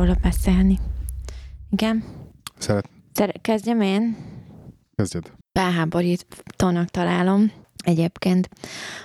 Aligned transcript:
róla 0.00 0.16
beszélni. 0.22 0.78
Igen. 1.70 2.04
Szeret, 2.58 2.88
Szer- 3.12 3.40
kezdjem 3.40 3.80
én? 3.80 4.16
kezdjed. 4.96 5.32
felháborítónak 5.52 6.88
találom 6.88 7.50
egyébként, 7.84 8.48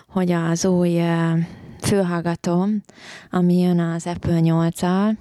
hogy 0.07 0.31
az 0.31 0.65
új 0.65 0.99
ö, 1.01 1.33
fülhallgató, 1.81 2.67
ami 3.29 3.59
jön 3.59 3.79
az 3.79 4.07
Apple 4.07 4.39
8-al, 4.41 5.17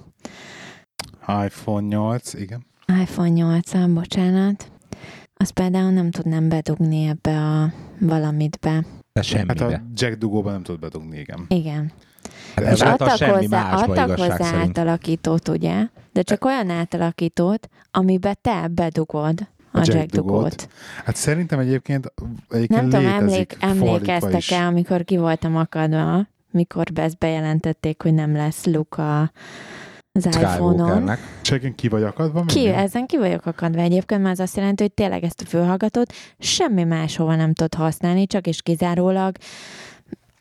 iPhone 1.45 1.87
8, 1.87 2.33
igen. 2.33 2.65
iPhone 3.01 3.31
8-al, 3.61 3.89
bocsánat, 3.93 4.71
azt 5.35 5.51
például 5.51 5.91
nem 5.91 6.11
tudnám 6.11 6.49
bedugni 6.49 7.05
ebbe 7.05 7.37
a 7.41 7.73
valamitbe. 7.99 8.79
De 8.79 8.87
Hát 9.13 9.23
semmibe. 9.23 9.65
a 9.65 9.81
jack 9.93 10.17
dugóban 10.17 10.53
nem 10.53 10.63
tudod 10.63 10.79
bedugni, 10.81 11.19
igen. 11.19 11.45
Igen. 11.47 11.91
Hát 12.55 12.65
És 12.65 12.71
ezáltal 12.71 13.07
adtak 13.07 13.29
hozzá, 13.29 13.73
adtak 13.73 14.09
hozzá 14.09 14.35
szerint. 14.37 14.77
átalakítót, 14.77 15.47
ugye? 15.47 15.87
De 16.13 16.21
csak 16.21 16.45
olyan 16.45 16.69
átalakítót, 16.69 17.69
amiben 17.91 18.37
te 18.41 18.67
bedugod 18.67 19.47
a, 19.71 19.77
A 19.77 19.83
jack 19.83 19.93
jack 19.93 20.09
dugót. 20.09 20.69
Hát 21.05 21.15
szerintem 21.15 21.59
egyébként, 21.59 22.13
egyébként 22.49 22.81
Nem 22.81 22.89
tudom, 22.89 23.05
emlék, 23.05 23.57
emlékeztek-e, 23.59 24.65
amikor 24.65 25.03
ki 25.03 25.17
voltam 25.17 25.55
akadva, 25.55 26.27
mikor 26.51 26.85
ezt 26.93 27.17
bejelentették, 27.17 28.01
hogy 28.01 28.13
nem 28.13 28.35
lesz 28.35 28.65
Luka 28.65 29.31
az 30.11 30.25
iPhone-on. 30.25 31.11
Egyébként 31.43 31.75
ki 31.75 31.87
vagy 31.87 32.03
akadva? 32.03 32.43
Ki, 32.45 32.59
még? 32.59 32.73
ezen 32.73 33.05
ki 33.05 33.17
vagyok 33.17 33.45
akadva 33.45 33.81
egyébként, 33.81 34.21
mert 34.21 34.33
az 34.33 34.39
azt 34.39 34.55
jelenti, 34.55 34.83
hogy 34.83 34.91
tényleg 34.91 35.23
ezt 35.23 35.41
a 35.41 35.45
fülhallgatót 35.45 36.13
semmi 36.39 36.83
máshova 36.83 37.35
nem 37.35 37.53
tud 37.53 37.73
használni, 37.73 38.27
csak 38.27 38.47
és 38.47 38.61
kizárólag 38.61 39.35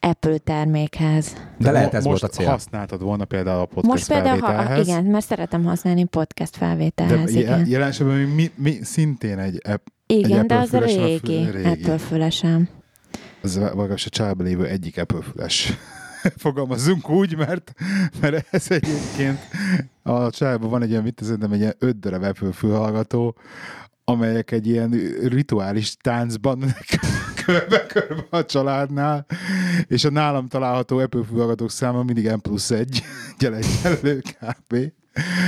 Apple 0.05 0.39
termékhez. 0.39 1.33
De 1.59 1.71
lehet 1.71 1.95
ez 1.95 2.05
most 2.05 2.21
volt 2.21 2.33
a 2.33 2.37
cél. 2.37 2.47
használtad 2.47 3.03
volna 3.03 3.25
például 3.25 3.61
a 3.61 3.65
podcast 3.65 3.87
Most 3.87 4.09
például, 4.09 4.41
ha, 4.41 4.77
igen, 4.77 5.05
mert 5.05 5.25
szeretem 5.27 5.65
használni 5.65 6.05
podcast 6.05 6.59
De 6.59 6.67
felvételhez, 6.67 7.35
je- 7.35 7.41
igen. 7.41 7.67
jelen 7.69 7.89
esetben 7.89 8.17
mi, 8.17 8.51
mi, 8.55 8.79
szintén 8.83 9.39
egy 9.39 9.61
app, 9.69 9.87
Igen, 10.07 10.41
egy 10.41 10.47
de 10.47 10.55
az 10.55 10.73
a 10.73 10.77
Apple 10.77 10.89
füles, 10.89 11.03
a 11.03 11.07
régi, 11.07 11.51
régi. 11.51 11.69
Apple 11.69 11.99
fülesem. 11.99 12.69
az 13.43 13.57
legalábbis 13.57 14.07
a 14.07 14.11
családban 14.11 14.47
lévő 14.47 14.67
egyik 14.67 14.99
Apple 14.99 15.23
füles. 15.33 15.73
Fogalmazzunk 16.37 17.11
úgy, 17.11 17.37
mert, 17.37 17.73
mert 18.21 18.47
ez 18.51 18.71
egyébként 18.71 19.39
a 20.03 20.31
családban 20.31 20.71
van 20.71 20.83
egy 20.83 20.91
ilyen, 20.91 21.03
mit 21.03 21.21
szerintem 21.23 21.53
egy 21.53 21.61
ilyen 21.61 21.75
öt 21.79 21.99
darab 21.99 22.23
Apple 22.23 22.53
fülhallgató, 22.53 23.37
amelyek 24.05 24.51
egy 24.51 24.67
ilyen 24.67 24.91
rituális 25.23 25.97
táncban 25.97 26.65
körbe-körbe 27.45 28.27
a 28.31 28.45
családnál, 28.45 29.27
és 29.87 30.05
a 30.05 30.11
nálam 30.11 30.49
található 30.49 30.99
Apple 30.99 31.25
fülhallgatók 31.25 31.71
száma 31.71 32.03
mindig 32.03 32.31
M 32.31 32.39
plusz 32.39 32.71
egy, 32.71 33.03
egyenlő 33.39 34.21
kb. 34.21 34.77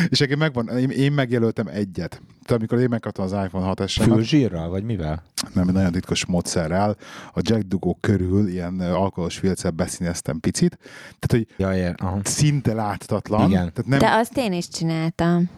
És 0.09 0.21
egyébként 0.21 0.39
megvan, 0.39 0.79
én, 0.79 0.91
én 0.91 1.13
megjelöltem 1.13 1.67
egyet. 1.67 2.11
Tehát 2.43 2.51
amikor 2.59 2.79
én 2.79 2.89
megkaptam 2.89 3.25
az 3.25 3.33
iPhone 3.33 3.65
6 3.67 3.89
s 3.89 3.99
Fülzsírral, 4.03 4.69
vagy 4.69 4.83
mivel? 4.83 5.23
nem 5.53 5.67
nagyon 5.67 5.93
titkos 5.93 6.27
módszerrel 6.27 6.97
a 7.33 7.41
jack 7.43 7.63
dugó 7.63 7.99
körül 8.01 8.49
ilyen 8.49 8.81
alkoholos 8.81 9.37
filccel 9.39 9.71
beszíneztem 9.71 10.41
picit. 10.41 10.79
Tehát, 11.19 11.27
hogy 11.29 11.47
Ja, 11.57 11.73
ja, 11.73 11.93
aha. 11.97 12.21
szinte 12.25 12.73
láthatatlan. 12.75 13.41
Igen. 13.51 13.73
Tehát 13.73 13.87
nem, 13.87 13.99
De 13.99 14.07
de, 14.07 14.13
azt 14.13 14.37
én 14.37 14.53
is 14.53 14.69
csináltam. 14.69 15.51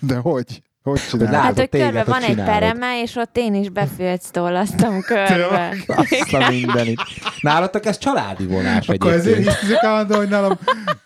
de 0.00 0.16
hogy? 0.16 0.62
Hogy 0.82 1.00
Hogy 1.00 1.20
csinálod? 1.20 1.40
Hát, 1.40 1.58
hogy 1.58 1.68
körbe 1.68 2.04
van 2.04 2.22
egy 2.22 2.34
pereme, 2.44 3.02
és 3.02 3.16
ott 3.16 3.36
én 3.36 3.54
is 3.54 3.68
befülc 3.68 4.30
tollasztom 4.30 5.00
körbe. 5.08 5.74
Azt 5.86 6.32
a 6.32 6.50
mindenit. 6.50 7.00
Nálatok 7.40 7.86
ez 7.86 7.98
családi 7.98 8.46
vonás 8.46 8.88
Akkor 8.88 9.12
ezért 9.12 9.24
egyébként. 9.26 9.48
hisztizik 9.48 9.82
állandó, 9.82 10.16
hogy 10.16 10.28
nálam 10.28 10.58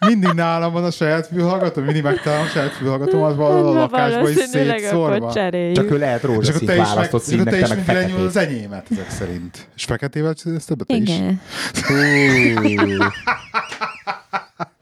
mindig 0.06 0.30
nálam 0.32 0.72
van 0.72 0.84
a 0.84 0.90
saját 0.90 1.26
fülhallgató, 1.26 1.82
mindig 1.82 2.02
megtalálom 2.02 2.44
a 2.44 2.48
saját 2.48 2.72
fülhallgatóm, 2.72 3.22
az 3.22 3.36
van 3.36 3.66
a 3.66 3.72
lakásban 3.72 4.30
is 4.30 4.36
szétszórva. 4.36 5.32
Csak 5.32 5.90
ő 5.90 5.98
lehet 5.98 6.20
te 6.20 6.28
meg, 6.64 6.76
választott 6.76 7.26
és 7.26 7.34
akkor 7.34 7.44
te 7.44 7.50
színnek, 7.52 7.52
te 7.54 7.58
is 7.58 7.68
meg 7.68 7.78
feketét. 7.78 8.16
az 8.16 8.36
enyémet 8.36 8.86
ezek 8.90 9.10
szerint. 9.10 9.68
És 9.76 9.84
feketével 9.84 10.34
csinálsz 10.34 10.64
többet 10.64 10.86
te 10.86 10.94
is? 10.94 11.10
Igen. 11.10 11.40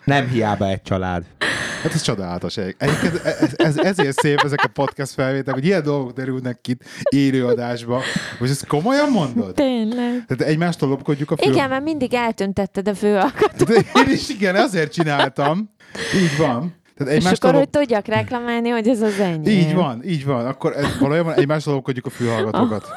Nem 0.05 0.29
hiába 0.29 0.67
egy 0.67 0.83
család. 0.83 1.23
Hát 1.83 1.95
ez 1.95 2.03
csodálatos. 2.03 2.57
Egyébként 2.57 3.25
ez, 3.25 3.53
ez, 3.57 3.79
ezért 3.79 4.19
szép 4.19 4.41
ezek 4.45 4.65
a 4.65 4.69
podcast 4.69 5.13
felvételek, 5.13 5.55
hogy 5.55 5.65
ilyen 5.65 5.83
dolgok 5.83 6.13
derülnek 6.13 6.61
ki 6.61 6.77
élőadásba. 7.09 8.01
Most 8.39 8.53
ezt 8.53 8.67
komolyan 8.67 9.11
mondod? 9.11 9.55
Tényleg. 9.55 10.25
Tehát 10.27 10.43
egymástól 10.43 10.89
lopkodjuk 10.89 11.31
a 11.31 11.37
fül... 11.37 11.53
Igen, 11.53 11.69
mert 11.69 11.83
mindig 11.85 12.15
eltüntetted 12.15 12.89
a 12.89 12.95
főalkatot. 12.95 13.69
De 13.69 13.75
én 13.75 14.13
is 14.13 14.29
igen, 14.29 14.57
azért 14.57 14.93
csináltam. 14.93 15.71
Így 16.15 16.37
van. 16.39 16.75
Tehát 16.97 17.13
És 17.13 17.25
akkor, 17.25 17.51
hogy 17.51 17.61
lop... 17.61 17.71
tudjak 17.71 18.07
reklamálni, 18.07 18.69
hogy 18.69 18.89
ez 18.89 19.01
az 19.03 19.19
enyém. 19.21 19.45
Így 19.45 19.75
van, 19.75 20.05
így 20.05 20.25
van. 20.25 20.47
Akkor 20.47 20.77
ez, 20.77 20.99
valójában 20.99 21.35
egymástól 21.35 21.75
lopkodjuk 21.75 22.07
a 22.07 22.11
fülhallgatókat. 22.11 22.89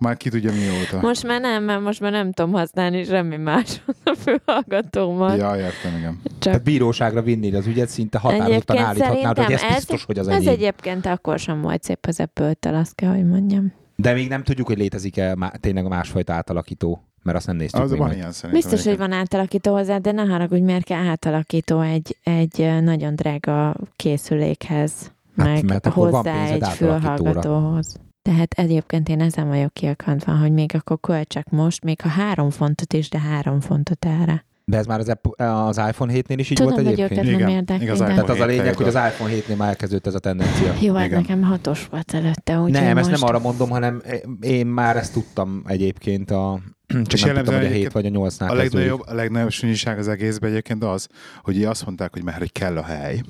Már 0.00 0.16
ki 0.16 0.30
tudja 0.30 0.52
mióta. 0.52 1.06
Most 1.06 1.26
már 1.26 1.40
nem, 1.40 1.64
mert 1.64 1.80
most 1.80 2.00
már 2.00 2.12
nem 2.12 2.32
tudom 2.32 2.52
használni 2.52 3.04
semmi 3.04 3.36
más 3.36 3.82
a 4.04 4.16
főhallgatómat. 4.18 5.36
Ja, 5.38 5.56
értem, 5.56 5.96
igen. 5.98 6.20
Csak 6.24 6.38
Tehát 6.38 6.62
bíróságra 6.62 7.22
vinnéd 7.22 7.54
az 7.54 7.66
ügyet, 7.66 7.88
szinte 7.88 8.18
határozottan 8.18 8.76
állíthatnád, 8.76 9.38
hogy 9.38 9.52
ez 9.52 9.62
ez- 9.62 9.74
biztos, 9.74 10.04
hogy 10.04 10.18
az 10.18 10.28
ez 10.28 10.34
enyém. 10.34 10.48
egyébként 10.52 11.06
akkor 11.06 11.38
sem 11.38 11.60
volt 11.60 11.82
szép 11.82 12.06
az 12.06 12.20
apple 12.20 12.54
azt 12.62 12.94
kell, 12.94 13.10
hogy 13.14 13.26
mondjam. 13.26 13.72
De 13.96 14.12
még 14.12 14.28
nem 14.28 14.42
tudjuk, 14.42 14.66
hogy 14.66 14.78
létezik-e 14.78 15.34
má- 15.34 15.60
tényleg 15.60 15.88
másfajta 15.88 16.32
átalakító, 16.32 17.04
mert 17.22 17.36
azt 17.36 17.46
nem 17.46 17.56
néztük 17.56 17.80
Az 17.82 17.90
még 17.90 17.98
van 17.98 18.08
meg. 18.08 18.16
ilyen 18.16 18.32
szerintem. 18.32 18.60
Biztos, 18.70 18.86
hogy 18.86 18.98
van 18.98 19.12
átalakító 19.12 19.72
hozzá, 19.72 19.98
de 19.98 20.12
ne 20.12 20.22
haragudj, 20.22 20.60
miért 20.62 20.84
kell 20.84 21.06
átalakító 21.06 21.80
egy, 21.80 22.16
egy 22.22 22.82
nagyon 22.82 23.14
drága 23.14 23.74
készülékhez, 23.96 24.92
Hát, 25.36 25.46
meg 25.46 25.64
mert 25.64 25.86
akkor 25.86 26.10
van 26.10 26.22
hozzá 26.24 26.44
egy 26.44 26.62
átalakítóra. 26.62 26.98
fülhallgatóhoz. 27.00 27.96
Tehát 28.22 28.52
egyébként 28.52 29.08
én 29.08 29.20
ezen 29.20 29.48
vagyok 29.48 29.72
kiakadva, 29.74 30.36
hogy 30.36 30.52
még 30.52 30.74
akkor 30.74 31.00
költsek 31.00 31.50
most, 31.50 31.84
még 31.84 32.00
ha 32.00 32.08
három 32.08 32.50
fontot 32.50 32.92
is, 32.92 33.08
de 33.08 33.18
három 33.18 33.60
fontot 33.60 34.04
erre. 34.04 34.44
De 34.64 34.76
ez 34.76 34.86
már 34.86 34.98
az, 34.98 35.08
Apple, 35.08 35.52
az 35.52 35.76
iPhone 35.88 36.12
7-nél 36.12 36.34
is 36.36 36.50
így 36.50 36.56
Tudom, 36.56 36.72
volt 36.72 36.84
hogy 36.84 36.92
egyébként? 36.92 37.10
őket 37.10 37.24
nem 37.24 37.34
Igen, 37.34 37.48
érdekli, 37.50 37.84
iPhone 37.84 38.08
Tehát 38.08 38.28
az 38.28 38.40
a 38.40 38.46
lényeg, 38.46 38.74
hogy 38.76 38.86
az 38.86 38.94
iPhone 38.94 39.32
7-nél 39.32 39.56
már 39.56 39.68
elkezdődött 39.68 40.06
ez 40.06 40.14
a 40.14 40.18
tendencia. 40.18 40.74
Jó, 40.80 40.94
hát 40.94 41.06
Igen. 41.06 41.20
nekem 41.20 41.42
hatos 41.42 41.86
volt 41.90 42.14
előtte, 42.14 42.56
úgyhogy 42.58 42.70
nem, 42.70 42.96
most... 42.96 43.10
ezt 43.10 43.20
nem 43.20 43.28
arra 43.28 43.38
mondom, 43.38 43.70
hanem 43.70 44.02
én 44.40 44.66
már 44.66 44.96
ezt 44.96 45.12
tudtam 45.12 45.62
egyébként 45.66 46.30
a... 46.30 46.60
Csak 46.86 47.12
És 47.12 47.22
nem 47.22 47.34
tudtam, 47.34 47.54
hogy 47.54 47.64
a 47.64 47.68
jellemzően 47.68 47.72
7 47.72 47.92
vagy 47.92 48.06
a 48.06 48.10
8-nál 48.10 48.20
A 48.20 48.54
kezdődik. 48.54 48.72
legnagyobb, 48.72 49.02
a 49.06 49.14
legnagyobb 49.14 49.50
sunyiság 49.50 49.98
az 49.98 50.08
egészben 50.08 50.50
egyébként 50.50 50.84
az, 50.84 51.08
hogy 51.42 51.56
így 51.56 51.64
azt 51.64 51.86
mondták, 51.86 52.12
hogy 52.12 52.24
már 52.24 52.38
hogy 52.38 52.52
kell 52.52 52.76
a 52.76 52.82
hely, 52.82 53.20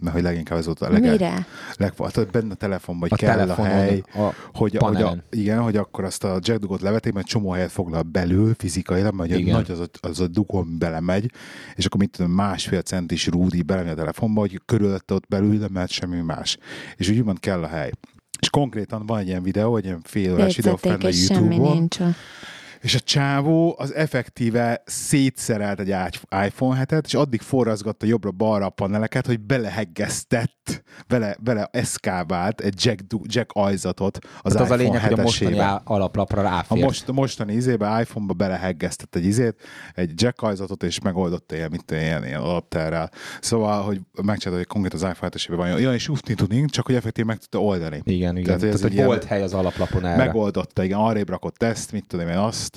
mert 0.00 0.14
hogy 0.14 0.24
leginkább 0.24 0.58
ez 0.58 0.64
volt 0.64 0.80
a 0.80 0.90
leg, 0.90 1.00
Mire? 1.02 1.46
legfalt, 1.76 2.14
hogy 2.14 2.26
benne 2.26 2.52
a 2.52 2.54
telefonban, 2.54 3.08
hogy 3.08 3.18
A 3.22 3.26
kell 3.26 3.50
a 3.50 3.54
hely, 3.62 4.02
a 4.14 4.34
hogy, 4.52 4.76
hogy 4.76 5.02
a, 5.02 5.16
igen, 5.30 5.60
hogy 5.60 5.76
akkor 5.76 6.04
azt 6.04 6.24
a 6.24 6.38
jack 6.40 6.60
dugot 6.60 6.80
levetik, 6.80 7.12
mert 7.12 7.26
csomó 7.26 7.50
helyet 7.50 7.70
foglal 7.70 8.02
belül 8.02 8.54
fizikailag, 8.58 9.14
mert 9.14 9.30
Igen. 9.30 9.54
nagy 9.54 9.70
az 9.70 9.80
a, 9.80 9.86
az 10.00 10.20
a 10.20 10.26
dugón 10.26 10.78
belemegy, 10.78 11.32
és 11.74 11.84
akkor 11.84 12.00
mit 12.00 12.10
tudom, 12.10 12.30
másfél 12.30 12.82
centis 12.82 13.26
rúdi 13.26 13.62
belemegy 13.62 13.92
a 13.92 13.94
telefonba, 13.94 14.40
hogy 14.40 14.60
körülötte 14.64 15.14
ott 15.14 15.28
belül 15.28 15.58
nem 15.58 15.70
mehet 15.72 15.90
semmi 15.90 16.20
más. 16.20 16.58
És 16.96 17.08
úgy 17.08 17.18
úgymond 17.18 17.40
kell 17.40 17.62
a 17.62 17.66
hely. 17.66 17.90
És 18.40 18.50
konkrétan 18.50 19.06
van 19.06 19.18
egy 19.18 19.26
ilyen 19.26 19.42
videó, 19.42 19.76
egy 19.76 19.84
ilyen 19.84 20.00
fél 20.02 20.32
órás 20.32 20.56
videó 20.56 20.76
fenn 20.76 21.00
a 21.02 21.08
YouTube-on, 21.08 21.76
nincs. 21.76 21.96
És 22.80 22.94
a 22.94 23.00
csávó 23.00 23.74
az 23.78 23.94
effektíve 23.94 24.82
szétszerelt 24.86 25.80
egy 25.80 25.94
iPhone 26.46 26.84
7-et, 26.84 27.04
és 27.04 27.14
addig 27.14 27.40
forrazgatta 27.40 28.06
jobbra-balra 28.06 28.66
a 28.66 28.70
paneleket, 28.70 29.26
hogy 29.26 29.40
beleheggeztett, 29.40 30.82
bele, 31.08 31.36
bele 31.40 31.68
eszkábált 31.72 32.60
egy 32.60 32.84
jack, 32.84 33.04
jack 33.22 33.50
ajzatot 33.52 34.18
az 34.42 34.52
Tehát 34.52 34.66
az 34.66 34.72
a 34.72 34.76
lényeg, 34.76 35.02
hogy 35.02 35.18
a 35.18 35.22
mostani 35.22 35.54
7-esébe. 35.56 35.60
á- 35.60 35.82
alaplapra 35.84 36.40
A, 36.40 36.42
ráfér. 36.42 36.84
most, 36.84 37.08
a 37.08 37.12
mostani 37.12 37.52
izébe, 37.52 38.00
iPhone-ba 38.00 38.32
beleheggeztett 38.32 39.14
egy 39.14 39.24
izét, 39.24 39.60
egy 39.94 40.22
jack 40.22 40.42
ajzatot, 40.42 40.82
és 40.82 41.00
megoldotta 41.00 41.54
ilyen, 41.54 41.68
mint 41.70 41.90
ilyen, 41.90 42.24
ilyen 42.24 42.40
adapterrel. 42.40 43.10
Szóval, 43.40 43.82
hogy 43.82 44.00
megcsinálta, 44.22 44.62
hogy 44.62 44.66
konkrét 44.66 44.94
az 44.94 45.02
iPhone 45.02 45.30
7 45.32 45.56
van 45.56 45.72
olyan 45.72 45.94
is 45.94 46.08
útni 46.08 46.34
tudnénk, 46.34 46.70
csak 46.70 46.86
hogy 46.86 46.94
effektív 46.94 47.24
meg 47.24 47.38
tudta 47.38 47.58
oldani. 47.58 48.00
Igen, 48.04 48.36
igen. 48.36 48.44
Tehát, 48.44 48.60
hogy 48.60 48.80
Tehát 48.80 48.96
hogy 48.96 49.04
volt 49.04 49.24
hely 49.24 49.42
az 49.42 49.54
alaplapon 49.54 50.06
erre. 50.06 50.16
Megoldotta, 50.16 50.84
igen, 50.84 50.98
arrébb 50.98 51.28
rakott 51.28 51.62
ezt, 51.62 51.92
mit 51.92 52.06
tudom 52.06 52.28
én 52.28 52.36
azt, 52.36 52.69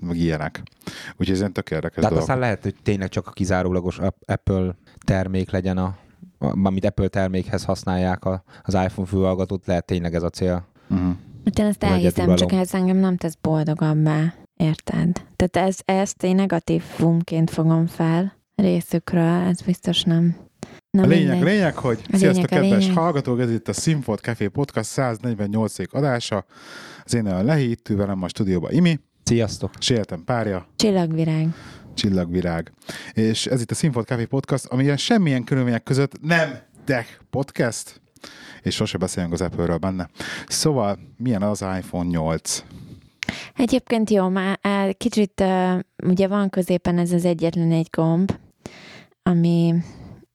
meg 0.00 0.16
ilyenek. 0.16 0.62
Úgyhogy 1.10 1.30
ez 1.30 1.38
ilyen 1.38 1.52
tök 1.52 1.70
érdekes 1.70 1.94
Tehát 1.94 2.08
dolog. 2.08 2.22
aztán 2.22 2.38
lehet, 2.38 2.62
hogy 2.62 2.74
tényleg 2.82 3.08
csak 3.08 3.26
a 3.26 3.30
kizárólagos 3.30 3.98
Ap- 3.98 4.30
Apple 4.30 4.76
termék 5.04 5.50
legyen 5.50 5.78
a 5.78 5.96
amit 6.62 6.84
Apple 6.84 7.08
termékhez 7.08 7.64
használják 7.64 8.24
a, 8.24 8.42
az 8.62 8.74
iPhone 8.74 9.06
fülhallgatót, 9.08 9.66
lehet 9.66 9.84
tényleg 9.86 10.14
ez 10.14 10.22
a 10.22 10.30
cél. 10.30 10.66
Uh-huh. 10.90 11.08
Hát 11.44 11.58
én 11.58 11.64
ezt 11.66 11.84
elhiszem, 11.84 12.34
csak 12.34 12.52
ez 12.52 12.74
engem 12.74 12.96
nem 12.96 13.16
tesz 13.16 13.34
boldogabbá. 13.40 14.34
Érted? 14.56 15.24
Tehát 15.36 15.68
ez, 15.68 15.78
ezt 15.84 16.22
én 16.22 16.34
negatív 16.34 16.82
fumként 16.82 17.50
fogom 17.50 17.86
fel 17.86 18.36
részükről, 18.54 19.46
ez 19.46 19.60
biztos 19.60 20.02
nem. 20.02 20.36
Na 20.90 21.02
A 21.02 21.06
lényeg, 21.06 21.30
mindegy. 21.30 21.42
lényeg, 21.54 21.76
hogy 21.76 21.98
A 22.12 22.16
sziasztok, 22.16 22.50
lényeg, 22.50 22.64
a 22.64 22.68
kedves 22.68 22.86
lényeg. 22.86 22.96
hallgatók, 23.02 23.40
ez 23.40 23.50
itt 23.50 23.68
a 23.68 23.72
Színfolt 23.72 24.20
Café 24.20 24.46
Podcast 24.48 24.88
148. 24.90 25.94
adása. 25.94 26.44
Az 27.04 27.14
én 27.14 27.26
olyan 27.26 27.44
lehítő 27.44 27.96
velem 27.96 28.22
a 28.22 28.28
stúdióban 28.28 28.72
Imi, 28.72 29.00
Sziasztok! 29.28 29.70
és 29.78 29.90
életem 29.90 30.24
párja, 30.24 30.66
Csillagvirág. 30.76 31.48
Csillagvirág. 31.94 32.72
És 33.12 33.46
ez 33.46 33.60
itt 33.60 33.70
a 33.70 33.74
Színfolt 33.74 34.06
Café 34.06 34.24
Podcast, 34.24 34.66
amilyen 34.66 34.96
semmilyen 34.96 35.44
körülmények 35.44 35.82
között 35.82 36.20
nem 36.20 36.58
tech 36.84 37.08
podcast, 37.30 38.00
és 38.62 38.74
sose 38.74 38.98
beszélünk 38.98 39.32
az 39.32 39.40
Apple-ről 39.40 39.76
benne. 39.76 40.08
Szóval, 40.46 40.98
milyen 41.16 41.42
az 41.42 41.60
iPhone 41.60 42.08
8? 42.08 42.64
Egyébként 43.56 44.10
jó, 44.10 44.28
már 44.28 44.58
kicsit 44.96 45.44
ugye 46.04 46.28
van 46.28 46.50
középen 46.50 46.98
ez 46.98 47.12
az 47.12 47.24
egyetlen 47.24 47.72
egy 47.72 47.88
gomb, 47.90 48.32
ami, 49.22 49.74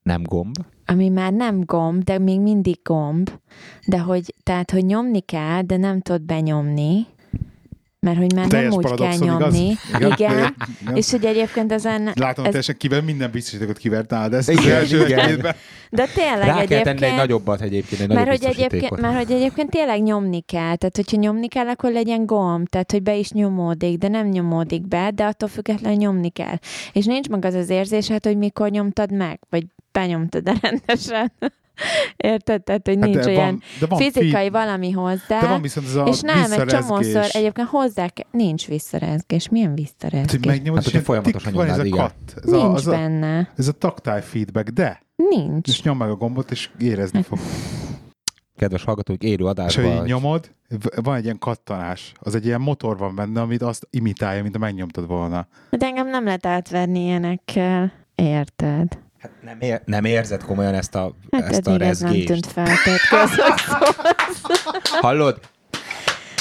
Nem 0.04 0.24
gomb. 0.24 0.56
ami 0.86 1.10
már 1.10 1.34
nem 1.34 1.60
gomb, 1.60 2.04
de 2.04 2.19
még 2.19 2.40
mindig 2.40 2.80
gomb, 2.84 3.30
de 3.88 4.00
hogy, 4.00 4.34
tehát, 4.44 4.72
hogy 4.72 4.86
nyomni 4.86 5.22
kell, 5.22 5.62
de 5.62 5.78
nem 5.78 6.01
tudod 6.01 6.22
benyomni, 6.22 7.07
mert 8.03 8.17
hogy 8.17 8.33
már 8.35 8.47
Teljes 8.47 8.69
nem 8.69 8.77
úgy 8.77 8.85
kell 8.85 8.95
paradoxon, 8.95 9.35
igaz? 9.35 9.53
nyomni. 9.53 9.75
Igen. 9.95 10.11
Igen. 10.11 10.55
Igen. 10.81 10.95
És 11.00 11.11
hogy 11.11 11.25
egyébként 11.25 11.71
ezen, 11.71 12.03
Látom, 12.03 12.23
ez- 12.25 12.38
ez... 12.38 12.44
teljesen 12.44 12.77
kivel 12.77 13.01
minden 13.01 13.31
biztosítékot 13.31 13.77
kivert 13.77 14.09
nálad 14.09 14.33
ezt 14.33 14.50
Igen, 14.50 14.63
az 14.63 14.69
első 14.71 15.05
igen. 15.05 15.41
de 15.89 16.05
tényleg 16.13 16.47
Rá 16.47 16.53
kell 16.53 16.65
tenni 16.65 16.79
egy 16.79 16.88
egyébként, 16.88 17.15
nagyobbat 17.15 17.61
egyébként, 17.61 18.01
egy 18.01 18.07
mert 18.07 18.19
nagyobb 18.27 18.41
hogy, 18.41 18.65
egyébként, 18.65 19.01
mert 19.01 19.15
hogy 19.17 19.31
egyébként 19.31 19.69
tényleg 19.69 20.01
nyomni 20.03 20.41
kell, 20.41 20.75
tehát 20.75 20.95
hogyha 20.95 21.17
nyomni 21.17 21.47
kell, 21.47 21.67
akkor 21.67 21.91
legyen 21.91 22.25
gomb, 22.25 22.69
tehát 22.69 22.91
hogy 22.91 23.03
be 23.03 23.15
is 23.15 23.31
nyomódik, 23.31 23.97
de 23.97 24.07
nem 24.07 24.27
nyomódik 24.27 24.88
be, 24.88 25.11
de 25.15 25.23
attól 25.23 25.49
függetlenül 25.49 25.97
nyomni 25.97 26.29
kell. 26.29 26.56
És 26.94 27.06
nincs 27.06 27.29
meg 27.29 27.45
az 27.45 27.53
az 27.53 27.69
érzésed, 27.69 28.25
hogy 28.25 28.38
mikor 28.38 28.69
nyomtad 28.69 29.11
meg, 29.11 29.39
vagy 29.49 29.63
benyomtad 29.91 30.51
rendesen. 30.61 31.31
Érted? 32.15 32.63
Tehát, 32.63 32.87
hogy 32.87 32.99
nincs 32.99 33.15
Hát 33.15 33.25
de 33.25 33.31
olyan 33.31 33.45
van, 33.45 33.61
de 33.79 33.85
van 33.85 33.99
fizikai 33.99 34.29
feed- 34.31 34.51
valami 34.51 34.91
hozzá. 34.91 35.39
De 35.41 35.47
van 35.47 35.61
viszont 35.61 35.87
ez 35.87 35.95
a 35.95 36.03
és 36.03 36.19
nem, 36.21 36.51
egy 36.51 36.65
csomószor 36.65 37.25
egyébként 37.31 37.67
hozzá 37.67 38.07
kell, 38.07 38.27
nincs 38.31 38.67
visszarezgés. 38.67 39.49
Milyen 39.49 39.67
Hát, 39.69 39.77
hogy 39.77 39.85
visszarezgés? 39.85 40.45
megnyomod, 40.45 40.83
Hát, 40.83 40.87
és 40.87 40.93
hogyha 40.93 41.13
ilyen 41.13 41.23
folyamatosan 41.23 41.53
van 41.53 41.67
ez 41.69 41.79
a 41.79 41.95
kat. 41.95 42.13
Ez 42.43 42.51
a, 42.51 42.55
Nincs 42.65 42.77
az 42.77 42.87
a, 42.87 42.91
benne. 42.91 43.51
ez 43.57 43.67
a 43.67 43.71
tactile 43.71 44.21
feedback, 44.21 44.69
de 44.69 45.01
Nincs. 45.15 45.67
és 45.69 45.81
nyom 45.81 45.97
meg 45.97 46.09
a 46.09 46.15
gombot, 46.15 46.51
és 46.51 46.69
érezni 46.79 47.21
fog. 47.21 47.39
Kedves 48.55 48.83
hallgatók, 48.83 49.23
élő 49.23 49.43
És 49.43 49.49
adásban. 49.49 49.85
hogy 49.85 49.95
így 49.95 50.03
nyomod, 50.03 50.51
van 51.03 51.15
egy 51.15 51.23
ilyen 51.23 51.39
kattanás. 51.39 52.11
Az 52.19 52.35
egy 52.35 52.45
ilyen 52.45 52.61
motor 52.61 52.97
van 52.97 53.15
benne, 53.15 53.41
amit 53.41 53.61
azt 53.61 53.87
imitálja, 53.89 54.41
mint 54.43 54.55
a 54.55 54.59
megnyomtad 54.59 55.07
volna. 55.07 55.47
De 55.69 55.85
engem 55.85 56.09
nem 56.09 56.23
lehet 56.23 56.45
átverni 56.45 56.99
ilyenekkel. 56.99 57.91
Érted? 58.15 58.99
Hát 59.23 59.31
nem, 59.43 59.57
ér, 59.59 59.81
nem 59.85 60.05
érzed 60.05 60.43
komolyan 60.43 60.73
ezt 60.73 60.95
a, 60.95 61.15
Hát 61.31 61.41
ezt 61.49 61.67
a 61.67 61.71
ez 61.71 61.99
nem 61.99 62.11
rezgést. 62.11 62.27
tűnt 62.27 62.45
fel, 62.47 62.65
tehát 62.83 63.29
Hallod? 65.01 65.39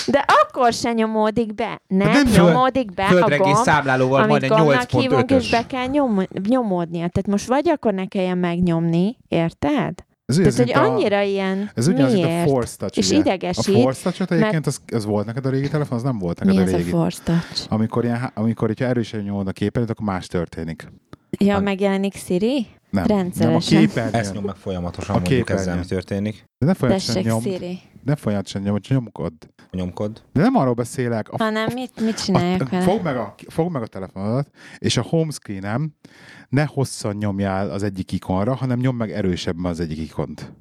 De 0.06 0.24
akkor 0.42 0.72
se 0.72 0.92
nyomódik 0.92 1.54
be. 1.54 1.80
Nem, 1.86 2.10
nem 2.10 2.22
nem 2.28 2.44
nyomódik 2.46 2.94
be 2.94 3.04
a 3.04 3.36
gomb, 3.38 3.56
számlálóval 3.56 4.18
amit 4.22 4.28
majdnem 4.28 4.58
gombnak 4.58 4.90
hívunk, 4.90 5.30
és 5.30 5.36
8.5-ös. 5.36 5.50
be 5.50 5.66
kell 5.66 5.86
nyom, 5.86 6.22
nyomódnia. 6.48 6.98
Tehát 7.08 7.26
most 7.26 7.46
vagy 7.46 7.68
akkor 7.68 7.94
ne 7.94 8.06
kelljen 8.06 8.38
megnyomni, 8.38 9.16
érted? 9.28 9.94
Ez, 10.26 10.36
Tehát, 10.36 10.56
hogy 10.56 10.72
a- 10.72 10.82
annyira 10.92 11.20
ilyen, 11.20 11.70
Ez 11.74 11.86
ugyanaz, 11.86 12.12
mint 12.12 12.24
a 12.24 12.28
miért? 12.28 12.48
Force 12.48 12.76
Touch. 12.76 12.98
És 12.98 13.08
ugye? 13.08 13.18
idegesít, 13.18 13.76
A 13.76 13.80
Force 13.80 14.02
Touch-ot 14.02 14.30
egyébként, 14.32 14.66
az, 14.66 14.80
az 14.94 15.04
volt 15.04 15.26
neked 15.26 15.46
a 15.46 15.50
régi 15.50 15.68
telefon? 15.68 15.96
Az 15.96 16.02
nem 16.04 16.18
volt 16.18 16.38
neked 16.38 16.54
Mi 16.54 16.60
a 16.60 16.64
ez 16.64 16.72
a 16.72 16.76
régi. 16.76 16.90
Force 16.90 17.22
Touch? 17.24 17.66
amikor, 17.68 18.04
ilyen, 18.04 18.30
amikor 18.34 18.68
hogyha 18.68 18.84
erősen 18.84 19.20
nyomod 19.20 19.48
a 19.48 19.52
képernyőt, 19.52 19.90
akkor 19.90 20.06
más 20.06 20.26
történik. 20.26 20.86
Ja, 21.38 21.52
Hát- 21.54 21.62
megjelenik 21.62 22.14
Siri? 22.14 22.66
Nem, 22.90 23.06
Rendszeresen. 23.06 23.74
Nem, 23.74 23.82
a 23.82 23.86
képernyőn. 23.86 24.14
Ezt 24.14 24.34
nyom 24.34 24.44
meg 24.44 24.54
folyamatosan, 24.54 25.14
A 25.14 25.18
mondjuk 25.18 25.38
képernyőn. 25.38 25.68
ezzel 25.68 25.78
mi 25.80 25.84
történik. 25.86 26.44
De 26.58 26.66
ne 26.66 26.74
folyamatosan 26.74 27.22
nyomd. 27.22 27.42
Siri. 27.42 27.78
Ne 28.04 28.14
folyamatosan 28.16 28.62
nyomd, 28.62 28.80
nyomkod. 28.88 29.32
Nyomkod. 29.70 30.22
De 30.32 30.40
nem 30.40 30.56
arról 30.56 30.74
beszélek. 30.74 31.28
A 31.30 31.36
Hanem 31.38 31.68
mit, 31.72 32.00
mit 32.00 32.24
csináljak 32.24 32.72
A, 32.72 32.80
fogd, 32.80 33.02
meg 33.02 33.16
a, 33.16 33.34
fogd 33.48 33.72
meg 33.72 33.82
a 33.82 33.86
telefonodat, 33.86 34.48
és 34.78 34.96
a 34.96 35.02
home 35.02 35.30
screen 35.32 35.96
ne 36.48 36.64
hosszan 36.64 37.16
nyomjál 37.16 37.70
az 37.70 37.82
egyik 37.82 38.12
ikonra, 38.12 38.54
hanem 38.54 38.78
nyom 38.78 38.96
meg 38.96 39.10
erősebben 39.12 39.64
az 39.70 39.80
egyik 39.80 39.98
ikont. 39.98 40.52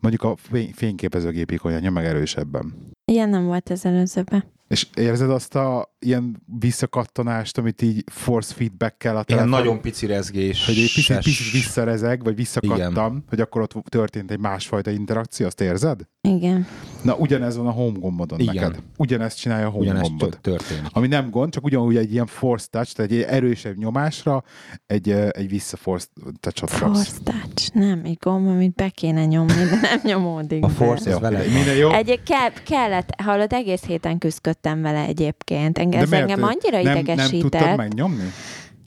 Mondjuk 0.00 0.22
a 0.22 0.36
fény, 0.36 0.72
fényképezőgép 0.74 1.50
ikonja, 1.50 1.78
nyom 1.78 1.92
meg 1.92 2.04
erősebben. 2.04 2.74
Ilyen 3.04 3.28
nem 3.28 3.44
volt 3.44 3.68
az 3.70 3.84
előzőben. 3.84 4.44
És 4.68 4.86
érzed 4.94 5.30
azt 5.30 5.54
a 5.54 5.94
ilyen 5.98 6.42
visszakattanást, 6.60 7.58
amit 7.58 7.82
így 7.82 8.04
force 8.12 8.54
feedback-kel 8.54 9.16
a 9.16 9.24
Ilyen 9.26 9.38
telefon, 9.40 9.48
nagyon 9.48 9.80
pici 9.80 10.06
rezgés. 10.06 10.66
hogy 10.66 10.78
egy 10.78 10.92
picit, 10.94 11.16
picit 11.16 11.50
visszarezeg, 11.52 12.24
vagy 12.24 12.34
visszakattam, 12.36 12.88
Igen. 13.12 13.24
hogy 13.28 13.40
akkor 13.40 13.60
ott 13.62 13.72
történt 13.88 14.30
egy 14.30 14.38
másfajta 14.38 14.90
interakció, 14.90 15.46
azt 15.46 15.60
érzed? 15.60 16.00
Igen. 16.20 16.66
Na, 17.02 17.14
ugyanez 17.16 17.56
van 17.56 17.66
a 17.66 17.70
home 17.70 17.98
gombodon 17.98 18.40
Igen. 18.40 18.54
neked. 18.54 18.82
Ugyanezt 18.96 19.38
csinálja 19.38 19.66
a 19.66 19.70
home 19.70 19.82
Ugyanezt 19.84 20.08
gombod. 20.08 20.38
történik. 20.40 20.84
Ami 20.92 21.06
nem 21.06 21.30
gond, 21.30 21.52
csak 21.52 21.64
ugyanúgy 21.64 21.96
egy 21.96 22.12
ilyen 22.12 22.26
force 22.26 22.66
touch, 22.70 22.94
tehát 22.94 23.10
egy 23.10 23.20
erősebb 23.22 23.76
nyomásra 23.76 24.44
egy, 24.86 25.10
egy 25.10 25.48
vissza 25.48 25.76
force 25.76 26.06
touch-ot. 26.40 26.70
Force 26.70 27.12
Touch. 27.24 27.74
Nem, 27.74 28.00
egy 28.04 28.16
gomb, 28.20 28.48
amit 28.48 28.74
be 28.74 28.88
kéne 28.88 29.24
nyomni, 29.24 29.52
de 29.64 29.78
nem 29.82 30.00
nyomódik 30.02 30.64
A 30.64 30.66
be. 30.66 30.72
Force 30.72 31.08
Jó, 31.10 31.16
az 31.16 31.22
vele. 31.22 31.38
minden 31.52 31.76
jó. 31.76 31.90
Egy 31.90 32.20
kell, 32.22 32.50
kellett, 32.64 33.20
hallod, 33.20 33.52
egész 33.52 33.82
héten 33.84 34.18
küzdöttem 34.60 34.82
vele 34.82 35.06
egyébként. 35.06 35.78
Engem, 35.78 35.98
De 35.98 36.04
ez 36.04 36.10
miért? 36.10 36.30
engem 36.30 36.44
annyira 36.44 36.82
nem, 36.82 36.92
nem 36.92 36.96
idegesített. 37.02 37.40
tudtad 37.60 37.76
megnyomni? 37.76 38.32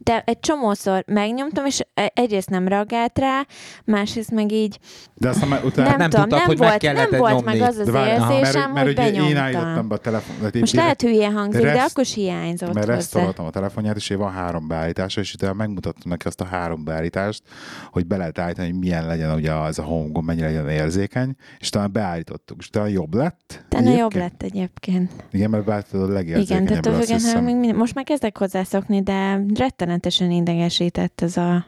De 0.03 0.23
egy 0.25 0.39
csomószor 0.39 1.03
megnyomtam, 1.07 1.65
és 1.65 1.79
e- 1.93 2.11
egyrészt 2.15 2.49
nem 2.49 2.67
reagált 2.67 3.19
rá, 3.19 3.45
másrészt 3.85 4.31
meg 4.31 4.51
így 4.51 4.79
De 5.13 5.29
aztán 5.29 5.49
már 5.49 5.63
utána... 5.65 5.89
nem, 5.89 5.97
nem 5.97 6.09
tudom, 6.09 6.21
tudtad, 6.25 6.39
nem 6.39 6.47
hogy 6.47 6.59
meg 6.59 6.67
volt, 6.69 6.81
kellett 6.81 7.09
nem 7.09 7.19
volt 7.19 7.33
nyomni. 7.33 7.59
meg 7.59 7.69
az 7.69 7.77
az 7.77 7.85
De 7.85 7.91
várj, 7.91 8.11
aha, 8.11 8.33
érzésem, 8.37 8.71
mert, 8.71 8.85
hogy 8.85 8.95
mert 8.95 9.09
ugye 9.11 9.23
én 9.29 9.37
állítottam 9.37 9.63
benyomtam. 9.67 9.87
be 9.87 9.95
a 9.95 9.97
telefon. 9.97 10.35
Most 10.59 10.73
lehet 10.73 11.01
hülye 11.01 11.29
hangzik, 11.31 11.61
de 11.61 11.71
Reszt- 11.73 11.89
akkor 11.89 12.03
is 12.03 12.13
hiányzott 12.13 12.73
mert 12.73 12.85
restauráltam 12.87 13.45
a 13.45 13.49
telefonját, 13.49 13.95
és 13.95 14.09
én 14.09 14.17
van 14.17 14.31
három 14.31 14.67
beállítása, 14.67 15.21
és 15.21 15.33
utána 15.33 15.53
megmutattam 15.53 16.09
neki 16.11 16.27
azt 16.27 16.41
a 16.41 16.45
három 16.45 16.83
beállítást, 16.83 17.43
hogy 17.91 18.05
be 18.07 18.17
lehet 18.17 18.39
állítani, 18.39 18.69
hogy 18.69 18.79
milyen 18.79 19.07
legyen 19.07 19.33
ugye 19.35 19.53
az 19.53 19.79
a 19.79 19.83
home 19.83 20.09
gomb, 20.11 20.25
mennyire 20.27 20.45
legyen 20.47 20.69
érzékeny, 20.69 21.35
és 21.59 21.69
talán 21.69 21.91
beállítottuk, 21.91 22.57
és 22.59 22.69
talán 22.69 22.89
jobb 22.89 23.13
lett. 23.13 23.65
Tenne 23.69 23.91
jobb 23.91 24.15
lett 24.15 24.43
egyébként. 24.43 25.11
Igen, 25.31 25.49
mert 25.49 25.63
beállítottad 25.63 26.01
a 26.01 26.03
Igen, 26.03 26.13
legérzékenyebbről, 26.13 26.81
tehát 26.93 27.05
hiszem. 27.05 27.43
még 27.43 27.55
minden, 27.55 27.75
most 27.75 27.95
már 27.95 28.03
kezdek 28.05 28.37
hozzászokni, 28.37 29.01
de 29.01 29.41
rettenetesen 29.91 30.31
idegesített 30.31 31.21
ez 31.21 31.37
a 31.37 31.65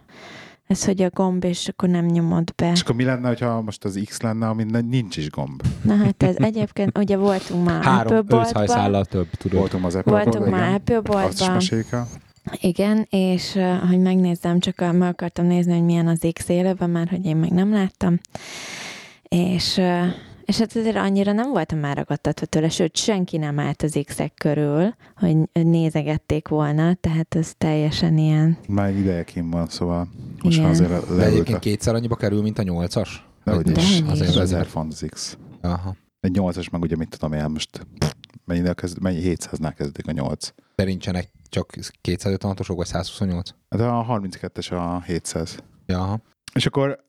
ez, 0.68 0.86
hogy 0.86 1.02
a 1.02 1.10
gomb, 1.10 1.44
és 1.44 1.68
akkor 1.68 1.90
nem 1.90 2.06
nyomod 2.06 2.54
be. 2.56 2.72
És 2.72 2.82
akkor 2.82 2.96
mi 2.96 3.04
lenne, 3.04 3.36
ha 3.40 3.62
most 3.62 3.84
az 3.84 4.00
X 4.06 4.22
lenne, 4.22 4.48
amin 4.48 4.86
nincs 4.90 5.18
is 5.18 5.30
gomb? 5.30 5.64
Na 5.82 5.96
hát 5.96 6.24
ez 6.24 6.36
egyébként, 6.36 6.98
ugye 6.98 7.18
voltunk 7.18 7.66
már 7.66 7.78
Apple 7.78 7.92
Három 7.92 8.26
őszhajszállal 8.30 9.06
több, 9.06 9.30
tudod. 9.30 9.60
Voltunk 9.60 9.86
az 9.86 9.96
Apple 9.96 10.12
voltunk 10.12 10.38
boltban, 10.38 10.60
már 10.60 10.82
igen. 10.86 10.98
Apple 10.98 11.20
Azt 11.24 11.34
is 11.34 11.40
boltban, 11.40 11.54
meséljük 11.54 11.92
el. 11.92 12.08
igen, 12.62 13.08
és 13.10 13.60
hogy 13.88 14.00
megnézzem, 14.00 14.60
csak 14.60 14.80
meg 14.80 15.02
akartam 15.02 15.46
nézni, 15.46 15.74
hogy 15.74 15.84
milyen 15.84 16.08
az 16.08 16.28
X 16.34 16.50
élőben, 16.50 16.90
már 16.90 17.08
hogy 17.08 17.26
én 17.26 17.36
még 17.36 17.52
nem 17.52 17.72
láttam, 17.72 18.20
és 19.24 19.82
és 20.46 20.58
hát 20.58 20.76
azért 20.76 20.96
annyira 20.96 21.32
nem 21.32 21.50
voltam 21.52 21.80
már 21.80 21.98
ragadtatva 21.98 22.46
tőle, 22.46 22.70
sőt, 22.70 22.96
senki 22.96 23.38
nem 23.38 23.60
állt 23.60 23.82
az 23.82 24.00
X-ek 24.06 24.34
körül, 24.36 24.96
hogy 25.16 25.38
nézegették 25.54 26.48
volna, 26.48 26.94
tehát 26.94 27.36
ez 27.36 27.54
teljesen 27.58 28.18
ilyen, 28.18 28.58
Már 28.68 28.88
egy 28.88 28.98
ideje 28.98 29.24
kim 29.24 29.50
van, 29.50 29.68
szóval 29.68 30.08
most 30.44 30.58
Igen. 30.58 30.70
már 30.70 30.72
azért 30.72 30.90
De 30.90 31.16
leült 31.16 31.32
egyébként 31.32 31.58
a... 31.58 31.60
kétszer 31.60 31.96
annyiba 31.96 32.16
kerül, 32.16 32.42
mint 32.42 32.60
a 32.60 32.64
nyolcas. 32.64 33.28
Dehogy 33.44 33.64
De 33.64 33.82
is. 33.82 34.02
Azért 34.02 34.30
is. 34.30 34.36
1000 34.36 34.66
font 34.66 34.92
az 34.92 35.06
X. 35.10 35.38
Aha. 35.62 35.96
Egy 36.20 36.38
8-as 36.40 36.72
meg 36.72 36.82
ugye 36.82 36.96
mit 36.96 37.10
tudom 37.10 37.34
én 37.34 37.46
most 37.50 37.88
mennyi, 38.46 38.74
kezd, 38.74 39.02
mennyi 39.02 39.20
700-nál 39.24 39.74
kezdődik 39.76 40.08
a 40.08 40.12
8. 40.12 40.54
De 40.76 40.84
nincsenek 40.84 41.32
csak 41.50 41.74
256-osok, 42.04 42.74
vagy 42.76 42.86
128? 42.86 43.50
Hát 43.70 43.82
a 43.82 44.06
32-es 44.10 44.72
a 44.72 45.02
700. 45.02 45.58
Ja, 45.86 46.00
aha. 46.00 46.20
És 46.54 46.66
akkor 46.66 47.04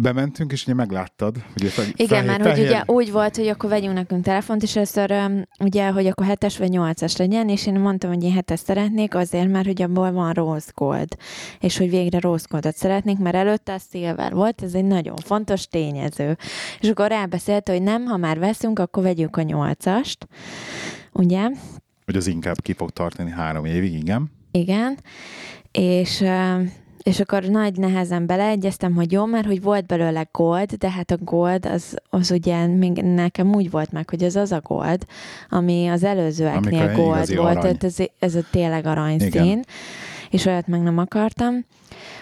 bementünk, 0.00 0.52
és 0.52 0.62
ugye 0.62 0.74
megláttad. 0.74 1.36
Ugye 1.56 1.68
fe, 1.68 1.82
Igen, 1.96 2.06
fehér, 2.08 2.26
mert 2.26 2.42
hogy 2.42 2.50
fehér, 2.50 2.66
ugye 2.66 2.82
úgy 2.86 3.12
volt, 3.12 3.36
hogy 3.36 3.48
akkor 3.48 3.70
vegyünk 3.70 3.94
nekünk 3.94 4.24
telefont, 4.24 4.62
és 4.62 4.76
először 4.76 5.14
ugye, 5.58 5.88
hogy 5.88 6.06
akkor 6.06 6.26
7-es 6.28 6.54
vagy 6.58 6.70
8-as 6.72 7.18
legyen, 7.18 7.48
és 7.48 7.66
én 7.66 7.80
mondtam, 7.80 8.12
hogy 8.12 8.22
én 8.22 8.38
7-es 8.38 8.56
szeretnék, 8.56 9.14
azért, 9.14 9.50
mert 9.50 9.66
hogy 9.66 9.82
abból 9.82 10.12
van 10.12 10.32
rose 10.32 10.70
gold, 10.74 11.16
és 11.60 11.76
hogy 11.76 11.90
végre 11.90 12.20
rose 12.20 12.46
goldot 12.50 12.76
szeretnék, 12.76 13.18
mert 13.18 13.36
előtte 13.36 13.72
a 13.72 13.80
silver 13.90 14.32
volt, 14.32 14.62
ez 14.62 14.74
egy 14.74 14.84
nagyon 14.84 15.16
fontos 15.16 15.66
tényező. 15.66 16.36
És 16.80 16.88
akkor 16.88 17.08
rábeszélt, 17.08 17.68
hogy 17.68 17.82
nem, 17.82 18.04
ha 18.04 18.16
már 18.16 18.38
veszünk, 18.38 18.78
akkor 18.78 19.02
vegyük 19.02 19.36
a 19.36 19.42
8-ast, 19.42 20.16
ugye? 21.12 21.50
Hogy 22.04 22.16
az 22.16 22.26
inkább 22.26 22.60
ki 22.60 22.72
fog 22.72 22.90
tartani 22.90 23.30
három 23.30 23.64
évig, 23.64 23.92
igen. 23.92 24.30
Igen, 24.50 24.98
és, 25.72 26.20
ö, 26.20 26.62
és 27.04 27.20
akkor 27.20 27.42
nagy 27.42 27.76
nehezen 27.76 28.26
beleegyeztem, 28.26 28.94
hogy 28.94 29.12
jó, 29.12 29.24
mert 29.24 29.46
hogy 29.46 29.62
volt 29.62 29.86
belőle 29.86 30.28
gold, 30.32 30.72
de 30.72 30.90
hát 30.90 31.10
a 31.10 31.16
gold 31.16 31.66
az, 31.66 31.96
az 32.10 32.30
ugye 32.30 32.66
még 32.66 32.92
nekem 32.92 33.54
úgy 33.54 33.70
volt 33.70 33.92
meg, 33.92 34.10
hogy 34.10 34.24
az 34.24 34.36
az 34.36 34.52
a 34.52 34.60
gold, 34.60 35.04
ami 35.48 35.86
az 35.86 36.04
előzőeknél 36.04 36.80
Amikor 36.80 36.96
gold 36.96 37.36
volt, 37.36 37.60
tehát 37.60 37.84
ez, 37.84 37.96
ez 38.18 38.34
a 38.34 38.40
tényleg 38.50 38.86
aranyszín, 38.86 39.28
Igen. 39.28 39.64
és 40.30 40.46
olyat 40.46 40.66
meg 40.66 40.82
nem 40.82 40.98
akartam. 40.98 41.64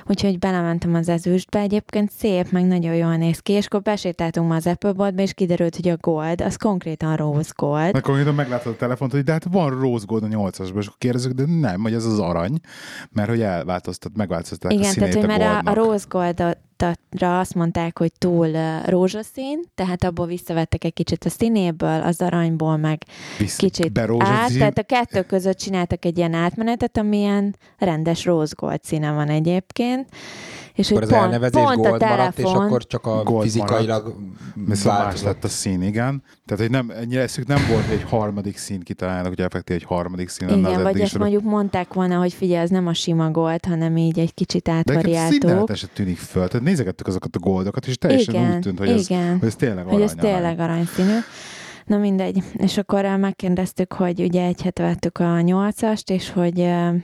Úgyhogy 0.06 0.38
belementem 0.38 0.94
az 0.94 1.08
ezüstbe, 1.08 1.58
egyébként 1.58 2.10
szép, 2.10 2.50
meg 2.50 2.64
nagyon 2.64 2.94
jól 2.94 3.16
néz 3.16 3.38
ki, 3.38 3.52
és 3.52 3.66
akkor 3.66 3.82
besétáltunk 3.82 4.48
ma 4.48 4.54
az 4.54 4.66
Apple 4.66 4.92
boltba, 4.92 5.22
és 5.22 5.32
kiderült, 5.34 5.76
hogy 5.76 5.88
a 5.88 5.96
gold, 6.00 6.40
az 6.40 6.56
konkrétan 6.56 7.16
rose 7.16 7.52
gold. 7.56 7.88
Akkor 7.88 8.00
konkrétan 8.00 8.34
meglátod 8.34 8.72
a 8.72 8.76
telefont, 8.76 9.12
hogy 9.12 9.22
de 9.22 9.32
hát 9.32 9.44
van 9.50 9.80
rose 9.80 10.04
gold 10.06 10.22
a 10.22 10.26
8-asban, 10.26 10.78
és 10.78 10.86
akkor 10.86 10.98
kérdezzük, 10.98 11.32
de 11.32 11.44
nem, 11.46 11.80
hogy 11.82 11.94
ez 11.94 12.04
az 12.04 12.18
arany, 12.18 12.60
mert 13.10 13.28
hogy 13.28 13.40
elváltoztat, 13.42 14.16
megváltoztatták 14.16 14.72
Igen, 14.78 14.90
a 14.90 14.92
színét 14.92 15.10
tehát, 15.10 15.26
hogy 15.26 15.34
a 15.34 15.38
mert 15.38 15.66
a, 15.66 15.70
a 15.70 15.74
rose 15.74 16.04
goldra 16.82 17.38
azt 17.38 17.54
mondták, 17.54 17.98
hogy 17.98 18.12
túl 18.18 18.50
rózsaszín, 18.86 19.60
tehát 19.74 20.04
abból 20.04 20.26
visszavettek 20.26 20.84
egy 20.84 20.92
kicsit 20.92 21.24
a 21.24 21.28
színéből, 21.28 22.02
az 22.02 22.20
aranyból 22.20 22.76
meg 22.76 23.02
Visz- 23.38 23.56
kicsit 23.56 23.98
át, 24.18 24.52
tehát 24.52 24.78
a 24.78 24.82
kettő 24.82 25.22
között 25.22 25.58
csináltak 25.58 26.04
egy 26.04 26.18
ilyen 26.18 26.34
átmenetet, 26.34 26.96
ami 26.96 27.18
ilyen 27.18 27.56
rendes 27.78 28.24
rose 28.24 28.54
gold 28.56 28.84
színe 28.84 29.12
van 29.12 29.28
egyébként. 29.28 30.08
És 30.74 30.90
Akkor 30.90 31.02
hogy 31.02 31.12
az 31.12 31.18
pont, 31.18 31.32
elnevezés 31.32 31.62
pont 31.62 31.86
a 31.86 31.88
gold 31.88 32.00
maradt, 32.00 32.38
és 32.38 32.44
telefon, 32.44 32.64
akkor 32.66 32.86
csak 32.86 33.06
a 33.06 33.22
Gold 33.22 33.42
fizikailag 33.42 34.14
Viszont 34.54 34.98
más 34.98 35.22
lett 35.22 35.44
a 35.44 35.48
szín, 35.48 35.82
igen. 35.82 36.22
Tehát, 36.46 36.62
hogy 36.62 36.70
nem, 36.70 36.90
ennyire 37.00 37.26
szük 37.26 37.46
nem 37.46 37.66
volt, 37.68 37.84
hogy 37.84 37.94
egy 37.94 38.04
harmadik 38.08 38.56
szín 38.56 38.80
kitalálnak, 38.80 39.26
hogy 39.28 39.40
effektív 39.40 39.76
egy 39.76 39.84
harmadik 39.84 40.28
szín 40.28 40.48
lenne 40.48 40.68
igen, 40.68 40.82
vagy 40.82 41.00
ezt 41.00 41.18
mondjuk 41.18 41.42
mondták 41.42 41.94
volna, 41.94 42.18
hogy 42.18 42.32
figyelj, 42.32 42.62
ez 42.62 42.70
nem 42.70 42.86
a 42.86 42.94
sima 42.94 43.30
gold, 43.30 43.64
hanem 43.64 43.96
így 43.96 44.18
egy 44.18 44.34
kicsit 44.34 44.62
De 44.62 44.72
nekem 44.72 44.96
átvariáltók. 44.96 45.40
színeleten 45.40 45.76
tűnik 45.94 46.18
föl. 46.18 46.48
Tehát 46.48 46.66
nézegettük 46.66 47.06
azokat 47.06 47.36
a 47.36 47.38
goldokat, 47.38 47.86
és 47.86 47.98
teljesen 47.98 48.34
Igen, 48.34 48.54
úgy 48.54 48.60
tűnt, 48.60 48.78
hogy 48.78 48.88
ez, 48.88 49.10
igen. 49.10 49.38
hogy 49.38 49.48
ez 49.48 49.56
tényleg 49.56 49.84
hogy 49.84 49.94
arany. 49.94 50.06
ez 50.06 50.14
tényleg 50.20 50.60
aranyszínű. 50.60 51.18
Na 51.86 51.96
mindegy. 51.96 52.42
És 52.52 52.78
akkor 52.78 53.04
eh, 53.04 53.16
megkérdeztük, 53.16 53.92
hogy 53.92 54.20
ugye 54.20 54.44
egy 54.44 54.62
hete 54.62 54.82
vettük 54.82 55.18
a 55.18 55.40
nyolcast, 55.40 56.10
és 56.10 56.30
hogy, 56.30 56.60
eh, 56.60 56.94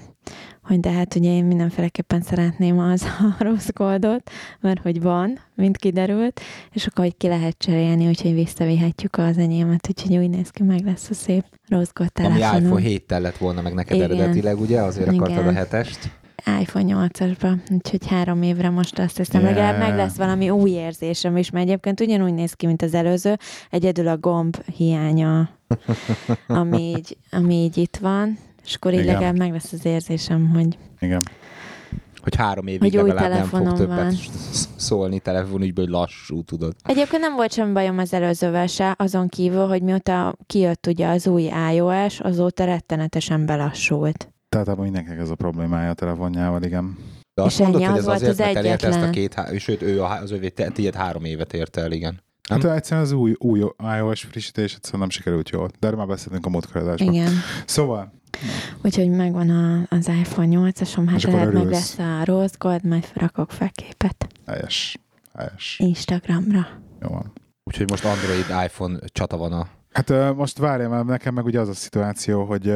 hogy 0.68 0.80
de 0.80 0.90
hát 0.90 1.14
ugye 1.14 1.30
én 1.30 1.44
mindenféleképpen 1.44 2.20
szeretném 2.22 2.78
az 2.78 3.02
a 3.38 3.42
rossz 3.44 3.68
goldot, 3.74 4.30
mert 4.60 4.80
hogy 4.80 5.02
van, 5.02 5.38
mint 5.54 5.76
kiderült, 5.76 6.40
és 6.72 6.86
akkor 6.86 7.04
hogy 7.04 7.16
ki 7.16 7.28
lehet 7.28 7.58
cserélni, 7.58 8.06
úgyhogy 8.06 8.34
visszavihetjük 8.34 9.16
az 9.16 9.38
enyémet, 9.38 9.88
úgyhogy 9.88 10.16
úgy 10.16 10.30
néz 10.30 10.50
ki, 10.50 10.62
meg 10.62 10.84
lesz 10.84 11.10
a 11.10 11.14
szép 11.14 11.44
rossz 11.68 11.90
gold 11.94 12.10
Ami 12.14 12.26
telefonom. 12.38 12.78
iPhone 12.78 12.82
7-tel 12.98 13.20
lett 13.20 13.36
volna 13.36 13.60
meg 13.62 13.74
neked 13.74 13.96
Igen. 13.96 14.10
eredetileg, 14.10 14.60
ugye? 14.60 14.80
Azért 14.80 15.08
akartad 15.08 15.36
a 15.36 15.40
Igen. 15.40 15.54
hetest. 15.54 16.10
iPhone 16.60 17.08
8-asba, 17.08 17.58
úgyhogy 17.70 18.06
három 18.06 18.42
évre 18.42 18.70
most 18.70 18.98
azt 18.98 19.16
hiszem, 19.16 19.40
Yeah. 19.40 19.54
legalább 19.54 19.78
meg 19.78 19.96
lesz 19.96 20.16
valami 20.16 20.50
új 20.50 20.70
érzésem 20.70 21.36
is, 21.36 21.50
mert 21.50 21.66
egyébként 21.66 22.00
ugyanúgy 22.00 22.34
néz 22.34 22.52
ki, 22.52 22.66
mint 22.66 22.82
az 22.82 22.94
előző, 22.94 23.36
egyedül 23.70 24.08
a 24.08 24.16
gomb 24.18 24.56
hiánya, 24.76 25.48
ami 26.46 26.82
így, 26.82 27.16
ami 27.30 27.54
így 27.54 27.76
itt 27.76 27.96
van, 27.96 28.38
és 28.68 28.74
akkor 28.74 28.92
így 28.92 29.00
Igen. 29.00 29.12
legalább 29.12 29.38
meg 29.38 29.52
lesz 29.52 29.72
az 29.72 29.84
érzésem, 29.84 30.48
hogy 30.48 30.78
Igen. 31.00 31.22
Hogy 32.22 32.34
három 32.36 32.66
évig 32.66 32.80
Hogy 32.80 32.96
új 32.96 33.08
legalább 33.08 33.30
nem 33.30 33.44
fog 33.44 33.72
többet 33.72 33.96
van. 33.96 34.14
szólni 34.76 35.18
telefonügyből, 35.18 35.84
hogy 35.84 35.94
lassú, 35.94 36.42
tudod. 36.42 36.74
Egyébként 36.84 37.22
nem 37.22 37.34
volt 37.34 37.52
semmi 37.52 37.72
bajom 37.72 37.98
az 37.98 38.12
előzővel 38.12 38.66
se, 38.66 38.94
azon 38.98 39.28
kívül, 39.28 39.66
hogy 39.66 39.82
mióta 39.82 40.36
kijött 40.46 40.86
ugye 40.86 41.08
az 41.08 41.26
új 41.26 41.50
iOS, 41.72 42.20
azóta 42.20 42.64
rettenetesen 42.64 43.46
belassult. 43.46 44.32
Tehát 44.48 44.68
abban 44.68 44.84
mindenkinek 44.84 45.18
ez 45.18 45.30
a 45.30 45.34
problémája 45.34 45.90
a 45.90 45.94
telefonjával, 45.94 46.62
igen. 46.62 46.96
De 47.34 47.42
azt 47.42 47.52
És 47.52 47.60
ennyi, 47.60 47.70
mondod, 47.70 47.90
hogy 47.90 47.98
az 47.98 47.98
ez 47.98 48.04
volt 48.04 48.16
azért, 48.16 48.32
az 48.32 48.38
mert 48.38 48.56
elélte 48.56 48.86
ezt 48.86 49.02
a 49.02 49.10
két, 49.10 49.34
há- 49.34 49.58
sőt, 49.58 49.82
ő 49.82 50.02
a, 50.02 50.20
az 50.20 50.30
övé, 50.30 50.48
tiéd 50.48 50.94
három 50.94 51.24
évet 51.24 51.52
érte 51.52 51.80
el, 51.80 51.92
igen. 51.92 52.20
Nem? 52.48 52.60
Hát 52.60 52.76
egyszerűen 52.76 53.06
az 53.06 53.12
új, 53.12 53.34
új 53.38 53.64
iOS 53.98 54.22
frissítés 54.22 54.74
egyszerűen 54.74 55.00
nem 55.00 55.10
sikerült 55.10 55.48
jól. 55.48 55.68
De 55.78 55.86
erről 55.86 55.98
már 55.98 56.08
beszéltünk 56.08 56.46
a 56.46 56.48
múltkor. 56.48 56.94
Igen. 56.96 57.32
Szóval, 57.66 58.12
Úgyhogy 58.82 59.10
megvan 59.10 59.50
a, 59.50 59.86
az 59.96 60.08
iPhone 60.08 60.48
8-asom, 60.50 61.06
hát 61.10 61.22
lehet 61.22 61.52
meg 61.52 61.68
lesz 61.68 61.98
a 61.98 62.24
Rose 62.24 62.54
Gold, 62.58 62.84
majd 62.84 63.04
felrakok 63.04 63.50
fel 63.50 63.70
képet 63.70 64.26
helyes. 64.46 64.98
Helyes. 65.34 65.78
Instagramra. 65.78 66.66
Jó 67.00 67.08
van. 67.08 67.32
Úgyhogy 67.64 67.90
most 67.90 68.04
Android, 68.04 68.64
iPhone 68.64 68.98
csata 69.12 69.36
van 69.36 69.52
a... 69.52 69.66
Hát 69.92 70.34
most 70.34 70.58
várjam, 70.58 70.90
mert 70.90 71.04
nekem 71.04 71.34
meg 71.34 71.44
ugye 71.44 71.60
az 71.60 71.68
a 71.68 71.74
szituáció, 71.74 72.44
hogy 72.44 72.74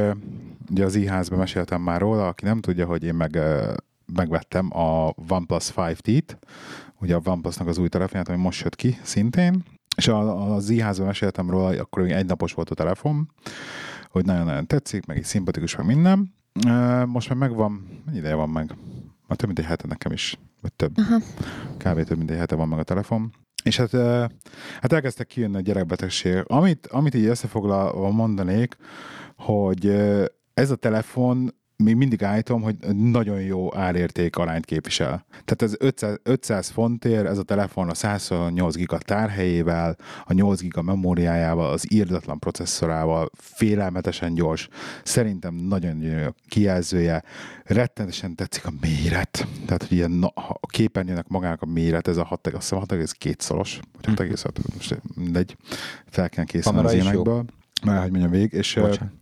ugye 0.70 0.84
az 0.84 0.94
iHázban 0.94 1.38
meséltem 1.38 1.80
már 1.80 2.00
róla, 2.00 2.26
aki 2.26 2.44
nem 2.44 2.60
tudja, 2.60 2.86
hogy 2.86 3.04
én 3.04 3.14
meg 3.14 3.38
megvettem 4.14 4.76
a 4.76 5.12
OnePlus 5.28 5.72
5T-t, 5.76 6.36
ugye 7.00 7.14
a 7.14 7.20
OnePlusnak 7.24 7.68
az 7.68 7.78
új 7.78 7.88
telefonját, 7.88 8.28
ami 8.28 8.38
most 8.38 8.62
jött 8.62 8.76
ki 8.76 8.98
szintén, 9.02 9.64
és 9.96 10.08
az 10.08 10.68
iHázban 10.68 11.06
meséltem 11.06 11.50
róla, 11.50 11.80
akkor 11.80 12.02
még 12.02 12.12
egy 12.12 12.26
napos 12.26 12.52
volt 12.52 12.70
a 12.70 12.74
telefon, 12.74 13.30
hogy 14.12 14.24
nagyon-nagyon 14.24 14.66
tetszik, 14.66 15.06
meg 15.06 15.16
így 15.16 15.24
szimpatikus, 15.24 15.76
meg 15.76 15.86
minden. 15.86 16.34
Most 17.06 17.28
már 17.28 17.38
megvan, 17.38 18.02
mennyi 18.04 18.18
ideje 18.18 18.34
van 18.34 18.48
meg? 18.48 18.66
Már 19.26 19.38
több 19.38 19.46
mint 19.46 19.58
egy 19.58 19.64
hete 19.64 19.86
nekem 19.86 20.12
is, 20.12 20.38
vagy 20.60 20.72
több. 20.72 20.98
Aha. 20.98 21.18
Kb. 21.76 22.04
több 22.04 22.16
mint 22.18 22.30
egy 22.30 22.38
hete 22.38 22.54
van 22.54 22.68
meg 22.68 22.78
a 22.78 22.82
telefon. 22.82 23.32
És 23.64 23.76
hát, 23.76 23.90
hát 24.80 24.92
elkezdtek 24.92 25.26
kijönni 25.26 25.56
a 25.56 25.60
gyerekbetegség. 25.60 26.42
Amit, 26.46 26.86
amit 26.86 27.14
így 27.14 27.24
összefoglalva 27.24 28.10
mondanék, 28.10 28.76
hogy 29.36 29.86
ez 30.54 30.70
a 30.70 30.76
telefon 30.76 31.54
még 31.82 31.96
mindig 31.96 32.24
állítom, 32.24 32.62
hogy 32.62 32.76
nagyon 32.94 33.40
jó 33.40 33.76
árérték 33.76 34.36
arányt 34.36 34.64
képvisel. 34.64 35.24
Tehát 35.30 35.62
ez 35.62 35.74
500, 35.78 36.18
500 36.22 36.68
fontért, 36.68 37.26
ez 37.26 37.38
a 37.38 37.42
telefon 37.42 37.88
a 37.88 37.94
128 37.94 38.74
giga 38.74 38.98
tárhelyével, 38.98 39.96
a 40.24 40.32
8 40.32 40.60
giga 40.60 40.82
memóriájával, 40.82 41.70
az 41.70 41.92
írdatlan 41.92 42.38
processzorával, 42.38 43.30
félelmetesen 43.34 44.34
gyors, 44.34 44.68
szerintem 45.02 45.54
nagyon 45.54 46.24
a 46.26 46.34
kijelzője, 46.48 47.22
rettenetesen 47.64 48.34
tetszik 48.34 48.66
a 48.66 48.72
méret. 48.80 49.46
Tehát, 49.66 49.82
hogy 49.82 49.96
ilyen 49.96 50.10
na, 50.10 50.26
a 50.34 50.66
képernyőnek 50.66 51.28
magának 51.28 51.62
a 51.62 51.66
méret, 51.66 52.08
ez 52.08 52.16
a 52.16 52.24
6, 52.24 52.46
azt 52.46 52.68
hiszem 52.68 52.84
6,2 52.88 53.38
szoros, 53.38 53.80
vagy 54.02 54.14
6,6, 54.28 54.74
most 54.74 55.00
mindegy, 55.14 55.56
fel 56.06 56.28
kell 56.28 56.44
készülni 56.44 56.78
az 56.78 56.92
jó. 56.92 57.00
ilyenekből. 57.00 57.44
Már 57.84 58.02
hogy 58.02 58.10
mondjam 58.10 58.30
végig, 58.30 58.52
és, 58.52 58.74
Bocsánat. 58.74 59.12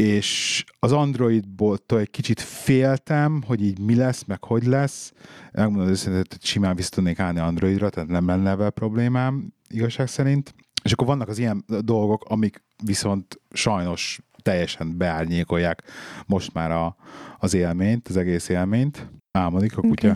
És 0.00 0.64
az 0.78 0.92
Androidból 0.92 1.78
egy 1.86 2.10
kicsit 2.10 2.40
féltem, 2.40 3.42
hogy 3.46 3.64
így 3.64 3.78
mi 3.78 3.94
lesz, 3.94 4.24
meg 4.24 4.44
hogy 4.44 4.66
lesz. 4.66 5.12
Megmondom 5.52 5.88
őszintén, 5.88 6.24
hogy 6.28 6.44
simán 6.44 6.76
vissza 6.76 6.90
tudnék 6.90 7.18
állni 7.18 7.38
Androidra, 7.38 7.90
tehát 7.90 8.08
nem 8.08 8.26
lenne 8.26 8.56
vele 8.56 8.70
problémám 8.70 9.52
igazság 9.68 10.08
szerint. 10.08 10.54
És 10.82 10.92
akkor 10.92 11.06
vannak 11.06 11.28
az 11.28 11.38
ilyen 11.38 11.64
dolgok, 11.80 12.24
amik 12.24 12.62
viszont 12.84 13.40
sajnos 13.50 14.20
teljesen 14.42 14.96
beárnyékolják 14.96 15.82
most 16.26 16.52
már 16.52 16.70
a, 16.70 16.96
az 17.38 17.54
élményt, 17.54 18.08
az 18.08 18.16
egész 18.16 18.48
élményt. 18.48 19.10
Álmodik 19.30 19.76
a 19.76 19.80
kutya. 19.80 20.08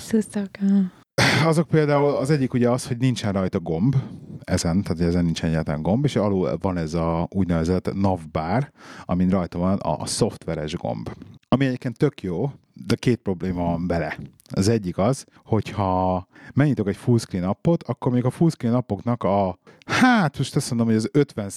Azok 1.44 1.68
például 1.68 2.16
az 2.16 2.30
egyik 2.30 2.52
ugye 2.52 2.70
az, 2.70 2.86
hogy 2.86 2.96
nincsen 2.96 3.32
rajta 3.32 3.60
gomb, 3.60 3.96
ezen, 4.44 4.82
tehát 4.82 5.00
ezen 5.00 5.24
nincsen 5.24 5.48
egyáltalán 5.48 5.82
gomb, 5.82 6.04
és 6.04 6.16
alul 6.16 6.56
van 6.60 6.76
ez 6.76 6.94
a 6.94 7.28
úgynevezett 7.30 7.94
navbar, 7.94 8.70
amin 9.04 9.28
rajta 9.28 9.58
van 9.58 9.78
a, 9.78 10.06
szoftveres 10.06 10.74
gomb. 10.74 11.10
Ami 11.48 11.64
egyébként 11.66 11.98
tök 11.98 12.22
jó, 12.22 12.50
de 12.86 12.94
két 12.94 13.16
probléma 13.16 13.62
van 13.62 13.86
bele. 13.86 14.18
Az 14.50 14.68
egyik 14.68 14.98
az, 14.98 15.24
hogyha 15.44 16.26
megnyitok 16.52 16.88
egy 16.88 16.96
fullscreen 16.96 17.44
appot, 17.44 17.82
akkor 17.82 18.12
még 18.12 18.24
a 18.24 18.30
fullscreen 18.30 18.74
appoknak 18.74 19.22
a, 19.22 19.58
hát 19.86 20.38
most 20.38 20.56
azt 20.56 20.68
mondom, 20.68 20.86
hogy 20.86 20.96
az 20.96 21.08
50 21.12 21.50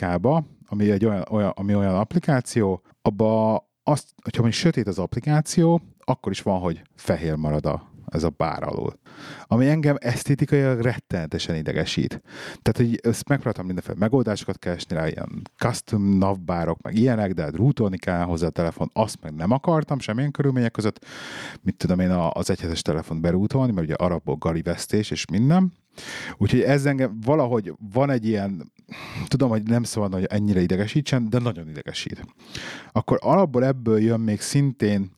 ába 0.00 0.44
ami, 0.68 0.90
egy 0.90 1.04
olyan, 1.04 1.24
olyan, 1.30 1.52
ami 1.56 1.74
olyan 1.74 1.94
applikáció, 1.94 2.82
abba 3.02 3.54
azt, 3.82 4.14
hogyha 4.22 4.42
mondjuk 4.42 4.62
sötét 4.62 4.86
az 4.86 4.98
applikáció, 4.98 5.80
akkor 6.04 6.32
is 6.32 6.42
van, 6.42 6.60
hogy 6.60 6.82
fehér 6.94 7.34
marad 7.34 7.66
a, 7.66 7.90
ez 8.10 8.22
a 8.22 8.34
bár 8.36 8.62
alul. 8.62 8.98
Ami 9.46 9.68
engem 9.68 9.96
esztétikailag 9.98 10.80
rettenetesen 10.80 11.56
idegesít. 11.56 12.22
Tehát, 12.62 12.76
hogy 12.76 13.00
ezt 13.02 13.28
megpróbáltam 13.28 13.66
mindenféle 13.66 13.96
megoldásokat 13.98 14.58
keresni 14.58 14.96
rá, 14.96 15.08
ilyen 15.08 15.42
custom 15.58 16.02
navbárok, 16.02 16.82
meg 16.82 16.94
ilyenek, 16.94 17.32
de 17.32 17.42
hát 17.42 17.56
rootolni 17.56 17.98
kell 17.98 18.22
hozzá 18.22 18.46
a 18.46 18.50
telefon, 18.50 18.90
azt 18.92 19.18
meg 19.22 19.34
nem 19.34 19.50
akartam 19.50 19.98
semmilyen 19.98 20.30
körülmények 20.30 20.70
között. 20.70 21.04
Mit 21.62 21.76
tudom 21.76 22.00
én, 22.00 22.10
az 22.10 22.50
egyhetes 22.50 22.82
telefon 22.82 23.20
berútolni, 23.20 23.72
mert 23.72 23.86
ugye 23.86 23.94
arabból 23.94 24.36
galivesztés 24.36 25.10
és 25.10 25.24
minden. 25.30 25.72
Úgyhogy 26.36 26.60
ez 26.60 26.86
engem 26.86 27.18
valahogy 27.24 27.72
van 27.92 28.10
egy 28.10 28.26
ilyen, 28.26 28.72
tudom, 29.28 29.48
hogy 29.48 29.62
nem 29.62 29.82
szabad, 29.82 30.12
hogy 30.12 30.24
ennyire 30.24 30.60
idegesítsen, 30.60 31.30
de 31.30 31.38
nagyon 31.38 31.68
idegesít. 31.68 32.24
Akkor 32.92 33.18
alapból 33.20 33.64
ebből 33.64 34.00
jön 34.00 34.20
még 34.20 34.40
szintén 34.40 35.10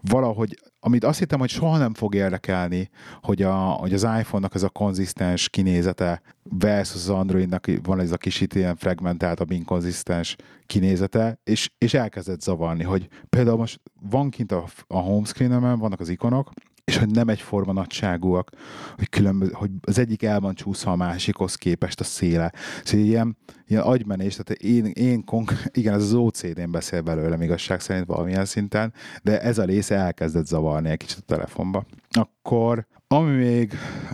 valahogy, 0.00 0.58
amit 0.80 1.04
azt 1.04 1.18
hittem, 1.18 1.38
hogy 1.38 1.48
soha 1.48 1.78
nem 1.78 1.94
fog 1.94 2.14
érdekelni, 2.14 2.90
hogy, 3.22 3.42
a, 3.42 3.54
hogy 3.54 3.94
az 3.94 4.02
iPhone-nak 4.02 4.54
ez 4.54 4.62
a 4.62 4.68
konzisztens 4.68 5.48
kinézete 5.48 6.22
versus 6.42 7.02
az 7.02 7.08
Androidnak 7.08 7.66
van 7.82 8.00
ez 8.00 8.12
a 8.12 8.16
kicsit 8.16 8.54
ilyen 8.54 8.76
fragmentáltabb, 8.76 9.50
inkonzisztens 9.50 10.36
kinézete, 10.66 11.38
és, 11.44 11.70
és 11.78 11.94
elkezdett 11.94 12.40
zavarni, 12.40 12.82
hogy 12.82 13.08
például 13.28 13.56
most 13.56 13.80
van 14.10 14.30
kint 14.30 14.52
a, 14.52 14.64
a 14.86 14.98
homescreen 14.98 15.78
vannak 15.78 16.00
az 16.00 16.08
ikonok, 16.08 16.52
és 16.86 16.96
hogy 16.96 17.10
nem 17.10 17.28
egyforma 17.28 17.72
nagyságúak, 17.72 18.50
hogy, 18.96 19.08
különböző, 19.08 19.52
hogy 19.52 19.70
az 19.80 19.98
egyik 19.98 20.22
el 20.22 20.40
van 20.40 20.54
csúszva 20.54 20.90
a 20.90 20.96
másikhoz 20.96 21.54
képest 21.54 22.00
a 22.00 22.04
széle. 22.04 22.52
Szóval 22.84 23.06
ilyen, 23.06 23.36
ilyen 23.66 23.82
agymenés, 23.82 24.36
tehát 24.36 24.62
én, 24.62 24.84
én 24.84 25.24
konk- 25.24 25.70
igen, 25.72 25.94
ez 25.94 26.02
az 26.02 26.14
OCD-n 26.14 26.70
beszél 26.70 27.00
belőlem 27.00 27.42
igazság 27.42 27.80
szerint 27.80 28.06
valamilyen 28.06 28.44
szinten, 28.44 28.92
de 29.22 29.40
ez 29.40 29.58
a 29.58 29.64
része 29.64 29.94
elkezdett 29.94 30.46
zavarni 30.46 30.90
egy 30.90 30.96
kicsit 30.96 31.18
a 31.18 31.34
telefonba. 31.34 31.84
Akkor 32.10 32.86
ami 33.08 33.36
még, 33.36 33.72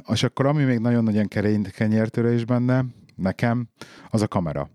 és 0.08 0.22
akkor 0.22 0.46
ami 0.46 0.64
még 0.64 0.78
nagyon 0.78 1.04
nagyon 1.04 1.28
kenyértőre 1.72 2.32
is 2.32 2.44
benne, 2.44 2.84
nekem, 3.16 3.68
az 4.10 4.22
a 4.22 4.28
kamera. 4.28 4.70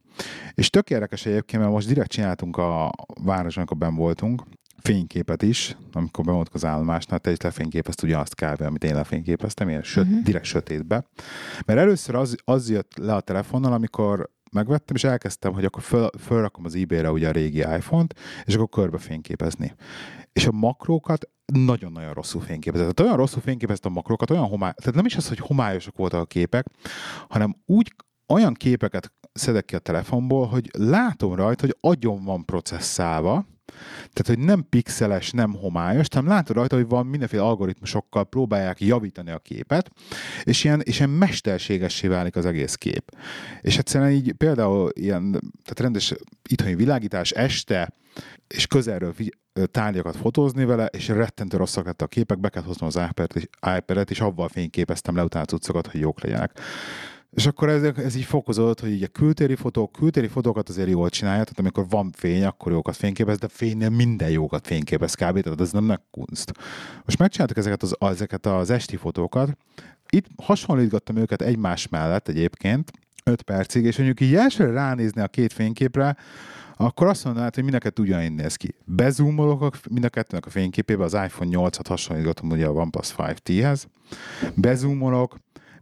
És 0.54 0.70
tök 0.70 0.90
érdekes 0.90 1.26
egyébként, 1.26 1.62
mert 1.62 1.74
most 1.74 1.88
direkt 1.88 2.12
csináltunk 2.12 2.58
a 2.58 2.92
városon, 3.24 3.64
amikor 3.64 3.78
ben 3.78 3.96
voltunk, 3.96 4.44
fényképet 4.88 5.42
is, 5.42 5.78
amikor 5.92 6.26
bemondtuk 6.26 6.54
az 6.54 6.66
állomásnál, 6.66 7.20
te 7.20 7.32
is 7.32 7.42
lefényképezt 7.42 8.04
ugyanazt 8.04 8.36
kb. 8.36 8.62
amit 8.62 8.84
én 8.84 8.96
lefényképeztem, 8.96 9.70
ilyen 9.70 9.84
söt, 9.84 10.06
uh-huh. 10.06 10.24
direkt 10.24 10.46
sötétbe. 10.46 11.06
Mert 11.66 11.80
először 11.80 12.16
az, 12.16 12.36
az 12.44 12.70
jött 12.70 12.98
le 12.98 13.14
a 13.16 13.22
telefonnal, 13.22 13.74
amikor 13.74 14.30
megvettem, 14.52 14.96
és 14.96 15.04
elkezdtem, 15.04 15.54
hogy 15.54 15.66
akkor 15.66 15.82
föl, 15.82 16.10
fölrakom 16.20 16.66
az 16.66 16.76
eBay-re 16.76 17.12
ugye 17.12 17.28
a 17.28 17.32
régi 17.32 17.58
iPhone-t, 17.58 18.20
és 18.46 18.56
akkor 18.56 18.70
körbe 18.70 18.98
fényképezni. 18.98 19.76
És 20.34 20.48
a 20.48 20.52
makrókat 20.52 21.30
nagyon-nagyon 21.54 22.14
rosszul 22.14 22.42
fényképezett. 22.42 22.96
Tehát 22.96 23.12
olyan 23.12 23.26
rosszul 23.26 23.42
fényképeztem 23.42 23.92
a 23.92 23.96
makrókat, 23.96 24.30
olyan 24.30 24.48
homály, 24.48 24.74
tehát 24.76 24.96
nem 24.96 25.06
is 25.06 25.16
az, 25.16 25.28
hogy 25.28 25.40
homályosok 25.40 25.98
voltak 25.98 26.22
a 26.22 26.26
képek, 26.26 26.66
hanem 27.28 27.56
úgy 27.66 27.96
olyan 28.28 28.54
képeket 28.54 29.14
szedek 29.34 29.66
ki 29.66 29.76
a 29.76 29.80
telefonból, 29.80 30.48
hogy 30.48 30.70
látom 30.78 31.36
rajta, 31.36 31.66
hogy 31.66 31.78
agyon 31.80 32.24
van 32.24 32.46
processzálva, 32.46 33.46
tehát, 34.14 34.26
hogy 34.26 34.40
nem 34.40 34.66
pixeles, 34.70 35.32
nem 35.32 35.54
homályos, 35.54 36.06
hanem 36.14 36.30
látod 36.30 36.56
rajta, 36.56 36.76
hogy 36.76 36.88
van 36.88 37.06
mindenféle 37.06 37.44
algoritmusokkal 37.44 38.26
próbálják 38.26 38.82
javítani 38.82 39.32
a 39.32 39.40
képet, 39.40 39.92
és 40.44 40.64
ilyen, 40.64 40.82
és 40.82 40.98
ilyen 40.98 41.10
mesterségessé 41.10 42.08
válik 42.08 42.36
az 42.36 42.46
egész 42.46 42.76
kép. 42.76 43.16
És 43.62 43.78
egyszerűen 43.78 44.12
így 44.12 44.34
például 44.34 44.90
ilyen, 44.94 45.32
tehát 45.32 45.80
rendes 45.80 46.14
itthoni 46.50 46.76
világítás 46.76 47.32
este, 47.32 47.94
és 48.48 48.68
közelről 48.68 49.14
tárgyakat 49.72 50.16
fotózni 50.16 50.66
vele, 50.66 50.86
és 50.86 51.08
rettentő 51.08 51.58
rosszak 51.58 51.86
lett 51.86 52.02
a 52.02 52.08
képek, 52.08 52.40
be 52.40 52.50
kellett 52.50 52.68
hoznom 52.68 52.90
az 52.94 53.10
iPad-et, 53.78 54.12
és 54.12 54.20
avval 54.20 54.48
fényképeztem 54.48 55.16
le 55.16 55.24
utána 55.24 55.46
cuccokat, 55.46 55.88
hogy 55.88 56.00
jók 56.00 56.22
legyenek. 56.22 56.60
És 57.30 57.46
akkor 57.46 57.70
ez, 57.70 57.84
ez 57.84 58.16
így 58.16 58.24
fokozódott, 58.24 58.80
hogy 58.80 58.92
így 58.92 59.04
a 59.04 59.08
kültéri 59.08 59.56
fotók, 59.56 59.92
kültéri 59.92 60.28
fotókat 60.28 60.70
azért 60.70 60.90
jól 60.90 61.10
csinálja, 61.10 61.44
tehát 61.44 61.60
amikor 61.60 61.86
van 61.90 62.12
fény, 62.16 62.44
akkor 62.44 62.72
jókat 62.72 62.96
fényképez, 62.96 63.38
de 63.38 63.48
fénynél 63.48 63.90
minden 63.90 64.30
jókat 64.30 64.68
fényképez 64.68 65.14
kb. 65.14 65.42
Tehát 65.42 65.62
ez 65.62 65.72
nem 65.72 65.84
meg 65.84 66.02
kunst. 66.12 66.52
Most 67.06 67.18
megcsináltuk 67.18 67.58
ezeket 67.58 67.84
az, 67.84 67.96
ezeket 68.00 68.46
az 68.46 68.70
esti 68.70 68.96
fotókat, 68.96 69.58
itt 70.10 70.26
hasonlítgattam 70.44 71.16
őket 71.16 71.42
egymás 71.42 71.88
mellett 71.88 72.28
egyébként, 72.28 72.92
5 73.24 73.42
percig, 73.42 73.86
és 73.86 73.98
mondjuk 73.98 74.22
így 74.22 74.36
elsőre 74.36 74.72
ránézni 74.72 75.22
a 75.22 75.28
két 75.28 75.54
fényképre, 75.54 76.16
akkor 76.78 77.08
azt 77.08 77.24
mondanád, 77.24 77.56
hogy 77.56 77.64
mind 77.64 77.76
a 77.76 77.80
kettő 77.80 78.02
ugyanígy 78.02 78.34
néz 78.34 78.56
ki. 78.56 78.76
Bezoomolok 78.86 79.78
mind 79.90 80.04
a 80.04 80.10
kettőnek 80.10 80.46
a 80.46 80.50
fényképébe, 80.50 81.04
az 81.04 81.14
iPhone 81.14 81.50
8-at 81.54 81.86
hasonlítgatom 81.88 82.50
ugye 82.50 82.66
a 82.66 82.72
OnePlus 82.72 83.14
5T-hez, 83.18 83.84
bezoomolok, 84.56 85.38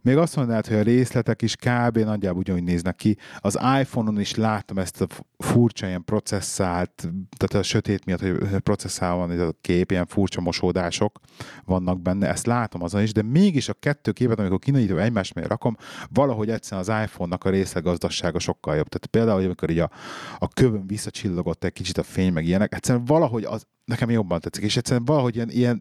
még 0.06 0.16
azt 0.16 0.36
mondanád, 0.36 0.66
hogy 0.66 0.76
a 0.76 0.82
részletek 0.82 1.42
is 1.42 1.56
kb. 1.56 1.98
nagyjából 1.98 2.40
ugyanúgy 2.40 2.62
néznek 2.62 2.96
ki. 2.96 3.16
Az 3.38 3.58
iPhone-on 3.80 4.20
is 4.20 4.34
láttam 4.34 4.78
ezt 4.78 5.00
a 5.00 5.06
furcsa 5.38 5.86
ilyen 5.86 6.04
processzált, 6.04 7.08
tehát 7.36 7.64
a 7.64 7.68
sötét 7.68 8.04
miatt, 8.04 8.20
hogy 8.20 8.58
processzál 8.58 9.14
van 9.14 9.30
ez 9.30 9.40
a 9.40 9.54
kép, 9.60 9.90
ilyen 9.90 10.06
furcsa 10.06 10.40
mosódások 10.40 11.20
vannak 11.64 12.00
benne, 12.00 12.28
ezt 12.28 12.46
látom 12.46 12.82
azon 12.82 13.02
is, 13.02 13.12
de 13.12 13.22
mégis 13.22 13.68
a 13.68 13.72
kettő 13.72 14.12
képet, 14.12 14.38
amikor 14.38 14.58
kinagyítom 14.58 14.98
egymás 14.98 15.32
mellé 15.32 15.46
rakom, 15.46 15.76
valahogy 16.10 16.50
egyszerűen 16.50 16.86
az 16.88 17.02
iPhone-nak 17.04 17.44
a 17.44 17.50
részlegazdasága 17.50 18.38
sokkal 18.38 18.76
jobb. 18.76 18.88
Tehát 18.88 19.06
például, 19.06 19.44
amikor 19.44 19.70
így 19.70 19.78
a, 19.78 19.90
a 20.38 20.48
kövön 20.48 20.86
visszacsillogott 20.86 21.64
egy 21.64 21.72
kicsit 21.72 21.98
a 21.98 22.02
fény, 22.02 22.32
meg 22.32 22.46
ilyenek, 22.46 22.74
egyszerűen 22.74 23.04
valahogy 23.04 23.44
az, 23.44 23.66
nekem 23.86 24.10
jobban 24.10 24.40
tetszik, 24.40 24.64
és 24.64 24.76
egyszerűen 24.76 25.04
valahogy 25.04 25.34
ilyen, 25.34 25.50
ilyen 25.50 25.80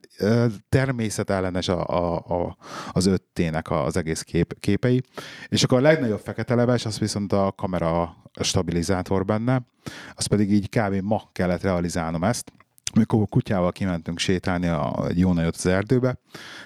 természetellenes 0.69 1.67
a, 1.67 1.87
a, 1.87 2.15
a, 2.15 2.57
az 2.91 3.05
öttének 3.05 3.71
az 3.71 3.97
egész 3.97 4.21
kép, 4.21 4.59
képei. 4.59 5.01
És 5.47 5.63
akkor 5.63 5.77
a 5.77 5.81
legnagyobb 5.81 6.19
fekete 6.19 6.55
leves, 6.55 6.85
az 6.85 6.99
viszont 6.99 7.33
a 7.33 7.53
kamera 7.55 8.15
stabilizátor 8.39 9.25
benne, 9.25 9.61
az 10.13 10.25
pedig 10.25 10.51
így 10.51 10.69
kb. 10.69 10.93
ma 11.01 11.29
kellett 11.31 11.61
realizálnom 11.61 12.23
ezt, 12.23 12.51
amikor 12.93 13.21
a 13.21 13.25
kutyával 13.25 13.71
kimentünk 13.71 14.19
sétálni 14.19 14.67
a, 14.67 15.05
egy 15.07 15.19
jó 15.19 15.33
nagyot 15.33 15.55
az 15.55 15.65
erdőbe, 15.65 16.17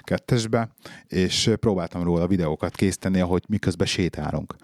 kettesbe, 0.02 0.69
és 1.08 1.52
próbáltam 1.60 2.04
róla 2.04 2.28
videókat 2.28 2.75
készíteni, 2.75 3.19
ahogy 3.19 3.43
miközben 3.47 3.88
sétálunk. 3.88 4.56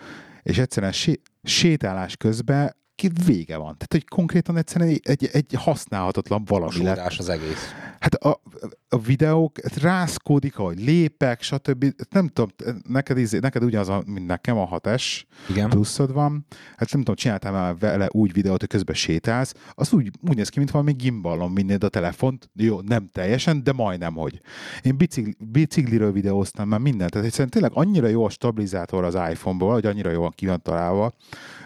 És 0.43 0.57
egyszerűen 0.57 0.91
sé, 0.91 1.21
sétálás 1.43 2.17
közben 2.17 2.75
ki 2.95 3.11
vége 3.25 3.57
van. 3.57 3.73
Tehát, 3.77 3.87
hogy 3.89 4.07
konkrétan 4.07 4.57
egyszerűen 4.57 4.89
egy, 4.89 5.01
egy, 5.03 5.29
egy 5.33 5.53
használhatatlan 5.57 6.43
valami 6.45 6.83
lett. 6.83 7.13
az 7.17 7.29
egész. 7.29 7.73
Hát 8.05 8.13
a, 8.13 8.41
a 8.89 8.97
videók 8.97 9.59
rászkódik, 9.81 10.57
ahogy 10.57 10.79
lépek, 10.79 11.41
stb. 11.41 11.85
Nem 12.09 12.27
tudom, 12.27 12.49
neked, 12.87 13.17
izé, 13.17 13.39
neked 13.39 13.63
ugyanaz, 13.63 13.89
a, 13.89 14.03
mint 14.05 14.27
nekem 14.27 14.57
a 14.57 14.79
6S 14.79 15.21
Igen. 15.49 15.69
pluszod 15.69 16.13
van. 16.13 16.45
Hát 16.77 16.91
nem 16.91 16.99
tudom, 16.99 17.15
csináltál 17.15 17.51
már 17.51 17.77
vele 17.77 18.07
úgy 18.11 18.33
videót, 18.33 18.59
hogy 18.59 18.69
közben 18.69 18.95
sétálsz. 18.95 19.53
Az 19.71 19.93
úgy, 19.93 20.11
úgy 20.21 20.35
néz 20.35 20.49
ki, 20.49 20.59
mint 20.59 20.71
valami 20.71 20.91
gimballon 20.91 21.53
vinnéd 21.53 21.83
a 21.83 21.89
telefont. 21.89 22.49
Jó, 22.55 22.81
nem 22.81 23.09
teljesen, 23.11 23.63
de 23.63 23.73
majdnem, 23.73 24.13
hogy. 24.13 24.41
Én 24.81 24.97
bicikli, 24.97 25.35
bicikliről 25.39 26.11
videóztam 26.11 26.67
már 26.67 26.79
mindent. 26.79 27.11
Tehát 27.11 27.25
egyszerűen 27.25 27.49
tényleg 27.49 27.71
annyira 27.73 28.07
jó 28.07 28.25
a 28.25 28.29
stabilizátor 28.29 29.03
az 29.03 29.15
iPhone-ból, 29.31 29.73
hogy 29.73 29.85
annyira 29.85 30.11
jó 30.11 30.21
van 30.21 30.33
ki 30.35 30.45
van 30.45 30.61
találva, 30.61 31.13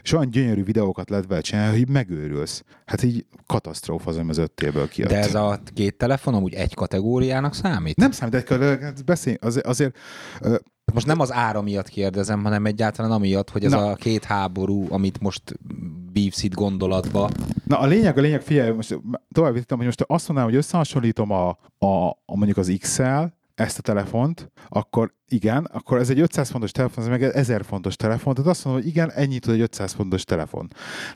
és 0.01 0.13
olyan 0.13 0.29
gyönyörű 0.29 0.63
videókat 0.63 1.09
lehet 1.09 1.27
vele 1.27 1.41
csinálni, 1.41 1.77
hogy 1.77 1.89
megőrülsz. 1.89 2.63
Hát 2.85 3.03
így 3.03 3.25
katasztrófa 3.45 4.09
az, 4.09 4.21
az 4.27 4.37
öttéből 4.37 4.87
kijött. 4.87 5.09
De 5.09 5.17
ez 5.17 5.35
a 5.35 5.59
két 5.73 5.97
telefon 5.97 6.28
amúgy 6.33 6.53
egy 6.53 6.73
kategóriának 6.73 7.53
számít? 7.53 7.95
Nem 7.95 8.11
számít, 8.11 8.35
egy 8.35 9.03
beszélj, 9.05 9.37
azért, 9.41 9.65
azért 9.65 9.97
most 10.93 11.05
nem 11.05 11.19
az 11.19 11.33
ára 11.33 11.61
miatt 11.61 11.87
kérdezem, 11.87 12.43
hanem 12.43 12.65
egyáltalán 12.65 13.11
amiatt, 13.11 13.49
hogy 13.49 13.65
ez 13.65 13.71
Na. 13.71 13.91
a 13.91 13.95
két 13.95 14.23
háború, 14.23 14.85
amit 14.89 15.19
most 15.19 15.41
bívsz 16.11 16.43
itt 16.43 16.53
gondolatba. 16.53 17.29
Na 17.65 17.79
a 17.79 17.85
lényeg, 17.85 18.17
a 18.17 18.21
lényeg, 18.21 18.41
figyelj, 18.41 18.71
most 18.71 18.99
tovább 19.31 19.53
vittem, 19.53 19.77
hogy 19.77 19.85
most 19.85 20.03
azt 20.07 20.27
mondanám, 20.27 20.51
hogy 20.51 20.59
összehasonlítom 20.59 21.31
a, 21.31 21.49
a, 21.77 22.09
a 22.25 22.35
mondjuk 22.35 22.57
az 22.57 22.75
XL, 22.79 23.23
ezt 23.59 23.77
a 23.77 23.81
telefont, 23.81 24.51
akkor 24.67 25.13
igen, 25.27 25.65
akkor 25.65 25.97
ez 25.97 26.09
egy 26.09 26.19
500 26.19 26.49
fontos 26.49 26.71
telefon, 26.71 27.03
ez 27.03 27.09
meg 27.09 27.23
egy 27.23 27.31
1000 27.33 27.63
fontos 27.63 27.95
telefon, 27.95 28.33
tehát 28.33 28.49
azt 28.49 28.65
mondom, 28.65 28.83
hogy 28.83 28.91
igen, 28.91 29.11
ennyit 29.11 29.41
tud 29.41 29.53
egy 29.53 29.61
500 29.61 29.93
fontos 29.93 30.23
telefon. 30.23 30.67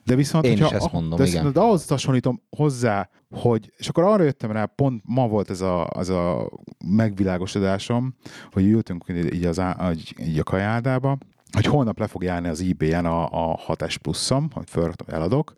De 0.04 0.16
viszont, 0.16 0.46
Én 0.46 0.52
hogyha, 0.52 0.66
is 0.66 0.72
ezt 0.72 0.92
mondom, 0.92 1.18
de, 1.18 1.26
igen. 1.26 1.52
De 1.52 1.60
ahhoz 1.60 1.88
hasonlítom 1.88 2.42
hozzá, 2.50 3.10
hogy, 3.30 3.74
és 3.78 3.88
akkor 3.88 4.04
arra 4.04 4.24
jöttem 4.24 4.52
rá, 4.52 4.66
pont 4.66 5.02
ma 5.06 5.28
volt 5.28 5.50
ez 5.50 5.62
a, 5.62 5.88
az 5.88 6.10
a 6.10 6.50
megvilágosodásom, 6.86 8.16
hogy 8.52 8.66
ültünk 8.66 9.06
így, 9.32 9.46
az, 9.46 9.62
így 10.20 10.40
a 10.40 10.44
kajádába, 10.44 11.18
hogy 11.52 11.66
holnap 11.66 12.00
le 12.00 12.08
fog 12.08 12.24
járni 12.24 12.48
az 12.48 12.62
eBay-en 12.62 13.06
a, 13.06 13.52
a 13.52 13.60
6S 13.68 13.96
pluszom, 14.02 14.48
hogy 14.54 14.70
föl 14.70 14.92
eladok, 15.08 15.56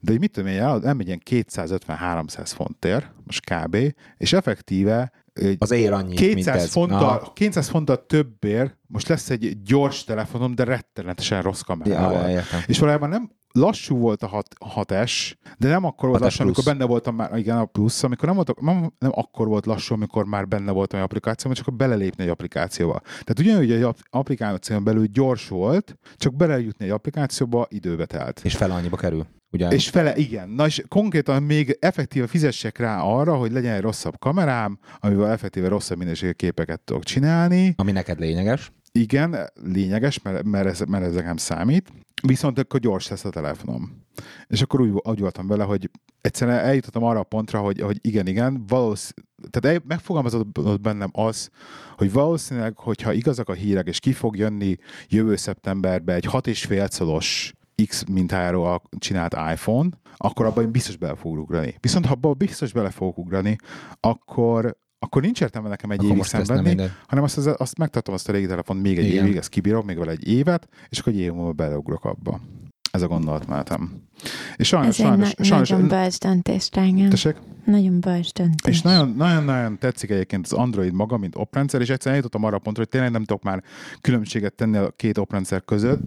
de 0.00 0.10
hogy 0.10 0.20
mit 0.20 0.32
tudom 0.32 0.50
én, 0.50 0.62
nem 0.62 0.98
egy 1.00 1.06
ilyen 1.06 1.22
250-300 1.30 2.50
fontért, 2.54 3.12
most 3.24 3.50
kb. 3.50 3.76
És 4.16 4.32
effektíve 4.32 5.12
az 5.58 5.70
ér 5.70 5.92
annyit, 5.92 6.18
200 6.18 6.34
mint 6.34 6.48
ez. 6.48 6.70
Fonttal, 6.70 7.32
200 7.32 7.68
fonttal 7.68 8.06
többért, 8.06 8.78
most 8.86 9.08
lesz 9.08 9.30
egy 9.30 9.62
gyors 9.62 10.04
telefonom, 10.04 10.54
de 10.54 10.64
rettenetesen 10.64 11.42
rossz 11.42 11.60
kamerával. 11.60 12.28
Ja, 12.28 12.42
és 12.66 12.78
valójában 12.78 13.08
nem 13.08 13.30
lassú 13.52 13.96
volt 13.98 14.22
a 14.22 14.42
6S, 14.74 15.32
de 15.58 15.68
nem 15.68 15.84
akkor 15.84 16.08
volt 16.08 16.20
lassú, 16.20 16.42
amikor 16.42 16.64
benne 16.64 16.84
voltam 16.84 17.14
már, 17.14 17.38
igen, 17.38 17.56
a 17.56 17.64
plusz, 17.64 18.02
amikor 18.02 18.26
nem, 18.26 18.34
volt, 18.34 18.60
nem, 18.60 18.92
nem 18.98 19.10
akkor 19.14 19.46
volt 19.48 19.66
lassú, 19.66 19.94
amikor 19.94 20.24
már 20.24 20.48
benne 20.48 20.72
voltam 20.72 20.98
egy 20.98 21.04
applikációban, 21.04 21.62
csak 21.62 21.76
belelépni 21.76 22.24
egy 22.24 22.30
applikációba. 22.30 23.00
Tehát 23.00 23.38
ugyanúgy 23.38 23.72
egy 23.72 23.86
applikáción 24.10 24.84
belül 24.84 25.06
gyors 25.06 25.48
volt, 25.48 25.98
csak 26.16 26.34
belejutni 26.34 26.84
egy 26.84 26.90
applikációba 26.90 27.66
időbe 27.68 28.06
telt. 28.06 28.40
És 28.44 28.56
fel 28.56 28.70
annyiba 28.70 28.96
kerül. 28.96 29.26
Ugye? 29.52 29.68
És 29.68 29.88
fele, 29.88 30.16
igen. 30.16 30.48
Na 30.48 30.66
és 30.66 30.82
konkrétan 30.88 31.42
még 31.42 31.76
effektíve 31.80 32.26
fizessek 32.26 32.78
rá 32.78 33.00
arra, 33.00 33.34
hogy 33.34 33.52
legyen 33.52 33.74
egy 33.74 33.80
rosszabb 33.80 34.18
kamerám, 34.18 34.78
amivel 34.98 35.30
effektíve 35.30 35.68
rosszabb 35.68 35.98
minőségű 35.98 36.30
képeket 36.30 36.80
tudok 36.80 37.04
csinálni. 37.04 37.74
Ami 37.76 37.92
neked 37.92 38.18
lényeges. 38.18 38.72
Igen, 38.92 39.36
lényeges, 39.54 40.22
mert, 40.22 40.44
mert, 40.44 40.66
ez, 40.66 40.80
mert 40.80 41.04
ez 41.04 41.14
nekem 41.14 41.36
számít. 41.36 41.92
Viszont 42.22 42.58
akkor 42.58 42.80
gyors 42.80 43.08
lesz 43.08 43.24
a 43.24 43.30
telefonom. 43.30 44.04
És 44.46 44.62
akkor 44.62 44.80
úgy, 44.80 45.00
úgy 45.02 45.20
voltam 45.20 45.46
vele, 45.46 45.64
hogy 45.64 45.90
egyszerűen 46.20 46.58
eljutottam 46.58 47.02
arra 47.02 47.18
a 47.18 47.22
pontra, 47.22 47.60
hogy, 47.60 47.80
hogy 47.80 47.98
igen, 48.00 48.26
igen, 48.26 48.64
valószínűleg, 48.66 49.26
tehát 49.50 49.82
megfogalmazott 49.86 50.80
bennem 50.80 51.10
az, 51.12 51.50
hogy 51.96 52.12
valószínűleg, 52.12 52.78
hogyha 52.78 53.12
igazak 53.12 53.48
a 53.48 53.52
hírek, 53.52 53.86
és 53.86 54.00
ki 54.00 54.12
fog 54.12 54.36
jönni 54.36 54.76
jövő 55.08 55.36
szeptemberben 55.36 56.16
egy 56.16 56.26
6,5 56.30 56.90
szolos 56.90 57.52
X 57.86 58.04
mintáról 58.04 58.82
csinált 58.98 59.36
iPhone, 59.52 59.88
akkor 60.16 60.46
abban 60.46 60.70
biztos 60.70 60.96
bele 60.96 61.14
fogok 61.14 61.38
ugrani. 61.38 61.74
Viszont 61.80 62.06
ha 62.06 62.12
abban 62.12 62.34
biztos 62.38 62.72
bele 62.72 62.90
fogok 62.90 63.18
ugrani, 63.18 63.56
akkor 64.00 64.76
akkor 65.02 65.22
nincs 65.22 65.40
értelme 65.40 65.68
nekem 65.68 65.90
egy 65.90 65.98
Akkor 65.98 66.10
évig 66.10 66.24
szenvedni, 66.24 66.90
hanem 67.06 67.24
azt, 67.24 67.36
azt, 67.46 67.78
megtartom 67.78 68.14
azt 68.14 68.28
a 68.28 68.32
régi 68.32 68.46
telefont 68.46 68.82
még 68.82 68.98
egy 68.98 69.06
Igen. 69.06 69.24
évig, 69.24 69.36
ezt 69.36 69.48
kibírom, 69.48 69.84
még 69.86 69.98
vele 69.98 70.10
egy 70.10 70.28
évet, 70.28 70.68
és 70.88 70.98
akkor 70.98 71.12
egy 71.12 71.18
év 71.18 71.32
múlva 71.32 71.52
beleugrok 71.52 72.04
abba. 72.04 72.40
Ez 72.90 73.02
a 73.02 73.06
gondolatmenetem. 73.06 74.02
És 74.56 74.68
sajnos, 74.68 74.98
Ez 74.98 75.04
egy 75.04 75.06
sajnos, 75.10 75.34
na- 75.34 75.44
sajnos, 75.44 75.68
nagyon 75.68 75.88
bölcs 75.88 76.18
döntés, 76.18 76.68
drágám. 76.70 77.08
tessék? 77.08 77.36
Nagyon 77.64 78.00
bölcs 78.00 78.32
döntés. 78.32 78.74
És 78.74 78.82
nagyon- 78.82 79.14
nagyon-nagyon 79.16 79.78
tetszik 79.78 80.10
egyébként 80.10 80.44
az 80.44 80.52
Android 80.52 80.92
maga, 80.92 81.16
mint 81.16 81.36
oprendszer, 81.36 81.80
és 81.80 81.88
egyszerűen 81.88 82.14
eljutottam 82.14 82.44
arra 82.44 82.56
a 82.56 82.60
pontra, 82.60 82.82
hogy 82.82 82.90
tényleg 82.90 83.10
nem 83.10 83.24
tudok 83.24 83.42
már 83.42 83.62
különbséget 84.00 84.54
tenni 84.54 84.76
a 84.76 84.90
két 84.90 85.18
oprendszer 85.18 85.64
között. 85.64 86.00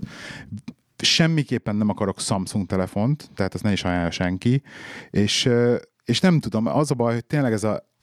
Semmiképpen 0.98 1.76
nem 1.76 1.90
akarok 1.90 2.20
Samsung 2.20 2.66
telefont, 2.68 3.30
tehát 3.36 3.54
ezt 3.54 3.64
ne 3.64 3.72
is 3.72 3.84
ajánlja 3.84 4.12
senki, 4.12 4.62
és, 5.10 5.50
és 6.06 6.20
nem 6.20 6.40
tudom, 6.40 6.66
az 6.68 6.92
a 6.92 6.96
baj, 6.96 7.14
hogy 7.14 7.26
tényleg 7.26 7.54
ez 7.54 7.64
a 7.64 7.94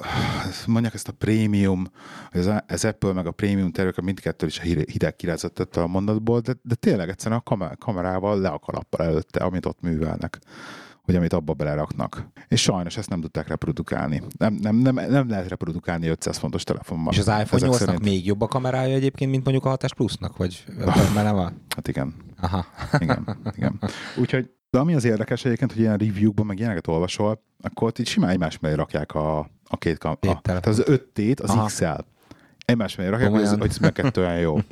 mondják 0.66 0.94
ezt 0.94 1.08
a 1.08 1.12
prémium, 1.12 1.86
ez, 2.30 2.46
a- 2.46 2.64
ez 2.66 2.84
Apple 2.84 3.12
meg 3.12 3.26
a 3.26 3.30
prémium 3.30 3.70
termék, 3.70 4.00
mindkettő 4.00 4.46
is 4.46 4.58
a 4.58 4.62
hide- 4.62 4.90
hideg 4.90 5.16
kirázott 5.16 5.58
ettől 5.58 5.84
a 5.84 5.86
mondatból, 5.86 6.40
de, 6.40 6.52
de 6.62 6.74
tényleg 6.74 7.08
egyszerűen 7.08 7.40
a 7.40 7.42
kamer- 7.42 7.78
kamerával 7.78 8.40
le 8.40 8.48
a 8.48 8.58
kalappal 8.58 9.06
előtte, 9.06 9.44
amit 9.44 9.66
ott 9.66 9.80
művelnek 9.80 10.38
hogy 11.02 11.16
amit 11.16 11.32
abba 11.32 11.52
beleraknak. 11.54 12.26
És 12.48 12.60
sajnos 12.62 12.96
ezt 12.96 13.08
nem 13.08 13.20
tudták 13.20 13.48
reprodukálni. 13.48 14.22
Nem, 14.38 14.54
nem, 14.54 14.76
nem, 14.76 14.94
nem 14.94 15.28
lehet 15.28 15.48
reprodukálni 15.48 16.06
500 16.06 16.36
fontos 16.38 16.64
telefonban. 16.64 17.12
És 17.12 17.18
az 17.18 17.26
iPhone 17.26 17.66
Ezek 17.66 17.70
8-nak 17.70 17.74
szerint. 17.78 18.02
még 18.02 18.26
jobb 18.26 18.40
a 18.40 18.46
kamerája 18.46 18.94
egyébként, 18.94 19.30
mint 19.30 19.44
mondjuk 19.44 19.64
a 19.64 19.76
6S 19.76 19.90
Plus-nak? 19.96 20.36
Vagy 20.36 20.64
már 21.14 21.24
nem 21.24 21.34
van? 21.34 21.64
Hát 21.76 21.88
igen, 21.88 22.14
Aha. 22.40 22.66
igen, 22.98 23.36
igen. 23.56 23.80
Úgyhogy, 24.20 24.50
de 24.72 24.78
ami 24.78 24.94
az 24.94 25.04
érdekes 25.04 25.44
egyébként, 25.44 25.72
hogy 25.72 25.80
ilyen 25.80 25.96
review-kban 25.96 26.46
meg 26.46 26.58
ilyeneket 26.58 26.86
olvasol, 26.86 27.42
akkor 27.60 27.88
ott 27.88 27.98
így 27.98 28.06
simán 28.06 28.30
egymás 28.30 28.58
mellé 28.58 28.74
rakják 28.74 29.14
a, 29.14 29.38
a 29.68 29.76
két 29.78 29.98
kam- 29.98 30.24
a, 30.24 30.40
tehát 30.42 30.66
az 30.66 30.82
5 30.86 31.02
t 31.02 31.40
az 31.40 31.50
Aha. 31.50 31.64
XL. 31.66 31.84
Egymás 32.64 32.96
mellé 32.96 33.10
rakják, 33.10 33.30
hogy 33.30 33.40
ez, 33.40 33.50
Komolyan? 33.50 33.60
hogy 33.60 33.70
ez 33.70 33.78
meg 33.78 33.92
kettő 33.92 34.20
olyan 34.20 34.38
jó. 34.38 34.58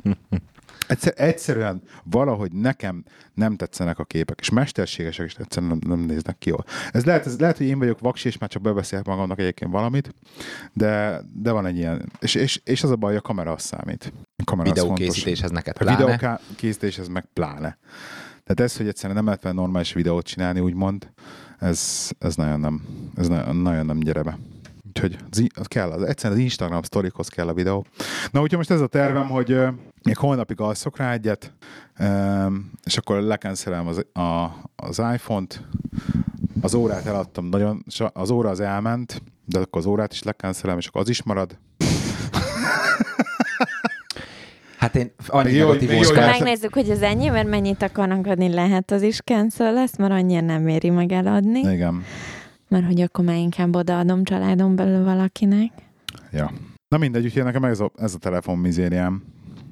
Egyszer, 0.87 1.13
egyszerűen 1.15 1.81
valahogy 2.03 2.51
nekem 2.51 3.03
nem 3.33 3.55
tetszenek 3.55 3.99
a 3.99 4.03
képek, 4.03 4.39
és 4.39 4.49
mesterségesek 4.49 5.25
is 5.25 5.35
egyszerűen 5.35 5.77
nem, 5.81 5.97
nem 5.97 6.05
néznek 6.05 6.37
ki 6.37 6.49
jól. 6.49 6.65
Ez 6.91 7.05
lehet, 7.05 7.25
ez 7.25 7.39
lehet, 7.39 7.57
hogy 7.57 7.65
én 7.65 7.79
vagyok 7.79 7.99
vaks, 7.99 8.25
és 8.25 8.37
már 8.37 8.49
csak 8.49 8.61
bebeszélek 8.61 9.05
magamnak 9.05 9.39
egyébként 9.39 9.71
valamit, 9.71 10.15
de, 10.73 11.21
de 11.33 11.51
van 11.51 11.65
egy 11.65 11.77
ilyen, 11.77 12.11
és, 12.19 12.35
és, 12.35 12.61
és 12.63 12.83
az 12.83 12.89
a 12.89 12.95
baj, 12.95 13.15
a 13.15 13.21
kamera 13.21 13.51
az 13.51 13.61
számít. 13.61 14.13
A 14.35 14.43
kamera. 14.43 14.69
Videókészítéshez 14.69 15.51
neked 15.51 15.75
A 15.79 15.83
pláne. 15.83 16.05
videókészítés 16.05 16.97
ez 16.97 17.07
meg 17.07 17.25
pláne. 17.33 17.77
Tehát 18.53 18.71
ez, 18.71 18.77
hogy 18.77 18.87
egyszerűen 18.87 19.23
nem 19.23 19.25
lehet 19.25 19.55
normális 19.55 19.93
videót 19.93 20.25
csinálni, 20.25 20.59
úgymond, 20.59 21.11
ez, 21.59 22.09
ez 22.19 22.35
nagyon 22.35 22.59
nem, 22.59 22.81
ez 23.15 23.27
nagyon, 23.27 23.85
nem 23.85 23.99
gyere 23.99 24.21
be. 24.21 24.37
Úgyhogy 24.87 25.17
az, 25.31 25.47
az 25.55 25.65
kell, 25.65 25.89
az, 25.89 26.03
egyszerűen 26.03 26.39
az 26.39 26.45
Instagram 26.45 26.81
sztorikhoz 26.81 27.27
kell 27.27 27.47
a 27.47 27.53
videó. 27.53 27.85
Na, 28.31 28.41
úgyhogy 28.41 28.57
most 28.57 28.71
ez 28.71 28.81
a 28.81 28.87
tervem, 28.87 29.27
hogy 29.27 29.51
ö, 29.51 29.67
még 30.03 30.17
holnapig 30.17 30.59
alszok 30.59 30.97
rá 30.97 31.11
egyet, 31.11 31.53
öm, 31.97 32.71
és 32.83 32.97
akkor 32.97 33.21
lekenszelem 33.21 33.87
az, 33.87 34.05
a, 34.13 34.45
az 34.75 34.99
iPhone-t, 35.13 35.67
az 36.61 36.73
órát 36.73 37.05
eladtam 37.05 37.45
nagyon, 37.45 37.85
az 38.13 38.29
óra 38.29 38.49
az 38.49 38.59
elment, 38.59 39.21
de 39.45 39.59
akkor 39.59 39.81
az 39.81 39.87
órát 39.87 40.13
is 40.13 40.23
lekenszelem, 40.23 40.77
és 40.77 40.87
akkor 40.87 41.01
az 41.01 41.09
is 41.09 41.23
marad. 41.23 41.57
Hát 44.81 44.95
én 44.95 45.11
annyi 45.27 45.51
jó, 45.51 45.67
negatív 45.67 45.91
jó, 45.91 45.99
osztályt- 45.99 46.39
megnézzük, 46.39 46.73
hogy 46.73 46.89
az 46.89 47.01
ennyi, 47.01 47.27
mert 47.27 47.47
mennyit 47.47 47.81
akarnak 47.81 48.27
adni, 48.27 48.53
lehet 48.53 48.91
az 48.91 49.01
is 49.01 49.19
cancel 49.19 49.73
lesz, 49.73 49.97
mert 49.97 50.11
annyira 50.11 50.41
nem 50.41 50.67
éri 50.67 50.89
meg 50.89 51.11
eladni, 51.11 51.59
Igen. 51.59 52.03
mert 52.67 52.85
hogy 52.85 53.01
akkor 53.01 53.25
már 53.25 53.35
inkább 53.35 53.75
odaadom 53.75 54.23
családon 54.23 54.75
belül 54.75 55.03
valakinek. 55.03 55.71
Ja. 56.31 56.51
Na 56.87 56.97
mindegy, 56.97 57.25
úgyhogy 57.25 57.43
nekem 57.43 57.63
ez 57.63 57.79
a, 57.79 57.91
ez 57.97 58.13
a 58.13 58.17
telefon 58.17 58.57
mizériám 58.57 59.23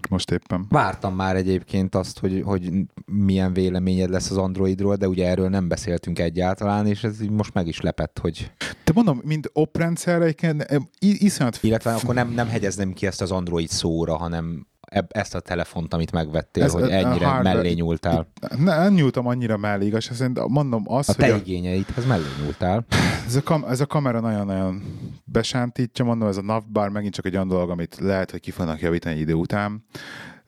most 0.10 0.32
éppen. 0.32 0.66
Vártam 0.70 1.16
már 1.16 1.36
egyébként 1.36 1.96
azt, 1.96 2.20
hogy, 2.20 2.42
hogy 2.46 2.72
milyen 3.06 3.54
véleményed 3.54 4.10
lesz 4.10 4.32
az 4.32 4.38
Androidról, 4.38 4.96
de 4.96 5.08
ugye 5.08 5.28
erről 5.28 5.50
nem 5.50 5.68
beszéltünk 5.68 6.20
egyáltalán, 6.20 6.88
és 6.88 7.04
ez 7.04 7.22
így 7.22 7.30
most 7.32 7.54
meg 7.54 7.68
is 7.68 7.82
lepett, 7.82 8.20
hogy... 8.22 8.52
De 8.84 8.92
mondom, 8.96 9.22
mint 9.26 9.50
oprendszerre, 9.54 10.24
egyébként, 10.24 10.62
eh, 10.62 10.78
i- 11.00 11.26
iszonyat 11.26 11.60
Illetve 11.62 11.94
akkor 11.94 12.16
nem, 12.16 12.30
nem 12.30 12.48
hegyezném 12.48 12.94
ki 12.94 13.06
ezt 13.06 13.22
az 13.22 13.32
Android 13.32 13.70
szóra, 13.70 14.18
hanem 14.18 14.68
ezt 15.08 15.36
a 15.36 15.40
telefont, 15.40 15.94
amit 15.94 16.12
megvettél, 16.12 16.64
Ez 16.64 16.72
hogy 16.72 16.82
ennyire 16.90 17.26
hardware- 17.26 17.44
mellé 17.44 17.74
nyúltál. 17.74 18.28
ne, 18.58 18.78
nem 18.78 18.94
nyújtam 18.94 19.28
annyira 19.28 19.58
mellé, 19.58 19.86
igaz, 19.86 20.04
szerint 20.14 20.48
mondom 20.48 20.84
azt, 20.88 21.10
A 21.10 21.14
hogy 21.18 21.26
te 21.26 21.34
a, 21.34 21.38
igényeidhez 21.38 22.06
mellé 22.06 22.24
nyúltál. 22.44 22.86
ez, 23.28 23.36
a 23.36 23.42
kam, 23.42 23.64
ez 23.70 23.80
a 23.80 23.86
kamera 23.86 24.20
nagyon-nagyon 24.20 24.84
besántítja, 25.24 26.06
mondom, 26.06 26.28
ez 26.28 26.38
a 26.38 26.42
navbar 26.42 26.90
megint 26.90 27.14
csak 27.14 27.26
egy 27.26 27.34
olyan 27.36 27.48
dolog, 27.48 27.70
amit 27.70 27.98
lehet, 28.00 28.32
hogy 28.32 28.40
ki 28.40 28.52
fognak 28.52 28.80
javítani 28.82 29.16
egy 29.16 29.22
idő 29.22 29.34
után, 29.34 29.86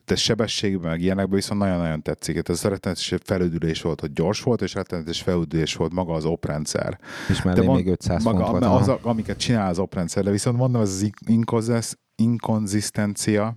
de 0.04 0.16
sebességben, 0.16 0.90
meg 0.90 1.00
ilyenekben 1.00 1.34
viszont 1.34 1.60
nagyon-nagyon 1.60 2.02
tetszik. 2.02 2.36
Hát 2.36 2.48
Ez 2.48 2.62
rettenetes 2.62 3.14
felüdülés 3.24 3.82
volt, 3.82 4.00
hogy 4.00 4.12
gyors 4.12 4.42
volt, 4.42 4.62
és 4.62 4.74
rettenetes 4.74 5.22
felüdülés 5.22 5.74
volt 5.74 5.92
maga 5.92 6.12
az 6.12 6.24
oprendszer. 6.24 6.98
És 7.28 7.42
mellé 7.42 7.66
mond- 7.66 7.78
még 7.84 7.92
500 7.92 8.24
maga, 8.24 8.44
font 8.46 8.64
volt. 8.64 8.80
az, 8.80 8.88
a, 8.88 8.98
amiket 9.02 9.36
csinál 9.36 9.68
az 9.68 9.78
oprendszer, 9.78 10.24
de 10.24 10.30
viszont 10.30 10.56
mondom, 10.56 10.82
ez 10.82 10.88
az 10.88 11.10
inkonzisz- 11.26 11.98
inkonzisztencia, 12.16 13.56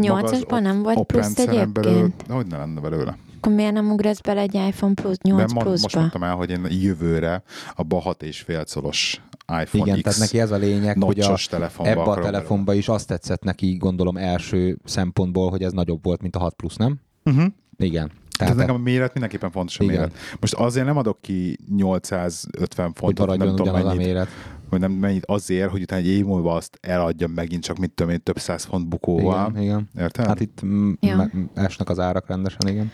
Nyolcasban 0.00 0.62
nem 0.62 0.82
volt 0.82 1.02
plusz 1.06 1.34
belül, 1.34 1.60
egyébként? 1.60 2.24
hogy 2.28 2.46
ne 2.46 2.56
lenne 2.56 2.80
belőle. 2.80 3.16
Akkor 3.36 3.52
miért 3.52 3.72
nem 3.72 3.90
ugrasz 3.90 4.20
bele 4.20 4.40
egy 4.40 4.54
iPhone 4.54 4.94
Plus, 4.94 5.16
8 5.22 5.38
De 5.46 5.54
most 5.54 5.66
pluszba? 5.66 5.98
mondtam 6.00 6.22
el, 6.22 6.34
hogy 6.34 6.50
én 6.50 6.66
jövőre 6.70 7.42
abba 7.74 7.96
a 7.96 8.14
6,5 8.14 8.66
szolos 8.66 9.20
iPhone 9.62 9.84
Igen, 9.84 9.96
X 9.96 10.02
tehát 10.02 10.18
neki 10.18 10.40
ez 10.40 10.50
a 10.50 10.56
lényeg, 10.56 11.02
hogy 11.02 11.20
a, 11.20 11.36
ebbe 11.82 12.02
a 12.02 12.20
telefonba 12.20 12.74
is 12.74 12.88
azt 12.88 13.06
tetszett 13.06 13.42
neki, 13.42 13.76
gondolom 13.76 14.16
első 14.16 14.78
szempontból, 14.84 15.50
hogy 15.50 15.62
ez 15.62 15.72
nagyobb 15.72 16.04
volt, 16.04 16.22
mint 16.22 16.36
a 16.36 16.38
6 16.38 16.54
plusz, 16.54 16.76
nem? 16.76 17.00
Uh-huh. 17.24 17.44
Igen. 17.76 18.06
Tehát 18.06 18.54
Tehát 18.54 18.56
nekem 18.56 18.74
a 18.74 18.84
méret 18.84 19.12
mindenképpen 19.12 19.50
fontos 19.50 19.78
a 19.78 19.84
Igen. 19.84 19.96
méret. 19.96 20.14
Most 20.40 20.54
azért 20.54 20.86
nem 20.86 20.96
adok 20.96 21.18
ki 21.20 21.58
850 21.76 22.86
hogy 22.86 22.94
fontot, 22.94 23.26
nem 23.26 23.36
maradjon 23.36 23.56
tudom 23.56 23.74
ugyanaz 23.74 23.92
a 23.92 23.94
mennyit, 23.94 24.06
méret. 24.06 24.28
Hogy 24.68 24.80
nem 24.80 24.92
mennyit 24.92 25.24
azért, 25.26 25.70
hogy 25.70 25.82
utána 25.82 26.00
egy 26.02 26.08
év 26.08 26.24
múlva 26.24 26.54
azt 26.54 26.78
eladjam 26.80 27.30
megint 27.30 27.62
csak 27.62 27.78
mit 27.78 27.90
tudom 27.90 28.12
én, 28.12 28.22
több 28.22 28.38
száz 28.38 28.64
font 28.64 28.88
bukóval. 28.88 29.50
Igen, 29.50 29.62
igen. 29.62 29.88
Érted? 29.98 30.26
Hát 30.26 30.40
itt 30.40 30.64
mm, 30.64 30.92
Ja. 31.00 31.16
me- 31.16 31.32
esnek 31.54 31.88
az 31.88 31.98
árak 31.98 32.26
rendesen, 32.26 32.68
igen. 32.68 32.90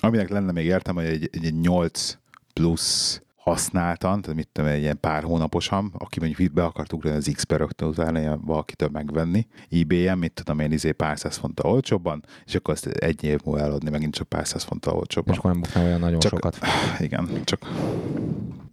Aminek 0.00 0.28
lenne 0.28 0.52
még 0.52 0.64
értem, 0.64 0.94
hogy 0.94 1.04
egy, 1.04 1.28
egy, 1.32 1.44
egy 1.44 1.60
8 1.60 2.18
plusz 2.52 3.22
használtan, 3.36 4.20
tehát 4.20 4.36
mit 4.36 4.48
tudom, 4.52 4.70
egy 4.70 4.80
ilyen 4.80 5.00
pár 5.00 5.22
hónaposan, 5.22 5.92
aki 5.98 6.20
mondjuk 6.20 6.52
be 6.52 6.64
akart 6.64 6.92
ugrani 6.92 7.16
az 7.16 7.30
X-be 7.32 7.56
rögtön 7.56 7.88
utána 7.88 8.36
valakitől 8.36 8.88
megvenni, 8.92 9.46
eBay-en, 9.70 10.18
mit 10.18 10.32
tudom 10.32 10.58
én, 10.60 10.72
izé 10.72 10.92
pár 10.92 11.18
száz 11.18 11.36
fonttal 11.36 11.70
olcsóbban, 11.70 12.24
és 12.44 12.54
akkor 12.54 12.74
azt 12.74 12.86
egy 12.86 13.24
év 13.24 13.40
múlva 13.44 13.60
eladni 13.60 13.90
megint 13.90 14.14
csak 14.14 14.28
pár 14.28 14.46
száz 14.46 14.62
fonttal 14.62 14.92
És 14.92 14.98
olcsóbban. 14.98 15.36
akkor 15.36 15.50
nem 15.50 15.60
bukna 15.60 15.82
olyan 15.82 16.00
nagyon 16.00 16.18
Csak- 16.18 16.32
sokat. 16.32 16.58
Igen, 16.98 17.28
csak 17.44 17.66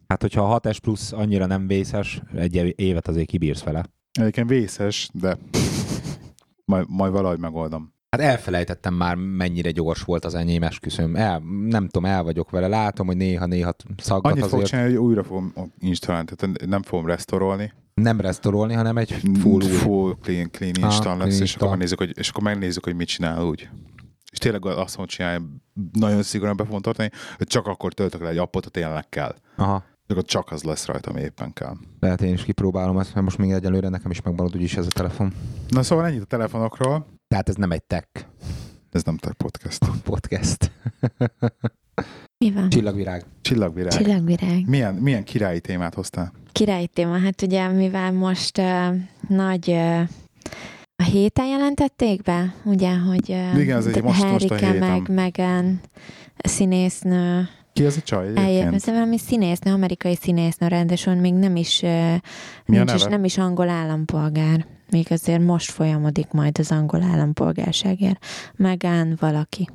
Hát, 0.08 0.22
hogyha 0.22 0.54
a 0.54 0.60
6S 0.60 0.78
plusz 0.82 1.12
annyira 1.12 1.46
nem 1.46 1.68
vészes, 1.68 2.22
egy 2.36 2.74
évet 2.80 3.08
azért 3.08 3.28
kibírsz 3.28 3.64
vele. 3.64 3.86
egyébként 4.12 4.50
vészes, 4.50 5.10
de 5.14 5.38
majd, 6.66 6.86
majd 6.90 7.12
valahogy 7.12 7.40
megoldom. 7.40 7.94
Hát 8.10 8.22
elfelejtettem 8.22 8.94
már, 8.94 9.16
mennyire 9.16 9.72
gyors 9.72 10.02
volt 10.02 10.26
az 10.26 10.36
enyém, 10.36 10.64
esküszöm. 10.64 11.16
El, 11.16 11.40
nem 11.68 11.88
tudom, 11.88 12.10
el 12.12 12.24
vagyok 12.24 12.50
vele. 12.50 12.68
Látom, 12.68 13.08
hogy 13.08 13.18
néha-néha 13.18 13.76
szaggat 13.98 14.26
Annyit 14.32 14.44
fogok 14.44 14.54
azért. 14.54 14.70
csinálni, 14.70 14.94
hogy 14.96 15.04
újra 15.06 15.24
fogom 15.24 15.54
installálni, 15.80 16.28
tehát 16.36 16.66
nem 16.66 16.82
fogom 16.82 17.06
restaurolni. 17.06 17.74
Nem 17.94 18.22
restaurolni, 18.22 18.74
hanem 18.74 18.98
egy 18.98 19.12
full 19.40 19.52
új. 19.62 19.62
full 19.70 20.16
clean, 20.22 20.50
clean 20.52 20.74
Ah, 20.76 20.84
install 20.84 21.02
clean 21.02 21.18
lesz, 21.18 21.34
és 21.36 21.40
install. 21.40 21.58
akkor, 21.58 21.70
megnézzük, 21.70 21.98
hogy, 21.98 22.18
és 22.18 22.30
akkor 22.30 22.44
megnézzük, 22.44 22.84
hogy 22.84 22.96
mit 22.96 23.08
csinál 23.08 23.44
úgy. 23.44 23.70
És 24.32 24.38
tényleg 24.38 24.66
azt 24.66 24.92
fogom 24.92 25.06
csinálni, 25.06 25.46
nagyon 25.94 26.24
szigorúan 26.24 26.58
be 26.58 26.66
fogom 26.66 26.82
tartani, 26.82 27.10
hogy 27.38 27.48
csak 27.48 27.68
akkor 27.68 27.94
töltök 27.94 28.22
le 28.22 28.30
egy 28.30 28.38
appot, 28.38 28.64
ha 28.64 28.70
tényleg 28.70 29.10
kell. 29.10 29.36
Aha. 29.56 29.84
És 30.08 30.12
akkor 30.12 30.24
csak 30.24 30.52
az 30.52 30.64
lesz 30.64 30.86
rajta, 30.86 31.10
ami 31.10 31.22
éppen 31.22 31.54
kell. 31.54 31.76
Lehet 32.00 32.22
én 32.22 32.34
is 32.34 32.44
kipróbálom 32.44 32.98
ezt, 33.00 33.14
mert 33.14 33.26
most 33.26 33.38
még 33.38 33.52
egyelőre 33.52 33.90
nekem 33.90 34.12
is 34.12 34.22
megmarad 34.22 34.56
úgyis 34.56 34.76
ez 34.78 34.86
a 34.86 34.90
telefon. 34.90 35.34
Na 35.68 35.84
szóval 35.84 36.06
ennyit 36.06 36.22
a 36.22 36.26
telefonokról. 36.26 37.06
Tehát 37.28 37.50
ez 37.50 37.56
nem 37.56 37.72
egy 37.72 37.84
tech 37.84 38.08
Ez 38.92 39.04
nem 39.04 39.18
tech 39.18 39.36
podcast. 39.36 39.86
podcast. 40.04 40.72
Mi 42.44 42.52
van? 42.52 42.70
Csillagvirág. 42.70 43.24
Csillagvirág. 43.42 43.92
Csillagvirág. 43.92 44.68
Milyen, 44.68 44.94
milyen 44.96 45.24
királyi 45.24 45.60
témát 45.60 45.94
hoztál? 45.94 46.32
Király 46.52 46.86
téma, 46.86 47.18
hát 47.20 47.42
ugye 47.42 47.68
mivel 47.68 48.12
most 48.12 48.58
uh, 48.58 48.96
nagy 49.28 49.70
uh, 49.70 50.00
a 50.96 51.04
héten 51.04 51.46
jelentették 51.48 52.22
be, 52.22 52.56
ugye, 52.64 52.98
hogy 52.98 53.30
uh, 53.30 53.60
Igen, 53.60 53.78
ez 53.78 53.86
egy 53.86 54.04
most- 54.04 54.24
most 54.32 54.52
a 54.52 54.56
héten. 54.56 54.76
meg 54.76 55.10
Megan 55.10 55.82
színésznő 56.38 57.48
Ki 57.76 57.86
ez 57.86 57.98
a 57.98 58.02
csaj 58.02 58.28
egyébként? 58.28 58.74
ez 58.74 58.86
valami 58.86 59.18
színésznő, 59.18 59.72
amerikai 59.72 60.16
színésznő 60.16 60.68
rendeson, 60.68 61.18
még 61.18 61.34
nem 61.34 61.56
is, 61.56 61.82
Mi 61.82 62.78
nincs 62.78 62.94
is, 62.94 63.04
nem 63.04 63.24
is 63.24 63.38
angol 63.38 63.70
állampolgár. 63.70 64.66
Még 64.90 65.08
azért 65.10 65.42
most 65.42 65.72
folyamodik 65.72 66.32
majd 66.32 66.60
az 66.60 66.72
angol 66.72 67.02
állampolgárságért. 67.04 68.26
Megan 68.56 69.18
valaki. 69.20 69.70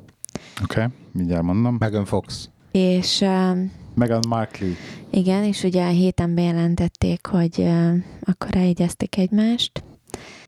Oké, 0.63 0.79
okay, 0.79 0.93
mindjárt 1.11 1.43
mondom. 1.43 1.75
Megan 1.79 2.05
Fox. 2.05 2.49
És 2.71 3.19
uh, 3.21 3.27
Megan 3.27 3.69
Meghan 3.93 4.21
Markle. 4.27 4.67
Igen, 5.09 5.43
és 5.43 5.63
ugye 5.63 5.85
a 5.85 5.89
héten 5.89 6.35
bejelentették, 6.35 7.25
hogy 7.25 7.57
uh, 7.57 7.93
akkor 8.21 8.55
elegyezték 8.55 9.17
egymást, 9.17 9.83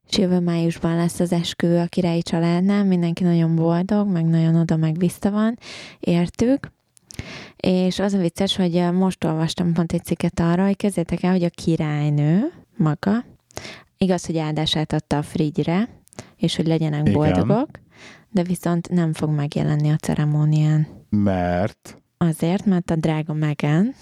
és 0.10 0.18
jövő 0.18 0.40
májusban 0.40 0.96
lesz 0.96 1.20
az 1.20 1.32
eskü 1.32 1.76
a 1.76 1.86
királyi 1.86 2.22
családnál, 2.22 2.84
mindenki 2.84 3.24
nagyon 3.24 3.56
boldog, 3.56 4.08
meg 4.08 4.26
nagyon 4.26 4.56
oda 4.56 4.76
meg 4.76 4.98
vissza 4.98 5.32
van, 5.32 5.58
értük, 6.00 6.72
és 7.68 8.00
az 8.00 8.14
a 8.14 8.18
vicces, 8.18 8.56
hogy 8.56 8.92
most 8.94 9.24
olvastam 9.24 9.74
pont 9.74 9.92
egy 9.94 10.04
cikket 10.04 10.40
arra, 10.40 10.66
hogy 10.66 10.76
kezdjétek 10.76 11.24
el, 11.24 11.32
hogy 11.32 11.44
a 11.44 11.50
királynő 11.50 12.52
maga, 12.78 13.26
igaz, 13.98 14.26
hogy 14.26 14.38
áldását 14.38 14.94
adta 14.94 15.18
a 15.18 15.22
frigyre, 15.22 15.90
és 16.38 16.56
hogy 16.56 16.68
legyenek 16.68 17.02
Igen. 17.02 17.14
boldogok, 17.14 17.70
de 18.30 18.44
viszont 18.44 18.90
nem 18.90 19.14
fog 19.14 19.30
megjelenni 19.30 19.90
a 19.90 19.96
ceremónián. 19.96 20.88
Mert... 21.10 22.02
Azért, 22.18 22.66
mert 22.66 22.92
a 22.92 22.96
drága 22.96 23.34
Megan 23.34 23.94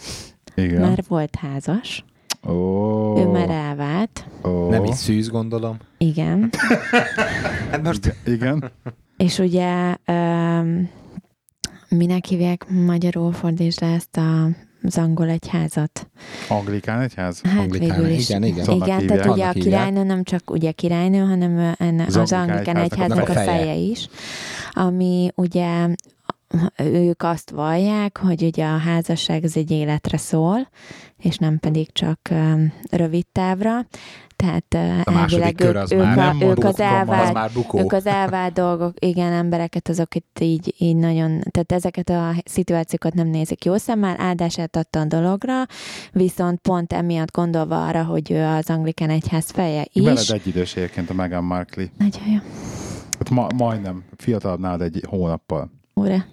Igen. 0.56 0.82
már 0.82 1.04
volt 1.08 1.36
házas, 1.36 2.06
Ó, 2.48 3.20
ő 3.20 3.28
már 3.28 3.50
elvált, 3.50 4.26
ó. 4.44 4.70
Nem 4.70 4.84
is 4.84 4.96
szűz, 4.96 5.30
gondolom. 5.30 5.78
igen, 5.98 6.50
Hát 7.72 7.84
most 7.84 8.16
Igen. 8.26 8.72
és 9.18 9.40
ugye 9.40 9.96
um, 10.08 10.90
minek 11.96 12.26
hívják 12.26 12.66
magyarul 12.70 13.32
fordítsd 13.32 13.82
le 13.82 13.88
ezt 13.94 14.18
a, 14.18 14.46
az 14.84 14.98
angol 14.98 15.30
egyházat? 15.30 16.10
Anglikán 16.50 17.02
egyház? 17.02 17.42
Hát 17.42 17.60
Anglikán, 17.60 17.90
végül 18.02 18.10
is. 18.12 18.30
igen, 18.30 18.44
igen. 18.44 18.66
Annak 18.66 18.88
Igen, 18.88 19.08
tehát 19.08 19.26
ugye 19.26 19.46
a 19.46 19.52
hívják. 19.52 19.54
királynő 19.54 20.04
nem 20.04 20.24
csak 20.24 20.52
ugye 20.52 20.72
királynő, 20.72 21.20
hanem 21.20 21.74
enne, 21.78 22.04
Az 22.06 22.16
az, 22.16 22.32
Anglikán 22.34 22.76
egyháznak 22.76 22.92
egyháznak 22.92 23.30
a 23.30 23.32
a 23.32 23.34
feje. 23.34 23.46
feje 23.58 23.74
is, 23.76 24.10
ami 24.72 25.32
ugye 25.36 25.88
ők 26.78 27.24
azt 27.24 27.50
vallják, 27.50 28.18
hogy 28.18 28.44
ugye 28.44 28.66
a 28.66 28.78
házasság 28.78 29.44
az 29.44 29.58
egy 29.58 29.72
életre 29.72 30.18
szól, 30.18 30.70
és 31.22 31.38
nem 31.38 31.60
pedig 31.60 31.92
csak 31.92 32.20
um, 32.32 32.74
rövid 32.92 33.26
távra. 33.32 33.86
Tehát 34.36 34.66
uh, 34.76 35.02
A 35.04 35.12
második 35.12 35.44
elvileg 35.44 35.56
kör 35.56 35.76
ők, 35.76 35.82
az 35.82 35.92
ők, 35.92 36.00
már 36.00 36.18
a, 36.18 36.34
nem 36.34 36.42
ők 36.42 36.64
az 36.64 36.80
elvált 36.80 37.28
az 37.28 37.34
már 37.34 37.52
bukó. 37.54 37.80
ők 37.80 37.92
az 37.92 38.06
elvált 38.06 38.54
dolgok, 38.54 38.94
igen, 39.00 39.34
embereket 39.34 39.90
azok 39.90 40.16
itt 40.16 40.38
így, 40.40 40.76
így 40.78 40.96
nagyon, 40.96 41.42
tehát 41.52 41.72
ezeket 41.72 42.10
a 42.10 42.34
szituációkat 42.46 43.14
nem 43.14 43.28
nézik 43.28 43.66
jó 43.66 43.78
szemmel, 43.78 44.16
áldását 44.20 44.76
adta 44.76 45.00
a 45.00 45.06
dologra, 45.06 45.64
viszont 46.12 46.60
pont 46.60 46.94
emiatt 46.94 47.32
gondolva 47.32 47.88
arra, 47.88 48.04
hogy 48.04 48.32
ő 48.32 48.44
az 48.44 48.70
anglikán 48.70 49.10
egyház 49.10 49.50
feje 49.50 49.86
is. 49.94 50.04
Veled 50.04 50.30
egy 50.30 50.48
idős 50.48 50.76
egyébként 50.76 51.10
a 51.10 51.14
Meghan 51.14 51.44
Markle. 51.44 51.84
Nagyon 51.98 52.28
jó. 52.28 52.40
Hát 53.20 53.30
ma, 53.30 53.48
majdnem. 53.56 54.04
Fiatalabb 54.18 54.60
nálad 54.60 54.82
egy 54.82 55.06
hónappal. 55.08 55.72
Ura. 55.94 56.26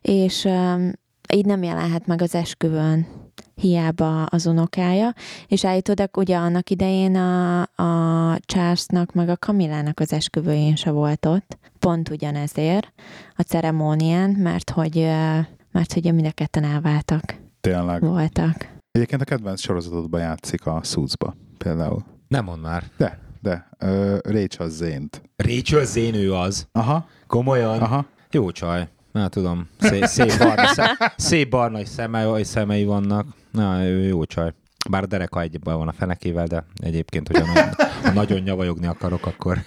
És 0.00 0.44
um, 0.44 0.92
így 1.32 1.44
nem 1.44 1.62
jelenhet 1.62 2.06
meg 2.06 2.22
az 2.22 2.34
esküvőn 2.34 3.06
hiába 3.54 4.24
az 4.24 4.46
unokája, 4.46 5.12
és 5.48 5.64
állítólag 5.64 6.16
ugye 6.16 6.36
annak 6.36 6.70
idején 6.70 7.16
a, 7.16 7.60
a 7.60 8.38
Charlesnak 8.40 9.12
meg 9.12 9.28
a 9.28 9.36
Kamilának 9.36 10.00
az 10.00 10.12
esküvőjén 10.12 10.76
se 10.76 10.90
volt 10.90 11.26
ott, 11.26 11.58
pont 11.78 12.08
ugyanezért 12.08 12.92
a 13.36 13.42
ceremónián, 13.42 14.30
mert 14.30 14.70
hogy, 14.70 14.96
mert 15.72 15.92
hogy 15.92 16.14
mind 16.14 16.26
a 16.26 16.30
ketten 16.30 16.64
elváltak 16.64 17.34
Tényleg. 17.60 18.00
voltak. 18.00 18.72
Egyébként 18.92 19.20
a 19.20 19.24
kedvenc 19.24 19.60
sorozatodban 19.60 20.20
játszik 20.20 20.66
a 20.66 20.80
Suits-ba. 20.82 21.34
Például. 21.58 22.04
Nem 22.28 22.44
mond 22.44 22.62
már. 22.62 22.84
De, 22.96 23.18
de. 23.40 23.68
Rachel 24.22 24.68
Zént. 24.68 25.22
Rachel 25.36 25.84
Zénő 25.84 26.32
az. 26.32 26.68
Aha, 26.72 27.06
Komolyan. 27.26 27.80
aha. 27.80 28.06
Jó 28.30 28.50
csaj. 28.50 28.88
Na, 29.14 29.28
tudom. 29.28 29.68
Szép, 29.78 30.04
szép 30.04 30.38
barna, 30.38 30.66
szem, 30.66 30.86
szép 31.16 31.50
barna 31.50 31.84
szemei, 31.84 32.44
szemei 32.44 32.84
vannak. 32.84 33.26
Na, 33.50 33.84
ő 33.84 34.02
jó 34.02 34.24
csaj. 34.24 34.52
Bár 34.90 35.02
a 35.02 35.06
dereka 35.06 35.40
egyben 35.40 35.76
van 35.76 35.88
a 35.88 35.92
fenekével, 35.92 36.46
de 36.46 36.64
egyébként, 36.82 37.26
hogyha 37.28 37.46
nagyon, 37.52 37.68
ha 38.02 38.10
nagyon 38.10 38.40
nyavajogni 38.40 38.86
akarok, 38.86 39.26
akkor... 39.26 39.58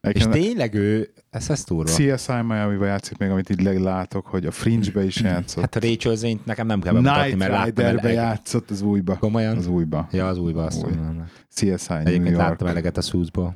És 0.00 0.24
tényleg 0.30 0.74
ő, 0.74 1.12
ez, 1.30 1.50
ez 1.50 1.64
túlva. 1.64 1.90
CSI 1.90 2.32
Miami-ba 2.46 2.84
játszik 2.84 3.18
még, 3.18 3.30
amit 3.30 3.50
így 3.50 3.62
látok, 3.62 4.26
hogy 4.26 4.46
a 4.46 4.50
Fringe-be 4.50 5.04
is 5.04 5.20
játszott. 5.20 5.60
Hát 5.62 5.76
a 5.76 5.80
Rachel 5.80 6.14
Zént 6.14 6.44
nekem 6.44 6.66
nem 6.66 6.80
kell 6.80 6.92
bemutatni, 6.92 7.22
Night 7.22 7.38
mert 7.38 7.50
láttam 7.50 7.66
Rider-be 7.66 7.88
eleget. 8.08 8.14
játszott 8.14 8.70
az 8.70 8.82
újba. 8.82 9.16
Komolyan? 9.16 9.56
Az 9.56 9.66
újba. 9.66 10.08
Ja, 10.12 10.26
az 10.28 10.38
újba 10.38 10.64
azt 10.64 10.84
Új. 10.84 10.92
mondom. 10.92 11.26
CSI 11.54 11.66
New 11.88 11.98
Egyébként 11.98 12.24
York. 12.28 12.38
láttam 12.48 12.66
eleget 12.66 12.96
a 12.96 13.00
Suits-ból. 13.00 13.54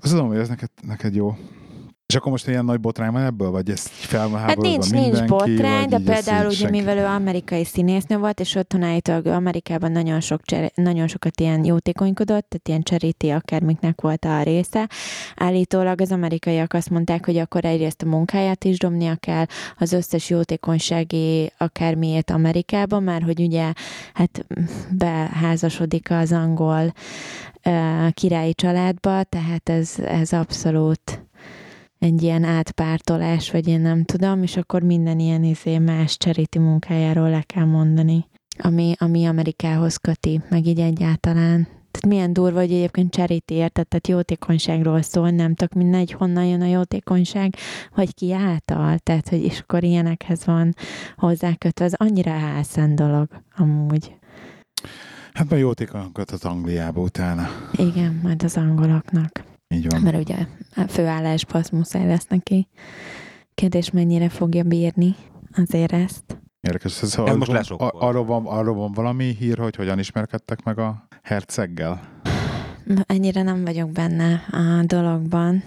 Azt 0.00 0.12
tudom, 0.12 0.28
hogy 0.28 0.38
ez 0.38 0.48
neked, 0.48 0.70
neked 0.82 1.14
jó. 1.14 1.36
És 2.08 2.14
akkor 2.14 2.30
most 2.30 2.48
ilyen 2.48 2.64
nagy 2.64 2.80
botrány 2.80 3.12
van 3.12 3.22
ebből, 3.22 3.50
vagy 3.50 3.70
ez 3.70 3.86
fel 3.86 4.28
van 4.28 4.40
Hát 4.40 4.56
nincs, 4.56 4.90
nincs 4.90 5.24
botrány, 5.24 5.88
de 5.88 5.98
például 5.98 6.46
ugye 6.46 6.56
senki- 6.56 6.78
mivel 6.78 6.96
ő 6.98 7.04
amerikai 7.04 7.64
színésznő 7.64 8.18
volt, 8.18 8.40
és 8.40 8.54
otthon 8.54 8.82
állítólag 8.82 9.26
ő 9.26 9.30
Amerikában 9.30 9.92
nagyon, 9.92 10.20
sok 10.20 10.42
csere, 10.44 10.70
nagyon 10.74 11.08
sokat 11.08 11.40
ilyen 11.40 11.64
jótékonykodott, 11.64 12.46
tehát 12.48 12.68
ilyen 12.68 12.82
charity 12.82 13.30
akármiknek 13.30 14.00
volt 14.00 14.24
a 14.24 14.42
része. 14.42 14.88
Állítólag 15.36 16.00
az 16.00 16.12
amerikaiak 16.12 16.72
azt 16.72 16.90
mondták, 16.90 17.24
hogy 17.24 17.36
akkor 17.36 17.64
egyrészt 17.64 18.02
a 18.02 18.06
munkáját 18.06 18.64
is 18.64 18.78
dobnia 18.78 19.16
kell, 19.16 19.44
az 19.78 19.92
összes 19.92 20.30
jótékonysági 20.30 21.52
akármiért 21.58 22.30
Amerikában, 22.30 23.02
mert 23.02 23.24
hogy 23.24 23.40
ugye 23.40 23.72
hát 24.14 24.46
beházasodik 24.90 26.10
az 26.10 26.32
angol 26.32 26.92
uh, 27.64 28.10
királyi 28.10 28.54
családba, 28.54 29.22
tehát 29.22 29.68
ez, 29.68 29.94
ez 29.98 30.32
abszolút 30.32 31.27
egy 31.98 32.22
ilyen 32.22 32.44
átpártolás, 32.44 33.50
vagy 33.50 33.68
én 33.68 33.80
nem 33.80 34.04
tudom, 34.04 34.42
és 34.42 34.56
akkor 34.56 34.82
minden 34.82 35.18
ilyen 35.18 35.44
izé 35.44 35.78
más 35.78 36.16
charity 36.16 36.58
munkájáról 36.58 37.30
le 37.30 37.42
kell 37.42 37.64
mondani, 37.64 38.26
ami, 38.58 38.94
ami 38.98 39.26
Amerikához 39.26 39.96
köti, 39.96 40.40
meg 40.48 40.66
így 40.66 40.80
egyáltalán. 40.80 41.68
Tehát 41.90 42.16
milyen 42.16 42.32
durva, 42.32 42.58
hogy 42.58 42.72
egyébként 42.72 43.14
charity 43.14 43.50
érted, 43.50 43.88
tehát 43.88 44.08
jótékonyságról 44.08 45.02
szól, 45.02 45.30
nem 45.30 45.54
tök 45.54 45.72
mindegy, 45.72 46.12
honnan 46.12 46.44
jön 46.44 46.60
a 46.60 46.66
jótékonyság, 46.66 47.54
vagy 47.94 48.14
ki 48.14 48.32
által, 48.32 48.98
tehát 48.98 49.28
hogy 49.28 49.44
és 49.44 49.60
akkor 49.60 49.84
ilyenekhez 49.84 50.44
van 50.44 50.74
hozzákötve, 51.16 51.84
ez 51.84 51.94
annyira 51.96 52.32
álszent 52.32 52.94
dolog, 52.94 53.28
amúgy. 53.56 54.16
Hát 55.32 55.48
majd 55.48 55.62
jótékonyokat 55.62 56.30
az 56.30 56.44
Angliába 56.44 57.00
utána. 57.00 57.48
Igen, 57.72 58.20
majd 58.22 58.42
az 58.42 58.56
angoloknak. 58.56 59.44
Így 59.74 59.88
van. 59.88 60.00
Mert 60.00 60.16
ugye 60.16 60.36
a 60.76 60.80
főállásba 60.88 61.58
az 61.58 61.68
muszáj 61.68 62.06
lesz 62.06 62.26
neki. 62.26 62.68
Kérdés, 63.54 63.90
mennyire 63.90 64.28
fogja 64.28 64.62
bírni 64.62 65.14
azért 65.56 65.92
ezt. 65.92 66.38
Érdekes, 66.60 67.02
ez, 67.02 67.18
Ez 67.26 67.36
most 67.36 67.70
a- 67.70 67.92
arról, 67.98 68.24
van, 68.24 68.46
arról 68.46 68.74
van 68.74 68.92
valami 68.92 69.24
hír, 69.38 69.58
hogy 69.58 69.76
hogyan 69.76 69.98
ismerkedtek 69.98 70.62
meg 70.64 70.78
a 70.78 71.06
herceggel? 71.22 72.20
Ennyire 73.06 73.42
nem 73.42 73.64
vagyok 73.64 73.90
benne 73.90 74.32
a 74.50 74.82
dologban. 74.84 75.62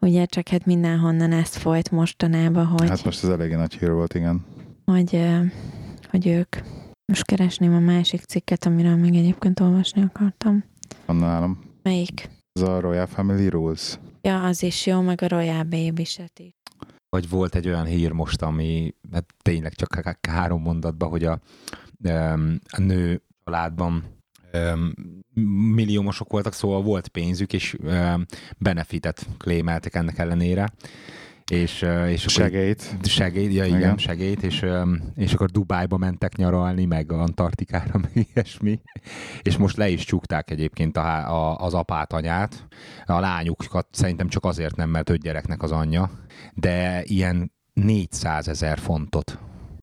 Ugye 0.00 0.24
csak 0.24 0.48
hát 0.48 0.64
mindenhonnan 0.66 1.32
ezt 1.32 1.56
folyt 1.56 1.90
mostanában, 1.90 2.66
hogy, 2.66 2.88
Hát 2.88 3.04
most 3.04 3.24
ez 3.24 3.28
eléggé 3.30 3.54
nagy 3.54 3.74
hír 3.74 3.90
volt, 3.92 4.14
igen. 4.14 4.44
hogy, 4.84 5.26
hogy 6.10 6.26
ők 6.26 6.56
most 7.12 7.24
keresném 7.24 7.74
a 7.74 7.78
másik 7.78 8.20
cikket, 8.20 8.64
amiről 8.66 8.96
még 8.96 9.14
egyébként 9.14 9.60
olvasni 9.60 10.02
akartam. 10.02 10.64
Van 11.06 11.16
nálam. 11.16 11.58
Melyik? 11.82 12.28
Ez 12.58 12.68
a 12.68 12.80
Royal 12.80 13.06
Family 13.06 13.48
Rules. 13.48 13.98
Ja, 14.22 14.42
az 14.42 14.62
is 14.62 14.86
jó, 14.86 15.00
meg 15.00 15.22
a 15.22 15.28
Royal 15.28 15.62
baby 15.62 16.04
set 16.04 16.38
is. 16.38 16.52
Vagy 17.08 17.28
volt 17.28 17.54
egy 17.54 17.66
olyan 17.66 17.84
hír 17.84 18.12
most, 18.12 18.42
ami 18.42 18.94
hát 19.12 19.34
tényleg 19.42 19.74
csak 19.74 19.94
há- 19.94 20.26
három 20.26 20.62
mondatban, 20.62 21.08
hogy 21.08 21.24
a, 21.24 21.40
a 22.68 22.80
nő 22.80 23.22
családban 23.44 24.04
milliómosok 25.74 26.30
voltak, 26.30 26.52
szóval 26.52 26.82
volt 26.82 27.08
pénzük, 27.08 27.52
és 27.52 27.76
benefitet 28.58 29.26
klémeltek 29.36 29.94
ennek 29.94 30.18
ellenére. 30.18 30.72
És, 31.50 31.82
és 32.08 32.20
akkor 32.20 32.30
Segélyt. 32.44 32.96
Segéd, 33.02 33.52
ja 33.52 33.64
igen, 33.64 33.78
Igen. 33.78 33.96
segéd, 33.98 34.38
és, 34.44 34.64
és 35.14 35.32
akkor 35.34 35.50
Dubájba 35.50 35.96
mentek 35.96 36.36
nyaralni, 36.36 36.84
meg 36.84 37.12
Antarktikára, 37.12 37.98
meg 38.14 38.28
ilyesmi. 38.34 38.80
És 39.42 39.56
most 39.56 39.76
le 39.76 39.88
is 39.88 40.04
csukták 40.04 40.50
egyébként 40.50 40.96
a, 40.96 41.28
a, 41.28 41.56
az 41.56 41.74
apát, 41.74 42.12
anyát. 42.12 42.66
A 43.06 43.20
lányukat 43.20 43.86
szerintem 43.90 44.28
csak 44.28 44.44
azért 44.44 44.76
nem, 44.76 44.90
mert 44.90 45.10
öt 45.10 45.20
gyereknek 45.20 45.62
az 45.62 45.72
anyja, 45.72 46.10
de 46.54 47.02
ilyen 47.04 47.52
400 47.72 48.48
ezer 48.48 48.78
fontot 48.78 49.38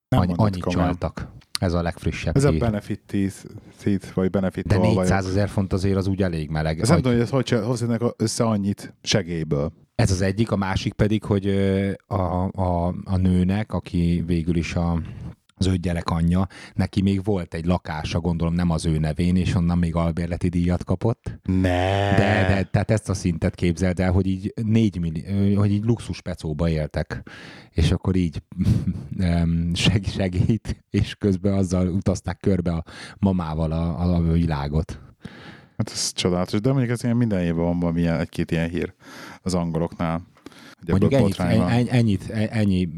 Nem 0.10 0.20
mondod 0.20 0.40
annyit 0.40 0.64
komolyan. 0.64 0.88
csaltak. 0.90 1.34
Ez 1.60 1.74
a 1.74 1.82
legfrissebb 1.82 2.36
Ez 2.36 2.44
a 2.44 2.50
hír. 2.50 2.60
benefit 2.60 3.02
tíz, 3.06 3.46
tíz 3.84 4.12
vagy 4.14 4.30
benefit 4.30 4.68
De 4.68 4.74
tolvajok. 4.76 4.98
400 5.00 5.26
ezer 5.28 5.50
font 5.50 5.74
azért 5.74 5.96
az 5.96 6.08
úgy 6.08 6.22
elég 6.22 6.50
meleg. 6.50 6.80
Ez 6.80 6.88
nem 6.88 6.94
Hogy- 7.02 7.04
tudom, 7.12 7.18
hogy 7.18 7.42
ez 7.42 7.50
hogy 7.50 7.66
hozzanak 7.66 8.14
össze 8.18 8.44
annyit 8.44 8.94
segélyből. 9.02 9.72
Ez 9.96 10.12
az 10.12 10.22
egyik, 10.22 10.52
a 10.52 10.56
másik 10.56 10.94
pedig, 10.94 11.24
hogy 11.24 11.48
a, 12.08 12.50
a, 12.52 12.96
a 13.04 13.18
nőnek, 13.18 13.74
aki 13.74 14.24
végül 14.26 14.56
is 14.56 14.76
a, 14.76 15.02
az 15.58 15.66
öt 15.66 15.82
gyerek 15.82 16.10
anyja, 16.10 16.48
neki 16.74 17.02
még 17.02 17.24
volt 17.24 17.54
egy 17.54 17.66
lakása, 17.66 18.20
gondolom 18.20 18.54
nem 18.54 18.70
az 18.70 18.86
ő 18.86 18.98
nevén, 18.98 19.36
és 19.36 19.56
onnan 19.56 19.78
még 19.78 19.96
albérleti 19.96 20.50
díjat 20.50 20.84
kapott. 20.84 21.40
Ne. 21.44 22.16
De, 22.16 22.46
de 22.48 22.64
tehát 22.64 22.92
ezt 22.92 23.10
a 23.10 23.14
szintet 23.14 23.56
képzeld 23.56 24.00
el, 24.00 24.12
hogy 24.12 24.28
így 24.28 24.54
négy 24.64 25.00
milli, 25.00 25.54
hogy 25.54 25.72
így 25.72 25.84
luxus 25.84 26.22
pecóba 26.22 26.70
éltek, 26.70 27.24
és 27.70 27.92
akkor 27.92 28.16
így 28.16 28.42
seg, 29.74 30.04
segít, 30.04 30.84
és 30.90 31.16
közben 31.16 31.54
azzal 31.54 31.88
utazták 31.88 32.38
körbe 32.40 32.72
a 32.72 32.84
mamával 33.20 33.72
a, 33.72 34.16
a 34.16 34.22
világot. 34.22 35.05
Hát 35.78 35.92
ez 35.92 36.12
csodálatos, 36.14 36.62
de 36.62 36.70
mondjuk 36.70 36.92
ez 36.92 37.04
ilyen 37.04 37.16
minden 37.16 37.40
évben 37.40 37.64
van 37.64 37.80
valami 37.80 38.08
egy-két 38.08 38.52
ilyen 38.52 38.70
hír 38.70 38.94
az 39.42 39.54
angoloknál. 39.54 40.22
Mondjuk 40.88 41.14
ennyit, 41.14 41.40
en, 41.40 41.88
ennyit, 41.88 42.30
ennyi 42.30 42.90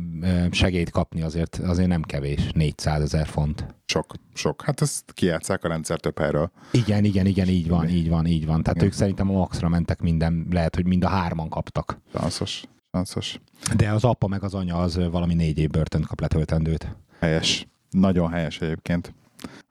segélyt 0.51 0.89
kapni 0.89 1.21
azért, 1.21 1.55
azért 1.55 1.87
nem 1.87 2.01
kevés, 2.01 2.51
400 2.53 3.01
ezer 3.01 3.27
font. 3.27 3.75
Sok, 3.85 4.13
sok. 4.33 4.61
Hát 4.61 4.81
ezt 4.81 5.13
kijátszák 5.13 5.63
a 5.63 5.67
rendszer 5.67 5.99
több 5.99 6.17
helyről. 6.17 6.51
Igen, 6.71 7.03
igen, 7.03 7.25
igen, 7.25 7.47
így 7.47 7.67
van, 7.67 7.89
így 7.89 8.09
van, 8.09 8.25
így 8.25 8.45
van. 8.45 8.61
Tehát 8.61 8.77
igen. 8.77 8.87
ők 8.87 8.93
szerintem 8.93 9.29
a 9.29 9.37
maxra 9.37 9.69
mentek 9.69 10.01
minden, 10.01 10.47
lehet, 10.51 10.75
hogy 10.75 10.85
mind 10.85 11.03
a 11.03 11.07
hárman 11.07 11.49
kaptak. 11.49 11.99
Sanszos, 12.13 12.63
sanszos. 12.91 13.39
De 13.75 13.91
az 13.91 14.03
apa 14.03 14.27
meg 14.27 14.43
az 14.43 14.53
anya 14.53 14.77
az 14.77 14.99
valami 15.11 15.33
négy 15.33 15.57
év 15.57 15.69
börtönt 15.69 16.07
kap 16.07 16.21
letöltendőt. 16.21 16.95
Helyes. 17.19 17.67
Nagyon 17.89 18.29
helyes 18.29 18.61
egyébként 18.61 19.13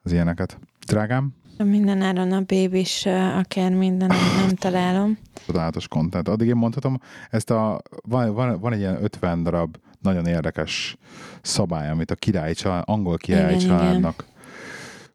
az 0.03 0.11
ilyeneket. 0.11 0.59
Drágám, 0.85 1.33
minden 1.63 2.01
áron 2.01 2.31
a 2.31 2.41
bébis, 2.41 3.05
akár 3.35 3.71
minden, 3.71 4.07
nem 4.07 4.55
találom. 4.65 5.17
Csodálatos 5.45 5.87
kontent. 5.87 6.27
Addig 6.27 6.47
én 6.47 6.55
mondhatom, 6.55 6.99
ezt 7.29 7.49
a, 7.49 7.81
van, 8.01 8.33
van, 8.33 8.59
van 8.59 8.73
egy 8.73 8.79
ilyen 8.79 9.03
50 9.03 9.43
darab 9.43 9.77
nagyon 10.01 10.25
érdekes 10.25 10.97
szabály, 11.41 11.89
amit 11.89 12.11
a 12.11 12.15
király 12.15 12.53
család, 12.53 12.83
angol 12.85 13.17
király 13.17 13.55
igen, 13.55 13.67
családnak 13.67 14.25
igen. 14.27 14.33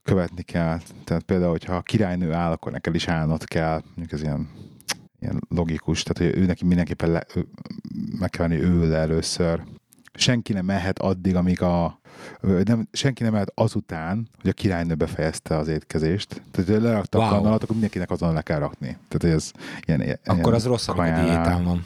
követni 0.03 0.43
kell. 0.43 0.79
Tehát 1.05 1.23
például, 1.23 1.51
hogyha 1.51 1.75
a 1.75 1.83
királynő 1.83 2.33
áll, 2.33 2.51
akkor 2.51 2.73
neked 2.73 2.95
is 2.95 3.09
állnod 3.09 3.45
kell. 3.45 3.83
Mondjuk 3.85 4.13
ez 4.13 4.23
ilyen, 4.23 4.49
ilyen 5.21 5.41
logikus, 5.49 6.03
tehát 6.03 6.33
hogy 6.33 6.43
ő 6.43 6.47
neki 6.47 6.65
mindenképpen 6.65 7.11
le, 7.11 7.27
ő, 7.35 7.47
meg 8.19 8.31
kell 8.31 8.49
venni 8.49 8.63
ő 8.63 8.95
először. 8.95 9.63
Senki 10.15 10.53
nem 10.53 10.65
mehet 10.65 10.99
addig, 10.99 11.37
amíg 11.37 11.63
a 11.63 12.01
nem, 12.41 12.89
senki 12.93 13.23
nem 13.23 13.33
mehet 13.33 13.53
azután, 13.55 14.29
hogy 14.41 14.51
a 14.51 14.53
királynő 14.53 14.95
befejezte 14.95 15.57
az 15.57 15.69
étkezést. 15.69 16.43
Tehát, 16.51 16.71
hogy 16.71 16.81
lerakta 16.81 17.19
wow. 17.19 17.27
a 17.27 17.31
kanalat, 17.31 17.63
akkor 17.63 17.71
mindenkinek 17.71 18.11
azon 18.11 18.33
le 18.33 18.43
kell 18.43 18.59
rakni. 18.59 18.97
Tehát, 19.09 19.37
ez 19.37 19.51
ilyen, 19.87 20.19
akkor 20.25 20.39
ilyen 20.39 20.55
az 20.55 20.67
rossz, 20.67 20.89
amikor 20.89 21.13
a 21.13 21.23
diétán 21.23 21.65
van. 21.65 21.85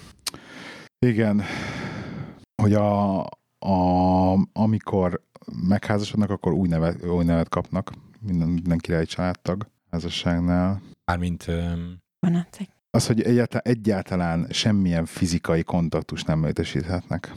Igen. 0.99 1.43
Hogy 2.63 2.75
a, 2.75 3.21
a, 3.59 4.33
amikor 4.53 5.23
megházasodnak, 5.69 6.31
akkor 6.31 6.53
új 6.53 6.69
nevet, 6.69 7.05
új 7.05 7.25
nevet 7.25 7.49
kapnak 7.49 7.93
minden, 8.21 8.49
minden 8.49 8.79
királyi 8.79 9.07
családtag 9.07 9.67
házasságnál. 9.91 10.81
Mármint... 11.05 11.47
Um... 11.49 12.05
Az, 12.97 13.07
hogy 13.07 13.23
egyáltalán, 13.23 13.63
egyáltalán 13.65 14.47
semmilyen 14.51 15.05
fizikai 15.05 15.63
kontaktus 15.63 16.23
nem 16.23 16.45
létesíthetnek. 16.45 17.35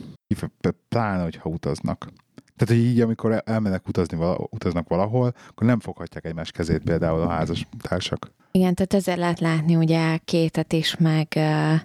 Pláne, 0.89 1.24
hogyha 1.24 1.50
utaznak. 1.50 2.08
Tehát, 2.56 2.76
hogy 2.76 2.91
így, 2.91 3.02
amikor 3.02 3.41
elmennek 3.45 3.88
utazni, 3.88 4.17
vala, 4.17 4.48
utaznak 4.50 4.88
valahol, 4.88 5.34
akkor 5.50 5.67
nem 5.67 5.80
foghatják 5.80 6.26
egymás 6.26 6.52
kezét 6.52 6.82
például 6.84 7.22
a 7.22 7.30
házas 7.30 7.67
társak. 7.82 8.32
Igen, 8.52 8.74
tehát 8.74 8.93
ezzel 8.93 9.17
lehet 9.17 9.39
látni 9.39 9.76
ugye 9.76 10.17
kétet 10.17 10.74
is, 10.74 10.98
meg 10.98 11.28
uh, 11.36 11.80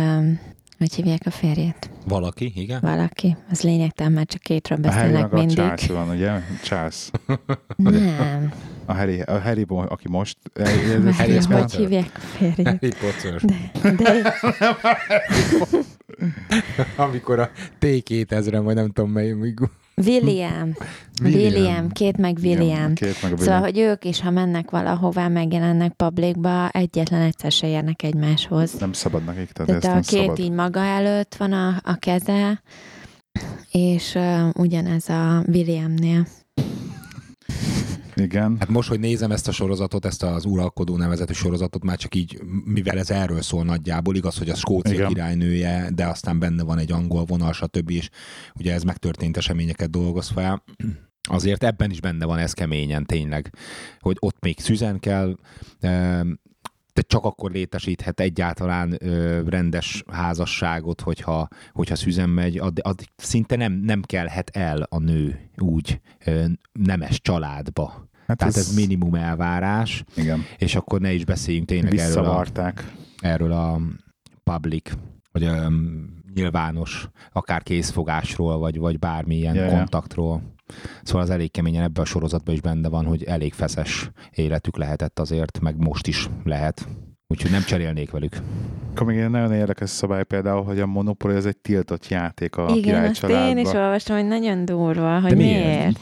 um, 0.00 0.40
hogy 0.78 0.94
hívják 0.94 1.20
a 1.24 1.30
férjét? 1.30 1.90
Valaki, 2.06 2.52
igen? 2.54 2.80
Valaki. 2.80 3.36
Az 3.50 3.62
lényegtelen, 3.62 4.12
mert 4.12 4.28
csak 4.28 4.40
kétről 4.40 4.78
beszélnek 4.78 5.32
a 5.32 5.36
mindig. 5.36 5.58
A 5.58 5.92
van, 5.92 6.08
ugye? 6.08 6.40
Charles. 6.62 7.10
Nem. 7.76 8.52
A 8.84 8.94
Harry, 8.94 9.20
a 9.20 9.40
Harry 9.40 9.66
aki 9.68 10.08
most... 10.08 10.36
Ez 10.54 11.16
Harry 11.16 11.32
hogy 11.32 11.46
Potter. 11.46 11.80
hívják 11.80 12.10
a 12.14 12.18
férjét? 12.18 12.66
Harry 12.66 12.94
Potter. 13.00 13.40
De, 13.40 13.90
de... 13.90 14.34
Amikor 16.96 17.38
a 17.38 17.50
T-2000-en, 17.78 18.60
vagy 18.64 18.74
nem 18.74 18.90
tudom 18.90 19.10
mely, 19.10 19.34
William. 20.04 20.74
William. 21.22 21.52
William. 21.52 21.88
Két 21.88 22.16
meg 22.16 22.38
William. 22.42 22.60
Igen, 22.60 22.94
két 22.94 23.22
meg 23.22 23.32
William. 23.32 23.38
Szóval, 23.38 23.60
hogy 23.60 23.78
ők 23.78 24.04
is, 24.04 24.20
ha 24.20 24.30
mennek 24.30 24.70
valahová, 24.70 25.28
megjelennek 25.28 25.92
publikba, 25.92 26.68
egyetlen 26.68 27.20
egyszer 27.20 27.52
se 27.52 27.68
érnek 27.68 28.02
egymáshoz. 28.02 28.72
Nem 28.72 28.92
szabad 28.92 29.24
nekik. 29.24 29.52
Tehát, 29.52 29.80
tehát 29.80 30.04
a 30.04 30.08
két 30.08 30.20
szabad. 30.20 30.38
így 30.38 30.52
maga 30.52 30.80
előtt 30.80 31.34
van 31.34 31.52
a, 31.52 31.80
a 31.84 31.94
keze, 31.94 32.62
és 33.70 34.14
uh, 34.14 34.48
ugyanez 34.54 35.08
a 35.08 35.44
Williamnél. 35.46 36.26
Igen. 38.18 38.56
Hát 38.58 38.68
most, 38.68 38.88
hogy 38.88 39.00
nézem 39.00 39.30
ezt 39.30 39.48
a 39.48 39.52
sorozatot, 39.52 40.04
ezt 40.04 40.22
az 40.22 40.44
uralkodó 40.44 40.96
nevezetű 40.96 41.32
sorozatot, 41.32 41.84
már 41.84 41.96
csak 41.96 42.14
így, 42.14 42.40
mivel 42.64 42.98
ez 42.98 43.10
erről 43.10 43.42
szól 43.42 43.64
nagyjából, 43.64 44.16
igaz, 44.16 44.38
hogy 44.38 44.48
a 44.50 44.54
Skócia 44.54 44.94
Igen. 44.94 45.08
királynője, 45.08 45.90
de 45.94 46.06
aztán 46.06 46.38
benne 46.38 46.62
van 46.62 46.78
egy 46.78 46.92
angol 46.92 47.24
vonal, 47.24 47.52
stb. 47.52 47.90
és 47.90 48.08
ugye 48.54 48.72
ez 48.72 48.82
megtörtént 48.82 49.36
eseményeket 49.36 49.90
dolgoz 49.90 50.28
fel. 50.28 50.64
Azért 51.30 51.64
ebben 51.64 51.90
is 51.90 52.00
benne 52.00 52.24
van 52.24 52.38
ez 52.38 52.52
keményen 52.52 53.04
tényleg, 53.04 53.54
hogy 54.00 54.16
ott 54.20 54.36
még 54.40 54.60
szüzen 54.60 55.00
kell, 55.00 55.36
de 56.98 57.04
csak 57.06 57.24
akkor 57.24 57.50
létesíthet 57.50 58.20
egyáltalán 58.20 58.96
ö, 58.98 59.42
rendes 59.48 60.04
házasságot, 60.12 61.00
hogyha, 61.00 61.48
hogyha 61.72 61.96
szüzen 61.96 62.28
megy, 62.28 62.58
addig, 62.58 62.84
addig 62.84 63.06
szinte 63.16 63.56
nem, 63.56 63.72
nem 63.72 64.02
kelhet 64.02 64.50
el 64.56 64.82
a 64.82 64.98
nő 64.98 65.50
úgy 65.56 66.00
ö, 66.24 66.44
nemes 66.72 67.20
családba. 67.20 68.08
Hát 68.26 68.36
Tehát 68.36 68.56
ez, 68.56 68.68
ez 68.68 68.74
minimum 68.74 69.14
elvárás. 69.14 70.04
Igen. 70.16 70.44
És 70.58 70.74
akkor 70.74 71.00
ne 71.00 71.12
is 71.12 71.24
beszéljünk 71.24 71.66
tényleg 71.66 71.96
erről 71.96 72.24
a, 72.24 72.46
erről 73.20 73.52
a 73.52 73.80
public, 74.44 74.92
vagy 75.32 75.44
a 75.44 75.72
nyilvános, 76.38 77.08
akár 77.32 77.62
készfogásról, 77.62 78.58
vagy, 78.58 78.78
vagy 78.78 78.98
bármilyen 78.98 79.54
yeah, 79.54 79.70
kontaktról. 79.70 80.42
Szóval 81.02 81.22
az 81.22 81.30
elég 81.30 81.50
keményen 81.50 81.82
ebben 81.82 82.02
a 82.02 82.06
sorozatban 82.06 82.54
is 82.54 82.60
benne 82.60 82.88
van, 82.88 83.04
hogy 83.04 83.24
elég 83.24 83.52
feszes 83.52 84.10
életük 84.30 84.76
lehetett 84.76 85.18
azért, 85.18 85.60
meg 85.60 85.76
most 85.76 86.06
is 86.06 86.28
lehet. 86.44 86.88
Úgyhogy 87.26 87.50
nem 87.50 87.62
cserélnék 87.62 88.10
velük. 88.10 88.36
Akkor 88.90 89.06
még 89.06 89.18
egy 89.18 89.30
nagyon 89.30 89.52
érdekes 89.52 89.90
szabály 89.90 90.24
például, 90.24 90.62
hogy 90.62 90.80
a 90.80 90.86
Monopoly 90.86 91.36
az 91.36 91.46
egy 91.46 91.56
tiltott 91.56 92.08
játék 92.08 92.56
a 92.56 92.74
Igen, 92.74 93.12
családban. 93.12 93.48
én 93.48 93.58
is 93.58 93.72
olvastam, 93.72 94.16
hogy 94.16 94.26
nagyon 94.26 94.64
durva, 94.64 95.20
hogy 95.20 95.30
De 95.30 95.36
miért? 95.36 95.64
miért? 95.64 95.98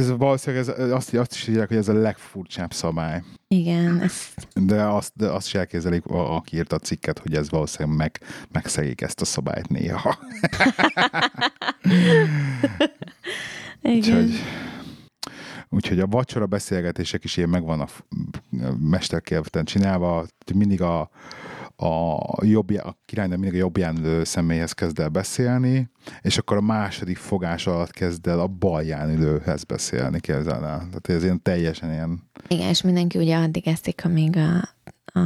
Ez 0.00 0.16
valószínűleg 0.16 0.68
ez, 0.68 0.90
azt, 0.90 1.14
azt 1.14 1.32
is 1.34 1.48
írják, 1.48 1.68
hogy 1.68 1.76
ez 1.76 1.88
a 1.88 1.92
legfurcsább 1.92 2.72
szabály. 2.72 3.22
Igen. 3.48 4.00
Ez... 4.00 4.28
De 4.54 4.82
azt, 4.82 5.12
de 5.16 5.26
azt 5.26 5.46
is 5.46 5.54
elképzelik, 5.54 6.06
aki 6.06 6.56
írta 6.56 6.76
a 6.76 6.78
cikket, 6.78 7.18
hogy 7.18 7.34
ez 7.34 7.50
valószínűleg 7.50 7.96
meg, 7.96 8.20
megszegik 8.52 9.00
ezt 9.00 9.20
a 9.20 9.24
szabályt 9.24 9.68
néha. 9.68 10.18
Igen. 13.82 14.22
Úgyhogy, 14.22 14.30
úgyhogy 15.68 16.00
a 16.00 16.06
vacsora 16.06 16.46
beszélgetések 16.46 17.24
is 17.24 17.36
ilyen 17.36 17.48
megvan 17.48 17.80
a 17.80 17.88
mesterkélten 18.80 19.64
csinálva, 19.64 20.26
hogy 20.44 20.54
mindig 20.54 20.82
a, 20.82 21.10
a, 21.82 22.44
jobbjá, 22.44 22.82
a 22.82 22.98
királynő 23.04 23.36
mindig 23.36 23.54
a 23.54 23.58
jobbján 23.58 23.96
ülő 23.96 24.24
személyhez 24.24 24.72
kezd 24.72 24.98
el 24.98 25.08
beszélni, 25.08 25.90
és 26.20 26.38
akkor 26.38 26.56
a 26.56 26.60
második 26.60 27.16
fogás 27.16 27.66
alatt 27.66 27.90
kezd 27.90 28.26
el 28.26 28.40
a 28.40 28.46
balján 28.46 29.10
ülőhez 29.10 29.64
beszélni, 29.64 30.20
képzel 30.20 30.66
el. 30.66 30.78
Tehát 30.78 31.08
ez 31.08 31.22
ilyen 31.22 31.42
teljesen 31.42 31.92
ilyen... 31.92 32.30
Igen, 32.48 32.68
és 32.68 32.82
mindenki 32.82 33.18
ugye 33.18 33.36
addig 33.36 33.68
eszik, 33.68 34.04
amíg 34.04 34.36
a, 34.36 34.56
a 35.20 35.22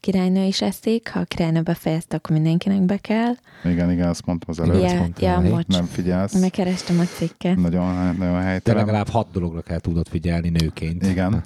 királynő 0.00 0.44
is 0.44 0.62
eszik, 0.62 1.10
ha 1.10 1.20
a 1.20 1.24
királynő 1.24 1.62
befejezte, 1.62 2.16
akkor 2.16 2.30
mindenkinek 2.36 2.82
be 2.82 2.96
kell. 2.96 3.32
Igen, 3.64 3.90
igen, 3.90 4.08
azt 4.08 4.26
mondtam 4.26 4.50
az 4.50 4.60
előtt. 4.60 5.20
Ja, 5.20 5.42
ja, 5.42 5.50
mocs. 5.50 5.66
Nem 5.66 5.84
figyelsz. 5.84 6.40
Megkerestem 6.40 6.98
a 6.98 7.04
cikket. 7.04 7.56
Nagyon, 7.56 8.16
nagyon 8.16 8.40
helytelen. 8.40 8.60
De 8.62 8.74
legalább 8.74 9.08
hat 9.08 9.30
dologra 9.32 9.60
kell 9.60 9.78
tudod 9.78 10.08
figyelni 10.08 10.48
nőként. 10.48 11.06
Igen. 11.06 11.44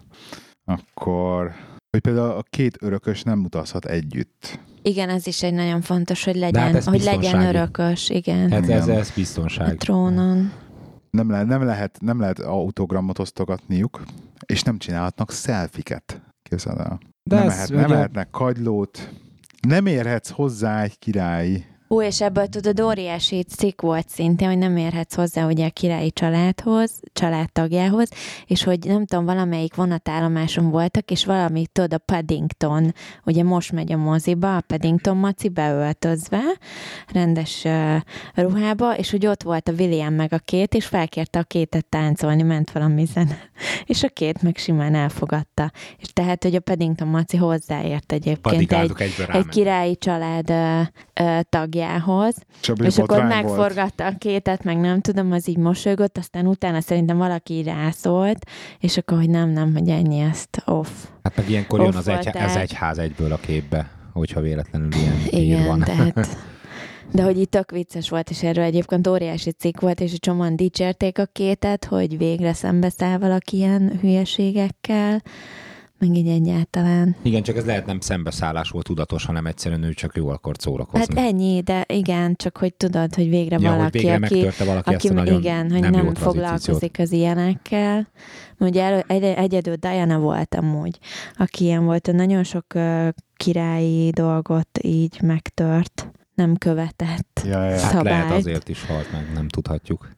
Akkor 0.64 1.54
hogy 1.96 2.12
például 2.12 2.36
a 2.36 2.42
két 2.50 2.82
örökös 2.82 3.22
nem 3.22 3.44
utazhat 3.44 3.84
együtt. 3.84 4.58
Igen, 4.82 5.08
ez 5.08 5.26
is 5.26 5.42
egy 5.42 5.54
nagyon 5.54 5.80
fontos, 5.80 6.24
hogy 6.24 6.36
legyen, 6.36 6.72
hát 6.72 6.84
hogy 6.84 7.02
legyen 7.02 7.40
örökös, 7.40 8.08
igen. 8.10 8.50
Hát 8.50 8.68
ez, 8.68 8.88
ez 8.88 9.10
biztonság. 9.10 9.72
A 9.72 9.74
trónon. 9.74 10.52
Nem, 11.10 11.30
le, 11.30 11.42
nem, 11.42 11.62
lehet, 11.62 11.98
nem 12.00 12.20
lehet 12.20 12.38
autogramot 12.38 13.18
osztogatniuk, 13.18 14.02
és 14.46 14.62
nem 14.62 14.78
csinálhatnak 14.78 15.32
szelfiket. 15.32 16.22
Képzeld 16.42 16.78
el. 16.78 17.00
De 17.22 17.36
nem, 17.36 17.48
ez, 17.48 17.54
lehet, 17.54 17.70
nem 17.70 17.90
lehetnek 17.90 18.30
kagylót, 18.30 19.10
nem 19.68 19.86
érhetsz 19.86 20.30
hozzá 20.30 20.82
egy 20.82 20.98
királyi 20.98 21.64
Ú, 21.88 22.02
és 22.02 22.20
ebből 22.20 22.46
tudod, 22.46 22.80
óriási 22.80 23.42
cikk 23.42 23.80
volt 23.80 24.08
szintén, 24.08 24.48
hogy 24.48 24.58
nem 24.58 24.76
érhetsz 24.76 25.14
hozzá 25.14 25.46
ugye 25.46 25.66
a 25.66 25.70
királyi 25.70 26.10
családhoz, 26.12 27.00
családtagjához, 27.12 28.08
és 28.46 28.64
hogy 28.64 28.78
nem 28.84 29.06
tudom, 29.06 29.24
valamelyik 29.24 29.74
vonatállomáson 29.74 30.70
voltak, 30.70 31.10
és 31.10 31.24
valami, 31.24 31.66
tudod, 31.72 31.94
a 31.94 31.98
Paddington, 31.98 32.94
ugye 33.24 33.42
most 33.42 33.72
megy 33.72 33.92
a 33.92 33.96
moziba, 33.96 34.56
a 34.56 34.60
Paddington 34.60 35.16
maci 35.16 35.48
beöltözve, 35.48 36.42
rendes 37.12 37.64
uh, 37.64 37.96
ruhába, 38.34 38.96
és 38.96 39.10
hogy 39.10 39.26
ott 39.26 39.42
volt 39.42 39.68
a 39.68 39.72
William 39.72 40.14
meg 40.14 40.32
a 40.32 40.38
két, 40.38 40.74
és 40.74 40.86
felkérte 40.86 41.38
a 41.38 41.42
kétet 41.42 41.86
táncolni, 41.86 42.42
ment 42.42 42.70
valami 42.70 43.04
zene. 43.04 43.38
És 43.84 44.02
a 44.02 44.08
két 44.08 44.42
meg 44.42 44.56
simán 44.56 44.94
elfogadta. 44.94 45.72
És 45.98 46.12
tehát, 46.12 46.42
hogy 46.42 46.54
a 46.54 46.60
Paddington 46.60 47.08
maci 47.08 47.36
hozzáért 47.36 48.12
egyébként 48.12 48.72
egy, 48.72 49.12
egy 49.32 49.46
királyi 49.46 49.96
család 49.96 50.50
uh, 50.50 50.80
uh, 51.20 51.40
tagjához, 51.48 52.34
Csabi 52.60 52.84
és 52.84 52.98
akkor 52.98 53.18
botrány 53.18 53.44
volt. 53.44 53.56
megforgatta 53.56 54.06
a 54.06 54.14
kétet, 54.18 54.64
meg 54.64 54.78
nem 54.80 55.00
tudom, 55.00 55.32
az 55.32 55.48
így 55.48 55.58
mosolygott, 55.58 56.18
aztán 56.18 56.46
utána 56.46 56.80
szerintem 56.80 57.16
valaki 57.16 57.62
rászólt, 57.62 58.46
és 58.80 58.96
akkor, 58.96 59.18
hogy 59.18 59.30
nem, 59.30 59.48
nem, 59.48 59.72
hogy 59.72 59.88
ennyi 59.88 60.18
ezt 60.18 60.62
off. 60.64 60.88
Hát 61.22 61.36
meg 61.36 61.50
ilyenkor 61.50 61.78
jön 61.80 61.88
Off 61.88 61.96
az, 61.96 62.08
egy, 62.08 62.36
az 62.36 62.56
egyház 62.56 62.98
egyből 62.98 63.32
a 63.32 63.36
képbe, 63.36 63.90
hogyha 64.12 64.40
véletlenül 64.40 64.88
ilyen 64.92 65.42
Igen, 65.42 65.66
van. 65.66 65.80
tehát... 65.80 66.28
De 67.12 67.22
hogy 67.22 67.38
itt 67.38 67.50
tök 67.50 67.70
vicces 67.70 68.08
volt, 68.08 68.30
és 68.30 68.42
erről 68.42 68.64
egyébként 68.64 69.06
óriási 69.06 69.50
cikk 69.50 69.80
volt, 69.80 70.00
és 70.00 70.18
csomóan 70.18 70.56
dicsérték 70.56 71.18
a 71.18 71.26
kétet, 71.26 71.84
hogy 71.84 72.18
végre 72.18 72.52
szembeszáll 72.52 73.18
valaki 73.18 73.56
ilyen 73.56 73.98
hülyeségekkel, 74.00 75.22
meg 75.98 76.16
így 76.16 76.28
egyáltalán. 76.28 77.16
Igen, 77.22 77.42
csak 77.42 77.56
ez 77.56 77.64
lehet 77.64 77.86
nem 77.86 78.00
szembeszállás 78.00 78.70
volt 78.70 78.86
tudatos, 78.86 79.24
hanem 79.24 79.46
egyszerűen 79.46 79.82
ő 79.82 79.92
csak 79.92 80.16
jó 80.16 80.28
akart 80.28 80.60
szórakozni. 80.60 81.14
Hát 81.14 81.26
ennyi, 81.26 81.60
de 81.60 81.84
igen, 81.88 82.34
csak 82.34 82.56
hogy 82.56 82.74
tudod, 82.74 83.14
hogy 83.14 83.28
végre 83.28 83.56
ja, 83.60 83.70
valaki, 83.70 83.98
végre 83.98 84.14
aki, 84.14 84.34
megtörte 84.34 84.64
valaki 84.64 84.94
aki 84.94 85.08
ezt 85.08 85.28
igen, 85.28 85.70
hogy 85.70 85.80
nem, 85.80 85.90
nem, 85.90 86.14
foglalkozik 86.14 86.98
az 86.98 87.12
ilyenekkel. 87.12 88.08
Ugye 88.58 88.82
elő, 88.82 89.04
egy, 89.06 89.22
egyedül 89.22 89.74
Diana 89.74 90.18
volt 90.18 90.54
amúgy, 90.54 90.98
aki 91.36 91.64
ilyen 91.64 91.84
volt, 91.84 92.12
nagyon 92.12 92.44
sok 92.44 92.64
uh, 92.74 93.08
királyi 93.36 94.10
dolgot 94.10 94.78
így 94.82 95.20
megtört, 95.22 96.10
nem 96.36 96.56
követett 96.56 97.40
Ja, 97.44 97.64
ja. 97.64 97.80
Hát 97.80 98.02
lehet 98.02 98.30
azért 98.32 98.68
is 98.68 98.84
halt 98.86 99.12
meg, 99.12 99.32
nem 99.34 99.48
tudhatjuk. 99.48 100.08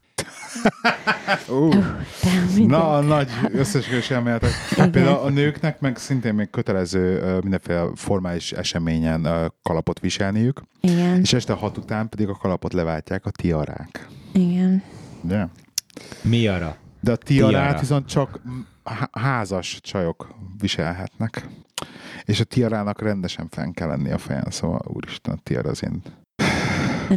De 2.22 2.30
mindegy. 2.54 2.66
Na, 2.66 3.00
nagy 3.00 3.28
összesküvés 3.52 4.10
elméletek. 4.10 4.50
Például 4.90 5.16
a 5.18 5.28
nőknek 5.28 5.80
meg 5.80 5.96
szintén 5.96 6.34
még 6.34 6.50
kötelező 6.50 7.38
mindenféle 7.42 7.84
formális 7.94 8.52
eseményen 8.52 9.52
kalapot 9.62 10.00
viselniük, 10.00 10.62
Igen, 10.80 11.20
és 11.20 11.32
este 11.32 11.52
hat 11.52 11.76
után 11.76 12.08
pedig 12.08 12.28
a 12.28 12.34
kalapot 12.34 12.72
leváltják 12.72 13.26
a 13.26 13.30
tiarák. 13.30 14.08
igen. 14.32 14.82
Ugye? 15.22 15.44
Mi 16.22 16.46
arra? 16.46 16.76
De 17.00 17.12
a 17.12 17.16
tiarát 17.16 17.50
Tiara. 17.62 17.78
viszont 17.78 18.06
csak 18.06 18.40
há- 18.84 19.10
házas 19.18 19.78
csajok 19.82 20.28
viselhetnek. 20.60 21.46
És 22.24 22.40
a 22.40 22.44
tiarának 22.44 23.02
rendesen 23.02 23.48
fenn 23.50 23.70
kell 23.72 23.88
lenni 23.88 24.10
a 24.10 24.18
fejen, 24.18 24.46
szóval 24.50 24.80
úristen, 24.86 25.34
a 25.34 25.40
tiara 25.42 25.70
az 25.70 25.82
én 25.82 26.02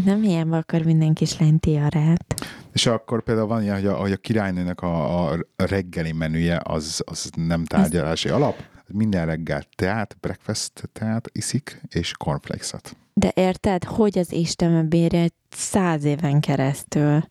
nem 0.05 0.21
hiába 0.21 0.57
akar 0.57 0.81
minden 0.81 1.13
kislány 1.13 1.59
tiarát. 1.59 2.33
És 2.73 2.85
akkor 2.85 3.23
például 3.23 3.47
van 3.47 3.61
ilyen, 3.61 3.75
hogy 3.75 3.85
a, 3.85 3.93
hogy 3.93 4.11
a 4.11 4.17
királynőnek 4.17 4.81
a, 4.81 5.29
a 5.31 5.37
reggeli 5.55 6.11
menüje 6.11 6.59
az, 6.63 7.01
az 7.05 7.29
nem 7.35 7.65
tárgyalási 7.65 8.29
alap. 8.29 8.55
Minden 8.87 9.25
reggel 9.25 9.63
teát, 9.75 10.17
breakfast 10.21 10.89
teát 10.93 11.29
iszik, 11.31 11.81
és 11.89 12.13
cornflakes-et. 12.17 12.95
De 13.13 13.31
érted, 13.35 13.83
hogy 13.83 14.17
az 14.17 14.31
Isten 14.31 14.89
bírja 14.89 15.25
száz 15.49 16.03
éven 16.03 16.39
keresztül 16.39 17.23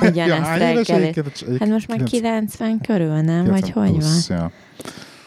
ugyanezt 0.00 0.50
egyébként? 0.62 0.98
Egyébként 0.98 1.58
Hát 1.58 1.68
most 1.68 1.88
már 1.88 2.02
90 2.02 2.80
körül, 2.80 3.20
nem? 3.20 3.44
Vagy 3.44 3.72
90 3.72 3.88
hogy 3.88 4.02
van? 4.02 4.38
Ja. 4.38 4.52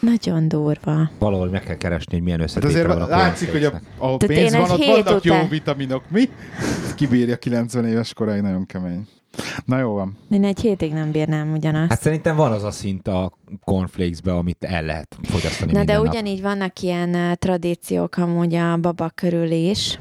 Nagyon 0.00 0.48
durva. 0.48 1.10
Valahol 1.18 1.48
meg 1.48 1.62
kell 1.62 1.76
keresni, 1.76 2.12
hogy 2.14 2.22
milyen 2.22 2.38
Hát 2.38 2.48
összetétel 2.48 2.70
azért 2.70 2.86
van 2.86 3.02
a 3.02 3.06
látszik, 3.06 3.50
hogy 3.52 3.64
a, 3.64 3.70
Tehát 3.98 4.26
pénz 4.26 4.52
én 4.52 4.60
van, 4.60 4.70
ott 4.70 4.84
vannak 4.84 5.24
jó 5.24 5.34
után- 5.34 5.48
vitaminok. 5.48 6.02
Mi? 6.10 6.28
Kibírja 6.96 7.36
90 7.36 7.86
éves 7.86 8.12
koráig, 8.14 8.42
nagyon 8.42 8.66
kemény. 8.66 9.06
Na 9.64 9.78
jó 9.78 9.92
van. 9.92 10.16
Én 10.30 10.44
egy 10.44 10.60
hétig 10.60 10.92
nem 10.92 11.10
bírnám 11.10 11.52
ugyanazt. 11.52 11.88
Hát 11.90 12.00
szerintem 12.00 12.36
van 12.36 12.52
az 12.52 12.62
a 12.62 12.70
szint 12.70 13.08
a 13.08 13.32
cornflakesbe, 13.64 14.32
amit 14.34 14.64
el 14.64 14.82
lehet 14.84 15.16
fogyasztani 15.22 15.72
Na 15.72 15.84
de 15.84 15.96
nap. 15.96 16.06
ugyanígy 16.06 16.42
vannak 16.42 16.80
ilyen 16.80 17.14
uh, 17.14 17.32
tradíciók 17.32 18.16
amúgy 18.16 18.54
a 18.54 18.76
baba 18.76 19.10
körül 19.14 19.50
is. 19.50 20.00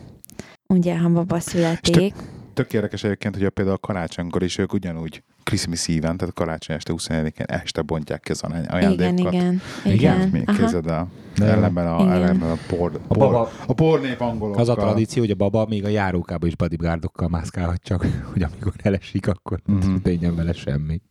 Ugye, 0.67 0.97
ha 0.97 1.09
baba 1.09 1.39
születik. 1.39 2.13
Tök 2.53 2.73
érdekes 2.73 3.03
egyébként, 3.03 3.35
hogy 3.35 3.45
a 3.45 3.49
például 3.49 3.75
a 3.81 3.87
karácsonykor 3.87 4.43
is 4.43 4.57
ők 4.57 4.73
ugyanúgy 4.73 5.23
Christmas 5.45 5.87
Eve-en, 5.87 6.17
tehát 6.17 6.33
karácsony 6.33 6.75
este 6.75 6.93
24-én 6.97 7.45
este 7.47 7.81
bontják 7.81 8.19
ki 8.21 8.31
az 8.31 8.41
Igen, 8.49 8.63
ajándékokat. 8.65 9.33
igen. 9.33 9.61
Igen? 9.85 10.35
Igen. 10.35 10.43
El. 10.73 10.81
De 10.81 11.45
jó. 11.45 11.45
Ellenben 11.45 11.87
a, 11.87 11.99
Igen. 12.01 12.11
ellenben 12.11 12.49
a 12.49 12.57
por, 12.67 12.91
A 13.07 13.13
por, 13.13 13.17
baba- 13.17 13.51
a 13.67 13.73
pornép 13.73 14.21
angolokkal. 14.21 14.61
Az 14.61 14.69
a 14.69 14.75
tradíció, 14.75 15.21
hogy 15.21 15.31
a 15.31 15.35
baba 15.35 15.65
még 15.65 15.85
a 15.85 15.87
járókába 15.87 16.47
is 16.47 16.55
bodyguardokkal 16.55 17.27
mászkálhat 17.27 17.81
csak, 17.83 18.05
hogy 18.33 18.41
amikor 18.43 18.73
elesik, 18.81 19.27
akkor 19.27 19.59
Mhm. 19.65 19.77
uh-huh. 19.77 19.91
történjen 19.93 20.35
vele 20.35 20.53
semmi. 20.53 21.01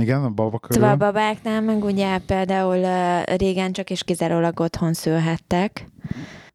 Igen, 0.00 0.24
a 0.24 0.30
baba 0.30 0.58
körül. 0.58 0.76
Szóval 0.82 0.94
a 0.94 0.96
babáknál 1.12 1.60
meg 1.60 1.84
ugye 1.84 2.18
például 2.18 2.76
uh, 2.76 3.36
régen 3.36 3.72
csak 3.72 3.90
és 3.90 4.04
kizárólag 4.04 4.60
otthon 4.60 4.92
szülhettek, 4.92 5.86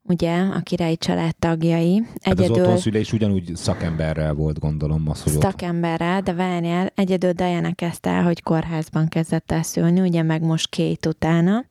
ugye, 0.04 0.40
a 0.40 0.60
királyi 0.60 0.98
család 0.98 1.36
tagjai. 1.36 2.04
Hát 2.22 2.34
az 2.34 2.40
Egyedül 2.40 2.64
otthonszülés 2.64 3.14
ugyanúgy 3.14 3.52
szakemberrel 3.56 4.34
volt, 4.34 4.60
gondolom, 4.60 5.10
az, 5.10 5.24
hogy 5.24 5.34
szakemberrel, 5.34 6.22
de 6.22 6.34
várjál, 6.34 6.92
egyedül 6.96 7.32
Diana 7.32 7.74
kezdte 7.74 8.10
el, 8.10 8.24
hogy 8.24 8.44
kórházban 8.44 9.08
kezdett 9.08 9.52
el 9.52 9.64
szülni, 9.64 10.00
ugye 10.00 10.24
meg 10.24 10.42
most 10.42 10.70
két 10.70 11.06
utána. 11.06 11.66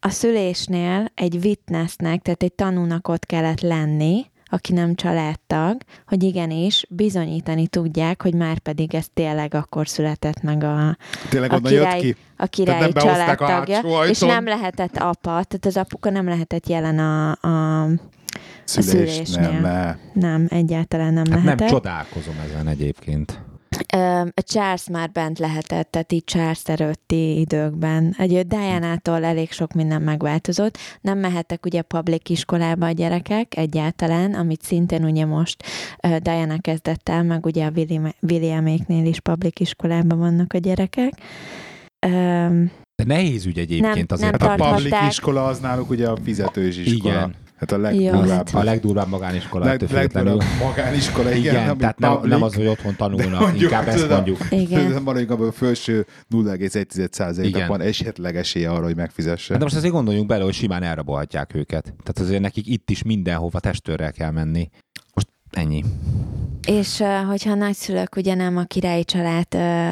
A 0.00 0.08
szülésnél 0.08 1.06
egy 1.14 1.38
witnessnek, 1.44 2.22
tehát 2.22 2.42
egy 2.42 2.52
tanúnak 2.52 3.08
ott 3.08 3.26
kellett 3.26 3.60
lenni, 3.60 4.29
aki 4.50 4.72
nem 4.72 4.94
családtag, 4.94 5.76
hogy 6.06 6.22
igenis 6.22 6.86
bizonyítani 6.88 7.66
tudják, 7.66 8.22
hogy 8.22 8.34
már 8.34 8.58
pedig 8.58 8.94
ez 8.94 9.06
tényleg 9.14 9.54
akkor 9.54 9.88
született 9.88 10.42
meg 10.42 10.64
a, 10.64 10.96
Tényleg 11.28 11.52
a 11.52 11.56
onnan 11.56 11.72
jött 11.72 11.82
király- 11.84 12.00
ki? 12.00 12.16
a 12.36 12.48
nem 12.64 12.90
a 12.94 13.00
családtagja, 13.00 13.74
hátsó 13.74 14.02
és 14.04 14.18
nem 14.18 14.44
lehetett 14.44 14.96
apa, 14.96 15.20
tehát 15.20 15.66
az 15.66 15.76
apuka 15.76 16.10
nem 16.10 16.28
lehetett 16.28 16.68
jelen 16.68 16.98
a, 16.98 17.30
a 17.30 17.88
Szülésnél, 18.64 19.24
szülésnél. 19.24 19.60
ne. 19.60 19.96
nem, 20.12 20.46
egyáltalán 20.50 21.12
nem 21.12 21.24
Hát 21.24 21.34
nem 21.34 21.44
lehetett. 21.44 21.68
csodálkozom 21.68 22.34
ezen 22.44 22.68
egyébként. 22.68 23.40
A 24.34 24.42
Charles 24.42 24.88
már 24.88 25.10
bent 25.10 25.38
lehetett, 25.38 25.90
tehát 25.90 26.12
így 26.12 26.24
Charles 26.24 26.62
előtti 26.64 27.38
időkben. 27.40 28.14
Egy 28.18 28.46
Diana-tól 28.46 29.24
elég 29.24 29.52
sok 29.52 29.72
minden 29.72 30.02
megváltozott. 30.02 30.78
Nem 31.00 31.18
mehettek 31.18 31.66
ugye 31.66 31.82
public 31.82 32.28
iskolába 32.28 32.86
a 32.86 32.90
gyerekek 32.90 33.56
egyáltalán, 33.56 34.34
amit 34.34 34.62
szintén 34.62 35.04
ugye 35.04 35.24
most 35.26 35.64
Diana 36.18 36.58
kezdett 36.60 37.08
el, 37.08 37.22
meg 37.22 37.46
ugye 37.46 37.64
a 37.66 37.70
William- 37.74 38.16
Williaméknél 38.20 39.06
is 39.06 39.20
public 39.20 39.60
iskolában 39.60 40.18
vannak 40.18 40.52
a 40.52 40.58
gyerekek. 40.58 41.12
De 41.98 43.04
nehéz 43.06 43.46
ügy 43.46 43.58
egyébként 43.58 43.94
Nem- 43.94 44.06
azért. 44.08 44.38
nem 44.38 44.50
Hát 44.50 44.60
a 44.60 44.74
public 44.74 44.94
iskola 45.08 45.44
az 45.46 45.58
náluk 45.58 45.90
ugye 45.90 46.08
a 46.08 46.16
fizetős 46.24 46.76
iskola. 46.76 47.14
Igen. 47.14 47.34
Hát 47.60 47.72
a 47.72 47.78
legdurvább. 47.78 48.28
hát- 48.28 48.54
A 48.54 48.62
legdurvább 48.62 49.08
magániskola 49.08 49.64
leg, 49.64 49.80
legdurvább 49.92 50.42
magániskola, 50.60 51.30
igen. 51.32 51.54
Igen, 51.62 51.78
tehát 51.78 51.98
nem, 51.98 52.12
public. 52.12 52.30
nem 52.30 52.42
az, 52.42 52.54
hogy 52.54 52.66
otthon 52.66 52.96
tanulnak, 52.96 53.40
mondjuk, 53.40 53.62
inkább 53.62 53.88
ezt 53.88 54.08
mondjuk. 54.08 54.38
igen. 54.50 55.02
Maradjunk 55.02 55.30
abban 55.30 55.48
a 55.48 55.52
felső 55.52 56.06
0,1%-nak 56.34 57.44
Igen. 57.46 57.68
van 57.68 57.80
esetleg 57.80 58.36
esélye 58.36 58.70
arra, 58.70 58.84
hogy 58.84 58.96
megfizesse. 58.96 59.48
Hát 59.48 59.58
de 59.58 59.64
most 59.64 59.76
azért 59.76 59.92
gondoljunk 59.92 60.26
bele, 60.26 60.44
hogy 60.44 60.52
simán 60.54 60.82
elrabolhatják 60.82 61.54
őket. 61.54 61.82
Tehát 61.82 62.18
azért 62.18 62.40
nekik 62.40 62.66
itt 62.66 62.90
is 62.90 63.02
mindenhova 63.02 63.60
testőrrel 63.60 64.12
kell 64.12 64.30
menni. 64.30 64.68
Most 65.14 65.28
ennyi. 65.50 65.84
És 66.66 67.02
hogyha 67.28 67.50
a 67.50 67.54
nagyszülők 67.54 68.16
ugye 68.16 68.34
nem 68.34 68.56
a 68.56 68.64
királyi 68.64 69.04
család 69.04 69.46
ö, 69.54 69.88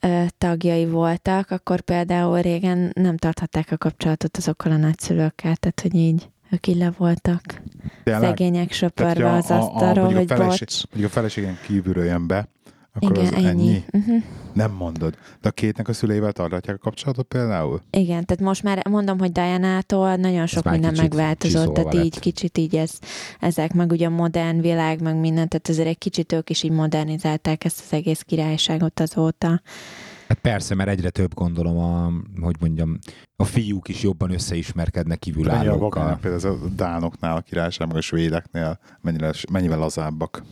ö, 0.00 0.22
tagjai 0.38 0.86
voltak, 0.86 1.50
akkor 1.50 1.80
például 1.80 2.40
régen 2.40 2.90
nem 2.94 3.16
tarthatták 3.16 3.70
a 3.70 3.76
kapcsolatot 3.76 4.36
azokkal 4.36 4.72
a 4.72 4.76
nagyszülőkkel, 4.76 5.56
tehát 5.56 5.80
hogy 5.82 5.94
így 5.94 6.28
ők 6.56 6.66
így 6.66 6.76
le 6.76 6.92
voltak 6.96 7.62
Tényleg? 8.04 8.22
szegények 8.28 8.72
söpörve 8.72 9.32
az 9.32 9.50
asztalról, 9.50 10.04
hogy 10.04 10.16
a 10.30 10.36
feleség- 10.36 10.58
bocs. 10.68 10.82
Mondjuk 10.90 11.10
a 11.10 11.14
feleségen 11.14 11.58
kívülről 11.66 12.04
jön 12.04 12.26
be, 12.26 12.48
akkor 12.94 13.10
Igen, 13.18 13.26
az 13.26 13.32
ennyi. 13.32 13.46
ennyi. 13.48 13.84
Uh-huh. 13.92 14.22
Nem 14.52 14.72
mondod. 14.72 15.14
De 15.40 15.48
a 15.48 15.50
kétnek 15.50 15.88
a 15.88 15.92
szüleivel 15.92 16.32
tartják 16.32 16.74
a 16.76 16.78
kapcsolatot 16.78 17.26
például? 17.26 17.80
Igen, 17.90 18.24
tehát 18.24 18.42
most 18.42 18.62
már 18.62 18.86
mondom, 18.88 19.18
hogy 19.18 19.32
Diana-tól 19.32 20.16
nagyon 20.16 20.46
sok 20.46 20.64
már 20.64 20.74
minden 20.74 20.94
megváltozott, 20.96 21.74
tehát 21.74 21.94
így 21.94 22.00
lett. 22.12 22.18
kicsit 22.18 22.58
így 22.58 22.76
ez, 22.76 22.90
ezek, 23.40 23.72
meg 23.74 23.90
ugye 23.90 24.06
a 24.06 24.10
modern 24.10 24.60
világ, 24.60 25.00
meg 25.02 25.16
minden, 25.16 25.48
tehát 25.48 25.68
azért 25.68 25.88
egy 25.88 25.98
kicsit 25.98 26.32
ők 26.32 26.50
is 26.50 26.62
így 26.62 26.70
modernizálták 26.70 27.64
ezt 27.64 27.82
az 27.86 27.92
egész 27.92 28.20
királyságot 28.20 29.00
azóta. 29.00 29.60
Hát 30.28 30.38
persze, 30.38 30.74
mert 30.74 30.88
egyre 30.88 31.10
több 31.10 31.34
gondolom, 31.34 31.78
a, 31.78 32.12
hogy 32.40 32.56
mondjam, 32.60 32.98
a 33.36 33.44
fiúk 33.44 33.88
is 33.88 34.02
jobban 34.02 34.30
összeismerkednek 34.30 35.18
kívülállókkal. 35.18 36.18
például 36.20 36.58
a 36.64 36.68
dánoknál, 36.76 37.36
a 37.36 37.40
királyság, 37.40 37.88
meg 37.88 37.96
a 37.96 38.00
svédeknél 38.00 38.78
mennyire, 39.00 39.30
mennyivel 39.52 39.78
lazábbak. 39.78 40.42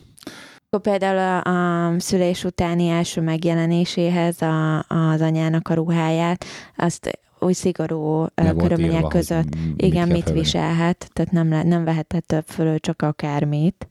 Például 0.82 1.18
a, 1.18 1.50
a 1.50 1.94
szülés 2.00 2.44
utáni 2.44 2.88
első 2.88 3.20
megjelenéséhez 3.20 4.42
a, 4.42 4.78
az 4.88 5.20
anyának 5.20 5.68
a 5.68 5.74
ruháját, 5.74 6.44
azt 6.76 7.18
új 7.38 7.52
szigorú 7.52 8.26
Le 8.34 8.52
körülmények 8.52 8.94
írva, 8.94 9.08
között 9.08 9.54
m- 9.54 9.82
igen, 9.82 10.08
mit 10.08 10.16
felvenni. 10.22 10.40
viselhet, 10.40 11.08
tehát 11.12 11.32
nem, 11.32 11.48
le, 11.48 11.62
nem 11.62 11.84
vehetett 11.84 12.26
több 12.26 12.44
fölül 12.46 12.78
csak 12.78 13.02
akármit, 13.02 13.88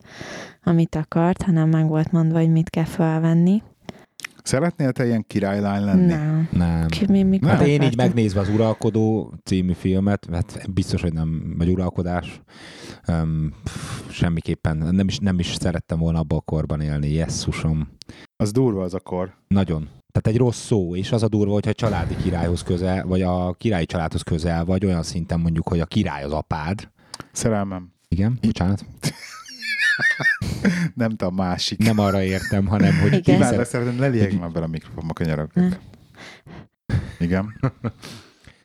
amit 0.63 0.95
akart, 0.95 1.41
hanem 1.41 1.69
meg 1.69 1.87
volt 1.87 2.11
mondva, 2.11 2.37
hogy 2.39 2.51
mit 2.51 2.69
kell 2.69 2.83
felvenni. 2.85 3.61
Szeretnél 4.43 4.91
te 4.91 5.05
ilyen 5.05 5.23
királylány 5.27 5.83
lenni? 5.83 6.05
Nem. 6.05 6.47
Nem. 6.51 6.87
Ki, 6.87 7.05
mi, 7.09 7.23
mikor 7.23 7.49
Hát 7.49 7.65
én 7.65 7.81
így 7.81 7.97
megnézve 7.97 8.39
az 8.39 8.49
Uralkodó 8.49 9.33
című 9.43 9.73
filmet, 9.73 10.27
hát 10.31 10.71
biztos, 10.73 11.01
hogy 11.01 11.13
nem 11.13 11.53
vagy 11.57 11.69
uralkodás, 11.69 12.41
um, 13.07 13.53
semmiképpen 14.09 14.77
nem 14.77 15.07
is, 15.07 15.17
nem 15.17 15.39
is 15.39 15.53
szerettem 15.53 15.99
volna 15.99 16.19
abban 16.19 16.37
a 16.37 16.41
korban 16.41 16.81
élni, 16.81 17.11
jesszusom. 17.11 17.87
Az 18.35 18.51
durva 18.51 18.83
az 18.83 18.93
akkor. 18.93 19.33
Nagyon. 19.47 19.89
Tehát 20.11 20.27
egy 20.27 20.37
rossz 20.37 20.65
szó, 20.65 20.95
és 20.95 21.11
az 21.11 21.23
a 21.23 21.27
durva, 21.27 21.53
hogyha 21.53 21.69
a 21.69 21.73
családi 21.73 22.15
királyhoz 22.15 22.63
közel, 22.63 23.05
vagy 23.05 23.21
a 23.21 23.53
királyi 23.53 23.85
családhoz 23.85 24.21
közel, 24.21 24.65
vagy 24.65 24.85
olyan 24.85 25.03
szinten 25.03 25.39
mondjuk, 25.39 25.67
hogy 25.67 25.79
a 25.79 25.85
király 25.85 26.23
az 26.23 26.31
apád. 26.31 26.89
Szerelmem. 27.31 27.91
Igen, 28.07 28.37
bocsánat. 28.41 28.85
Nem 30.93 31.15
a 31.17 31.29
másik. 31.31 31.77
Nem 31.77 31.99
arra 31.99 32.23
értem, 32.23 32.65
hanem, 32.65 32.99
hogy 32.99 33.13
Igen. 33.13 33.41
Szeret- 33.43 33.67
szeretem, 33.67 33.95
ne 33.95 34.07
lieg 34.07 34.39
már 34.39 34.51
bele 34.51 34.65
a 34.65 34.67
mikrofonba 34.67 35.13
könyörögök. 35.13 35.77
Igen. 37.19 37.59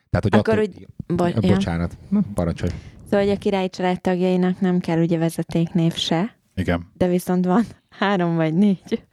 Tehát, 0.09 0.21
hogy 0.21 0.35
Akkor 0.35 0.53
attól, 0.53 0.63
úgy- 0.63 0.87
Bo- 1.07 1.43
ja. 1.43 1.53
Bocsánat, 1.53 1.97
Na, 2.09 2.21
parancsolj. 2.33 2.71
Szóval, 3.03 3.25
hogy 3.25 3.35
a 3.35 3.37
királyi 3.37 3.69
családtagjainak 3.69 4.59
nem 4.59 4.79
kell 4.79 5.01
ugye 5.01 5.17
vezetéknév 5.17 5.93
se, 5.93 6.35
Igen. 6.55 6.91
de 6.93 7.07
viszont 7.07 7.45
van 7.45 7.65
három 7.89 8.35
vagy 8.35 8.53
négy 8.53 9.03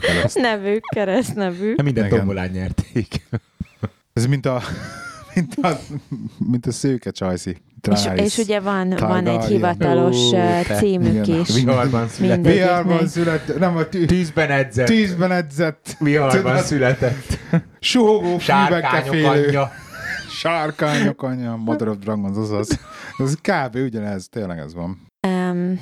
Kereszt. 0.00 0.38
nevük, 0.38 0.82
keresztnevük. 0.94 1.82
Minden 1.82 2.04
Igen. 2.06 2.18
tombolán 2.18 2.50
nyerték. 2.50 3.26
Ez 4.12 4.26
mint 4.26 4.46
a, 4.46 4.62
mint 5.34 5.54
a, 5.62 5.78
mint 6.50 6.66
a 6.66 6.72
szőke 6.72 7.10
csajszi. 7.10 7.50
És, 7.50 7.56
Trice. 8.00 8.14
és 8.14 8.36
ugye 8.38 8.60
van, 8.60 8.94
van 8.98 9.26
egy 9.26 9.44
hivatalos 9.44 10.16
Ó, 10.16 10.36
ö, 10.36 10.60
te. 10.66 10.74
címük 10.74 11.26
Igen. 11.26 11.40
is. 11.40 11.54
Viharban 11.54 12.08
Mindegy. 12.20 12.52
Viharban 12.52 13.06
született, 13.06 13.58
nem 13.58 13.76
a 13.76 13.88
tű, 13.88 14.04
Tűzben 14.04 14.50
edzett. 14.50 14.86
tűzben 14.86 15.30
edzett, 15.32 15.96
Viharban 15.98 16.58
született. 16.58 17.38
suhogó 17.80 18.38
Sárkányok 18.38 19.14
félő. 19.14 19.26
anyja. 19.26 19.70
Sárkányok 20.30 21.22
anyja, 21.22 21.56
Mother 21.56 21.88
of 21.88 21.96
Dragons, 21.96 22.36
azaz. 22.36 22.78
Ez 23.18 23.34
kb. 23.34 23.74
ugyanez, 23.76 24.26
tényleg 24.30 24.58
ez 24.58 24.74
van. 24.74 25.06
Um, 25.28 25.80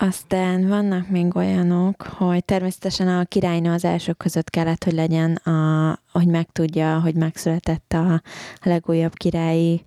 aztán 0.00 0.68
vannak 0.68 1.08
még 1.08 1.36
olyanok, 1.36 2.02
hogy 2.02 2.44
természetesen 2.44 3.08
a 3.08 3.24
királynő 3.24 3.70
az 3.70 3.84
elsők 3.84 4.16
között 4.16 4.50
kellett, 4.50 4.84
hogy 4.84 4.92
legyen, 4.92 5.34
a, 5.34 5.98
hogy 6.12 6.26
megtudja, 6.26 7.00
hogy 7.00 7.14
megszületett 7.14 7.92
a 7.92 8.22
legújabb 8.62 9.14
királyi 9.14 9.84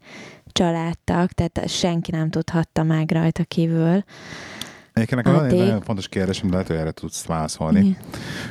családtag, 0.51 1.31
tehát 1.31 1.69
senki 1.69 2.11
nem 2.11 2.29
tudhatta 2.29 2.83
meg 2.83 3.11
rajta 3.11 3.43
kívül. 3.43 4.03
Egyébként 4.93 5.23
nekem 5.23 5.33
van 5.33 5.45
egy 5.45 5.51
Addig- 5.51 5.65
nagyon 5.65 5.81
fontos 5.81 6.07
kérdésem, 6.07 6.47
de 6.47 6.51
lehet, 6.51 6.67
hogy 6.67 6.77
erre 6.77 6.91
tudsz 6.91 7.25
válaszolni, 7.25 7.79
Igen. 7.79 7.97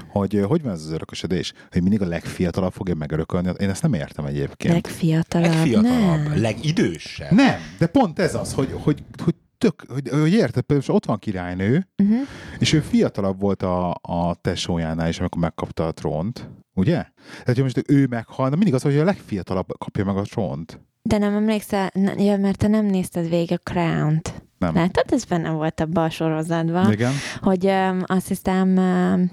hogy 0.08 0.34
ö, 0.36 0.42
hogy 0.42 0.62
van 0.62 0.72
ez 0.72 0.80
az 0.80 0.90
örökösödés? 0.90 1.52
Hogy 1.70 1.82
mindig 1.82 2.02
a 2.02 2.06
legfiatalabb 2.06 2.72
fogja 2.72 2.94
megörökölni? 2.94 3.52
Én 3.58 3.70
ezt 3.70 3.82
nem 3.82 3.92
értem 3.94 4.24
egyébként. 4.24 4.74
Legfiatalabb. 4.74 5.52
Legfiatalabb, 5.52 6.28
Nem. 6.28 6.40
legidősebb. 6.40 7.30
Nem, 7.30 7.60
de 7.78 7.86
pont 7.86 8.18
ez 8.18 8.34
az, 8.34 8.52
hogy, 8.52 8.68
hogy, 8.72 9.02
hogy 9.24 9.34
tök, 9.60 9.84
hogy, 9.88 10.08
hogy 10.08 10.32
érted, 10.32 10.62
például 10.62 10.94
ott 10.94 11.06
van 11.06 11.18
királynő, 11.18 11.88
Uh-huh. 12.02 12.18
és 12.58 12.72
ő 12.72 12.80
fiatalabb 12.80 13.40
volt 13.40 13.62
a, 13.62 13.90
a 14.02 14.34
tesójánál 14.40 15.08
is, 15.08 15.18
amikor 15.18 15.40
megkapta 15.40 15.86
a 15.86 15.92
trónt, 15.92 16.50
ugye? 16.74 17.04
Tehát, 17.30 17.44
hogy 17.44 17.62
most 17.62 17.82
ő 17.86 18.06
meghal, 18.06 18.50
mindig 18.50 18.74
az, 18.74 18.82
hogy 18.82 18.98
a 18.98 19.04
legfiatalabb 19.04 19.78
kapja 19.78 20.04
meg 20.04 20.16
a 20.16 20.22
trónt. 20.22 20.80
De 21.02 21.18
nem 21.18 21.34
emlékszel, 21.34 21.90
ne, 21.94 22.12
ja, 22.12 22.36
mert 22.36 22.58
te 22.58 22.68
nem 22.68 22.86
nézted 22.86 23.28
végig 23.28 23.52
a 23.52 23.70
Crown-t. 23.70 24.42
Nem. 24.58 24.74
Látod, 24.74 25.04
ez 25.12 25.24
benne 25.24 25.50
volt 25.50 25.80
a 25.92 26.10
sorozatban. 26.10 26.92
Igen? 26.92 27.12
hogy 27.40 27.66
um, 27.66 28.02
azt 28.06 28.28
hiszem 28.28 28.76
um, 28.76 29.30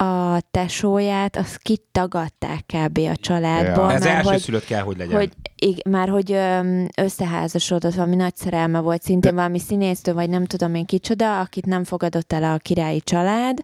a 0.00 0.40
tesóját, 0.50 1.36
azt 1.36 1.58
kitagadták 1.58 2.64
kb. 2.66 2.98
a 2.98 3.16
családból, 3.16 3.84
Ja. 3.84 3.92
Ez 3.92 4.02
mert 4.04 4.22
hogy, 4.22 4.32
elsőszülött 4.32 4.64
kell, 4.64 4.82
hogy 4.82 4.96
legyen. 4.96 5.16
hogy 5.16 5.32
ig- 5.56 5.84
már 5.88 6.08
hogy 6.08 6.36
összeházasodott, 6.96 7.94
valami 7.94 8.16
nagy 8.16 8.36
szerelme 8.36 8.78
volt, 8.80 9.02
szintén 9.02 9.30
De- 9.30 9.36
valami 9.36 9.58
színésztől, 9.58 10.14
vagy 10.14 10.28
nem 10.28 10.44
tudom 10.44 10.74
én 10.74 10.84
kicsoda, 10.86 11.40
akit 11.40 11.66
nem 11.66 11.84
fogadott 11.84 12.32
el 12.32 12.44
a 12.44 12.56
királyi 12.58 13.00
család, 13.00 13.58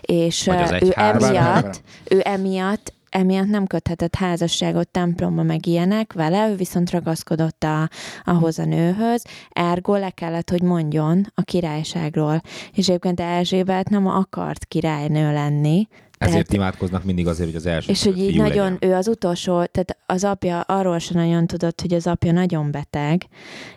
és 0.00 0.46
ő 0.46 0.92
emiatt, 0.94 1.82
ő 2.10 2.20
emiatt 2.24 2.92
emiatt 3.08 3.46
nem 3.46 3.66
köthetett 3.66 4.14
házasságot 4.14 4.88
templomba 4.88 5.42
meg 5.42 5.66
ilyenek 5.66 6.12
vele, 6.12 6.48
ő 6.48 6.54
viszont 6.56 6.90
ragaszkodott 6.90 7.64
a, 7.64 7.88
ahhoz 8.24 8.58
a 8.58 8.64
nőhöz, 8.64 9.24
ergo 9.50 9.96
le 9.96 10.10
kellett, 10.10 10.50
hogy 10.50 10.62
mondjon 10.62 11.26
a 11.34 11.42
királyságról. 11.42 12.40
És 12.72 12.88
egyébként 12.88 13.20
Erzsébet 13.20 13.88
nem 13.88 14.06
akart 14.06 14.64
királynő 14.64 15.32
lenni, 15.32 15.88
Ezért 16.18 16.32
tehát- 16.32 16.52
imádkoznak 16.52 17.04
mindig 17.04 17.26
azért, 17.26 17.48
hogy 17.48 17.56
az 17.56 17.66
első 17.66 17.90
és 17.90 18.04
hogy 18.04 18.18
így 18.18 18.36
nagyon, 18.36 18.72
legyen. 18.72 18.90
ő 18.90 18.94
az 18.94 19.08
utolsó, 19.08 19.64
tehát 19.64 19.96
az 20.06 20.24
apja 20.24 20.60
arról 20.60 20.98
sem 20.98 21.16
nagyon 21.16 21.46
tudott, 21.46 21.80
hogy 21.80 21.94
az 21.94 22.06
apja 22.06 22.32
nagyon 22.32 22.70
beteg, 22.70 23.22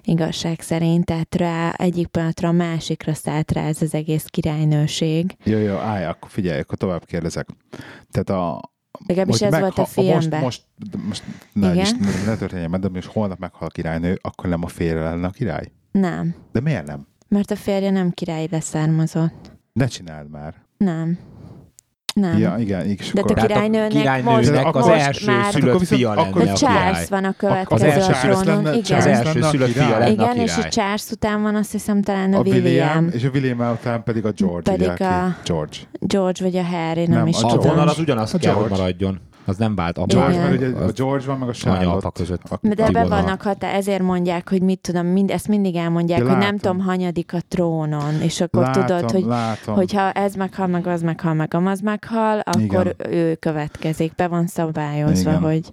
igazság 0.04 0.60
szerint, 0.62 1.06
tehát 1.06 1.36
rá 1.36 1.72
egyik 1.72 2.08
pillanatra 2.08 2.48
a 2.48 2.52
másikra 2.52 3.14
szállt 3.14 3.52
rá 3.52 3.68
ez 3.68 3.82
az 3.82 3.94
egész 3.94 4.26
királynőség. 4.26 5.36
Jó, 5.44 5.58
jó, 5.58 5.76
állj, 5.76 6.06
akkor 6.06 6.30
figyelj, 6.30 6.60
akkor 6.60 6.78
tovább 6.78 7.06
kérdezek. 7.06 7.48
Tehát 8.12 8.30
a... 8.30 8.62
Legalábbis 9.08 9.42
ez 9.42 9.52
volt 9.52 9.56
a 9.56 9.60
megha- 9.60 9.78
most, 9.78 9.92
filmben. 10.20 10.42
most, 10.42 10.64
most 11.08 11.24
ne, 11.54 11.72
Igen. 11.72 11.84
is, 11.86 11.92
ne 12.26 12.36
történjen 12.36 12.70
meg, 12.70 12.80
de 12.80 12.90
most 12.90 13.08
holnap 13.08 13.40
meghal 13.40 13.68
a 13.68 13.72
királynő, 13.72 14.20
akkor 14.22 14.50
nem 14.50 14.64
a 14.64 14.68
férje 14.68 15.02
lenne 15.04 15.28
a 15.28 15.32
király? 15.32 15.72
Nem, 15.92 16.36
De 16.52 16.60
miért 16.60 16.86
nem? 16.86 17.08
mert 17.28 17.52
a 17.52 17.56
férje 17.56 17.90
nem 17.90 18.12
királyi 18.12 18.48
leszármazott. 18.52 19.52
Ne 19.74 19.88
csináld 19.88 20.30
már. 20.30 20.54
Nem. 20.78 21.18
Nem. 22.20 22.38
Ja, 22.38 22.56
igen, 22.60 22.86
és 22.86 23.12
De 23.14 23.22
te 23.22 23.34
a 23.42 23.46
királynőnek 23.48 23.90
királynőnek 23.90 24.64
most- 24.64 24.76
az 24.76 24.86
most 24.86 25.00
első 25.00 25.26
már- 25.26 25.52
szülött 25.52 25.68
Akkor 25.68 25.80
viszont- 25.80 26.00
fia 26.02 26.14
lenne 26.14 26.44
De 26.46 26.52
a 26.52 26.56
Charles 26.56 27.10
van 27.10 27.24
a 27.24 27.28
Az 27.28 27.34
következő 27.38 27.86
első 27.86 28.12
a 28.12 28.14
Charles 28.16 28.40
trónon. 28.40 28.64
lenne- 28.64 28.78
Igen. 28.78 28.98
Az 28.98 29.06
első 29.06 29.42
szülött 29.42 29.70
fia 29.70 29.90
lenne 29.98 30.06
a 30.06 30.10
Igen, 30.10 30.36
és 30.38 30.58
a. 30.58 30.64
Charles 30.68 31.10
után 31.12 31.42
van 31.42 31.56
azt 31.56 31.72
hiszem 31.72 32.02
talán 32.02 32.34
a, 32.34 32.38
a 32.38 32.42
William, 32.42 32.64
William, 32.64 33.10
és 33.14 33.24
a 33.24 33.30
William 33.34 33.60
után 33.60 34.04
pedig 34.04 34.26
a 34.26 34.32
George. 34.38 34.72
Pedig 34.72 35.02
a- 35.02 35.36
George. 35.46 35.78
George 36.00 36.44
vagy 36.44 36.56
a 36.58 36.64
Harry, 36.64 37.06
nem, 37.08 37.18
Nem, 37.18 37.28
is 37.28 37.42
a 37.42 37.48
A 37.48 37.52
tudom. 37.52 37.68
vonal 37.68 37.88
az 37.88 38.00
ugyanaz 38.00 38.34
A 38.34 38.38
kell, 38.38 38.54
hogy 38.54 38.70
maradjon. 38.70 39.20
Az 39.50 39.58
nem 39.58 39.76
vált. 39.76 39.98
A 39.98 40.06
George, 40.06 40.34
Igen. 40.34 40.44
mert 40.50 40.62
ugye 40.62 40.84
a 40.84 40.92
George 40.92 41.26
van, 41.26 41.38
meg 41.38 41.50
a 41.50 41.54
Charlotte. 41.54 42.10
között. 42.14 42.42
A- 42.50 42.60
De 42.62 42.92
be 42.92 43.06
vannak 43.06 43.42
hatá, 43.42 43.68
ezért 43.72 44.02
mondják, 44.02 44.50
hogy 44.50 44.62
mit 44.62 44.80
tudom, 44.82 45.06
mind, 45.08 45.30
ezt 45.32 45.48
mindig 45.48 45.76
elmondják, 45.76 46.24
hogy 46.24 46.38
nem 46.38 46.58
tudom, 46.58 46.80
hanyadik 46.80 47.34
a 47.34 47.40
trónon, 47.48 48.22
és 48.22 48.42
akkor 48.42 48.62
látom, 48.64 48.86
tudod, 48.86 49.12
hogy 49.12 49.24
látom. 49.24 49.76
hogyha 49.76 50.12
ez 50.12 50.36
meghal, 50.36 50.68
meg 50.68 50.88
az 50.88 51.02
meghal, 51.02 51.34
meg 51.34 51.54
amaz 51.54 51.82
meghal, 51.82 52.40
akkor 52.40 52.96
ő 53.10 53.36
következik. 53.36 54.16
Be 54.16 54.28
van 54.28 54.48
szabályozva, 54.48 55.30
Igen. 55.30 55.42
hogy 55.42 55.72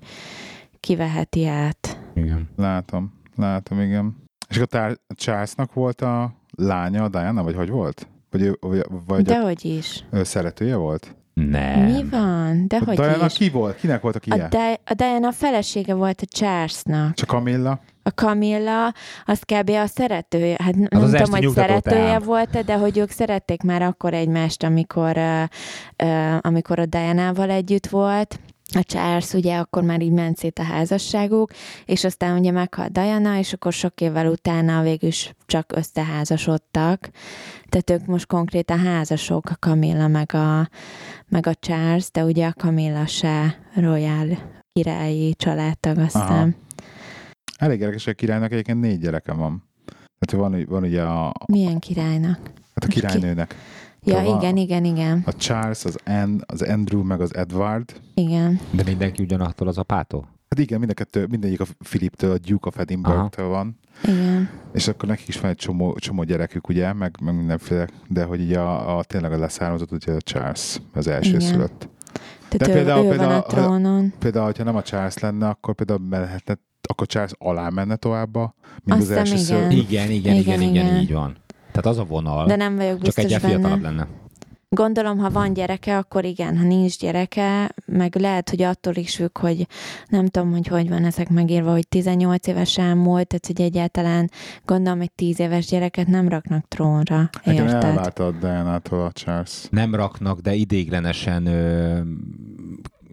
kiveheti 0.80 1.46
át. 1.46 1.98
Igen. 2.14 2.48
Látom, 2.56 3.12
látom, 3.36 3.80
igen. 3.80 4.16
És 4.48 4.56
akkor 4.56 4.68
tár- 4.68 5.00
Charlesnak 5.14 5.72
volt 5.72 6.00
a 6.00 6.34
lánya, 6.56 7.02
a 7.04 7.08
Diana, 7.08 7.42
vagy 7.42 7.54
hogy 7.54 7.70
volt? 7.70 8.08
Vagy, 8.30 8.56
vagy, 8.60 8.84
vagy 9.06 9.24
Dehogy 9.24 9.64
is. 9.64 10.04
ő 10.10 10.22
szeretője 10.24 10.76
volt? 10.76 11.16
Nem. 11.40 11.80
Mi 11.80 12.04
van? 12.10 12.60
A 12.62 12.66
Dehogy 12.66 12.96
Diana 12.96 13.24
is. 13.24 13.32
ki 13.32 13.50
volt? 13.50 13.76
Kinek 13.76 14.00
volt 14.00 14.14
a 14.14 14.18
A, 14.18 14.34
kie? 14.34 14.48
Di- 14.48 14.80
a 14.84 14.94
Diana 14.94 15.32
felesége 15.32 15.94
volt 15.94 16.20
a 16.20 16.24
Charlesnak. 16.24 17.14
Csak 17.14 17.28
Camilla? 17.28 17.80
A 18.02 18.08
Camilla, 18.08 18.94
az 19.24 19.40
kb. 19.40 19.70
a 19.70 19.86
szeretője, 19.86 20.56
hát 20.62 20.74
nem 20.74 21.02
az 21.02 21.10
tudom, 21.10 21.30
hogy 21.30 21.48
szeretője 21.48 22.04
teám. 22.04 22.22
volt 22.22 22.64
de 22.64 22.76
hogy 22.76 22.98
ők 22.98 23.10
szerették 23.10 23.62
már 23.62 23.82
akkor 23.82 24.14
egymást, 24.14 24.62
amikor, 24.62 25.16
uh, 25.16 25.42
uh, 26.02 26.36
amikor 26.40 26.78
a 26.78 26.86
Diana-val 26.86 27.50
együtt 27.50 27.86
volt. 27.86 28.40
A 28.74 28.82
Charles 28.82 29.32
ugye 29.32 29.56
akkor 29.56 29.82
már 29.82 30.00
így 30.00 30.12
ment 30.12 30.36
szét 30.36 30.58
a 30.58 30.62
házasságuk, 30.62 31.50
és 31.84 32.04
aztán 32.04 32.38
ugye 32.38 32.50
meghalt 32.50 32.92
Diana, 32.92 33.38
és 33.38 33.52
akkor 33.52 33.72
sok 33.72 34.00
évvel 34.00 34.26
utána 34.26 34.82
végül 34.82 35.08
is 35.08 35.34
csak 35.46 35.72
összeházasodtak. 35.74 37.10
Tehát 37.68 37.90
ők 37.90 38.06
most 38.06 38.26
konkrétan 38.26 38.78
házasok, 38.78 39.50
a 39.50 39.54
Camilla 39.54 40.08
meg 40.08 40.34
a, 40.34 40.68
meg 41.28 41.46
a 41.46 41.54
Charles, 41.54 42.10
de 42.10 42.24
ugye 42.24 42.46
a 42.46 42.52
Camilla 42.52 43.06
se 43.06 43.58
royal 43.74 44.38
királyi 44.72 45.34
családtag, 45.34 45.98
aztán. 45.98 46.56
Elég 47.56 47.80
érdekes, 47.80 48.04
hogy 48.04 48.12
a 48.12 48.16
királynak 48.16 48.52
egyébként 48.52 48.80
négy 48.80 48.98
gyereke 48.98 49.32
van. 49.32 49.62
Hát 50.20 50.30
van, 50.30 50.64
van 50.68 50.82
ugye 50.82 51.02
a, 51.02 51.32
Milyen 51.46 51.78
királynak? 51.78 52.38
hát 52.74 52.84
a 52.84 52.86
királynőnek. 52.86 53.54
Ja, 54.06 54.22
van- 54.22 54.40
igen, 54.40 54.56
igen, 54.56 54.84
igen. 54.84 55.22
A 55.26 55.32
Charles, 55.32 55.84
az, 55.84 55.96
Ann, 56.04 56.38
az 56.46 56.62
Andrew, 56.62 57.02
meg 57.02 57.20
az 57.20 57.34
Edward. 57.34 57.92
Igen. 58.14 58.60
De 58.70 58.82
mindenki 58.86 59.22
ugyanattól 59.22 59.68
az 59.68 59.78
apától? 59.78 60.28
Hát 60.48 60.58
igen, 60.58 60.78
mind 60.78 60.90
a 60.90 60.94
kettő, 60.94 61.26
mindegyik 61.30 61.60
a 61.60 61.64
Philiptől, 61.78 62.30
a 62.32 62.38
Duke 62.38 62.68
of 62.68 62.78
Edinburgh-től 62.78 63.46
van. 63.48 63.78
Igen. 64.04 64.48
És 64.72 64.88
akkor 64.88 65.08
nekik 65.08 65.28
is 65.28 65.40
van 65.40 65.50
egy 65.50 65.56
csomó, 65.56 65.94
csomó 65.98 66.22
gyerekük, 66.24 66.68
ugye, 66.68 66.92
meg, 66.92 67.16
meg 67.22 67.34
mindenféle, 67.36 67.88
de 68.08 68.24
hogy 68.24 68.40
így 68.40 68.52
a, 68.52 68.98
a 68.98 69.04
tényleg 69.04 69.32
a 69.32 69.38
leszármazott, 69.38 69.92
ugye 69.92 70.12
a 70.12 70.20
Charles 70.20 70.80
az 70.94 71.06
első 71.06 71.28
Igen. 71.28 71.40
szülött. 71.40 71.88
Tehát 72.48 72.58
De 72.58 72.68
ő, 72.68 72.72
például- 72.72 73.04
ő 73.04 73.08
van 73.08 73.16
például- 73.16 73.44
a 73.44 73.46
trónon. 73.46 74.12
Például, 74.18 74.52
ha 74.56 74.64
nem 74.64 74.76
a 74.76 74.82
Charles 74.82 75.18
lenne, 75.18 75.48
akkor 75.48 75.74
például 75.74 76.00
mehetne, 76.08 76.58
akkor 76.88 77.06
Charles 77.06 77.32
alá 77.38 77.68
menne 77.68 77.96
tovább, 77.96 78.34
mint 78.84 79.00
Azt 79.00 79.00
az 79.00 79.10
első 79.10 79.36
szülött. 79.36 79.72
igen. 79.72 79.82
Igen, 79.82 80.10
igen, 80.10 80.10
igen, 80.10 80.36
Igen, 80.36 80.60
igen, 80.60 80.86
igen. 80.86 81.00
így 81.00 81.12
van. 81.12 81.36
Tehát 81.76 81.86
az 81.86 81.98
a 81.98 82.04
vonal, 82.04 82.46
De 82.46 82.56
nem 82.56 82.76
vagyok 82.76 82.92
csak 82.94 83.00
biztos 83.00 83.24
egy 83.24 83.30
fiatalabb 83.40 83.62
benne. 83.62 83.80
lenne. 83.88 84.06
Gondolom, 84.68 85.18
ha 85.18 85.30
van 85.30 85.52
gyereke, 85.52 85.96
akkor 85.96 86.24
igen, 86.24 86.56
ha 86.58 86.64
nincs 86.64 86.98
gyereke, 86.98 87.74
meg 87.84 88.16
lehet, 88.16 88.50
hogy 88.50 88.62
attól 88.62 88.94
is 88.94 89.14
függ, 89.16 89.38
hogy 89.38 89.66
nem 90.08 90.26
tudom, 90.26 90.50
hogy 90.50 90.66
hogy 90.66 90.88
van 90.88 91.04
ezek 91.04 91.28
megírva, 91.28 91.70
hogy 91.70 91.88
18 91.88 92.46
éves 92.46 92.78
elmúlt, 92.78 93.26
tehát 93.26 93.46
hogy 93.46 93.60
egyáltalán 93.60 94.30
gondolom, 94.64 94.98
hogy 94.98 95.10
10 95.12 95.40
éves 95.40 95.66
gyereket 95.66 96.06
nem 96.06 96.28
raknak 96.28 96.68
trónra, 96.68 97.30
Nekem 97.44 97.66
érted? 97.66 97.82
elvárta 97.84 98.26
a 98.26 98.30
Diana-tól 98.30 99.04
a 99.04 99.12
Charles. 99.12 99.66
Nem 99.70 99.94
raknak, 99.94 100.40
de 100.40 100.54
idéglenesen 100.54 101.46
ö, 101.46 102.00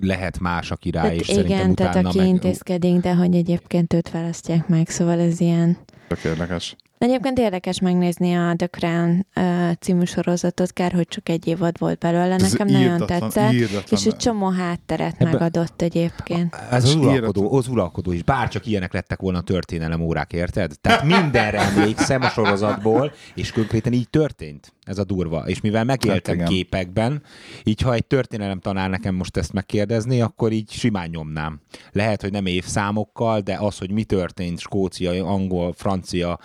lehet 0.02 0.40
más, 0.40 0.72
aki 0.72 0.92
rá, 0.92 1.02
Tehát 1.02 1.18
és 1.18 1.26
szerintem 1.26 1.58
igen, 1.58 1.76
tehát 1.76 1.94
utána 1.94 2.10
aki 2.10 2.18
meg... 2.18 2.28
intézkedik, 2.28 3.00
de 3.00 3.16
hogy 3.16 3.36
egyébként 3.36 3.94
őt 3.94 4.12
választják 4.12 4.68
meg, 4.68 4.90
szóval 4.90 5.20
ez 5.20 5.40
ilyen... 5.40 5.78
Tök 6.08 6.24
érdekes. 6.24 6.76
Egyébként 7.04 7.40
érdekes 7.40 7.80
megnézni 7.80 8.34
a 8.36 8.54
The 8.56 8.68
Crown 8.68 9.26
uh, 9.36 9.72
című 9.80 10.04
sorozatot, 10.04 10.74
kár, 10.74 10.92
hogy 10.92 11.08
csak 11.08 11.30
egy 11.30 11.48
évad 11.48 11.78
volt 11.80 12.00
belőle, 12.00 12.34
Ez 12.34 12.52
nekem 12.52 12.68
nagyon 12.68 12.82
írdatlan- 12.92 13.20
tetszett, 13.20 13.52
írdatlan. 13.52 14.00
és 14.00 14.06
egy 14.06 14.16
csomó 14.16 14.48
hátteret 14.50 15.16
Ebbe- 15.18 15.32
megadott 15.32 15.82
egyébként. 15.82 16.56
Ez 16.70 16.84
az 16.84 16.96
uralkodó, 16.96 17.56
az 17.56 17.68
uralkodó 17.68 18.12
is. 18.12 18.24
Bárcsak 18.24 18.66
ilyenek 18.66 18.94
lettek 18.94 19.20
volna 19.20 19.38
a 19.38 19.42
történelem 19.42 20.02
órák, 20.02 20.34
érted? 20.34 20.72
Tehát 20.82 21.04
mindenre 21.22 21.60
emlékszem 21.60 22.22
a 22.22 22.30
sorozatból, 22.30 23.14
és 23.36 23.52
konkrétan 23.52 23.94
így 23.94 24.10
történt. 24.10 24.74
Ez 24.86 24.98
a 24.98 25.04
durva. 25.04 25.48
És 25.48 25.62
mivel 25.62 25.84
megéltem 25.84 26.40
Hát 26.40 26.48
képekben, 26.48 27.24
így 27.64 27.82
ha 27.82 27.94
egy 27.94 28.06
történelem 28.06 28.60
tanár 28.60 28.90
nekem 28.90 29.16
most 29.16 29.38
ezt 29.38 29.54
megkérdezni, 29.54 30.22
akkor 30.22 30.52
így 30.52 30.72
simán 30.72 31.10
nyomnám. 31.10 31.60
Lehet, 31.92 32.22
hogy 32.22 32.32
nem 32.32 32.46
évszámokkal, 32.46 33.40
de 33.40 33.58
az, 33.60 33.78
hogy 33.78 33.92
mi 33.92 34.04
történt, 34.04 34.60
skócia, 34.60 35.26
angol, 35.26 35.74
francia, 35.74 36.40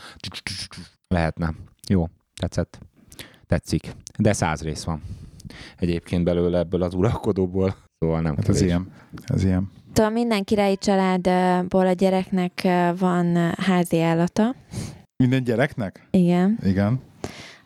lehetne. 1.09 1.55
Jó, 1.89 2.09
tetszett. 2.41 2.79
Tetszik. 3.47 3.93
De 4.19 4.33
száz 4.33 4.63
rész 4.63 4.83
van. 4.85 5.03
Egyébként 5.77 6.25
belőle 6.25 6.59
ebből 6.59 6.83
az 6.83 6.95
uralkodóból. 6.95 7.77
Szóval 7.99 8.21
nem 8.21 8.37
Hát 8.37 8.49
ez 8.49 8.61
ilyen. 8.61 8.93
Ez 9.27 9.45
ilyen. 9.45 9.71
Szóval 9.93 10.13
minden 10.13 10.45
királyi 10.45 10.77
családból 10.77 11.87
a 11.87 11.93
gyereknek 11.93 12.61
ö, 12.65 12.91
van 12.99 13.37
ö, 13.37 13.49
házi 13.57 14.01
állata. 14.01 14.55
Minden 15.17 15.45
gyereknek? 15.45 16.09
Igen. 16.11 16.59
Igen. 16.63 17.01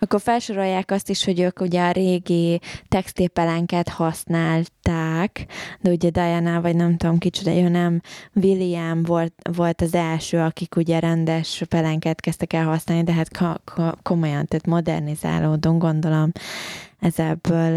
Akkor 0.02 0.20
felsorolják 0.20 0.90
azt 0.90 1.08
is, 1.08 1.24
hogy 1.24 1.40
ők 1.40 1.60
ugye 1.60 1.82
a 1.82 1.90
régi 1.90 2.60
textilpelánkát 2.88 3.88
használták, 3.88 5.46
de 5.80 5.90
ugye 5.90 6.10
Diana, 6.10 6.60
vagy 6.60 6.76
nem 6.76 6.96
tudom 6.96 7.18
kicsoda, 7.18 7.54
ő 7.54 7.68
nem, 7.68 8.00
William 8.34 9.02
volt, 9.02 9.34
volt 9.52 9.80
az 9.80 9.94
első, 9.94 10.38
akik 10.38 10.76
ugye 10.76 10.98
rendes 10.98 11.62
pelánkát 11.68 12.20
kezdtek 12.20 12.52
el 12.52 12.64
használni, 12.64 13.04
de 13.04 13.12
hát 13.12 13.36
ko- 13.36 13.60
ko- 13.64 13.98
komolyan, 14.02 14.46
tehát 14.46 14.66
modernizálódunk, 14.66 15.82
gondolom, 15.82 16.32
ez 16.98 17.18
ebből, 17.18 17.76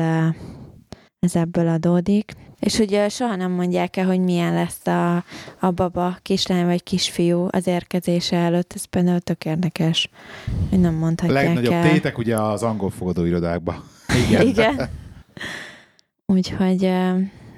ez 1.20 1.36
ebből 1.36 1.68
adódik. 1.68 2.34
És 2.66 2.80
ugye 2.80 3.10
soha 3.10 3.36
nem 3.36 3.52
mondják 3.52 3.98
el, 3.98 4.06
hogy 4.06 4.20
milyen 4.20 4.54
lesz 4.54 4.88
a, 4.88 5.16
a 5.60 5.72
baba, 5.72 6.18
kislány 6.22 6.66
vagy 6.66 6.84
kisfiú 6.84 7.48
az 7.52 7.68
érkezése 7.68 8.38
előtt, 8.38 8.74
ez 8.74 8.86
például 8.86 9.20
tök 9.20 9.46
érdekes, 9.46 10.10
hogy 10.70 10.80
nem 10.80 10.96
A 10.96 10.98
mondhatják 10.98 11.46
legnagyobb 11.46 11.74
el. 11.74 11.92
tétek 11.92 12.18
ugye 12.18 12.38
az 12.42 12.64
angol 12.64 12.90
fogadóirodákban. 12.90 13.84
Igen. 14.28 14.48
Igen. 14.48 14.90
Úgyhogy 16.26 16.92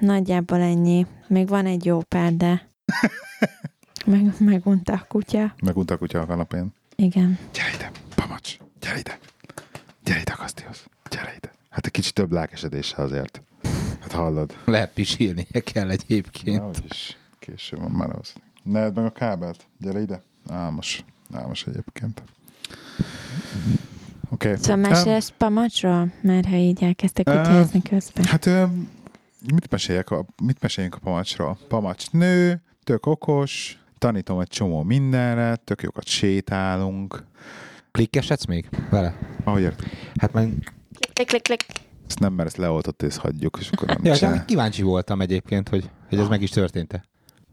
nagyjából 0.00 0.60
ennyi. 0.60 1.06
Még 1.26 1.48
van 1.48 1.66
egy 1.66 1.84
jó 1.84 2.00
pár, 2.08 2.32
de 2.32 2.68
meg, 4.06 4.32
megunta 4.38 4.92
a 4.92 5.04
kutya. 5.08 5.54
Megunta 5.64 5.94
a 5.94 5.98
kutya 5.98 6.20
a 6.20 6.26
kanapén. 6.26 6.74
Igen. 6.96 7.38
Gyere 7.52 7.70
ide, 7.74 7.90
pamacs, 8.14 8.56
gyere 8.80 8.98
ide. 8.98 9.18
Gyere 10.04 10.20
ide, 10.20 10.32
Kasztihoz. 10.32 10.84
Gyere 11.10 11.34
ide. 11.36 11.52
Hát 11.70 11.86
egy 11.86 11.92
kicsit 11.92 12.14
több 12.14 12.32
lelkesedéssel 12.32 13.04
azért. 13.04 13.42
Hát 14.08 14.20
hallod. 14.20 14.56
Lehet 14.64 14.92
pisilnie 14.92 15.60
kell 15.72 15.90
egyébként. 15.90 16.60
Na, 16.60 16.70
is 16.90 17.16
késő 17.38 17.76
van 17.76 17.90
már 17.90 18.10
az. 18.18 18.32
Ne 18.62 18.90
meg 18.90 19.04
a 19.04 19.10
kábelt. 19.10 19.66
Gyere 19.78 20.00
ide. 20.00 20.22
Álmos. 20.48 21.04
Álmos 21.32 21.66
egyébként. 21.66 22.22
Oké. 24.30 24.48
Okay. 24.50 24.62
Szóval 24.62 24.76
mesélsz 24.76 25.32
pamacsról? 25.36 26.12
Mert 26.20 26.46
ha 26.46 26.56
így 26.56 26.82
elkezdtek 26.82 27.28
Ö, 27.28 27.36
kutyázni 27.36 27.82
közben. 27.82 28.24
Hát 28.24 28.46
ö, 28.46 28.64
mit, 29.52 29.70
meséljek 29.70 30.10
a, 30.10 30.24
mit 30.42 30.60
meséljünk 30.60 30.94
a 30.94 30.98
pamacsról? 30.98 31.58
Pamacs 31.68 32.10
nő, 32.10 32.62
tök 32.84 33.06
okos, 33.06 33.78
tanítom 33.98 34.40
egy 34.40 34.48
csomó 34.48 34.82
mindenre, 34.82 35.56
tök 35.56 35.82
jókat 35.82 36.06
sétálunk. 36.06 37.24
Klikkesedsz 37.90 38.44
még 38.44 38.68
vele? 38.90 39.18
Ahogy 39.44 39.62
ért, 39.62 39.82
Hát 40.20 40.32
meg 40.32 40.72
Klik, 41.12 41.26
klik, 41.26 41.42
klik. 41.42 41.64
Ezt 42.08 42.18
nem, 42.18 42.32
mert 42.32 42.48
ezt 42.48 42.56
leoltott, 42.56 43.02
és 43.02 43.16
hagyjuk, 43.16 43.56
és 43.60 43.70
akkor 43.70 43.88
nem 43.88 43.98
ja, 44.02 44.16
csinál. 44.16 44.44
kíváncsi 44.44 44.82
voltam 44.82 45.20
egyébként, 45.20 45.68
hogy, 45.68 45.90
hogy 46.08 46.18
ez 46.18 46.28
meg 46.28 46.42
is 46.42 46.50
történt-e. 46.50 47.04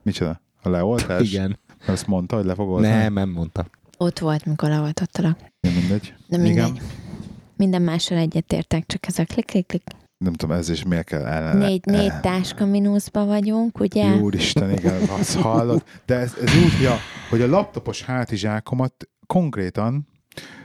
Micsoda? 0.04 0.42
A 0.62 0.70
leoltás? 0.70 1.32
Igen. 1.32 1.60
Azt 1.86 2.08
mondta, 2.08 2.36
hogy 2.36 2.46
le 2.46 2.56
fog 2.56 2.70
oltani? 2.70 2.94
Nem, 2.94 3.14
nem 3.14 3.30
mondta. 3.30 3.66
Ott 3.98 4.20
volt, 4.20 4.46
mikor 4.46 4.70
leoltottalak. 4.70 5.40
Mindegy. 5.60 6.14
De 6.28 6.38
mindegy. 6.38 6.54
Igen. 6.54 6.78
Minden 7.58 7.82
mással 7.82 8.18
egyetértek, 8.18 8.86
csak 8.86 9.08
ez 9.08 9.20
a 9.20 9.26
klik, 9.26 9.46
klik, 9.46 9.68
klik. 9.68 9.84
Nem 10.18 10.34
tudom, 10.34 10.56
ez 10.56 10.70
is 10.70 10.84
miért 10.84 11.06
kell 11.06 11.26
el... 11.26 11.58
Négy, 11.58 11.86
négy 11.86 12.20
táska 12.20 12.66
mínuszba 12.66 13.26
vagyunk, 13.26 13.80
ugye? 13.80 14.16
Úristen, 14.16 14.72
igen, 14.72 15.02
azt 15.20 15.36
hallod. 15.36 15.84
De 16.06 16.16
ez, 16.16 16.34
ez 16.44 16.56
úgy, 16.56 16.82
ja, 16.82 16.98
hogy 17.30 17.42
a 17.42 17.48
laptopos 17.48 18.04
hátizsákomat 18.04 19.10
konkrétan 19.28 20.08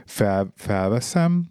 fel, 0.04 0.52
felveszem, 0.56 1.44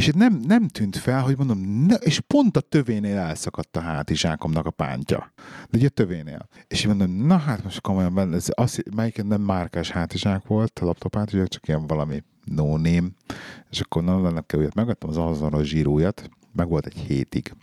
és, 0.00 0.06
itt 0.06 0.14
nem, 0.14 0.40
nem 0.46 0.68
tűnt 0.68 0.96
fel, 0.96 1.22
hogy 1.22 1.36
mondom, 1.36 1.58
ne, 1.58 1.94
és 1.94 2.20
pont 2.20 2.56
a 2.56 2.60
tövénél 2.60 3.16
elszakadt 3.16 3.76
a 3.76 3.80
hátizsákomnak 3.80 4.66
a 4.66 4.70
pántja. 4.70 5.32
De 5.70 5.78
ugye 5.78 5.86
a 5.86 5.90
tövénél. 5.90 6.48
És 6.68 6.84
én 6.84 6.88
mondom, 6.96 7.26
na 7.26 7.36
hát 7.36 7.64
most 7.64 7.80
komolyan, 7.80 8.34
ez 8.34 8.46
az, 8.54 8.82
melyik 8.94 9.22
nem 9.24 9.40
márkás 9.40 9.90
hátizsák 9.90 10.46
volt, 10.46 10.78
a 10.78 10.84
laptop 10.84 11.14
hátizsák, 11.14 11.48
csak 11.48 11.68
ilyen 11.68 11.86
valami 11.86 12.22
no 12.44 12.76
name. 12.76 13.08
És 13.70 13.80
akkor 13.80 14.04
na, 14.04 14.26
ennek 14.26 14.46
kell 14.46 14.68
megvettem, 14.74 15.08
az 15.08 15.16
azonos 15.16 15.68
zsírójat, 15.68 16.30
meg 16.52 16.68
volt 16.68 16.86
egy 16.86 16.96
hétig 16.96 17.54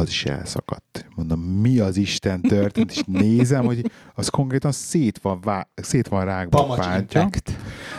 az 0.00 0.08
is 0.08 0.24
elszakadt. 0.24 1.06
Mondom, 1.16 1.40
mi 1.40 1.78
az 1.78 1.96
Isten 1.96 2.40
történt, 2.40 2.90
és 2.90 3.02
nézem, 3.06 3.64
hogy 3.64 3.90
az 4.14 4.28
konkrétan 4.28 4.72
szét 4.72 5.18
van, 5.18 5.40
vá- 5.40 5.68
szét 5.74 6.08
van 6.08 6.24
rágva 6.24 6.68
a 6.68 6.74
pántja, 6.74 7.20
impact. 7.20 7.56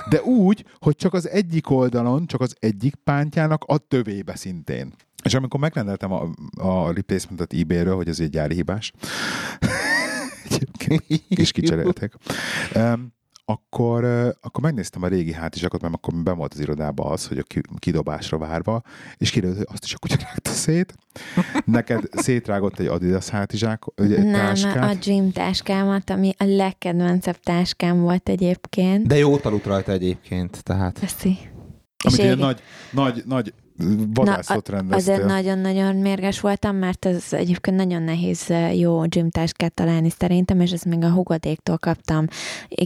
de 0.10 0.22
úgy, 0.22 0.66
hogy 0.80 0.96
csak 0.96 1.14
az 1.14 1.30
egyik 1.30 1.70
oldalon, 1.70 2.26
csak 2.26 2.42
az 2.42 2.56
egyik 2.60 2.96
pántjának 2.96 3.64
a 3.68 3.78
tövébe 3.78 4.36
szintén. 4.36 4.94
És 5.24 5.34
amikor 5.34 5.60
megrendeltem 5.60 6.12
a, 6.12 6.30
a 6.56 6.92
replacementet 6.94 7.54
eBay-ről, 7.54 7.96
hogy 7.96 8.08
ez 8.08 8.20
egy 8.20 8.30
gyári 8.30 8.56
hibás, 8.56 8.92
egyébként 10.50 11.04
is 11.28 11.52
kicserélték, 11.52 12.14
um, 12.76 13.14
akkor, 13.46 14.04
akkor 14.42 14.64
megnéztem 14.64 15.04
a 15.04 15.08
régi 15.08 15.34
hátizsákot, 15.34 15.82
mert 15.82 15.94
akkor 15.94 16.14
ben 16.14 16.38
volt 16.38 16.54
az 16.54 16.60
irodában 16.60 17.12
az, 17.12 17.28
hogy 17.28 17.38
a 17.38 17.44
ki- 17.44 17.62
kidobásra 17.78 18.38
várva, 18.38 18.82
és 19.18 19.30
kiderült, 19.30 19.58
hogy 19.58 19.68
azt 19.72 19.84
is 19.84 19.94
a 19.94 19.98
kutya 19.98 20.16
rágta 20.20 20.50
szét. 20.50 20.94
Neked 21.66 22.04
szétrágott 22.12 22.80
egy 22.80 22.86
Adidas 22.88 23.30
hátizsák, 23.30 24.02
ugye, 24.02 24.18
egy 24.18 24.24
Nem, 24.26 24.34
táskát. 24.34 24.96
a 24.96 24.98
gym 25.02 25.32
táskámat, 25.32 26.10
ami 26.10 26.34
a 26.38 26.44
legkedvencebb 26.44 27.40
táskám 27.40 28.00
volt 28.00 28.30
egyébként. 28.30 29.08
De 29.08 29.18
jót 29.18 29.46
aludt 29.46 29.66
rajta 29.66 29.92
egyébként, 29.92 30.64
tehát. 30.64 31.00
Köszi. 31.00 31.38
Amit 32.04 32.18
És 32.18 32.24
ilyen 32.24 32.38
nagy, 32.38 32.62
nagy, 32.92 33.24
nagy 33.26 33.54
vadászot 34.14 34.70
rendeztél. 34.70 35.14
Azért 35.14 35.28
nagyon-nagyon 35.28 35.96
mérges 35.96 36.40
voltam, 36.40 36.76
mert 36.76 37.06
ez 37.06 37.26
egyébként 37.30 37.78
nagyon 37.78 38.04
nehéz 38.04 38.50
eh, 38.50 38.80
jó 38.80 39.02
gymtáskát 39.02 39.74
találni 39.74 40.10
szerintem, 40.10 40.60
és 40.60 40.72
ezt 40.72 40.86
még 40.86 41.04
a 41.04 41.12
hugodéktól 41.12 41.78
kaptam 41.78 42.26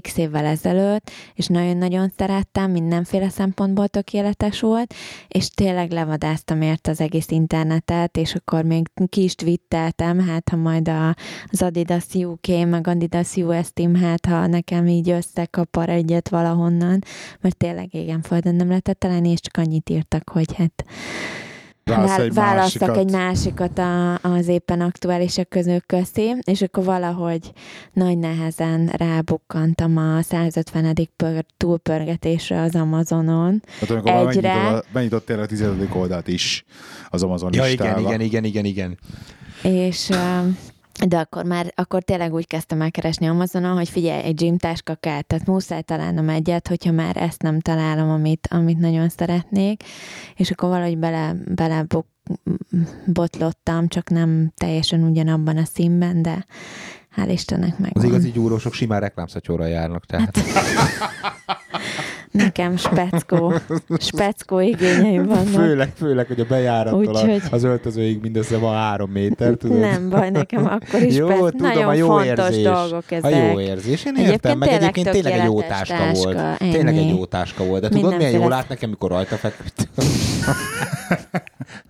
x 0.01 0.17
évvel 0.17 0.45
ezelőtt, 0.45 1.11
és 1.33 1.47
nagyon-nagyon 1.47 2.11
szerettem, 2.17 2.71
mindenféle 2.71 3.29
szempontból 3.29 3.87
tökéletes 3.87 4.59
volt, 4.59 4.93
és 5.27 5.49
tényleg 5.49 5.91
levadáztam 5.91 6.61
ért 6.61 6.87
az 6.87 7.01
egész 7.01 7.29
internetet, 7.29 8.17
és 8.17 8.35
akkor 8.35 8.63
még 8.63 8.87
ki 9.09 9.23
is 9.23 9.35
twitteltem, 9.35 10.19
hát 10.19 10.49
ha 10.49 10.55
majd 10.55 10.87
a, 10.87 11.15
az 11.45 11.61
Adidas 11.61 12.13
UK, 12.13 12.47
meg 12.47 12.87
Adidas 12.87 13.35
US 13.35 13.67
Team, 13.73 13.95
hát 13.95 14.25
ha 14.25 14.47
nekem 14.47 14.87
így 14.87 15.09
összekapar 15.09 15.89
egyet 15.89 16.29
valahonnan, 16.29 17.03
mert 17.41 17.57
tényleg 17.57 17.93
égen 17.93 18.21
földön 18.21 18.55
nem 18.55 18.67
lehetett 18.67 18.99
találni, 18.99 19.29
és 19.29 19.39
csak 19.39 19.57
annyit 19.57 19.89
írtak, 19.89 20.29
hogy 20.29 20.55
hát 20.55 20.84
Válasz 21.83 22.17
egy 22.17 22.33
választak 22.33 22.87
másikat. 22.87 22.97
egy 23.07 23.11
másikat 23.11 23.77
a, 23.77 24.13
az 24.13 24.47
éppen 24.47 24.81
aktuálisak 24.81 25.49
közök 25.49 25.85
közé, 25.85 26.35
és 26.41 26.61
akkor 26.61 26.83
valahogy 26.83 27.51
nagy 27.93 28.17
nehezen 28.17 28.87
rábukkantam 28.87 29.97
a 29.97 30.21
150. 30.21 31.09
Pör, 31.15 31.45
túlpörgetésre 31.57 32.61
az 32.61 32.75
Amazonon. 32.75 33.63
Hát 33.79 33.89
amikor 33.89 34.11
Egyre. 34.11 34.53
megnyitott, 34.53 34.85
megnyitott 34.91 35.25
tényleg 35.25 35.45
a 35.45 35.47
tizedik 35.47 35.95
oldalt 35.95 36.27
is 36.27 36.65
az 37.09 37.23
Amazon 37.23 37.53
Ja, 37.53 37.63
listába. 37.63 37.99
igen, 37.99 38.21
igen, 38.21 38.43
igen, 38.43 38.65
igen, 38.65 38.65
igen. 38.65 38.97
És 39.63 40.09
ö, 40.09 40.15
de 41.07 41.17
akkor 41.17 41.45
már, 41.45 41.73
akkor 41.75 42.03
tényleg 42.03 42.33
úgy 42.33 42.47
kezdtem 42.47 42.81
el 42.81 42.91
keresni 42.91 43.27
Amazonon, 43.27 43.75
hogy 43.75 43.89
figyelj, 43.89 44.23
egy 44.23 44.35
gym 44.35 44.57
táska 44.57 44.95
kell, 44.95 45.21
tehát 45.21 45.45
muszáj 45.45 45.81
találnom 45.81 46.29
egyet, 46.29 46.67
hogyha 46.67 46.91
már 46.91 47.17
ezt 47.17 47.41
nem 47.41 47.59
találom, 47.59 48.09
amit, 48.09 48.47
amit 48.51 48.77
nagyon 48.77 49.09
szeretnék, 49.09 49.83
és 50.35 50.51
akkor 50.51 50.69
valahogy 50.69 50.97
bele, 50.97 51.35
bele 51.45 51.85
botlottam, 53.05 53.87
csak 53.87 54.09
nem 54.09 54.51
teljesen 54.55 55.03
ugyanabban 55.03 55.57
a 55.57 55.65
színben, 55.65 56.21
de 56.21 56.45
hál' 57.15 57.29
Istennek 57.31 57.77
meg. 57.77 57.91
Az 57.93 58.03
igazi 58.03 58.31
gyúrósok 58.31 58.73
simán 58.73 58.99
reklámszatyóra 58.99 59.65
járnak, 59.65 60.05
tehát. 60.05 60.37
Nekem 62.37 62.77
speckó, 62.77 63.53
speckó 63.97 64.59
igényeim 64.59 65.25
vannak. 65.25 65.47
Főleg, 65.47 65.91
főleg, 65.97 66.27
hogy 66.27 66.39
a 66.39 66.45
bejárattól 66.45 66.99
Úgyhogy- 66.99 67.41
a, 67.51 67.55
az 67.55 67.63
öltözőig 67.63 68.21
mindössze 68.21 68.57
van 68.57 68.73
három 68.75 69.09
méter, 69.11 69.53
tudod? 69.53 69.79
Nem 69.79 70.09
baj, 70.09 70.29
nekem 70.29 70.65
akkor 70.65 71.01
is 71.01 71.15
Jó, 71.17 71.25
spec- 71.27 71.39
tudom, 71.51 71.67
nagyon 71.67 71.87
a 71.87 71.93
jó 71.93 72.07
fontos 72.07 72.27
érzés. 72.47 72.63
dolgok 72.63 73.03
A 73.09 73.13
ezek. 73.15 73.51
jó 73.51 73.59
érzés, 73.59 74.05
én 74.05 74.13
Egyébként 74.13 74.31
értem, 74.31 74.57
meg 74.57 74.69
tényleg 74.69 74.89
egyébként 74.89 75.15
tényleg 75.15 75.39
egy 75.39 75.45
jó 75.45 75.55
tökéletes 75.59 75.87
táska, 75.87 76.13
volt. 76.23 76.35
táska, 76.35 76.65
Tényleg 76.71 76.93
egy 76.95 77.01
ennyi. 77.01 77.09
jó 77.17 77.25
táska 77.25 77.63
volt, 77.63 77.81
de 77.81 77.89
tudod, 77.89 78.17
milyen 78.17 78.31
jól 78.31 78.49
lát 78.49 78.69
nekem, 78.69 78.89
mikor 78.89 79.09
rajta 79.09 79.35
feküdt? 79.35 79.87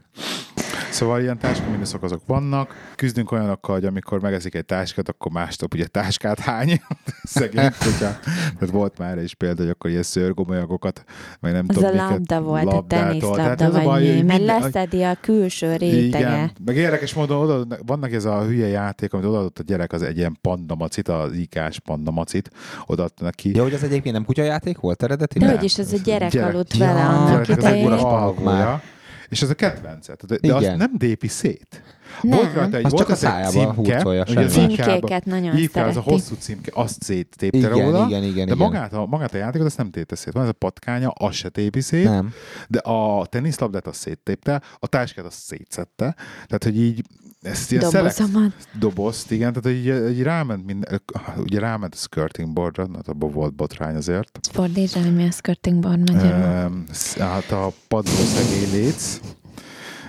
Szóval 0.96 1.22
ilyen 1.22 1.38
táskaminduszok 1.38 2.04
azok 2.04 2.22
vannak. 2.26 2.74
Küzdünk 2.96 3.32
olyanokkal, 3.32 3.76
hogy 3.76 3.86
amikor 3.86 4.22
megeszik 4.22 4.56
egy 4.56 4.66
táskát, 4.66 5.10
akkor 5.10 5.32
másnap 5.32 5.74
ugye 5.74 5.86
táskát 5.88 6.40
hány. 6.40 6.82
Szegény, 7.24 7.64
hogyha, 7.80 7.98
tehát 8.30 8.70
volt 8.72 8.98
már 8.98 9.18
is 9.18 9.34
példa, 9.34 9.62
hogy 9.62 9.70
akkor 9.72 9.90
ilyen 9.90 10.04
szőrgomolyagokat, 10.04 11.04
meg 11.40 11.52
nem 11.52 11.66
Az 11.68 11.76
tudom, 11.76 12.00
a 12.00 12.10
labda 12.10 12.42
volt, 12.42 12.68
a 12.74 12.84
teniszlabda 12.88 13.66
ez 13.66 13.76
a 13.76 13.82
baj, 13.82 13.84
vagy 13.84 14.02
mi, 14.02 14.16
hogy 14.16 14.26
mert 14.26 14.38
minden- 14.40 14.62
leszedi 14.62 15.04
a 15.04 15.18
külső 15.22 15.76
rétege. 15.76 16.18
Igen, 16.28 16.52
meg 16.66 16.76
érdekes 16.76 17.14
módon 17.14 17.38
oda, 17.50 17.78
vannak 17.86 18.14
ez 18.14 18.26
a 18.26 18.44
hülye 18.44 18.68
játék, 18.68 19.14
amit 19.14 19.26
odaadott 19.26 19.60
a 19.60 19.64
gyerek, 19.64 19.92
az 19.94 20.02
egy 20.02 20.18
ilyen 20.18 20.38
pandamacit, 20.42 21.08
az 21.08 21.34
ikás 21.34 21.80
pandamacit, 21.80 22.50
odaadta 22.86 23.24
neki. 23.24 23.56
Ja, 23.56 23.64
hogy 23.64 23.74
az 23.74 23.84
egyébként 23.84 24.16
nem 24.16 24.26
kutyajáték 24.26 24.78
volt 24.78 24.98
De 25.00 25.06
eredetileg? 25.06 25.56
hogy 25.56 25.64
is 25.64 25.78
ez 25.78 25.94
a 25.94 25.98
gyerek, 26.04 26.30
Gyerek. 26.32 26.54
aludt 26.54 26.74
Ja, 26.78 26.86
vele 26.86 27.00
gyerek, 27.00 27.16
annak 27.16 27.50
ez 27.50 27.58
idején. 27.58 27.92
egy. 27.92 28.94
És 29.36 29.42
ez 29.42 29.50
a 29.50 29.54
kedvence. 29.54 30.16
De, 30.28 30.38
de 30.42 30.54
azt 30.54 30.64
Igen. 30.64 30.78
nem 30.78 30.92
dépi 30.98 31.28
szét. 31.28 31.82
Nem. 32.22 32.38
Volt 32.38 32.54
rajta 32.54 32.78
egy, 32.78 32.86
Az 32.86 32.92
volt 32.92 33.04
csak 33.04 33.12
a 33.12 33.16
szájába 33.20 33.50
címke, 33.50 33.74
hurcolja, 33.74 34.26
semmi. 34.26 34.48
Címkéket 34.50 35.26
nagyon 35.26 35.58
IK, 35.58 35.76
az 35.76 35.98
a 35.98 36.02
hosszú 36.02 36.36
címke, 36.40 36.72
azt 36.74 37.04
széttépte 37.04 37.58
Igen, 37.58 37.70
róla, 37.70 38.06
igen, 38.08 38.24
igen, 38.24 38.36
de 38.48 38.54
igen. 38.54 38.58
magát 38.58 38.94
a, 38.94 39.06
magát 39.06 39.34
a 39.34 39.38
játékot 39.38 39.68
azt 39.68 39.78
nem 39.78 39.90
tépte 39.92 40.16
szét. 40.16 40.34
Van 40.34 40.44
ez 40.44 40.50
a 40.50 40.54
patkánya, 40.54 41.10
az 41.10 41.36
se 41.36 41.50
tépi 41.50 41.82
szét, 41.82 42.04
Nem. 42.04 42.32
de 42.68 42.80
a 42.80 43.26
teniszlabdát 43.26 43.88
azt 43.88 44.00
széttépte, 44.00 44.62
a 44.80 44.88
táskát 44.88 45.26
azt 45.26 45.40
szétszette, 45.40 46.16
tehát 46.46 46.64
hogy 46.64 46.80
így 46.80 47.02
ezt 47.42 47.72
ilyen 47.72 47.90
szelekt 47.90 48.18
Dobozomat. 48.18 48.54
dobozt, 48.80 49.32
igen, 49.32 49.54
tehát 49.54 49.78
így, 49.78 50.16
így 50.18 50.22
ráment, 50.24 50.66
minden, 50.66 51.02
ugye 51.38 51.60
ráment 51.60 51.94
a 51.94 51.98
skirting 51.98 52.54
boardra, 52.54 52.88
hát 52.96 53.08
abban 53.08 53.32
volt 53.32 53.54
botrány 53.56 53.96
azért. 53.96 54.40
Fordítsd 54.52 54.98
el, 54.98 55.04
hogy 55.04 55.16
mi 55.16 55.28
a 55.28 55.32
skirting 55.32 55.80
board 55.80 56.12
magyarul. 56.12 56.44
Ehm, 56.44 56.74
Hát 57.20 57.52
a 57.52 57.72
padló 57.88 58.12
szegélyléc, 58.12 59.20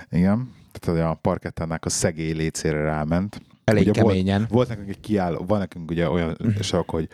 igen, 0.09 0.49
tehát 0.79 1.11
a 1.11 1.13
parkettának 1.21 1.85
a 1.85 1.89
szegélylécére 1.89 2.83
ráment. 2.83 3.41
Elég 3.63 3.87
Ugye 3.87 4.01
volt- 4.01 4.13
keményen. 4.15 4.45
Volt 4.49 4.67
nekünk 4.67 4.89
egy 4.89 4.99
kiálló, 4.99 5.43
van 5.47 5.59
nekünk 5.59 5.91
ugye 5.91 6.09
olyan 6.09 6.37
sarok, 6.61 6.89
hogy 6.89 7.07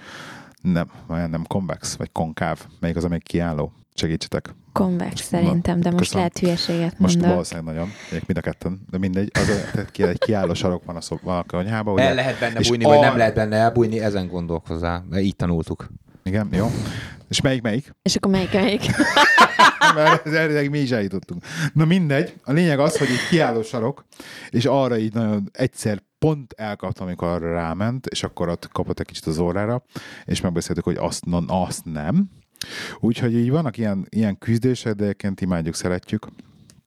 nem, 0.62 0.88
olyan 1.10 1.30
nem 1.30 1.44
konvex, 1.48 1.96
vagy 1.96 2.12
konkáv, 2.12 2.66
melyik 2.80 2.96
az, 2.98 3.04
amelyik 3.04 3.24
kiálló? 3.24 3.72
Segítsetek. 3.96 4.56
Konvex 4.72 5.22
szerintem, 5.22 5.80
de 5.80 5.90
most 5.90 5.98
köszönöm. 6.02 6.20
lehet 6.24 6.40
hülyeséget 6.40 7.00
Most 7.00 7.14
mondok. 7.14 7.32
valószínűleg 7.34 7.74
nagyon, 7.74 7.90
még 8.12 8.24
mind 8.26 8.38
a 8.38 8.42
ketten, 8.42 8.82
de 8.90 8.98
mindegy, 8.98 9.32
az 9.34 9.50
a, 9.50 9.72
tehát 9.72 9.92
ki, 9.92 10.04
egy 10.04 10.18
kiálló 10.18 10.54
sarok 10.54 10.84
van 10.86 10.96
a, 10.96 11.02
szob, 11.02 11.20
van 11.24 11.38
a 11.38 11.44
konyhában, 11.44 11.94
ugye? 11.94 12.04
El 12.04 12.16
lehet 12.16 12.40
benne 12.40 12.60
és 12.60 12.68
bújni, 12.68 12.84
vagy 12.84 12.98
a- 12.98 13.02
nem 13.02 13.18
lehet 13.18 13.34
benne 13.36 13.56
elbújni, 13.56 14.00
ezen 14.00 14.28
gondolkozzál. 14.28 15.06
Mert 15.10 15.24
Így 15.24 15.36
tanultuk. 15.36 15.88
Igen, 16.24 16.48
jó. 16.52 16.68
És 17.30 17.42
melyik, 17.42 17.62
melyik? 17.62 17.96
És 18.02 18.16
akkor 18.16 18.32
melyik, 18.32 18.54
melyik? 18.54 18.82
Mert 19.94 20.26
ez 20.26 20.34
erre 20.34 20.70
mi 20.70 20.80
is 20.80 20.92
eljutottunk. 20.92 21.44
Na 21.74 21.86
mindegy, 21.86 22.34
a 22.44 22.52
lényeg 22.52 22.80
az, 22.80 22.98
hogy 22.98 23.08
egy 23.08 23.28
kiálló 23.30 23.62
sarok, 23.62 24.06
és 24.50 24.66
arra 24.66 24.98
így 24.98 25.14
nagyon 25.14 25.50
egyszer 25.52 26.04
pont 26.20 26.54
elkaptam, 26.54 27.06
amikor 27.06 27.28
arra 27.28 27.52
ráment, 27.52 28.06
és 28.06 28.24
akkor 28.24 28.50
ott 28.50 28.70
kapott 28.72 29.00
egy 29.00 29.06
kicsit 29.06 29.26
az 29.26 29.38
órára, 29.38 29.84
és 30.26 30.42
megbeszéltük, 30.42 30.84
hogy 30.84 30.96
azt, 30.96 31.26
non, 31.26 31.46
azt 31.48 31.86
nem. 31.86 32.30
Úgyhogy 33.00 33.34
így 33.34 33.50
vannak 33.50 33.78
ilyen, 33.78 34.06
ilyen 34.10 34.38
küzdések, 34.38 34.94
de 34.94 35.04
egyébként 35.04 35.42
imádjuk, 35.42 35.76
szeretjük. 35.76 36.28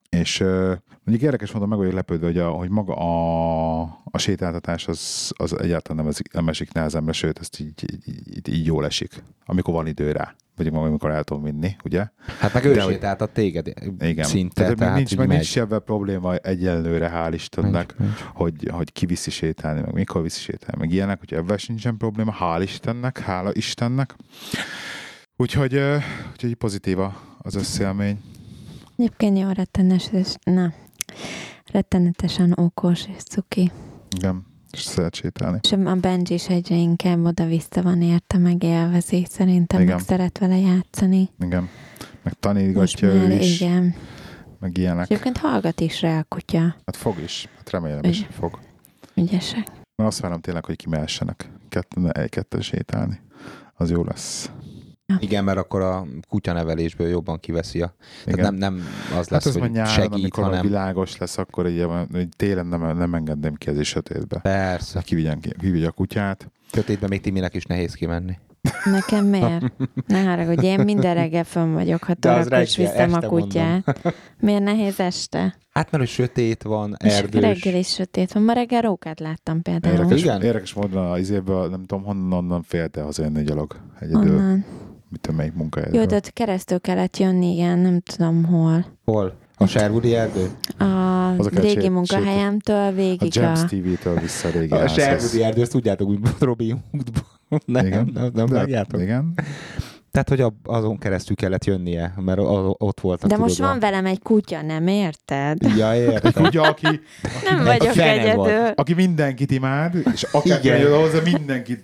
És 0.08 0.40
uh, 0.40 0.76
mondjuk 1.04 1.22
érdekes 1.22 1.50
mondom, 1.50 1.68
meg 1.68 1.78
vagyok 1.78 1.92
lepődve, 1.92 2.26
hogy, 2.26 2.38
a, 2.38 2.50
hogy 2.50 2.70
maga 2.70 2.94
a, 2.94 3.80
a 4.04 4.18
sétáltatás 4.18 4.88
az, 4.88 5.32
az 5.36 5.58
egyáltalán 5.58 6.02
nem, 6.02 6.12
esik, 6.12 6.32
nem 6.32 6.48
esik 6.48 6.72
nehezemre, 6.72 7.12
sőt, 7.12 7.38
ezt 7.38 7.60
így, 7.60 7.84
így, 7.92 8.36
így, 8.36 8.48
így 8.48 8.66
jól 8.66 8.84
esik, 8.84 9.22
amikor 9.44 9.74
van 9.74 9.86
idő 9.86 10.12
rá. 10.12 10.34
Vagy 10.56 10.66
amikor 10.66 11.10
el 11.10 11.24
tudom 11.24 11.42
vinni, 11.42 11.76
ugye? 11.84 12.06
Hát 12.38 12.52
meg 12.54 12.64
ő 12.64 12.74
hogy- 12.80 12.92
sétáltat 12.92 13.30
téged 13.32 13.72
Igen. 14.00 14.24
szinte, 14.24 14.62
tehát, 14.62 14.76
tehát, 14.76 14.96
nincs, 14.96 15.16
meg 15.16 15.26
megy. 15.26 15.36
nincs 15.36 15.58
ebben 15.58 15.82
probléma 15.84 16.34
egyelőre, 16.36 17.10
hál' 17.14 17.30
Istennek, 17.34 17.98
Nincs, 17.98 18.10
nincs. 18.10 18.20
hogy, 18.34 18.68
hogy 18.72 18.92
ki 18.92 19.06
viszi 19.06 19.30
sétálni, 19.30 19.80
meg 19.80 19.92
mikor 19.92 20.22
viszi 20.22 20.40
sétálni, 20.40 20.76
meg 20.80 20.90
ilyenek, 20.92 21.18
hogy 21.18 21.34
ebben 21.34 21.58
sincsen 21.58 21.96
probléma, 21.96 22.34
hál' 22.40 22.60
Istennek, 22.62 23.18
hála 23.18 23.50
Istennek. 23.52 24.14
Úgyhogy, 25.36 25.80
úgyhogy 26.32 26.54
pozitíva 26.54 27.20
az 27.38 27.54
összélmény. 27.54 28.20
Egyébként 28.96 29.38
jó 29.38 29.48
rettenes, 29.50 30.08
és 30.12 30.34
na, 30.44 30.72
rettenetesen 31.72 32.52
okos 32.56 33.04
és 33.16 33.22
cuki. 33.22 33.70
Igen, 34.16 34.46
szeret 34.84 35.14
sétálni. 35.14 35.58
És 35.62 35.72
a 35.72 35.76
Benji 35.94 36.34
is 36.34 36.48
egyre 36.48 36.74
inkább 36.76 37.24
oda-vissza 37.24 37.82
van 37.82 38.02
érte, 38.02 38.38
meg 38.38 38.62
élvezi. 38.62 39.26
Szerintem 39.30 39.80
Igen. 39.80 39.94
meg 39.94 40.04
szeret 40.04 40.38
vele 40.38 40.58
játszani. 40.58 41.30
Igen. 41.40 41.68
Meg 42.22 42.32
tanítgatja 42.40 43.08
ő 43.08 43.32
is, 43.32 43.60
igen. 43.60 43.94
meg 44.60 44.70
És 44.76 44.82
ilyenek. 44.82 45.10
egyébként 45.10 45.36
hallgat 45.38 45.80
is 45.80 46.00
rá 46.00 46.18
a 46.18 46.24
kutya. 46.28 46.60
Hát 46.60 46.96
fog 46.96 47.18
is, 47.24 47.48
hát 47.56 47.70
remélem 47.70 48.04
is 48.04 48.18
Igen. 48.18 48.30
fog. 48.30 48.58
Ügyesek. 49.14 49.66
Mert 49.96 50.10
azt 50.10 50.20
várom 50.20 50.40
tényleg, 50.40 50.64
hogy 50.64 50.76
kimehessenek 50.76 51.50
ketten, 51.68 52.12
egy-ketten 52.12 52.60
sétálni. 52.60 53.20
Az 53.74 53.90
jó 53.90 54.04
lesz. 54.04 54.50
Igen, 55.18 55.44
mert 55.44 55.58
akkor 55.58 55.80
a 55.80 56.06
kutyanevelésből 56.28 57.08
jobban 57.08 57.40
kiveszi 57.40 57.82
a... 57.82 57.94
Tehát 58.24 58.40
nem, 58.40 58.54
nem 58.54 58.84
az 59.10 59.14
Hát 59.16 59.28
lesz, 59.30 59.46
ez 59.46 59.56
majd 59.56 59.66
hogy 59.66 59.76
nyáron, 59.76 59.92
segít, 59.94 60.12
amikor 60.12 60.44
hanem... 60.44 60.62
világos 60.62 61.18
lesz, 61.18 61.38
akkor 61.38 61.68
így, 61.68 61.86
hogy 62.12 62.28
télen 62.36 62.66
nem, 62.66 62.96
nem 62.96 63.14
engedném 63.14 63.54
ki 63.54 63.70
az 63.70 63.78
is 63.78 63.88
sötétbe. 63.88 64.38
Persze. 64.38 65.00
Kivigyen, 65.00 65.40
ki- 65.40 65.54
kivigye 65.60 65.86
a 65.86 65.90
kutyát. 65.90 66.50
Sötétben 66.72 67.08
még 67.08 67.20
Timinek 67.20 67.54
is 67.54 67.64
nehéz 67.64 67.94
kimenni. 67.94 68.38
Nekem 68.84 69.26
miért? 69.26 69.72
Ne 70.06 70.22
haragudj, 70.22 70.66
én 70.66 70.80
minden 70.80 71.14
reggel 71.14 71.44
fönn 71.44 71.72
vagyok, 71.72 72.02
ha 72.04 72.12
az 72.12 72.18
torak, 72.46 72.62
és 72.62 72.76
viszem 72.76 73.12
a 73.12 73.20
kutyát. 73.20 74.14
Miért 74.40 74.62
nehéz 74.62 75.00
este? 75.00 75.40
Hát 75.70 75.90
mert 75.90 76.02
hogy 76.04 76.12
sötét 76.12 76.62
van, 76.62 76.96
És 77.04 77.12
erdős. 77.14 77.40
reggel 77.40 77.74
is 77.74 77.88
sötét 77.88 78.32
van. 78.32 78.42
Ma 78.42 78.52
reggel 78.52 78.80
rókát 78.80 79.20
láttam 79.20 79.62
például. 79.62 79.94
Érdekes, 79.94 80.20
Igen? 80.22 80.42
érdekes 80.42 80.72
módon 80.74 81.06
az 81.10 81.30
évből 81.30 81.68
nem 81.68 81.84
tudom, 81.84 82.04
honnan 82.04 82.32
onnan 82.32 82.62
félte 82.62 83.02
hazajönni 83.02 83.42
gyalog. 83.42 83.76
Egyedül, 84.00 84.36
Onnan. 84.36 84.64
Mit 85.08 85.20
tudom, 85.20 85.36
melyik 85.36 85.54
munkahelyről. 85.54 86.00
Jó, 86.00 86.06
de 86.06 86.20
keresztül 86.32 86.80
kellett 86.80 87.16
jönni, 87.16 87.52
igen, 87.52 87.78
nem 87.78 88.00
tudom 88.00 88.44
hol. 88.44 88.84
Hol? 89.04 89.34
A 89.58 89.66
Sherwoodi 89.66 90.14
erdő? 90.14 90.50
A 90.78 90.84
a 91.38 91.48
régi 91.60 91.88
munkahelyemtől 91.88 92.76
a 92.86 92.92
végig 92.92 93.32
a... 93.36 93.40
Gems 93.40 93.64
TV-től 93.64 94.20
vissza 94.20 94.48
a 94.48 94.50
régi 94.50 94.72
A. 94.72 94.88
Sherwoodi 94.88 95.42
erdő, 95.42 95.60
ezt 95.60 95.70
tudjátok, 95.70 96.08
úgy 96.08 96.18
Robin 96.38 96.84
Hoodban. 96.90 97.22
Nem, 97.66 97.86
Igen. 97.86 98.10
nem, 98.14 98.30
nem 98.34 98.46
De- 98.46 98.54
vágjátok? 98.54 99.00
Igen. 99.00 99.34
Tehát, 100.16 100.28
hogy 100.28 100.40
a- 100.40 100.76
azon 100.76 100.98
keresztül 100.98 101.36
kellett 101.36 101.64
jönnie, 101.64 102.12
mert 102.16 102.38
ott 102.78 103.00
voltak. 103.00 103.30
De 103.30 103.36
most 103.36 103.58
van 103.58 103.78
velem 103.78 104.06
egy 104.06 104.22
kutya, 104.22 104.62
nem 104.62 104.86
érted? 104.86 105.58
a- 105.64 105.72
Ja, 105.76 105.94
értem. 105.94 106.44
Ugye, 106.44 106.60
aki, 106.60 107.00
Nem 107.44 107.58
Egy 107.58 107.64
vagyok 107.64 107.94
volt. 107.94 108.08
egyedül. 108.08 108.72
aki 108.74 108.94
mindenkit 108.94 109.50
imád, 109.50 109.94
és 110.12 110.22
akár 110.32 110.64
jön 110.64 111.00
hozzá, 111.00 111.18
mindenkit 111.24 111.82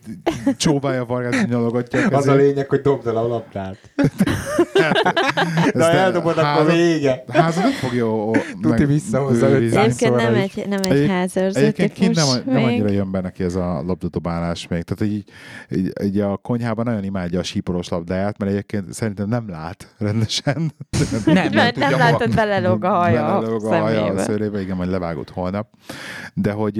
csóválja 0.56 1.02
a 1.02 1.06
farkát, 1.06 1.32
és 1.34 1.44
nyalogatja 1.48 2.08
a 2.08 2.16
Az 2.16 2.26
a 2.26 2.34
lényeg, 2.34 2.68
hogy 2.68 2.80
dobd 2.80 3.06
el 3.06 3.16
a 3.16 3.26
labdát. 3.26 3.76
Na 5.72 5.90
eldobod, 5.90 6.38
akkor 6.38 6.66
vége. 6.66 7.24
Házat 7.28 7.62
nem 7.62 7.72
fog 7.72 7.94
jó 7.94 8.30
Tuti 8.60 8.84
visszahozza 8.84 9.48
őrizni. 9.48 9.76
500 9.76 9.84
Egyébként 9.84 10.16
nem 10.16 10.34
egy, 10.34 10.64
nem 10.68 10.80
egy 10.82 11.08
házőrző 11.08 11.60
Egyébként 11.60 11.92
kint 11.92 12.14
nem, 12.14 12.26
nem 12.46 12.64
annyira 12.64 12.88
jön 12.88 13.10
be 13.10 13.20
neki 13.20 13.42
ez 13.44 13.54
a 13.54 13.82
labdadobálás 13.86 14.68
még. 14.68 14.82
Tehát 14.82 15.12
így, 15.14 15.24
így, 15.76 15.92
így 16.04 16.20
a 16.20 16.36
konyhában 16.36 16.84
nagyon 16.84 17.04
imádja 17.04 17.38
a 17.38 17.42
síporos 17.42 17.88
labdáját, 17.88 18.21
haját, 18.22 18.38
mert 18.38 18.50
egyébként 18.50 18.92
szerintem 18.92 19.28
nem 19.28 19.48
lát 19.48 19.94
rendesen. 19.98 20.72
Nem, 21.24 21.50
nem, 21.52 21.70
nem 21.76 21.90
hova- 21.92 21.98
látod, 21.98 22.34
belelóg 22.34 22.84
a 22.84 22.88
haja 22.90 23.36
a 23.36 23.40
Belelóg 23.40 23.64
a 23.64 23.78
haja 23.78 24.04
a 24.04 24.18
szőrébe, 24.18 24.60
igen, 24.60 24.76
majd 24.76 24.90
levágott 24.90 25.30
holnap. 25.30 25.68
De 26.34 26.52
hogy, 26.52 26.74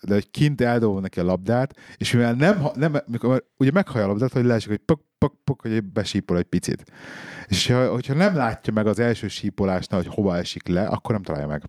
de 0.00 0.14
hogy 0.14 0.30
kint 0.30 0.60
eldobom 0.60 1.00
neki 1.00 1.20
a 1.20 1.24
labdát, 1.24 1.74
és 1.96 2.12
mivel 2.12 2.32
nem, 2.32 2.66
nem 2.74 2.96
mikor, 3.06 3.44
ugye 3.56 3.70
meghallja 3.70 4.06
a 4.06 4.08
labdát, 4.08 4.32
hogy 4.32 4.44
leesik, 4.44 4.68
hogy 4.68 4.78
pok, 4.84 5.00
pok, 5.18 5.34
pok, 5.44 5.60
hogy 5.60 5.84
besípol 5.84 6.36
egy 6.36 6.44
picit. 6.44 6.84
És 7.46 7.66
ha, 7.66 7.88
hogyha 7.90 8.14
nem 8.14 8.36
látja 8.36 8.72
meg 8.72 8.86
az 8.86 8.98
első 8.98 9.28
sípolásnál, 9.28 10.00
hogy 10.00 10.14
hova 10.14 10.36
esik 10.36 10.68
le, 10.68 10.86
akkor 10.86 11.14
nem 11.14 11.22
találja 11.22 11.46
meg. 11.46 11.62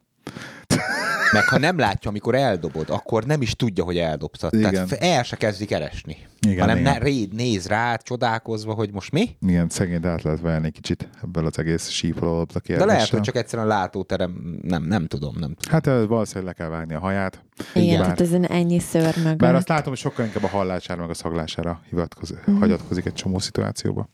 Meg 1.31 1.47
ha 1.47 1.57
nem 1.57 1.77
látja, 1.77 2.09
amikor 2.09 2.35
eldobod, 2.35 2.89
akkor 2.89 3.23
nem 3.25 3.41
is 3.41 3.53
tudja, 3.55 3.83
hogy 3.83 3.97
eldobtad. 3.97 4.53
Igen. 4.53 4.71
Tehát 4.71 4.91
el 5.03 5.23
se 5.23 5.35
kezdi 5.35 5.65
keresni. 5.65 6.17
Igen, 6.47 6.59
hanem 6.59 6.77
igen. 6.77 6.91
Ne, 6.93 6.99
réd, 6.99 7.33
néz 7.33 7.67
rád, 7.67 8.01
csodálkozva, 8.03 8.73
hogy 8.73 8.91
most 8.91 9.11
mi? 9.11 9.29
Igen, 9.41 9.69
szegényt 9.69 10.05
át 10.05 10.21
lehet 10.21 10.39
venni 10.41 10.71
kicsit 10.71 11.09
ebből 11.23 11.45
az 11.45 11.59
egész 11.59 11.87
sípoló 11.89 12.37
labda 12.37 12.59
De 12.65 12.73
lehet, 12.73 12.87
kérdéssel. 12.87 13.17
hogy 13.17 13.21
csak 13.21 13.35
egyszerűen 13.35 13.67
látóterem, 13.67 14.57
nem, 14.61 14.83
nem 14.83 15.05
tudom, 15.05 15.35
nem 15.39 15.53
tudom. 15.53 15.71
Hát 15.73 15.87
ö, 15.87 16.05
valószínűleg 16.07 16.45
le 16.57 16.63
kell 16.63 16.77
vágni 16.77 16.93
a 16.93 16.99
haját. 16.99 17.43
Igen, 17.73 17.87
Bár- 17.93 18.01
tehát 18.03 18.21
ezen 18.21 18.45
ennyi 18.45 18.79
szőr 18.79 19.15
mögött. 19.17 19.37
Bár 19.37 19.55
azt 19.55 19.67
látom, 19.69 19.87
hogy 19.89 19.97
sokkal 19.97 20.25
inkább 20.25 20.43
a 20.43 20.47
hallására, 20.47 21.01
meg 21.01 21.09
a 21.09 21.13
szaglására 21.13 21.81
hivatkozik, 21.89 22.45
Mhm. 22.45 22.57
hagyatkozik 22.59 23.05
egy 23.05 23.13
csomó 23.13 23.39
szituációba. 23.39 24.09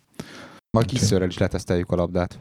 Majd 0.77 0.85
kiszörrel 0.87 1.27
is 1.27 1.37
leteszteljük 1.37 1.91
a 1.91 1.95
labdát. 1.95 2.39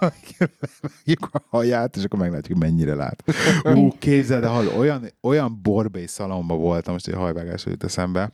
Vágjuk 0.00 1.28
a 1.32 1.42
haját, 1.48 1.96
és 1.96 2.04
akkor 2.04 2.18
meglátjuk, 2.18 2.58
hogy 2.58 2.68
mennyire 2.68 2.94
lát. 2.94 3.24
Ú, 3.64 3.88
képzeld, 3.98 4.44
hall, 4.44 4.66
olyan, 4.66 5.04
olyan 5.20 5.58
borbély 5.62 6.06
szalomba 6.06 6.54
voltam, 6.54 6.92
most 6.92 7.08
egy 7.08 7.14
hajvágás 7.14 7.66
jut 7.66 7.84
eszembe. 7.84 8.32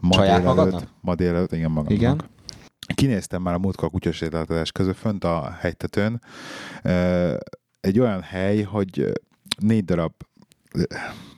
Ma 0.00 0.12
Saját 0.12 0.42
délelőtt-? 0.42 0.88
Ma 1.00 1.14
délelőtt, 1.14 1.52
igen, 1.52 1.70
magamnak. 1.70 1.92
Igen? 1.92 2.20
Kinéztem 2.94 3.42
már 3.42 3.54
a 3.54 3.58
múltkor 3.58 3.90
kutyasétáltatás 3.90 4.72
között, 4.72 4.96
fönt 4.96 5.24
a 5.24 5.56
hegytetőn. 5.60 6.22
Egy 7.80 8.00
olyan 8.00 8.22
hely, 8.22 8.62
hogy 8.62 9.12
négy 9.58 9.84
darab 9.84 10.12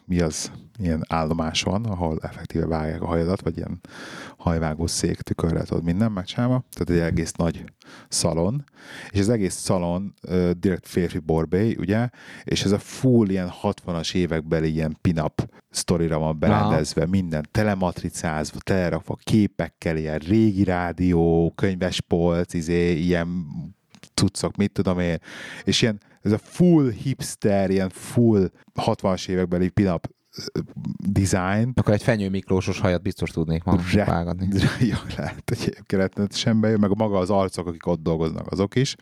mi 0.05 0.21
az, 0.21 0.51
ilyen 0.81 1.05
állomás 1.09 1.62
van, 1.62 1.85
ahol 1.85 2.18
effektíve 2.22 2.66
vágják 2.66 3.03
a 3.03 3.07
hajadat, 3.07 3.41
vagy 3.41 3.57
ilyen 3.57 3.81
hajvágó 4.37 4.87
szék, 4.87 5.20
tükörrel 5.20 5.64
tudod 5.64 5.85
minden 5.85 6.12
megcsinálva, 6.12 6.64
tehát 6.72 7.03
egy 7.03 7.11
egész 7.12 7.33
nagy 7.33 7.64
szalon, 8.09 8.64
és 9.11 9.20
az 9.20 9.28
egész 9.28 9.55
szalon 9.55 10.14
uh, 10.22 10.51
direkt 10.51 10.89
férfi 10.89 11.18
borbély, 11.18 11.76
ugye, 11.78 12.09
és 12.45 12.64
ez 12.64 12.72
a 12.72 12.78
full 12.78 13.28
ilyen 13.28 13.51
60-as 13.62 14.14
évekbeli 14.14 14.72
ilyen 14.72 14.97
pin-up 15.01 15.49
sztorira 15.70 16.18
van 16.18 16.39
berendezve, 16.39 17.03
Aha. 17.03 17.11
minden 17.11 17.49
telematricázva, 17.51 18.59
telerakva 18.59 19.18
képekkel, 19.22 19.97
ilyen 19.97 20.18
régi 20.18 20.64
rádió, 20.64 21.53
könyvespolc, 21.55 22.55
izé, 22.55 22.93
ilyen 22.93 23.47
cuccok, 24.14 24.57
mit 24.57 24.72
tudom 24.72 24.99
én, 24.99 25.18
és 25.64 25.83
ilyen 25.83 26.01
ez 26.22 26.33
a 26.33 26.39
full 26.39 26.91
hipster, 26.91 27.70
ilyen 27.70 27.89
full 27.89 28.51
60-as 28.74 29.28
évekbeli 29.28 29.68
pin-up 29.68 30.07
ö, 30.07 30.20
design, 31.07 31.72
Akkor 31.74 31.95
egy 31.95 32.03
Fenyő 32.03 32.28
Miklósos 32.28 32.78
hajat 32.78 33.03
biztos 33.03 33.31
tudnék 33.31 33.64
ma 33.64 33.78
Re- 33.93 34.05
vágatni. 34.05 34.49
Ja, 34.81 34.99
lehet 35.16 35.51
egyébként 35.51 36.03
rettenetesen 36.03 36.61
bejön, 36.61 36.81
meg 36.81 36.97
maga 36.97 37.18
az 37.18 37.31
arcok, 37.31 37.66
akik 37.66 37.87
ott 37.87 38.03
dolgoznak, 38.03 38.47
azok 38.51 38.74
is. 38.74 38.97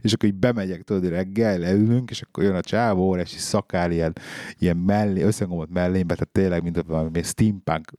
És 0.00 0.12
akkor 0.12 0.28
így 0.28 0.34
bemegyek, 0.34 0.82
tudod, 0.82 1.08
reggel 1.08 1.58
leülünk, 1.58 2.10
és 2.10 2.22
akkor 2.22 2.44
jön 2.44 2.54
a 2.54 2.60
csávó, 2.60 3.06
óriási 3.06 3.38
szakál, 3.38 3.90
ilyen, 3.90 4.12
ilyen 4.58 4.76
mellé, 4.76 5.22
összegomott 5.22 5.70
mellénbe, 5.70 6.14
tehát 6.14 6.32
tényleg, 6.32 6.62
mint 6.62 6.82
valami 6.86 7.22
steampunk 7.22 7.92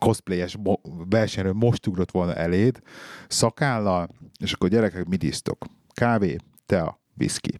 cosplayes 0.00 0.56
versenyről 1.08 1.52
most 1.52 1.86
ugrott 1.86 2.10
volna 2.10 2.34
eléd, 2.34 2.80
szakállal, 3.28 4.08
és 4.38 4.52
akkor 4.52 4.68
gyerekek, 4.68 5.04
mit 5.04 5.22
isztok? 5.22 5.64
Kávé, 5.94 6.36
tea, 6.66 7.00
whisky. 7.18 7.56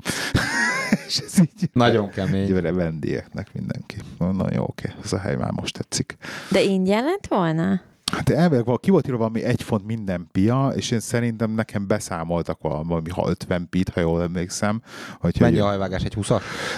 És 1.07 1.19
ez 1.19 1.39
így 1.41 1.71
Nagyon 1.73 2.09
kemény. 2.11 2.43
így 2.45 2.53
vele 2.53 2.73
vendieknek 2.73 3.53
mindenki. 3.53 3.97
Mondom, 4.19 4.47
jó, 4.53 4.63
oké, 4.63 4.93
ez 5.05 5.13
a 5.13 5.19
hely 5.19 5.37
már 5.37 5.51
most 5.53 5.77
tetszik. 5.79 6.17
De 6.51 6.63
ingyen 6.63 7.05
lett 7.05 7.27
volna? 7.27 7.81
Hát 8.11 8.31
elvileg 8.31 8.65
val- 8.65 8.81
ki 8.81 8.91
volt 8.91 9.07
írva 9.07 9.19
valami 9.19 9.43
egy 9.43 9.63
font 9.63 9.87
minden 9.87 10.29
pia, 10.33 10.73
és 10.77 10.91
én 10.91 11.01
szerintem 11.01 11.51
nekem 11.51 11.87
beszámoltak 11.87 12.61
val- 12.61 12.87
valami 12.87 13.11
ha 13.11 13.29
50 13.29 13.67
pit, 13.71 13.89
ha 13.89 14.01
jól 14.01 14.23
emlékszem. 14.23 14.83
Hogy, 15.21 15.37
Mennyi 15.41 15.59
a 15.59 15.61
hogy, 15.61 15.69
hajvágás? 15.69 16.03
Egy 16.03 16.15
20 16.15 16.29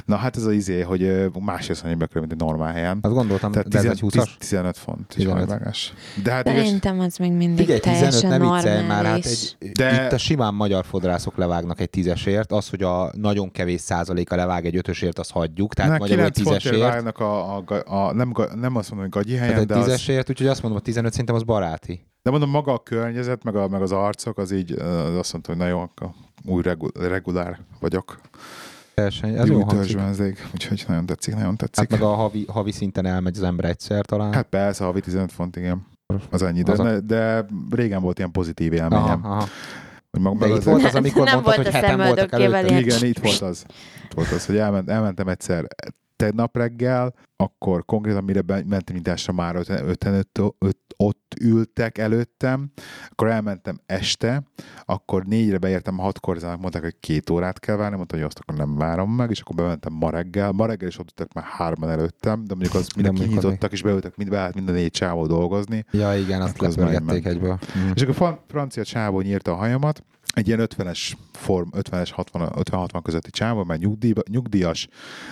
na 0.05 0.16
hát 0.16 0.37
ez 0.37 0.45
az 0.45 0.53
izé, 0.53 0.80
hogy 0.80 1.30
másfél 1.41 1.76
annyiba 1.85 2.07
kerül, 2.07 2.20
mint 2.20 2.33
egy 2.33 2.39
normál 2.49 2.72
helyen. 2.72 2.99
Azt 3.01 3.14
gondoltam, 3.14 3.53
Tehát 3.53 3.68
de 3.68 3.78
ez 3.78 3.85
10, 3.85 3.91
egy 3.93 4.01
20-as? 4.03 4.28
15 4.39 4.76
font 4.78 5.07
is 5.09 5.14
15. 5.14 5.39
hajvágás. 5.39 5.93
De 6.22 6.30
hát 6.33 6.49
igaz, 6.49 6.64
Szerintem 6.64 7.01
az 7.01 7.16
még 7.16 7.33
mindig 7.33 7.59
Figyelj, 7.59 7.80
15 7.80 8.01
teljesen 8.01 8.30
nem 8.30 8.53
viccelj 8.53 8.87
már, 8.87 8.91
hát 8.91 9.03
normális. 9.03 9.55
egy, 9.59 9.72
De- 9.72 9.91
De... 9.91 10.05
itt 10.05 10.12
a 10.12 10.18
simán 10.18 10.55
magyar 10.55 10.85
fodrászok 10.85 11.37
levágnak 11.37 11.80
egy 11.80 11.91
tízesért, 11.91 12.53
az, 12.53 12.68
hogy 12.68 12.83
a 12.83 13.11
nagyon 13.16 13.51
kevés 13.51 13.80
százaléka 13.80 14.37
levág 14.37 14.66
egy 14.66 14.76
ötösért, 14.76 15.18
azt 15.18 15.30
hagyjuk, 15.30 15.74
tehát 15.74 15.91
Na, 15.93 15.99
magyarul 15.99 16.24
egy 16.24 16.33
9 16.33 16.49
fontért 16.49 16.74
tízesért. 16.74 17.18
a, 17.20 17.57
a, 17.57 17.64
a, 17.85 17.95
a 17.97 18.12
nem, 18.12 18.33
nem 18.55 18.76
azt 18.76 18.91
mondom, 18.91 19.11
hogy 19.12 19.22
gagyi 19.22 19.37
helyen, 19.37 19.53
Tehát 19.53 19.66
de, 19.68 19.74
egy 19.74 19.80
az, 19.80 19.87
tízesért, 19.87 20.30
úgyhogy 20.30 20.47
azt 20.47 20.62
mondom, 20.62 20.80
a 20.80 20.85
15 20.85 21.14
szerintem 21.27 21.35
az 21.35 21.43
baráti. 21.43 22.07
de 22.23 22.31
mondom, 22.31 22.51
maga 22.51 22.73
a 22.73 22.79
környezet, 22.79 23.45
meg, 23.45 23.57
a, 23.57 23.68
meg 23.68 23.83
az 23.83 23.93
arcok, 23.93 24.39
az 24.39 24.51
így 24.51 24.73
az 24.79 25.16
azt 25.16 25.33
mondta, 25.33 25.51
hogy 25.53 25.61
na 25.61 25.66
jó, 25.66 25.79
akkor 25.81 26.11
új 26.45 26.62
regu- 26.62 26.99
regulár 26.99 27.59
vagyok. 27.81 28.20
Verseny, 28.95 29.35
ez 29.39 29.49
jó 29.49 29.57
Új 29.57 29.64
törzsvenzék, 29.64 30.47
úgyhogy 30.55 30.85
nagyon 30.89 31.07
tetszik, 31.07 31.35
nagyon 31.35 31.57
tetszik. 31.57 31.91
Hát 31.91 32.01
meg 32.01 32.09
a 32.09 32.14
havi, 32.14 32.45
havi 32.49 32.73
szinten 32.73 33.07
elmegy 33.07 33.37
az 33.37 33.43
ember 33.43 33.64
egyszer 33.64 34.05
talán. 34.05 34.33
Hát 34.33 34.47
persze, 34.47 34.85
havi 34.85 35.01
15 35.01 35.33
font, 35.33 35.57
igen. 35.57 35.87
Az 36.31 36.43
annyi, 36.43 36.62
de, 36.62 36.73
Az 36.73 36.79
a- 36.79 37.01
de 37.01 37.47
régen 37.70 38.01
volt 38.03 38.18
ilyen 38.18 38.31
pozitív 38.31 38.73
aha, 38.73 38.83
élményem. 38.83 39.20
aha. 39.25 39.47
Hogy 40.11 40.20
mag, 40.20 40.39
De 40.39 40.47
itt 40.47 40.62
volt 40.62 40.85
az, 40.85 40.95
amikor 40.95 41.25
Nem 41.25 41.33
mondtad, 41.35 41.55
volt 41.55 41.57
hogy 41.57 41.66
a 41.66 41.70
heten 41.70 42.07
voltak 42.07 42.33
előtte. 42.33 42.79
Igen, 42.79 43.05
itt 43.05 43.18
volt 43.18 43.41
az. 43.41 43.64
Itt 44.05 44.12
volt 44.14 44.31
az, 44.31 44.47
hogy 44.47 44.57
elment, 44.57 44.89
elmentem 44.89 45.29
egyszer 45.29 45.66
tegnap 46.16 46.57
reggel, 46.57 47.14
akkor 47.37 47.85
konkrétan 47.85 48.25
mire 48.25 48.43
mentem 48.47 48.95
nyitásra 48.97 49.33
már 49.33 49.57
öten, 49.57 49.89
öten 49.89 50.14
öt, 50.14 50.41
öt, 50.59 50.77
ott 51.03 51.34
ültek 51.40 51.98
előttem, 51.98 52.70
akkor 53.09 53.28
elmentem 53.28 53.80
este, 53.86 54.42
akkor 54.84 55.24
négyre 55.24 55.59
beértem, 55.59 55.98
hatkor 55.98 56.36
ezenek 56.36 56.59
mondták, 56.59 56.82
hogy 56.82 56.96
két 57.00 57.30
órát 57.30 57.59
kell 57.59 57.76
várni, 57.76 57.96
mondtam, 57.96 58.18
hogy 58.18 58.26
azt 58.26 58.38
akkor 58.38 58.57
nem 58.57 58.76
várom 58.76 59.11
meg, 59.11 59.30
és 59.30 59.40
akkor 59.40 59.57
bementem 59.57 59.92
ma 59.92 60.11
reggel. 60.11 60.53
Ma 60.53 60.66
reggel 60.66 60.88
is 60.88 60.98
ott 60.98 61.09
ültek 61.09 61.32
már 61.32 61.44
hárman 61.44 61.90
előttem, 61.90 62.44
de 62.44 62.55
mondjuk 62.55 62.74
az 62.74 62.86
az 62.96 63.11
kinyitottak, 63.14 63.72
és 63.72 63.82
beültek 63.82 64.16
mind, 64.16 64.30
beállt 64.30 64.55
mind 64.55 64.68
a 64.68 64.72
négy 64.72 64.90
csávó 64.90 65.26
dolgozni. 65.26 65.84
Ja, 65.90 66.16
igen, 66.16 66.42
azt 66.42 66.61
lepörgették 66.61 67.24
egyből. 67.24 67.59
Mm. 67.78 67.90
És 67.94 68.03
akkor 68.03 68.40
francia 68.48 68.84
csávó 68.84 69.20
nyírta 69.20 69.53
a 69.53 69.55
hajamat, 69.55 70.05
egy 70.33 70.47
ilyen 70.47 70.68
50-es 70.76 71.12
form, 71.33 71.68
50-es, 71.72 72.09
60, 72.12 72.49
50-60 72.55 73.01
közötti 73.03 73.30
csávó, 73.30 73.64
mert 73.64 73.80
nyugdíj, 73.80 74.12
nyugdíjas, 74.30 74.89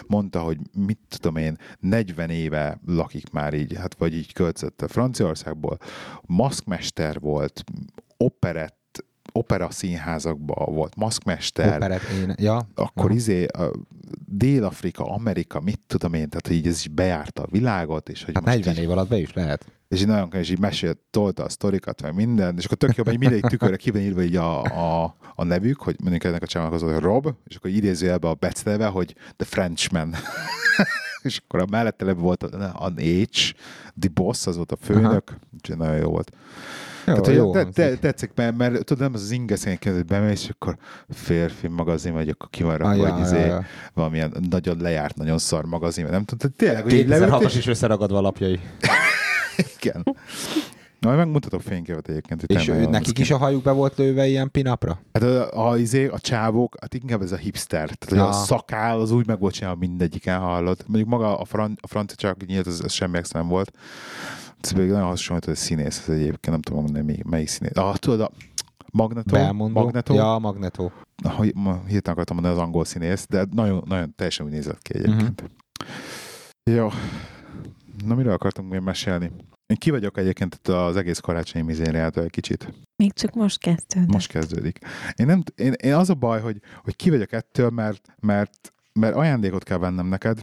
mondta, 0.06 0.40
hogy 0.40 0.58
mit 0.74 0.98
tudom 1.08 1.36
én, 1.36 1.58
40 1.80 2.30
éve 2.30 2.80
lakik 2.86 3.30
már 3.30 3.54
így, 3.54 3.76
hát 3.76 3.94
vagy 3.98 4.14
így 4.14 4.32
költözött 4.32 4.84
Franciaországból, 4.88 5.78
maszkmester 6.22 7.20
volt, 7.20 7.64
operett, 8.16 9.04
opera 9.32 9.70
színházakban 9.70 10.74
volt 10.74 10.96
maszkmester, 10.96 11.76
Operet 11.76 12.02
én, 12.02 12.34
ja. 12.38 12.56
akkor 12.74 13.04
Aha. 13.04 13.14
izé 13.14 13.46
Dél-Afrika, 14.26 15.04
Amerika, 15.04 15.60
mit 15.60 15.80
tudom 15.86 16.14
én, 16.14 16.28
tehát 16.28 16.46
hogy 16.46 16.56
így 16.56 16.66
ez 16.66 16.76
is 16.78 16.88
bejárta 16.88 17.42
a 17.42 17.46
világot, 17.50 18.08
és 18.08 18.24
hogy 18.24 18.34
Hát 18.34 18.44
most 18.44 18.56
40 18.56 18.74
így- 18.74 18.80
év 18.82 18.90
alatt 18.90 19.08
be 19.08 19.18
is 19.18 19.32
lehet. 19.32 19.72
És 19.90 20.00
így 20.00 20.06
nagyon 20.06 20.32
és 20.32 20.50
így 20.50 20.58
mesélt, 20.58 20.98
tolta 21.10 21.44
a 21.44 21.48
sztorikat, 21.48 22.02
meg 22.02 22.14
minden, 22.14 22.56
és 22.58 22.64
akkor 22.64 22.76
tök 22.76 22.94
jó, 22.96 23.04
hogy 23.04 23.18
mindegyik 23.18 23.44
tükörre 23.46 23.76
ki 23.76 23.90
van 23.90 24.00
írva 24.00 24.22
így 24.22 24.36
a, 24.36 24.62
a, 24.62 25.16
a 25.34 25.44
nevük, 25.44 25.80
hogy 25.82 25.96
mondjuk 26.00 26.24
ennek 26.24 26.42
a 26.42 26.46
csámának 26.46 26.74
az, 26.74 26.82
hogy 26.82 26.96
Rob, 26.96 27.28
és 27.46 27.56
akkor 27.56 27.70
idézőjelbe 27.70 28.28
a 28.28 28.34
becneve, 28.34 28.86
hogy 28.86 29.14
The 29.36 29.46
Frenchman. 29.46 30.14
és 31.22 31.40
akkor 31.44 31.60
a 31.60 31.66
mellette 31.70 32.04
levő 32.04 32.20
volt 32.20 32.42
a- 32.42 32.72
an 32.74 32.94
H, 32.96 33.52
The 34.00 34.10
Boss, 34.14 34.46
az 34.46 34.56
volt 34.56 34.72
a 34.72 34.76
főnök, 34.80 35.34
úgyhogy 35.54 35.76
nagyon 35.76 35.96
jó 35.96 36.10
volt. 36.10 36.30
Jó, 37.06 37.12
Tehát, 37.12 37.26
hogy 37.26 37.34
jó 37.34 37.52
te, 37.52 37.64
te, 37.64 37.96
tetszik, 37.96 38.30
mert, 38.34 38.56
mert 38.56 38.72
tudod, 38.84 38.98
nem 39.02 39.14
az 39.14 39.22
az 39.22 39.30
ingeszény 39.30 39.78
kezdett 39.78 40.06
bemész, 40.06 40.42
és 40.42 40.48
akkor 40.48 40.76
férfi 41.08 41.68
magazin, 41.68 42.12
vagy 42.12 42.28
akkor 42.28 42.50
ki 42.50 42.62
van 42.62 42.76
rakva, 42.76 43.06
Ah, 43.06 43.12
hogy 43.12 43.20
izé, 43.20 43.38
ja, 43.38 43.46
ja. 43.46 43.64
valamilyen 43.94 44.34
nagyon 44.50 44.76
lejárt, 44.80 45.16
nagyon 45.16 45.38
szar 45.38 45.64
magazin, 45.64 46.04
vagy 46.04 46.12
nem 46.12 46.24
tudom, 46.24 46.52
tényleg, 46.56 46.82
hogy 46.82 46.92
így 46.92 47.08
leült, 47.08 47.30
2006-as 47.30 47.44
és 47.46 47.56
is 47.56 47.66
összeragadva 47.66 48.18
a 48.18 48.20
lapjai. 48.20 48.60
igen. 49.80 50.04
Na, 51.00 51.16
megmutatok 51.16 51.62
fényképet 51.62 52.08
egyébként. 52.08 52.40
hogy 52.40 52.50
És 52.56 52.68
ő, 52.68 52.86
nekik 52.86 53.14
az 53.16 53.20
is 53.20 53.30
a 53.30 53.36
hajuk 53.36 53.62
be 53.62 53.70
volt 53.70 53.96
lőve 53.96 54.26
ilyen 54.26 54.50
pinapra? 54.50 55.00
Hát 55.12 55.22
a, 55.22 55.68
a, 55.68 55.78
izé, 55.78 56.06
a 56.06 56.18
csávók, 56.18 56.76
hát 56.80 56.94
inkább 56.94 57.22
ez 57.22 57.32
a 57.32 57.36
hipster. 57.36 57.90
Tehát 57.90 58.28
a 58.28 58.32
szakál 58.32 59.00
az 59.00 59.10
úgy 59.10 59.26
meg 59.26 59.38
volt 59.38 59.54
csinálva 59.54 59.78
mindegyiken 59.78 60.38
hallott. 60.38 60.88
Mondjuk 60.88 61.08
maga 61.08 61.38
a, 61.38 61.44
fran, 61.44 61.78
a 61.80 61.86
francia 61.86 62.16
csak 62.16 62.46
nyílt, 62.46 62.66
ez, 62.66 62.80
ez 62.84 62.92
semmi 62.92 63.16
extra 63.16 63.38
nem 63.40 63.48
volt. 63.48 63.72
Ez 64.60 64.72
pedig 64.72 64.90
nagyon 64.90 65.06
hasonlít, 65.06 65.44
hogy 65.44 65.56
színész 65.56 65.98
ez 66.08 66.14
egyébként, 66.14 66.50
nem 66.50 66.60
tudom 66.60 66.82
mondani, 66.82 67.04
melyik, 67.04 67.24
melyik 67.24 67.48
színész. 67.48 67.76
Ah, 67.76 67.96
tudod, 67.96 68.20
a 68.20 68.30
Magneto, 68.92 69.32
Belmondó? 69.34 69.80
Magneto, 69.82 70.14
Ja, 70.14 70.38
Magneto. 70.38 70.90
hogy 71.24 71.52
ma 71.54 71.72
hirtelen 71.86 72.12
akartam 72.18 72.36
mondani 72.36 72.54
az 72.54 72.62
angol 72.62 72.84
színész, 72.84 73.26
de 73.28 73.46
nagyon, 73.50 73.84
nagyon 73.86 74.14
teljesen 74.16 74.46
úgy 74.46 74.52
nézett 74.52 74.82
ki 74.82 74.94
egyébként. 74.98 75.42
Mhm. 75.42 76.76
Jó. 76.76 76.88
Na, 78.06 78.14
miről 78.14 78.32
akartunk 78.32 78.70
még 78.70 78.80
mesélni? 78.80 79.30
Én 79.70 79.76
ki 79.76 79.90
vagyok 79.90 80.18
egyébként 80.18 80.68
az 80.68 80.96
egész 80.96 81.18
karácsonyi 81.18 81.64
mizériától 81.64 82.22
egy 82.24 82.30
kicsit. 82.30 82.72
Még 82.96 83.12
csak 83.12 83.34
most 83.34 83.58
kezdődött. 83.58 84.12
Most 84.12 84.30
kezdődik. 84.30 84.78
Én, 85.16 85.26
nem, 85.26 85.42
én, 85.56 85.72
én 85.72 85.94
az 85.94 86.10
a 86.10 86.14
baj, 86.14 86.40
hogy, 86.40 86.60
hogy 86.84 86.96
ki 86.96 87.10
vagyok 87.10 87.32
ettől, 87.32 87.70
mert, 87.70 88.00
mert, 88.20 88.72
mert 88.92 89.14
ajándékot 89.14 89.62
kell 89.64 89.78
vennem 89.78 90.06
neked, 90.06 90.40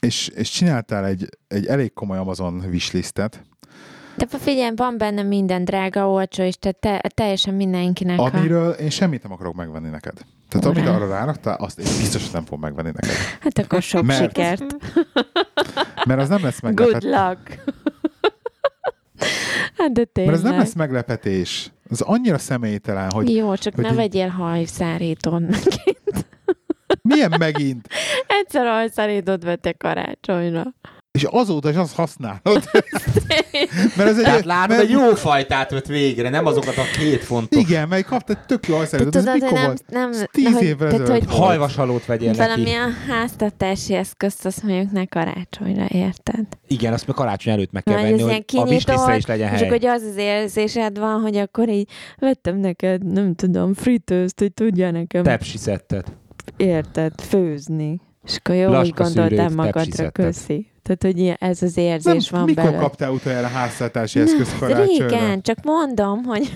és, 0.00 0.28
és 0.28 0.50
csináltál 0.50 1.06
egy, 1.06 1.28
egy 1.48 1.66
elég 1.66 1.92
komoly 1.92 2.18
Amazon 2.18 2.64
wishlistet, 2.70 3.42
De 4.16 4.26
figyelj, 4.38 4.72
van 4.76 4.98
benne 4.98 5.22
minden 5.22 5.64
drága, 5.64 6.08
olcsó, 6.08 6.42
és 6.42 6.56
te, 6.56 6.72
te 6.72 7.00
teljesen 7.14 7.54
mindenkinek 7.54 8.18
a... 8.18 8.30
amiről 8.32 8.70
én 8.72 8.90
semmit 8.90 9.22
nem 9.22 9.32
akarok 9.32 9.54
megvenni 9.54 9.88
neked. 9.88 10.14
Tehát 10.48 10.66
amit 10.66 10.82
Urá. 10.84 10.94
arra 10.94 11.08
ráraktál, 11.08 11.54
azt 11.54 11.78
én 11.78 11.84
biztos 11.98 12.30
nem 12.30 12.44
fogom 12.44 12.60
megvenni 12.60 12.90
neked. 12.92 13.16
Hát 13.40 13.58
akkor 13.58 13.82
sok 13.82 14.04
Mert- 14.04 14.20
sikert. 14.20 14.64
Mert 16.06 16.20
az 16.20 16.28
nem 16.28 16.42
lesz 16.42 16.60
Good 16.60 16.74
meglepetés. 16.74 17.10
luck. 17.10 17.64
hát 19.78 19.92
de 19.92 20.00
Mert 20.00 20.10
tényleg. 20.12 20.34
ez 20.34 20.42
nem 20.42 20.58
lesz 20.58 20.74
meglepetés. 20.74 21.70
Az 21.90 22.00
annyira 22.00 22.38
személytelen, 22.38 23.10
hogy 23.10 23.34
Jó, 23.34 23.54
csak 23.54 23.74
hogy 23.74 23.84
ne 23.84 23.90
így- 23.90 23.96
vegyél 23.96 24.28
hajszárítót 24.28 25.40
neki. 25.40 25.96
milyen 27.02 27.34
megint. 27.38 27.88
Egyszer 28.40 28.66
hajszárítót 28.66 29.42
vettek 29.42 29.76
karácsonyra. 29.76 30.74
És 31.18 31.24
azóta 31.30 31.70
is 31.70 31.76
azt 31.76 31.94
használod. 31.94 32.40
Mert 33.96 34.08
ez 34.08 34.18
egy... 34.18 34.24
Tehát 34.24 34.44
látod, 34.44 34.68
mert, 34.68 34.82
egy 34.82 34.90
jó 34.90 35.14
fajtát 35.14 35.70
vett 35.70 35.86
végre, 35.86 36.28
nem 36.28 36.46
azokat 36.46 36.76
a 36.76 36.82
két 36.98 37.24
fontos 37.24 37.60
Igen, 37.62 37.88
mert 37.88 38.06
kapta 38.06 38.32
egy 38.32 38.38
tök 38.46 38.66
jó 38.66 38.76
hajszárítót. 38.76 39.16
Ez 39.16 39.24
hogy 39.26 39.40
mikor 39.40 39.52
nem, 39.52 39.64
volt? 39.64 39.84
nem 39.88 40.08
Ez 40.10 40.24
tíz 40.30 40.52
hogy- 40.52 40.62
évvel 40.62 40.86
ezelőtt 40.88 41.08
hogy 41.08 41.24
hajvasalót 41.28 42.06
vegyél 42.06 42.30
neki. 42.30 42.38
valamilyen 42.38 42.92
háztartási 43.08 43.94
eszközt 43.94 44.46
azt 44.46 44.62
mondjuk 44.62 44.90
ne 44.92 45.04
karácsonyra, 45.04 45.86
érted? 45.88 46.46
Igen, 46.68 46.92
azt 46.92 47.06
meg 47.06 47.16
karácsony 47.16 47.52
előtt 47.52 47.72
meg 47.72 47.82
kell 47.82 47.94
Mert 47.94 48.06
venni, 48.08 48.22
hogy 48.22 48.32
a 48.32 48.44
kinyitott, 48.44 49.16
is 49.16 49.26
legyen 49.26 49.52
És 49.52 49.58
hely. 49.58 49.66
akkor 49.68 49.78
hogy 49.78 49.86
az 49.86 50.02
az 50.02 50.16
érzésed 50.16 50.98
van, 50.98 51.20
hogy 51.20 51.36
akkor 51.36 51.68
így 51.68 51.88
vettem 52.18 52.56
neked, 52.56 53.12
nem 53.12 53.34
tudom, 53.34 53.74
fritőzt, 53.74 54.38
hogy 54.38 54.52
tudja 54.52 54.90
nekem, 54.90 55.22
Pepsi 55.22 55.58
szettet. 55.58 56.12
érted, 56.56 57.12
főzni. 57.20 58.00
És 58.24 58.36
akkor 58.36 58.54
jó, 58.54 58.62
hogy 58.66 58.72
Laska 58.72 59.02
gondoltál 59.02 59.36
Pepsi 59.36 59.54
magadra, 59.54 60.10
köszi. 60.10 60.72
Tehát, 60.84 61.02
hogy 61.02 61.18
ilyen, 61.18 61.36
ez 61.40 61.62
az 61.62 61.76
érzés 61.76 62.28
Nem, 62.28 62.40
van 62.40 62.48
mikor 62.48 62.64
belőle. 62.64 62.82
kaptál 62.82 63.10
utoljára 63.10 63.46
háztartási 63.46 64.20
eszközt 64.20 64.58
karácsonyra? 64.58 65.08
Régen, 65.08 65.40
csak 65.42 65.58
mondom, 65.62 66.22
hogy 66.22 66.52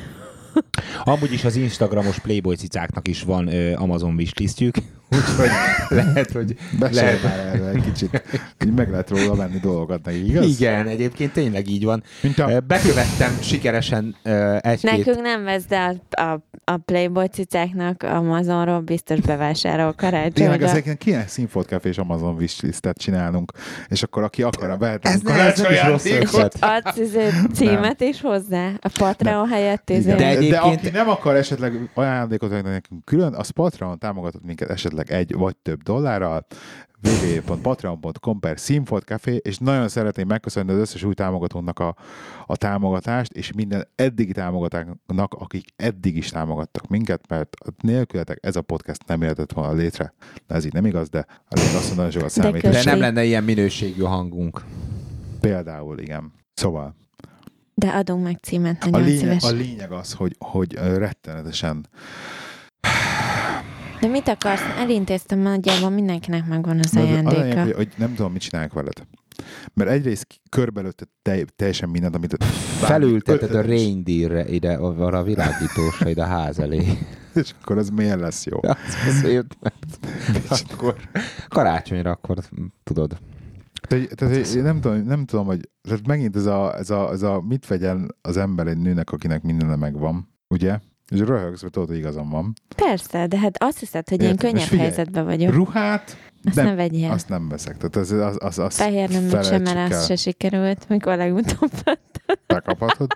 Amúgy 1.05 1.33
is 1.33 1.45
az 1.45 1.57
Instagramos 1.57 2.19
Playboy 2.19 2.55
cicáknak 2.57 3.09
is 3.09 3.23
van 3.23 3.47
ö, 3.53 3.75
Amazon 3.75 4.15
wishlistjük, 4.15 4.77
úgyhogy 5.17 5.49
lehet, 5.89 6.33
hogy 6.33 6.57
lehet. 6.91 7.23
már 7.23 7.39
erre 7.39 7.69
egy 7.69 7.83
kicsit. 7.85 8.23
Így 8.67 8.75
meg 8.75 8.91
lehet 8.91 9.11
róla 9.11 9.35
venni 9.35 9.59
dolgokat 9.59 10.05
neki, 10.05 10.29
igaz? 10.29 10.47
Igen, 10.61 10.87
egyébként 10.87 11.33
tényleg 11.33 11.69
így 11.69 11.85
van. 11.85 12.03
Mint 12.23 12.39
a, 12.39 12.61
Bekövettem 12.67 13.39
sikeresen 13.41 14.17
ö, 14.23 14.57
egy-két... 14.61 14.91
nekünk 14.91 15.21
nem 15.21 15.45
vesz, 15.45 15.65
de 15.69 15.97
a, 16.11 16.21
a, 16.23 16.41
a 16.65 16.77
Playboy 16.77 17.27
cicáknak 17.27 18.03
Amazonról 18.03 18.81
biztos 18.81 19.21
bevásárol 19.21 19.95
Tényleg 19.95 20.13
karácsonyra. 20.33 20.67
ezeken 20.69 20.97
kéne 20.97 21.27
Színfolt 21.27 21.67
Café 21.67 21.89
és 21.89 21.99
Amazon 21.99 22.35
wishlistet 22.35 22.99
csinálnunk, 22.99 23.53
és 23.89 24.03
akkor 24.03 24.23
aki 24.23 24.43
akar, 24.43 24.71
Ez 24.71 25.21
ne- 25.21 25.33
ez 25.33 25.61
nem 25.61 25.73
is 25.73 25.83
rossz 25.83 26.03
karácsonyajándékot. 26.03 26.55
ötlet. 26.55 26.85
Adsz 26.87 27.15
címet 27.55 28.01
is 28.01 28.21
hozzá? 28.21 28.71
A 28.81 28.91
Patreon 28.99 29.49
helyett. 29.49 29.93
De 29.93 30.13
De, 30.51 30.57
de 30.57 30.63
egyébként- 30.63 30.87
aki 30.87 30.97
nem 30.97 31.09
akar 31.09 31.37
esetleg 31.37 31.91
ajándékot 31.95 32.51
venni 32.51 32.69
nekünk 32.69 33.05
külön, 33.05 33.35
az 33.35 33.49
Patreon 33.51 33.99
támogatott 33.99 34.45
minket 34.45 34.71
esetleg 34.71 35.11
egy 35.11 35.35
vagy 35.35 35.57
több 35.57 35.83
dollárral, 35.83 36.47
www.patreon.com 37.03 38.41
per 38.41 38.59
Színfolt 38.61 39.05
Café, 39.05 39.41
és 39.43 39.59
nagyon 39.59 39.89
szeretném 39.89 40.27
megköszönni 40.27 40.73
az 40.73 40.79
összes 40.79 41.03
új 41.05 41.15
támogatónak 41.15 41.79
a, 41.79 41.95
a 42.47 42.57
támogatást, 42.57 43.33
és 43.33 43.53
minden 43.53 43.89
eddigi 43.95 44.33
támogatóknak, 44.33 45.35
akik 45.35 45.65
eddig 45.77 46.17
is 46.17 46.29
támogattak 46.29 46.89
minket, 46.89 47.29
mert 47.29 47.57
nélkületek 47.83 48.39
ez 48.43 48.57
a 48.57 48.63
podcast 48.63 49.07
nem 49.07 49.23
jöhetett 49.23 49.53
volna 49.53 49.73
létre. 49.73 50.15
De 50.47 50.55
ez 50.55 50.65
így 50.65 50.73
nem 50.73 50.87
igaz, 50.87 51.09
de 51.09 51.27
azért 51.49 51.75
azt 51.75 51.87
mondani, 51.87 52.03
hogy 52.03 52.13
sokat 52.13 52.35
De 52.35 52.43
számít. 52.43 52.63
De 52.63 52.71
köszi. 52.71 52.89
nem 52.89 52.99
lenne 52.99 53.25
ilyen 53.25 53.45
minőségű 53.45 54.03
hangunk. 54.03 54.65
Például, 55.41 55.99
igen. 55.99 56.33
Szóval 56.55 56.95
De 57.79 57.89
adunk 57.89 58.23
meg 58.25 58.39
címet, 58.43 58.83
a 58.85 58.89
nagyon 58.91 59.07
lényeg, 59.07 59.21
szíves. 59.21 59.43
a 59.43 59.51
lényeg 59.55 59.93
az, 59.93 60.13
hogy, 60.13 60.37
hogy 60.39 60.73
rettenetesen 60.75 61.87
De 64.01 64.07
mit 64.07 64.29
akarsz? 64.29 64.63
Elintéztem, 64.79 65.39
nagyjából 65.39 65.91
mindenkinek 65.91 66.47
megvan 66.47 66.79
az 66.79 66.87
Az- 66.87 66.97
az 66.97 67.03
a 67.03 67.05
lényeg, 67.05 67.27
ajándéka. 67.27 67.63
hogy, 67.63 67.73
hogy 67.75 67.89
nem 67.97 68.15
tudom, 68.15 68.33
mit 68.33 68.41
csinálják 68.41 68.73
veled. 68.73 69.07
Mert 69.75 69.91
egyrészt 69.91 70.27
körbelőtted 70.51 71.09
te, 71.23 71.45
teljesen 71.57 71.89
mindent, 71.89 72.15
amit 72.15 72.37
Felülteted 72.81 73.55
a 73.55 73.61
reindeerre 73.61 74.49
ide, 74.49 74.73
arra 74.75 75.19
a 75.19 75.23
világítósra 75.23 76.09
ide 76.09 76.23
a 76.23 76.27
ház 76.27 76.59
elé. 76.59 76.99
És 77.35 77.51
akkor 77.61 77.79
ez 77.79 77.89
miért 77.89 78.21
lesz 78.21 78.47
jó? 78.47 78.59
Az 78.63 78.79
azért, 79.09 79.57
mert 79.63 80.73
akkor 80.73 80.97
karácsonyra 81.49 82.11
akkor 82.11 82.39
tudod. 82.83 83.19
Tehát, 83.89 84.15
tehát 84.15 84.55
én 84.55 84.63
nem 84.63 84.81
tudom, 84.81 85.03
nem 85.07 85.25
tudom, 85.25 85.47
hogy 85.47 85.69
tehát 85.89 86.07
megint 86.07 86.37
ez 86.37 86.47
a, 86.47 86.77
ez, 86.77 86.91
a, 86.91 87.11
ez 87.11 87.23
a 87.23 87.41
mit 87.41 87.67
vegyen 87.67 88.15
az 88.23 88.37
ember 88.37 88.67
egy 88.67 88.79
nőnek, 88.79 89.11
akinek 89.11 89.43
mindene 89.43 89.77
megvan, 89.77 90.29
ugye? 90.49 90.79
És 91.09 91.19
röhögsz, 91.19 91.63
mert 91.63 91.73
tudod, 91.73 91.89
hogy 91.89 91.99
igazam 91.99 92.29
van. 92.31 92.53
Persze, 92.77 93.27
de 93.27 93.39
hát 93.39 93.63
azt 93.63 93.79
hiszed, 93.79 94.09
hogy 94.09 94.23
én 94.23 94.29
Érted? 94.29 94.43
Most 94.43 94.53
könnyebb 94.53 94.69
figyelj, 94.69 94.89
helyzetben 94.89 95.25
vagyok. 95.25 95.53
Ruhát 95.55 96.17
Azt 96.49 96.57
nem, 96.57 96.67
ne 96.67 96.75
vegyél. 96.75 97.11
azt 97.11 97.29
nem 97.29 97.49
veszek. 97.49 97.77
Tehát 97.77 97.97
az, 97.97 98.11
az, 98.11 98.37
az, 98.39 98.59
az 98.59 98.75
Fehér 98.75 99.09
nem 99.11 99.43
sem, 99.43 99.63
mert 99.63 99.93
az 99.93 100.07
se 100.07 100.17
sikerült, 100.17 100.89
mikor 100.89 101.17
legutóbb 101.17 101.71
bekaphatod. 102.47 103.13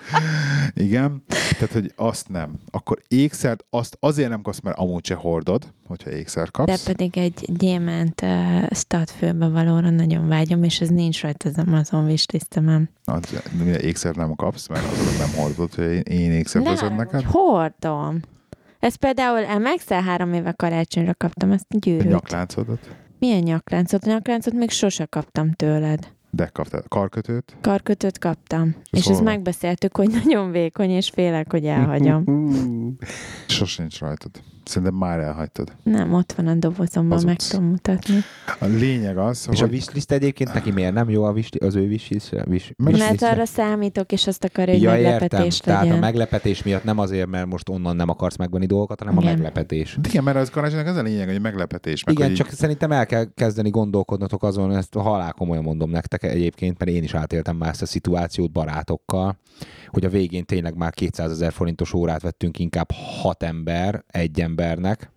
Igen, 0.75 1.23
tehát, 1.29 1.73
hogy 1.73 1.93
azt 1.97 2.29
nem. 2.29 2.59
Akkor 2.71 2.99
ékszert, 3.09 3.65
azt 3.71 3.97
azért 4.01 4.29
nem 4.29 4.43
kapsz, 4.43 4.61
mert 4.61 4.79
amúgy 4.79 5.05
se 5.05 5.15
hordod, 5.15 5.73
hogyha 5.87 6.11
ékszert 6.11 6.51
De 6.57 6.65
kapsz. 6.65 6.83
pedig 6.83 7.19
egy 7.19 7.45
gyémánt 7.57 8.21
uh, 8.23 8.67
statfőbe 8.71 9.49
valóra 9.49 9.91
nagyon 9.91 10.29
vágyom, 10.29 10.63
és 10.63 10.81
ez 10.81 10.89
nincs 10.89 11.23
rajta 11.23 11.49
az 11.49 11.59
Amazon 11.67 12.05
wishlistemen. 12.05 12.91
Az, 13.05 13.21
de 13.33 13.65
mire 13.65 13.81
ékszert 13.81 14.17
nem 14.17 14.35
kapsz, 14.35 14.69
mert 14.69 14.85
azokat 14.93 15.19
nem 15.19 15.43
hordod, 15.43 15.75
hogy 15.75 15.85
én, 15.85 16.01
én 16.01 16.33
ékszert 16.33 16.65
veszem 16.65 16.95
neked. 16.95 17.23
hordom. 17.23 18.21
Ez 18.79 18.95
például 18.95 19.45
Emexel 19.45 20.03
három 20.03 20.33
éve 20.33 20.53
karácsonyra 20.53 21.15
kaptam, 21.15 21.51
ezt 21.51 21.67
gyűrűt. 21.69 22.11
nyakláncodat, 22.11 22.89
Milyen 23.23 23.43
nyakláncot? 23.43 24.05
Nyakláncot 24.05 24.55
még 24.55 24.71
sose 24.71 25.05
kaptam 25.05 25.53
tőled. 25.53 26.13
de 26.31 26.47
kaptál 26.47 26.85
karkötőt. 26.89 27.57
Karkötőt 27.61 28.19
kaptam. 28.19 28.75
Ez 28.91 28.99
és 28.99 29.07
ezt 29.07 29.23
megbeszéltük, 29.23 29.97
hogy 29.97 30.11
nagyon 30.25 30.51
vékony, 30.51 30.91
és 30.91 31.11
félek, 31.11 31.51
hogy 31.51 31.67
elhagyom. 31.67 32.25
Sosem 33.47 33.87
rajtad. 34.01 34.31
Szerintem 34.65 34.95
már 34.99 35.19
elhagytad. 35.19 35.73
Nem, 35.83 36.13
ott 36.13 36.33
van 36.33 36.47
a 36.47 36.55
dobozomban, 36.55 37.19
meg 37.25 37.27
Hazudsz. 37.27 37.49
tudom 37.49 37.67
mutatni. 37.67 38.15
A 38.61 38.65
lényeg 38.65 39.19
az, 39.19 39.49
És 39.51 39.63
a 39.63 39.67
wishlist 39.67 40.13
egyébként 40.13 40.53
neki 40.53 40.71
miért 40.71 40.93
nem 40.95 41.11
jó 41.11 41.25
a 41.25 41.31
wish, 41.31 41.57
az 41.65 41.75
ő 41.75 41.87
wishlist? 41.87 42.35
Wish, 42.47 42.71
Mert 42.77 43.23
arra 43.23 43.45
számítok, 43.45 44.13
és 44.13 44.27
azt 44.27 44.45
akarja, 44.45 44.73
hogy 44.73 44.83
Ja, 44.83 44.97
értem. 44.97 45.11
meglepetés 45.13 45.59
Tehát 45.59 45.81
a 45.81 45.85
legyen. 45.85 45.99
meglepetés 46.01 46.63
miatt 46.63 46.85
nem 46.85 46.99
azért, 46.99 47.27
mert 47.29 47.47
most 47.47 47.69
onnan 47.69 47.97
nem 47.97 48.09
akarsz 48.09 48.37
megvenni 48.37 48.67
dolgokat, 48.67 48.99
hanem 48.99 49.15
Igen. 49.19 49.27
a 49.29 49.31
meglepetés. 49.33 49.99
igen, 50.09 50.25
mert 50.25 50.37
az 50.37 50.51
karácsonynak 50.51 50.87
ez 50.87 50.97
a 50.97 51.03
lényeg, 51.03 51.29
hogy 51.29 51.41
meglepetés. 51.41 52.05
Meg 52.05 52.15
Igen, 52.15 52.27
hogy 52.27 52.37
csak 52.37 52.49
szerintem 52.51 52.93
el 52.93 53.07
kell 53.07 53.25
kezdeni 53.35 53.71
gondolkodnotok 53.71 54.43
azon, 54.43 54.77
ezt 54.77 54.95
halál 54.95 55.33
komolyan 55.33 55.63
mondom 55.63 55.91
nektek 55.91 56.23
egyébként, 56.23 56.79
mert 56.79 56.91
én 56.91 57.03
is 57.03 57.15
átéltem 57.15 57.57
már 57.57 57.69
ezt 57.71 57.83
a 57.83 57.87
szituációt 57.87 58.53
barátokkal, 58.53 59.39
hogy 59.93 60.05
a 60.05 60.09
végén 60.09 60.45
tényleg 60.45 60.77
már 60.77 60.93
200 60.93 61.31
ezer 61.31 61.53
forintos 61.53 61.93
órát 61.93 62.23
vettünk 62.23 62.59
inkább 62.59 62.91
hat 63.21 63.43
ember 63.43 64.05
egy 64.07 64.41
embernek, 64.41 65.11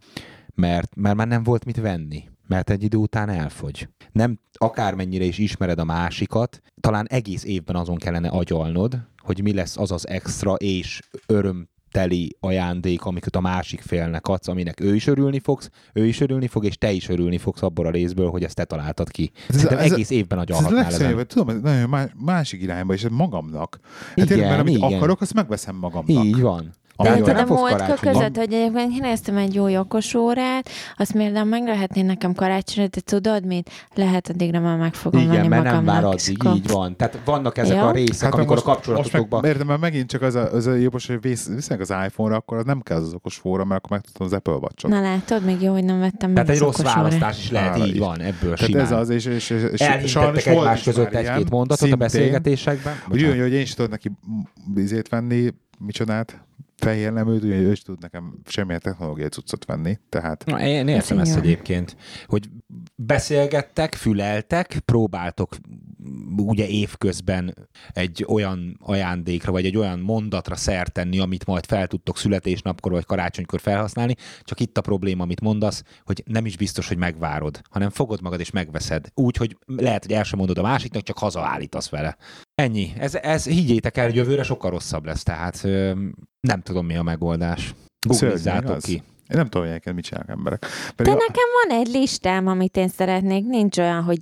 mert, 0.54 0.96
mert 0.96 1.16
már 1.16 1.28
nem 1.28 1.44
volt 1.44 1.66
mit 1.66 1.78
venni. 1.78 2.24
Mert 2.48 2.70
egy 2.70 2.84
idő 2.84 2.98
után 2.98 3.30
elfogy. 3.30 3.90
Nem 4.12 4.40
akármennyire 4.54 5.24
is 5.24 5.38
ismered 5.38 5.80
a 5.80 5.84
másikat, 5.84 6.62
talán 6.80 7.08
egész 7.10 7.44
évben 7.44 7.76
azon 7.76 7.96
kellene 7.96 8.28
agyalnod, 8.28 9.00
hogy 9.18 9.42
mi 9.42 9.54
lesz 9.54 9.78
az 9.78 9.92
az 9.92 10.08
extra 10.08 10.54
és 10.54 11.02
öröm 11.26 11.70
teli 11.96 12.36
ajándék, 12.40 13.06
amiket 13.06 13.36
a 13.36 13.40
másik 13.40 13.82
félnek 13.82 14.28
adsz, 14.28 14.48
aminek 14.48 14.80
ő 14.80 14.96
is 14.96 15.08
örülni 15.08 15.40
fogsz, 15.40 15.70
ő 15.94 16.06
is 16.06 16.20
örülni 16.20 16.48
fog, 16.48 16.66
és 16.66 16.78
te 16.78 16.92
is 16.92 17.10
örülni 17.10 17.38
fogsz 17.38 17.62
abból 17.64 17.86
a 17.86 17.90
részből, 17.90 18.30
hogy 18.30 18.44
ezt 18.44 18.56
te 18.56 18.64
találtad 18.66 19.10
ki. 19.12 19.32
Ez- 19.50 19.56
Szerintem 19.56 19.78
ez- 19.86 19.92
egész 19.92 20.10
évben 20.10 20.38
ez 20.40 20.44
a 20.44 20.54
agyalhatnál 20.54 20.82
legszörnyűbb, 20.82 21.14
ezen. 21.16 21.28
tudom, 21.28 21.50
ez 21.50 21.62
nagyon 21.62 21.90
más, 21.90 22.10
másik 22.26 22.62
irányba, 22.62 22.94
és 22.94 23.04
ez 23.04 23.12
magamnak. 23.12 23.80
Hát 24.08 24.12
Igen, 24.16 24.28
tényleg, 24.28 24.48
mert 24.48 24.60
amit 24.60 24.76
igen. 24.78 24.94
akarok, 24.94 25.22
azt 25.22 25.34
megveszem 25.34 25.76
magamnak. 25.76 26.26
Így 26.26 26.40
van. 26.42 26.74
De 27.04 27.10
érted 27.10 27.36
olyan- 27.36 27.50
a 27.50 27.56
karácsony. 27.56 28.14
között, 28.14 28.36
hogy 28.38 28.54
egyébként 28.54 28.94
kinéztem 28.94 29.38
egy 29.38 29.54
jó 29.54 29.78
okos 29.80 30.14
órát, 30.14 30.70
azt 30.98 31.12
például 31.12 31.46
meg 31.46 31.64
lehetné 31.64 32.02
nekem 32.02 32.34
karácsonyra, 32.34 32.90
de 32.90 33.02
tudod 33.02 33.46
mit? 33.46 33.70
Lehet 33.96 34.30
addigra 34.30 34.60
már 34.60 34.78
meg 34.78 34.94
fogom 34.94 35.20
Igen, 35.22 35.34
venni 35.34 35.48
mert 35.48 35.64
nem 35.64 35.86
vár 35.86 36.04
addig, 36.04 36.38
így 36.56 36.68
van. 36.70 36.96
Tehát 36.96 37.20
vannak 37.26 37.58
ezek 37.58 37.76
Ja. 37.78 37.88
a 37.88 37.92
részek, 37.92 38.24
Hát 38.24 38.34
amikor 38.34 38.56
most, 38.56 38.68
a 38.68 38.72
kapcsolatotokban... 38.72 39.22
Most 39.30 39.42
meg, 39.42 39.52
értem, 39.52 39.68
mert 39.68 39.80
megint 39.80 40.10
csak 40.10 40.22
az 40.22 40.36
a, 40.36 40.52
az 40.52 40.68
a 40.68 40.76
most, 40.92 41.08
hogy 41.08 41.22
vész- 41.22 41.48
visznek 41.54 41.80
az 41.80 41.94
iPhone-ra, 42.06 42.36
akkor 42.36 42.58
az 42.58 42.66
nem 42.66 42.82
kell 42.82 42.98
az 42.98 43.14
okos 43.14 43.42
óra, 43.46 43.66
mert 43.66 43.80
akkor 43.84 43.98
megtudtam 43.98 44.26
az 44.26 44.34
Apple 44.34 44.54
watch 44.54 44.88
Na 44.88 45.02
látod, 45.02 45.44
még 45.46 45.62
jó, 45.62 45.74
hogy 45.74 45.84
nem 45.84 46.00
vettem 46.00 46.32
meg 46.32 46.44
Tehát 46.46 46.62
egy 46.62 46.66
rossz 46.68 46.82
választás 46.82 47.38
is 47.40 47.52
lehet, 47.52 47.78
így 47.78 47.98
van, 48.00 48.22
ebből 48.22 48.54
Tehát 48.56 48.76
ez 48.76 48.92
az, 48.92 49.10
és, 49.10 49.26
és, 49.26 49.50
és, 49.50 49.82
és 50.04 50.14
volt 50.14 50.38
egymás 50.38 50.84
között 50.84 51.14
egy-két 51.14 51.50
mondatot 51.50 51.92
a 51.92 51.96
beszélgetésekben. 51.96 52.94
Hogy 53.08 53.24
olyan, 53.24 53.40
hogy 53.40 53.54
én 53.54 53.62
is 53.62 53.74
tudok 53.74 53.92
neki 53.92 54.12
bizét 54.74 55.10
venni, 55.10 55.54
micsodát, 55.80 56.44
fehér 56.76 57.12
neműt, 57.12 57.44
úgy, 57.44 57.52
hogy 57.52 57.62
ő 57.62 57.72
is 57.72 57.82
tud 57.82 58.02
nekem 58.02 58.40
semmilyen 58.46 58.80
technológiai 58.80 59.30
cuccot 59.30 59.66
venni, 59.66 59.98
tehát 60.10 60.46
Na, 60.46 60.62
én 60.62 60.88
értem 60.88 61.20
Ez 61.20 61.30
ezt 61.30 61.38
egyébként, 61.38 61.98
hogy 62.26 62.50
beszélgettek, 62.96 63.94
füleltek, 63.94 64.80
próbáltok 64.86 65.56
ugye 66.38 66.68
évközben 66.68 67.70
egy 67.94 68.26
olyan 68.28 68.78
ajándékra, 68.82 69.52
vagy 69.52 69.66
egy 69.66 69.78
olyan 69.78 70.00
mondatra 70.00 70.56
szert 70.56 70.92
tenni, 70.92 71.20
amit 71.20 71.46
majd 71.46 71.66
fel 71.66 71.88
tudtok 71.88 72.18
születésnapkor, 72.18 72.92
vagy 72.92 73.06
karácsonykor 73.06 73.60
felhasználni, 73.60 74.16
csak 74.42 74.60
itt 74.60 74.78
a 74.78 74.82
probléma, 74.82 75.24
amit 75.24 75.42
mondasz, 75.42 75.84
hogy 76.04 76.24
nem 76.26 76.46
is 76.46 76.58
biztos, 76.58 76.88
hogy 76.88 76.98
megvárod, 76.98 77.62
hanem 77.70 77.90
fogod 77.90 78.22
magad 78.22 78.40
és 78.40 78.52
megveszed. 78.52 79.08
Úgy, 79.14 79.38
hogy 79.38 79.58
lehet, 79.66 80.06
hogy 80.06 80.14
el 80.14 80.24
sem 80.24 80.38
mondod 80.40 80.58
a 80.58 80.62
másiknak, 80.62 81.04
csak 81.04 81.18
hazaállítasz 81.18 81.90
vele. 81.90 82.18
Ennyi. 82.56 82.94
Ez, 83.00 83.16
ez 83.16 83.46
higgyétek 83.46 83.98
el, 83.98 84.10
jövőre 84.10 84.44
sokkal 84.44 84.70
rosszabb 84.72 85.06
lesz, 85.06 85.24
tehát 85.24 85.60
ö, 85.64 85.92
nem 86.40 86.62
tudom 86.62 86.86
mi 86.86 86.96
a 86.96 87.04
megoldás. 87.04 87.74
Googlizzátok 88.08 88.80
ki. 88.82 88.94
én 88.94 89.02
nem 89.28 89.44
tudom, 89.44 89.52
hogy 89.62 89.66
ilyeneket 89.66 89.94
mit 89.94 90.04
csinálnak 90.04 90.30
emberek. 90.38 90.60
De 90.62 90.68
Pedig 90.96 91.14
a- 91.14 91.16
nekem 91.28 91.44
van 91.68 91.80
egy 91.80 91.88
listám, 91.88 92.48
amit 92.48 92.78
én 92.78 92.88
szeretnék. 92.88 93.46
Nincs 93.46 93.78
olyan, 93.78 94.04
hogy 94.04 94.18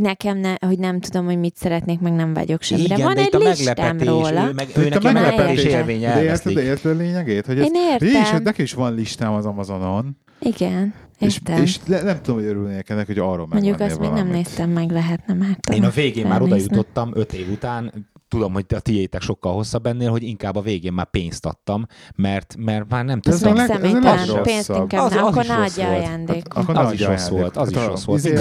nekem 0.00 0.38
ne, 0.38 0.54
hogy 0.66 0.78
nem 0.78 1.00
tudom, 1.00 1.24
hogy 1.24 1.38
mit 1.38 1.56
szeretnék, 1.56 2.00
meg 2.00 2.12
nem 2.12 2.34
vagyok 2.34 2.62
semmire. 2.62 2.94
Igen, 2.94 3.06
van 3.06 3.14
de 3.14 3.20
egy 3.20 3.26
itt 3.26 3.34
a 3.34 3.38
listám 3.48 3.98
róla. 4.00 4.48
ő, 4.48 4.52
meg, 4.52 4.66
de 4.66 4.80
ő 4.80 4.86
itt 4.86 4.90
a 4.90 4.94
neki 4.94 5.06
a 5.06 5.12
meglepetés 5.12 5.64
értem. 5.64 5.78
élménye 5.88 6.14
de 6.14 6.22
érted, 6.22 6.52
de 6.54 6.62
érted 6.62 6.92
a 6.94 6.98
lényegét? 6.98 7.46
Hogy 7.46 7.58
ez, 7.58 7.64
Én 7.66 7.74
értem. 7.74 8.22
hát 8.22 8.42
nekem 8.42 8.64
is 8.64 8.72
van 8.72 8.94
listám 8.94 9.32
az 9.32 9.46
Amazonon, 9.46 10.16
Igen, 10.40 10.94
és, 11.09 11.09
értem. 11.28 11.62
és 11.62 11.78
le, 11.86 12.02
nem 12.02 12.22
tudom, 12.22 12.40
hogy 12.40 12.48
örülnék 12.48 12.88
ennek, 12.88 13.06
hogy 13.06 13.18
arról 13.18 13.46
Mondjuk 13.46 13.78
megvennél 13.78 13.90
azt 13.92 14.00
még 14.00 14.10
nem 14.10 14.18
valamit. 14.26 14.32
néztem 14.46 14.70
meg, 14.70 14.90
lehetne 14.90 15.34
már. 15.34 15.58
Én 15.74 15.84
a 15.84 15.90
végén 15.90 16.26
már 16.26 16.42
oda 16.42 16.56
jutottam, 16.56 17.10
öt 17.14 17.32
év 17.32 17.50
után, 17.50 18.08
tudom, 18.28 18.52
hogy 18.52 18.64
a 18.68 18.80
tiétek 18.80 19.20
sokkal 19.20 19.52
hosszabb 19.52 19.86
ennél, 19.86 20.10
hogy 20.10 20.22
inkább 20.22 20.56
a 20.56 20.60
végén 20.60 20.92
már 20.92 21.10
pénzt 21.10 21.46
adtam, 21.46 21.86
mert, 22.14 22.54
mert 22.58 22.88
már 22.90 23.04
nem 23.04 23.20
Ez 23.22 23.34
Ez 23.34 23.40
meg 23.54 23.66
személytelen. 23.66 24.42
Pénzt 24.42 24.68
inkább 24.68 25.04
Az- 25.04 25.12
nem, 25.12 25.24
az 25.24 25.30
akkor 25.30 25.46
ne 25.46 25.54
adja 25.54 25.86
volt. 25.86 25.98
ajándékot. 25.98 26.54
Akkor 26.54 26.76
Az 26.76 26.92
is 26.92 27.00
rossz 27.04 27.28
volt, 27.28 27.56
az 27.56 27.70
is 27.70 27.76
Hát 27.76 27.86
rossz 27.86 28.04
volt, 28.04 28.24
izé, 28.24 28.36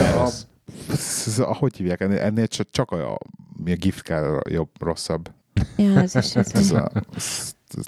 Hogy 1.43 1.75
hívják 1.75 2.01
ennél, 2.01 2.47
csak, 2.47 2.69
csak 2.69 2.91
a, 2.91 3.13
a 3.13 3.17
gift 3.63 4.05
card 4.05 4.51
jobb, 4.51 4.69
rosszabb. 4.79 5.31
Ja, 5.75 5.99
az 5.99 6.15
is 6.15 6.35
ez 6.35 6.51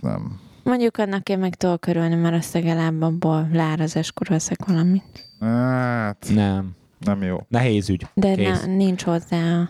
nem. 0.02 0.39
Mondjuk 0.64 0.97
annak 0.97 1.30
én 1.30 1.39
meg 1.39 1.55
tudok 1.55 1.82
körülni, 1.82 2.16
mert 2.16 2.36
azt 2.36 2.53
legalább 2.53 3.01
abból 3.01 3.49
lárazáskor 3.53 4.28
veszek 4.28 4.66
valamit. 4.66 5.30
Hát, 5.39 6.26
Nem. 6.34 6.72
nem 6.99 7.24
jó. 7.24 7.38
Nehéz 7.47 7.89
ügy. 7.89 8.07
De 8.14 8.36
ne, 8.36 8.66
nincs 8.66 9.03
hozzá 9.03 9.59
a... 9.59 9.70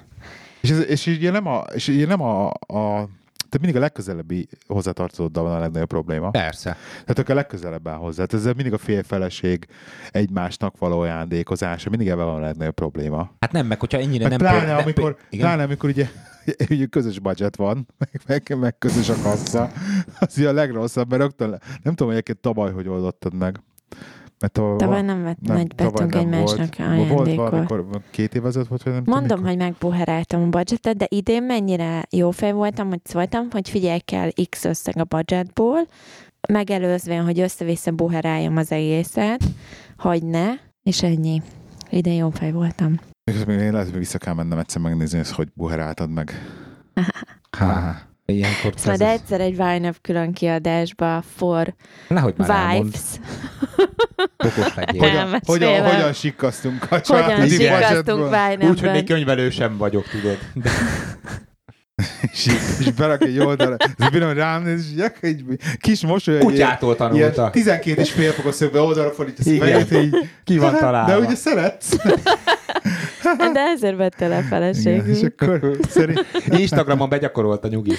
És, 0.61 0.69
ez, 0.69 0.85
és 0.87 1.05
így 1.05 1.31
nem 1.31 1.47
a, 1.47 1.63
és 1.73 1.87
így 1.87 2.07
nem 2.07 2.21
a, 2.21 2.47
a 2.49 3.09
tehát 3.51 3.65
mindig 3.65 3.75
a 3.75 3.79
legközelebbi 3.79 4.47
hozzátartozóddal 4.67 5.43
van 5.43 5.53
a 5.55 5.59
legnagyobb 5.59 5.87
probléma. 5.87 6.29
Persze. 6.29 6.77
Tehát 6.91 7.19
akkor 7.19 7.31
a 7.31 7.33
legközelebb 7.33 7.87
áll 7.87 7.97
hozzá. 7.97 8.25
Tehát 8.25 8.45
ez 8.45 8.53
mindig 8.53 8.73
a 8.73 8.77
félfeleség 8.77 9.67
egymásnak 10.11 10.77
való 10.77 10.99
ajándékozása, 10.99 11.89
mindig 11.89 12.07
ebben 12.07 12.25
van 12.25 12.35
a 12.35 12.45
legnagyobb 12.45 12.73
probléma. 12.73 13.31
Hát 13.39 13.51
nem, 13.51 13.65
meg 13.67 13.79
hogyha 13.79 13.97
ennyire 13.97 14.27
Meg 14.27 14.39
nem... 14.39 14.39
pláne, 14.39 14.65
nem- 14.65 14.77
amikor, 14.77 15.17
igen? 15.29 15.45
pláne, 15.45 15.63
amikor 15.63 15.89
ugye, 15.89 16.07
ugye 16.69 16.85
közös 16.85 17.19
budget 17.19 17.55
van, 17.55 17.87
meg, 17.97 18.21
meg, 18.27 18.57
meg 18.59 18.77
közös 18.77 19.09
a 19.09 19.15
kassa, 19.23 19.71
az 20.19 20.37
ugye 20.37 20.49
a 20.49 20.53
legrosszabb, 20.53 21.09
mert 21.09 21.21
rögtön, 21.21 21.49
le- 21.49 21.59
nem 21.61 21.93
tudom, 21.95 22.07
hogy 22.07 22.11
egyébként 22.13 22.37
tavaly 22.39 22.71
hogy 22.71 22.87
oldottad 22.87 23.33
meg. 23.33 23.59
Mert 24.41 24.53
tavaly, 24.53 24.77
Tavaly 24.77 25.01
nem, 25.01 25.23
vett, 25.23 25.37
nem, 25.41 25.65
tavaly 25.67 25.91
vettünk 25.91 26.15
egymásnak 26.15 26.75
volt. 26.75 27.07
Volt 27.09 27.35
valamikor, 27.35 28.01
két 28.11 28.35
év 28.35 28.45
ezelőtt 28.45 28.67
volt, 28.67 28.83
vagy 28.83 28.93
nem 28.93 29.03
Mondom, 29.05 29.27
tudom, 29.27 29.43
hogy 29.43 29.57
megbuheráltam 29.57 30.41
a 30.41 30.47
budgetet, 30.47 30.97
de 30.97 31.05
idén 31.09 31.43
mennyire 31.43 32.05
jó 32.09 32.31
fej 32.31 32.51
voltam, 32.51 32.89
hogy 32.89 32.99
szóltam, 33.03 33.47
hogy 33.51 33.69
figyelj 33.69 33.99
kell 33.99 34.29
X 34.49 34.65
összeg 34.65 34.97
a 34.97 35.03
budgetból, 35.03 35.87
megelőzvén, 36.49 37.23
hogy 37.23 37.39
össze-vissza 37.39 37.91
buheráljam 37.91 38.57
az 38.57 38.71
egészet, 38.71 39.43
hogy 39.97 40.23
ne, 40.23 40.47
és 40.83 41.03
ennyi. 41.03 41.41
Idén 41.89 42.13
jó 42.13 42.29
fej 42.29 42.51
voltam. 42.51 42.99
Még 43.47 43.59
én 43.59 43.71
lehet, 43.71 43.89
hogy 43.89 43.97
vissza 43.97 44.17
kell 44.17 44.33
mennem 44.33 44.57
egyszer 44.57 44.81
megnézni, 44.81 45.17
hogy 45.17 45.31
hogy 45.31 45.49
buheráltad 45.53 46.09
meg. 46.09 46.31
Há, 47.57 48.11
ilyenkor 48.32 48.73
Szóval 48.75 48.95
de 48.95 49.09
egyszer 49.09 49.41
egy 49.41 49.59
Wine 49.59 49.91
külön 50.01 50.34
kiadásba 50.34 51.23
for 51.36 51.73
Nehogy 52.07 52.34
már 52.38 52.75
wives. 52.75 52.99
okos 54.47 54.75
legyél. 54.75 54.99
Hogy- 55.01 55.09
Hogyan, 55.09 55.15
Elmesélem. 55.17 55.41
hogyan, 55.84 55.93
hogyan 55.95 56.13
sikkasztunk 56.13 56.84
a 56.84 56.86
Hogyan 56.89 57.01
családi 57.03 57.49
sikasztunk 57.49 58.19
budgetből. 58.19 58.49
wine 58.49 58.65
Úgy, 58.69 58.79
hogy 58.79 58.91
még 58.91 59.05
könyvelő 59.05 59.49
sem 59.49 59.77
vagyok, 59.77 60.07
tudod. 60.07 60.38
De 60.53 60.69
És, 62.31 62.47
és 62.79 62.91
berak 62.91 63.21
egy 63.23 63.39
oldalra. 63.39 63.75
Ez 63.97 64.09
bírom 64.09 64.33
rám 64.33 64.63
néz, 64.63 64.85
és 64.91 64.97
jak, 64.97 65.15
egy 65.21 65.43
kis 65.79 66.01
mosoly. 66.05 66.35
egy 66.35 66.43
kutyától 66.43 66.95
tanulta. 66.95 67.49
12 67.49 68.01
és 68.01 68.11
fél 68.11 68.31
fokos 68.31 68.55
szögbe 68.55 68.79
oldalra 68.79 69.11
fordítja 69.11 69.51
a 69.51 69.55
Igen. 69.55 69.85
fejet, 69.85 70.03
így. 70.03 70.29
Ki 70.43 70.57
van 70.57 70.71
De 70.73 70.79
találva. 70.79 71.25
ugye 71.25 71.35
szeretsz. 71.35 71.95
De 73.53 73.59
ezért 73.75 73.95
vette 73.97 74.27
le 74.27 74.35
a 74.35 74.37
Igen, 74.37 74.49
feleségül. 74.49 75.13
és 75.15 75.21
akkor 75.23 75.77
szerint 75.89 76.25
Instagramon 76.49 77.09
begyakorolta 77.09 77.67
nyugi. 77.67 77.95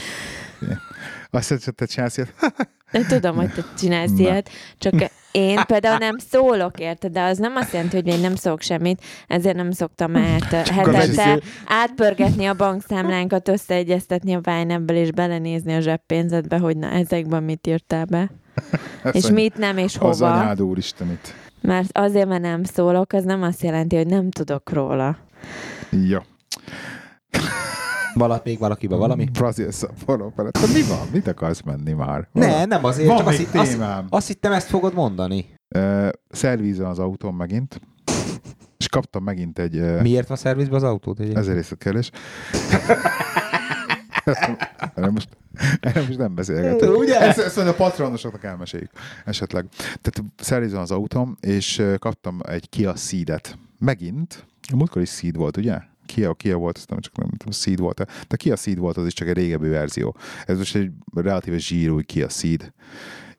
azt 1.30 1.50
mondja, 1.50 1.58
hogy 1.64 1.74
te 1.74 1.86
csinálsz 1.86 2.16
ilyet. 2.16 2.32
De 2.92 3.06
tudom, 3.06 3.36
hogy 3.36 3.52
te 3.52 3.64
csinálsz 3.78 4.10
Na. 4.10 4.18
ilyet, 4.18 4.48
csak 4.78 4.94
én 5.32 5.60
például 5.66 5.98
nem 5.98 6.18
szólok 6.30 6.78
érte, 6.78 7.08
de 7.08 7.22
az 7.22 7.38
nem 7.38 7.56
azt 7.56 7.72
jelenti, 7.72 7.96
hogy 7.96 8.06
én 8.06 8.20
nem 8.20 8.34
szólok 8.34 8.60
semmit, 8.60 9.02
ezért 9.28 9.56
nem 9.56 9.70
szoktam 9.70 10.16
át 10.16 10.52
az 10.52 10.68
hetente 10.68 11.34
is- 11.36 11.42
átpörgetni 11.66 12.46
a 12.46 12.54
bankszámlánkat, 12.54 13.48
összeegyeztetni 13.48 14.34
a 14.34 14.40
Vájnebbel, 14.40 14.96
és 14.96 15.10
belenézni 15.10 15.74
a 15.74 15.80
zseppénzedbe, 15.80 16.58
hogy 16.58 16.76
na 16.76 16.90
ezekben 16.90 17.42
mit 17.42 17.66
írtál 17.66 18.04
be, 18.04 18.30
Azt 19.04 19.14
és 19.14 19.26
mit 19.30 19.56
nem, 19.58 19.76
és 19.78 19.96
Az 19.98 20.18
hova. 20.18 20.32
anyád 20.32 20.62
úristenit. 20.62 21.34
Mert 21.60 21.98
azért, 21.98 22.28
mert 22.28 22.42
nem 22.42 22.64
szólok, 22.64 23.12
az 23.12 23.24
nem 23.24 23.42
azt 23.42 23.62
jelenti, 23.62 23.96
hogy 23.96 24.06
nem 24.06 24.30
tudok 24.30 24.72
róla. 24.72 25.16
Ja. 25.90 26.22
Valaki, 28.14 28.48
még 28.48 28.58
valakiben 28.58 28.98
valami? 28.98 29.24
Brazil 29.24 29.70
forró 30.04 30.32
felett. 30.36 30.58
Mi 30.72 30.82
van? 30.82 31.08
Mit 31.12 31.26
akarsz 31.26 31.60
menni 31.60 31.92
már? 31.92 32.28
Ne, 32.32 32.64
nem 32.64 32.84
azért, 32.84 33.08
Van 33.08 33.16
csak 33.16 33.26
azt, 33.26 33.54
azt, 33.54 33.78
azt 34.08 34.26
hittem 34.26 34.52
ezt 34.52 34.68
fogod 34.68 34.94
mondani. 34.94 35.46
Uh, 35.76 36.08
szervízen 36.28 36.86
az 36.86 36.98
autóm 36.98 37.36
megint, 37.36 37.80
és 38.76 38.88
kaptam 38.88 39.22
megint 39.22 39.58
egy 39.58 39.76
uh, 39.76 40.00
Miért 40.00 40.28
van 40.28 40.36
szervizbe 40.36 40.76
az 40.76 40.82
autót? 40.82 41.18
Egyébként? 41.18 41.38
ezer 41.44 41.54
részletkérdés. 41.54 42.10
erre, 44.94 45.10
most, 45.10 45.28
erre 45.80 46.00
most 46.00 46.18
nem 46.18 46.34
beszélgetünk. 46.34 46.96
Ugye? 46.96 47.20
Ezt, 47.20 47.38
ezt 47.38 47.56
majd 47.56 47.68
a 47.68 47.74
patronosoknak 47.74 48.44
elmeséljük 48.44 48.90
esetleg. 49.24 49.66
Tehát 49.78 50.32
szervízen 50.36 50.80
az 50.80 50.90
autóm, 50.90 51.36
és 51.40 51.82
kaptam 51.98 52.40
egy 52.48 52.68
Kia 52.68 52.92
Ceed-et. 52.92 53.58
Megint, 53.78 54.46
a 54.72 54.76
múltkor 54.76 55.02
is 55.02 55.10
Ceed 55.10 55.36
volt, 55.36 55.56
ugye? 55.56 55.78
Kia, 56.14 56.34
Kia 56.34 56.56
volt, 56.56 56.76
azt 56.76 57.00
csak 57.00 57.16
nem 57.16 57.28
tudom, 57.28 57.52
Ceed 57.52 57.78
volt 57.78 58.06
De 58.28 58.36
Kia 58.36 58.56
Ceed 58.56 58.78
volt, 58.78 58.96
az 58.96 59.06
is 59.06 59.12
csak 59.12 59.28
egy 59.28 59.36
régebbi 59.36 59.68
verzió. 59.68 60.16
Ez 60.46 60.58
most 60.58 60.76
egy 60.76 60.90
relatíve 61.14 61.58
zsírúj 61.58 62.02
Kia 62.02 62.26
Ceed. 62.26 62.72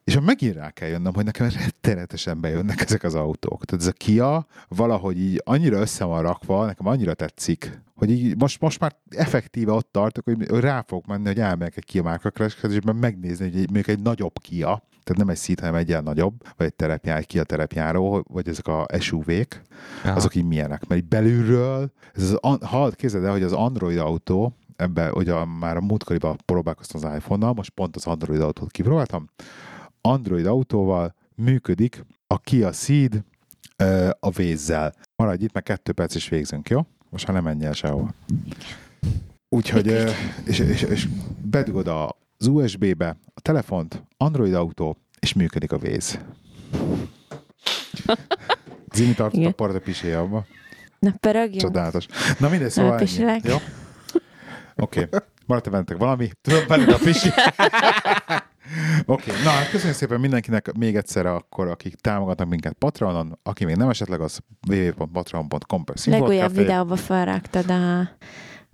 És 0.03 0.19
megint 0.19 0.55
rá 0.55 0.69
kell 0.69 0.89
jönnöm, 0.89 1.13
hogy 1.13 1.25
nekem 1.25 1.49
rettenetesen 1.49 2.41
bejönnek 2.41 2.81
ezek 2.81 3.03
az 3.03 3.15
autók. 3.15 3.65
Tehát 3.65 3.85
ez 3.85 3.89
a 3.89 3.97
Kia 3.97 4.45
valahogy 4.67 5.19
így 5.19 5.41
annyira 5.43 5.79
össze 5.79 6.03
van 6.03 6.21
rakva, 6.21 6.65
nekem 6.65 6.87
annyira 6.87 7.13
tetszik, 7.13 7.81
hogy 7.95 8.11
így 8.11 8.37
most, 8.37 8.61
most 8.61 8.79
már 8.79 8.95
effektíve 9.09 9.71
ott 9.71 9.91
tartok, 9.91 10.23
hogy 10.23 10.47
rá 10.47 10.83
fogok 10.87 11.05
menni, 11.05 11.25
hogy 11.25 11.39
elmegyek 11.39 11.77
egy 11.77 11.85
Kia 11.85 12.03
márka 12.03 12.29
kereskedésben 12.29 12.95
megnézni, 12.95 13.45
hogy 13.45 13.55
mondjuk 13.55 13.87
egy 13.87 14.01
nagyobb 14.01 14.39
Kia, 14.39 14.83
tehát 15.03 15.17
nem 15.17 15.29
egy 15.29 15.37
szít, 15.37 15.59
hanem 15.59 15.75
egy 15.75 15.87
ilyen 15.89 16.03
nagyobb, 16.03 16.33
vagy 16.57 16.67
egy 16.67 16.73
terepjár, 16.73 17.17
egy 17.17 17.27
Kia 17.27 17.43
terepjáró, 17.43 18.25
vagy 18.29 18.47
ezek 18.47 18.67
a 18.67 18.85
SUV-k, 18.99 19.61
Aha. 20.03 20.15
azok 20.15 20.35
így 20.35 20.45
milyenek. 20.45 20.87
Mert 20.87 21.01
így 21.01 21.07
belülről, 21.07 21.91
ez 22.13 22.35
az, 22.39 22.57
ha 22.61 22.89
képzeld 22.89 23.23
el, 23.23 23.31
hogy 23.31 23.43
az 23.43 23.51
Android 23.53 23.97
autó, 23.97 24.55
ebbe, 24.75 25.11
ugye 25.11 25.33
a- 25.33 25.45
már 25.45 25.77
a 25.77 25.81
múltkoriban 25.81 26.37
próbálkoztam 26.45 27.01
az 27.05 27.15
iPhone-nal, 27.15 27.53
most 27.53 27.69
pont 27.69 27.95
az 27.95 28.05
Android 28.05 28.41
autót 28.41 28.71
kipróbáltam, 28.71 29.29
Android 30.01 30.45
autóval 30.45 31.15
működik 31.35 32.05
a 32.27 32.37
Kia 32.39 32.69
Ceed 32.69 33.23
a 34.19 34.29
vézzel. 34.29 34.93
Maradj 35.15 35.43
itt, 35.43 35.53
meg 35.53 35.63
kettő 35.63 35.91
perc 35.91 36.15
is 36.15 36.29
végzünk, 36.29 36.69
jó? 36.69 36.85
Most 37.09 37.27
már 37.27 37.35
nem 37.35 37.43
menj 37.43 37.65
el 37.65 37.73
sehova. 37.73 38.13
Úgyhogy, 39.49 39.87
és, 40.45 40.59
és, 40.59 40.81
és 40.81 41.07
bedugod 41.41 41.87
a 41.87 42.15
az 42.43 42.49
USB-be 42.49 43.17
a 43.33 43.41
telefont, 43.41 44.03
Android 44.17 44.53
Auto, 44.53 44.95
és 45.19 45.33
működik 45.33 45.71
a 45.71 45.77
Waze. 45.83 46.19
Zimi 48.95 49.13
tartott 49.13 49.37
a 49.37 49.39
Igen. 49.39 49.55
part 49.55 49.75
a 49.75 49.79
piséjában. 49.79 50.45
Na, 50.99 51.11
pörögjünk. 51.19 51.61
Csodálatos. 51.61 52.05
Na 52.39 52.49
mindegy, 52.49 52.69
szóval 52.69 52.99
ennyi. 52.99 53.41
Jó? 53.43 53.55
Oké. 54.75 55.01
Okay. 55.01 55.19
Maradt-e 55.45 55.69
bennetek 55.69 55.97
valami? 55.97 56.29
Tudom, 56.41 56.67
benned 56.67 56.89
a 56.89 56.97
pisi. 56.97 57.29
Oké, 59.05 59.31
okay. 59.31 59.43
na 59.43 59.49
hát 59.49 59.69
köszönjük 59.69 59.97
szépen 59.97 60.19
mindenkinek 60.19 60.71
még 60.77 60.95
egyszer 60.95 61.25
akkor, 61.25 61.67
akik 61.67 61.95
támogatnak 61.95 62.47
minket 62.47 62.73
Patronon, 62.73 63.39
aki 63.43 63.65
még 63.65 63.75
nem 63.75 63.89
esetleg, 63.89 64.21
az 64.21 64.39
www.patreon.com 64.67 65.83
per 65.83 65.95
Legújabb 66.05 66.55
videóba 66.55 66.95
felraktad 66.95 67.69
a 67.69 68.09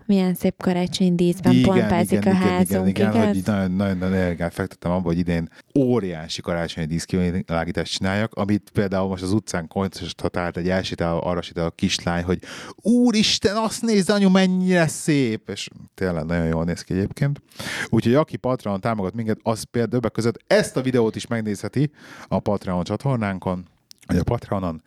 milyen 0.10 0.34
szép 0.34 0.56
karácsonyi 0.58 1.16
díszben 1.16 1.62
pompázik 1.62 2.26
a 2.26 2.34
házunk, 2.34 2.88
igen, 2.88 3.12
igen, 3.12 3.28
hogy 3.28 3.42
nagyon, 3.46 3.72
nagyon, 3.72 3.98
nagyon 3.98 4.14
energiát 4.14 4.54
fektettem 4.54 4.92
abba, 4.92 5.08
hogy 5.08 5.18
idén 5.18 5.50
óriási 5.78 6.42
karácsonyi 6.42 6.88
díszkivilágítást 6.88 7.94
csináljak, 7.94 8.34
amit 8.34 8.70
például 8.74 9.08
most 9.08 9.24
az 9.24 9.32
utcán 9.34 9.68
konstatált 9.68 10.58
egy 10.58 10.70
elsétáló, 10.70 11.20
arra 11.24 11.42
sétáló 11.42 11.70
kislány, 11.70 12.24
hogy 12.24 12.40
úristen, 12.76 13.56
azt 13.56 13.82
nézd, 13.82 14.10
anyu, 14.10 14.30
mennyire 14.30 14.88
szép, 14.88 15.50
és 15.50 15.70
tényleg 15.94 16.26
nagyon 16.26 16.46
jól 16.46 16.64
néz 16.64 16.82
ki 16.82 16.94
egyébként. 16.94 17.42
Úgyhogy 17.90 18.14
aki 18.14 18.38
Patreon 18.38 18.80
támogat 18.80 19.14
minket, 19.14 19.40
az 19.42 19.64
például 19.64 20.10
között 20.10 20.44
ezt 20.48 20.78
a 20.78 20.82
videót 20.82 21.16
is 21.16 21.28
megnézheti 21.28 21.92
a 22.28 22.40
Patreon 22.40 22.84
csatornánkon, 22.84 23.66
vagy 24.10 24.18
a 24.18 24.24
Patreonon, 24.24 24.82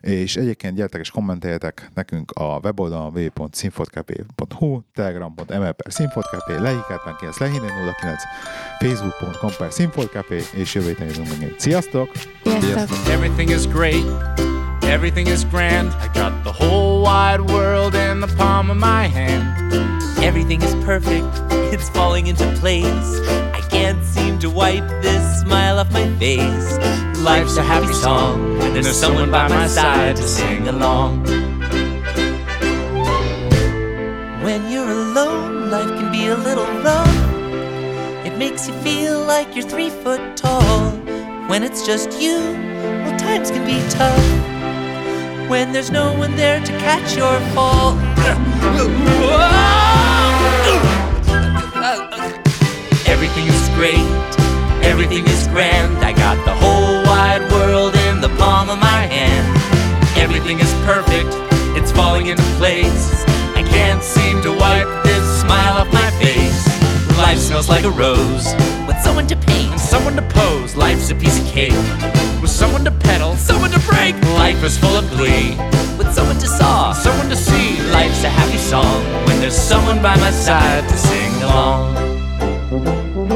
és 0.00 0.36
egyébként 0.36 0.76
gyertek 0.76 1.00
és 1.00 1.10
kommenteljetek 1.10 1.90
nekünk 1.94 2.30
a 2.30 2.58
weboldalon 2.62 3.12
www.színfotkp.hu, 3.12 4.80
telegram.me 4.94 5.72
per 5.72 5.92
színfotkp, 5.92 6.48
lehikátmán9, 6.48 7.38
lehínen 7.38 7.94
09, 8.00 8.22
facebook.com 8.78 9.50
per 9.58 9.72
színfotkp, 9.72 10.30
és 10.52 10.74
jövő 10.74 10.86
héten 10.86 11.06
jövünk 11.06 11.28
megint. 11.28 11.60
Sziasztok! 11.60 12.10
Sziasztok! 12.44 13.12
Everything 13.12 13.50
is 13.50 13.66
great. 13.66 14.04
Everything 14.82 15.26
is 15.26 15.48
grand. 15.48 15.88
I 15.88 16.18
got 16.18 16.42
the 16.42 16.52
whole 16.64 17.00
wide 17.00 17.52
world 17.52 17.94
in 17.94 18.20
the 18.20 18.34
palm 18.36 18.70
of 18.70 18.76
my 18.76 19.08
hand. 19.08 19.93
Everything 20.24 20.62
is 20.62 20.74
perfect, 20.86 21.28
it's 21.74 21.90
falling 21.90 22.28
into 22.28 22.50
place. 22.54 23.20
I 23.52 23.60
can't 23.68 24.02
seem 24.02 24.38
to 24.38 24.48
wipe 24.48 24.88
this 25.02 25.42
smile 25.42 25.78
off 25.78 25.92
my 25.92 26.08
face. 26.16 26.78
Life's 27.18 27.58
a 27.58 27.62
happy 27.62 27.92
song 27.92 28.56
when 28.56 28.72
there's 28.72 28.98
someone 28.98 29.30
by 29.30 29.48
my 29.48 29.66
side 29.66 30.16
to 30.16 30.22
sing 30.22 30.66
along. 30.66 31.24
When 34.42 34.70
you're 34.72 34.90
alone, 34.90 35.70
life 35.70 35.90
can 35.90 36.10
be 36.10 36.28
a 36.28 36.36
little 36.38 36.72
rough. 36.80 38.24
It 38.24 38.38
makes 38.38 38.66
you 38.66 38.72
feel 38.80 39.22
like 39.26 39.54
you're 39.54 39.68
three 39.68 39.90
foot 39.90 40.38
tall. 40.38 40.90
When 41.50 41.62
it's 41.62 41.84
just 41.84 42.18
you, 42.18 42.38
well, 43.04 43.18
times 43.18 43.50
can 43.50 43.66
be 43.66 43.78
tough. 43.90 45.50
When 45.50 45.74
there's 45.74 45.90
no 45.90 46.14
one 46.14 46.34
there 46.34 46.64
to 46.64 46.72
catch 46.78 47.14
your 47.14 47.38
fall. 47.52 47.92
great, 53.74 54.06
everything 54.82 55.26
is 55.26 55.46
grand. 55.48 55.98
I 55.98 56.12
got 56.12 56.38
the 56.44 56.54
whole 56.54 57.02
wide 57.04 57.42
world 57.50 57.94
in 58.08 58.20
the 58.20 58.30
palm 58.38 58.70
of 58.70 58.78
my 58.78 59.02
hand. 59.06 59.46
Everything 60.16 60.58
is 60.60 60.72
perfect, 60.84 61.30
it's 61.76 61.92
falling 61.92 62.26
into 62.26 62.42
place. 62.58 63.24
I 63.54 63.62
can't 63.62 64.02
seem 64.02 64.42
to 64.42 64.50
wipe 64.52 64.88
this 65.04 65.40
smile 65.40 65.78
off 65.78 65.92
my 65.92 66.10
face. 66.22 66.62
Life 67.18 67.38
smells 67.38 67.68
like 67.68 67.84
a 67.84 67.90
rose 67.90 68.54
with 68.86 68.98
someone 69.02 69.26
to 69.28 69.36
paint 69.36 69.72
and 69.72 69.80
someone 69.80 70.16
to 70.16 70.22
pose. 70.22 70.76
Life's 70.76 71.10
a 71.10 71.14
piece 71.14 71.40
of 71.40 71.46
cake 71.46 71.72
with 72.40 72.50
someone 72.50 72.84
to 72.84 72.90
pedal, 72.90 73.36
someone 73.36 73.70
to 73.70 73.80
break. 73.80 74.14
Life 74.34 74.62
is 74.62 74.78
full 74.78 74.96
of 74.96 75.08
glee 75.10 75.56
with 75.98 76.12
someone 76.14 76.38
to 76.38 76.46
saw, 76.46 76.92
someone 76.92 77.28
to 77.28 77.36
see. 77.36 77.80
Life's 77.90 78.24
a 78.24 78.28
happy 78.28 78.58
song 78.58 79.02
when 79.26 79.40
there's 79.40 79.56
someone 79.56 80.00
by 80.02 80.16
my 80.16 80.30
side 80.30 80.88
to 80.88 80.96
sing 80.96 81.42
along. 81.42 83.33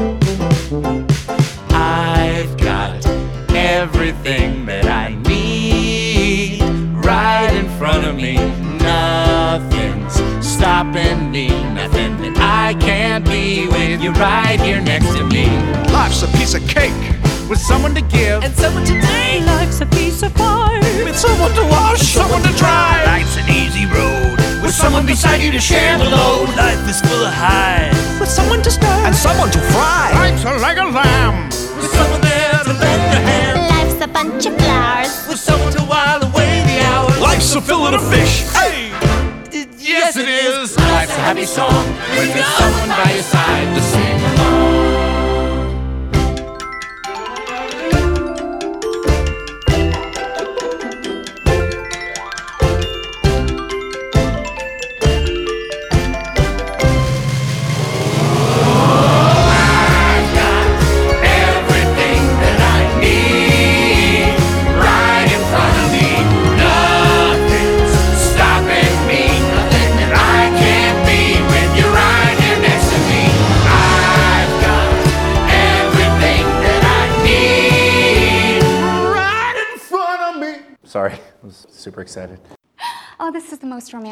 Everything 3.69 4.65
that 4.65 4.85
I 4.85 5.13
need 5.29 6.61
right 7.05 7.53
in 7.53 7.69
front 7.77 8.03
of 8.05 8.15
me. 8.15 8.35
Nothing's 8.81 10.15
stopping 10.45 11.29
me, 11.29 11.49
nothing 11.77 12.17
that 12.23 12.35
I 12.41 12.73
can't 12.81 13.23
be 13.25 13.67
with 13.67 14.01
you 14.01 14.11
right 14.13 14.59
here 14.59 14.81
next 14.81 15.13
to 15.17 15.23
me. 15.23 15.45
Life's 15.93 16.23
a 16.23 16.27
piece 16.37 16.55
of 16.55 16.67
cake 16.67 16.97
with 17.47 17.59
someone 17.59 17.93
to 17.93 18.01
give, 18.01 18.43
And 18.43 18.55
someone 18.55 18.85
today, 18.85 19.41
life's 19.45 19.81
a 19.81 19.85
piece 19.85 20.23
of 20.23 20.33
pie. 20.33 20.79
with 21.05 21.17
someone 21.17 21.53
to 21.53 21.63
wash, 21.69 22.01
someone 22.01 22.41
to 22.41 22.53
dry. 22.57 23.03
Life's 23.05 23.37
an 23.37 23.47
easy 23.53 23.85
road 23.85 24.35
with 24.63 24.73
someone 24.73 25.05
beside 25.05 25.41
you 25.41 25.51
to 25.51 25.59
share 25.59 25.95
the 25.99 26.09
load. 26.09 26.49
Life 26.57 26.81
is 26.89 26.99
full 27.01 27.23
of 27.23 27.33
highs 27.33 27.93
with 28.19 28.29
someone 28.29 28.61
to 28.63 28.71
stir 28.71 28.97
and 29.05 29.15
someone 29.15 29.51
to 29.51 29.59
fry. 29.73 30.09
Life's 30.15 30.43
a 30.43 30.57
leg 30.57 30.77
of 30.79 30.93
lamb 30.93 31.45
with 31.77 31.91
someone 31.93 32.21
hand. 33.99 34.09
A 34.09 34.13
bunch 34.13 34.45
of 34.45 34.55
flowers. 34.57 35.27
with 35.27 35.39
someone 35.39 35.71
to 35.73 35.81
while 35.83 36.21
away 36.23 36.63
the 36.65 36.81
hours. 36.85 37.19
Life's 37.19 37.55
a 37.55 37.61
fillet 37.61 37.95
of 37.95 38.09
fish. 38.09 38.43
Hey! 38.53 38.89
yes, 39.77 40.17
it 40.17 40.27
is. 40.27 40.77
Life's 40.77 41.11
a 41.11 41.21
happy 41.21 41.45
song 41.45 41.85
when 42.15 42.27
there's 42.29 42.45
someone 42.45 42.89
by 42.89 43.11
your 43.13 43.23
side 43.23 43.75
to 43.75 43.81
sing 43.81 44.21
along. 44.21 45.08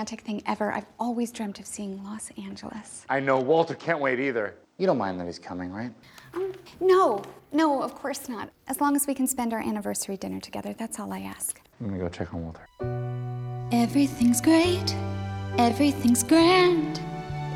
Romantic 0.07 0.25
thing 0.25 0.41
ever. 0.45 0.71
I've 0.71 0.85
always 0.99 1.31
dreamt 1.31 1.59
of 1.59 1.65
seeing 1.65 2.01
Los 2.03 2.31
Angeles. 2.37 3.05
I 3.09 3.19
know 3.19 3.39
Walter 3.41 3.75
can't 3.75 3.99
wait 3.99 4.19
either. 4.21 4.55
You 4.77 4.87
don't 4.87 4.97
mind 4.97 5.19
that 5.19 5.25
he's 5.25 5.39
coming, 5.39 5.73
right? 5.73 5.91
Um, 6.33 6.53
no, 6.79 7.21
no, 7.51 7.81
of 7.81 7.93
course 7.93 8.29
not. 8.29 8.49
As 8.67 8.79
long 8.79 8.95
as 8.95 9.05
we 9.05 9.13
can 9.13 9.27
spend 9.27 9.53
our 9.53 9.59
anniversary 9.59 10.15
dinner 10.15 10.39
together, 10.39 10.73
that's 10.77 10.97
all 10.97 11.11
I 11.11 11.19
ask. 11.19 11.59
I'm 11.81 11.87
gonna 11.87 11.99
go 11.99 12.07
check 12.07 12.33
on 12.33 12.43
Walter. 12.43 12.65
Everything's 13.73 14.39
great, 14.39 14.95
everything's 15.57 16.23
grand. 16.23 17.01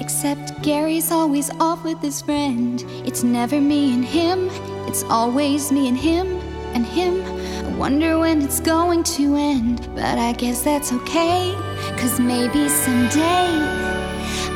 Except 0.02 0.62
Gary's 0.62 1.10
always 1.12 1.52
off 1.62 1.86
with 1.86 2.02
his 2.02 2.22
friend. 2.22 2.84
It's 3.06 3.24
never 3.24 3.62
me 3.62 3.94
and 3.94 4.04
him, 4.04 4.50
it's 4.90 5.04
always 5.04 5.72
me 5.72 5.88
and 5.88 5.98
him 5.98 6.51
and 6.74 6.86
him. 6.86 7.22
I 7.66 7.78
wonder 7.78 8.20
when 8.20 8.42
it's 8.42 8.60
going 8.60 9.04
to 9.16 9.36
end, 9.36 9.88
but 9.96 10.18
I 10.18 10.34
guess 10.34 10.64
that's 10.64 10.92
okay. 10.94 11.54
Cause 11.98 12.20
maybe 12.20 12.70
someday 12.70 13.48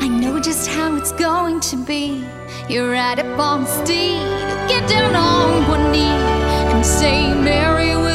I 0.00 0.08
know 0.08 0.40
just 0.40 0.68
how 0.68 0.96
it's 0.96 1.12
going 1.12 1.60
to 1.60 1.76
be. 1.76 2.24
You're 2.68 2.90
right 2.90 3.18
up 3.18 3.38
on 3.38 3.64
the 3.64 3.84
steed, 3.84 4.20
get 4.68 4.88
down 4.88 5.14
on 5.14 5.68
one 5.68 5.92
knee 5.92 6.20
and 6.72 6.84
say, 6.84 7.34
Mary, 7.34 8.05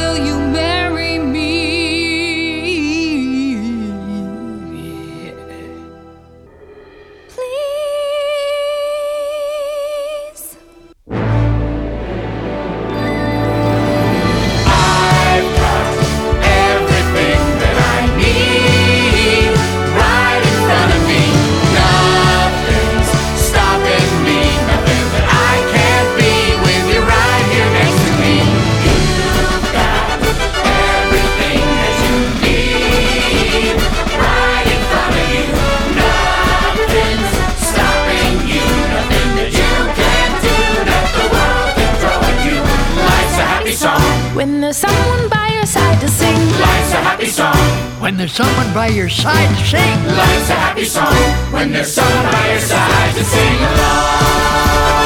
there's 48.22 48.34
someone 48.34 48.72
by 48.72 48.86
your 48.86 49.08
side 49.08 49.48
to 49.58 49.64
sing. 49.64 50.06
Life's 50.06 50.48
a 50.48 50.54
happy 50.54 50.84
song. 50.84 51.12
When 51.52 51.72
there's 51.72 51.92
someone 51.92 52.30
by 52.30 52.52
your 52.52 52.60
side 52.60 53.14
to 53.16 53.24
sing 53.24 53.56
along. 53.56 55.01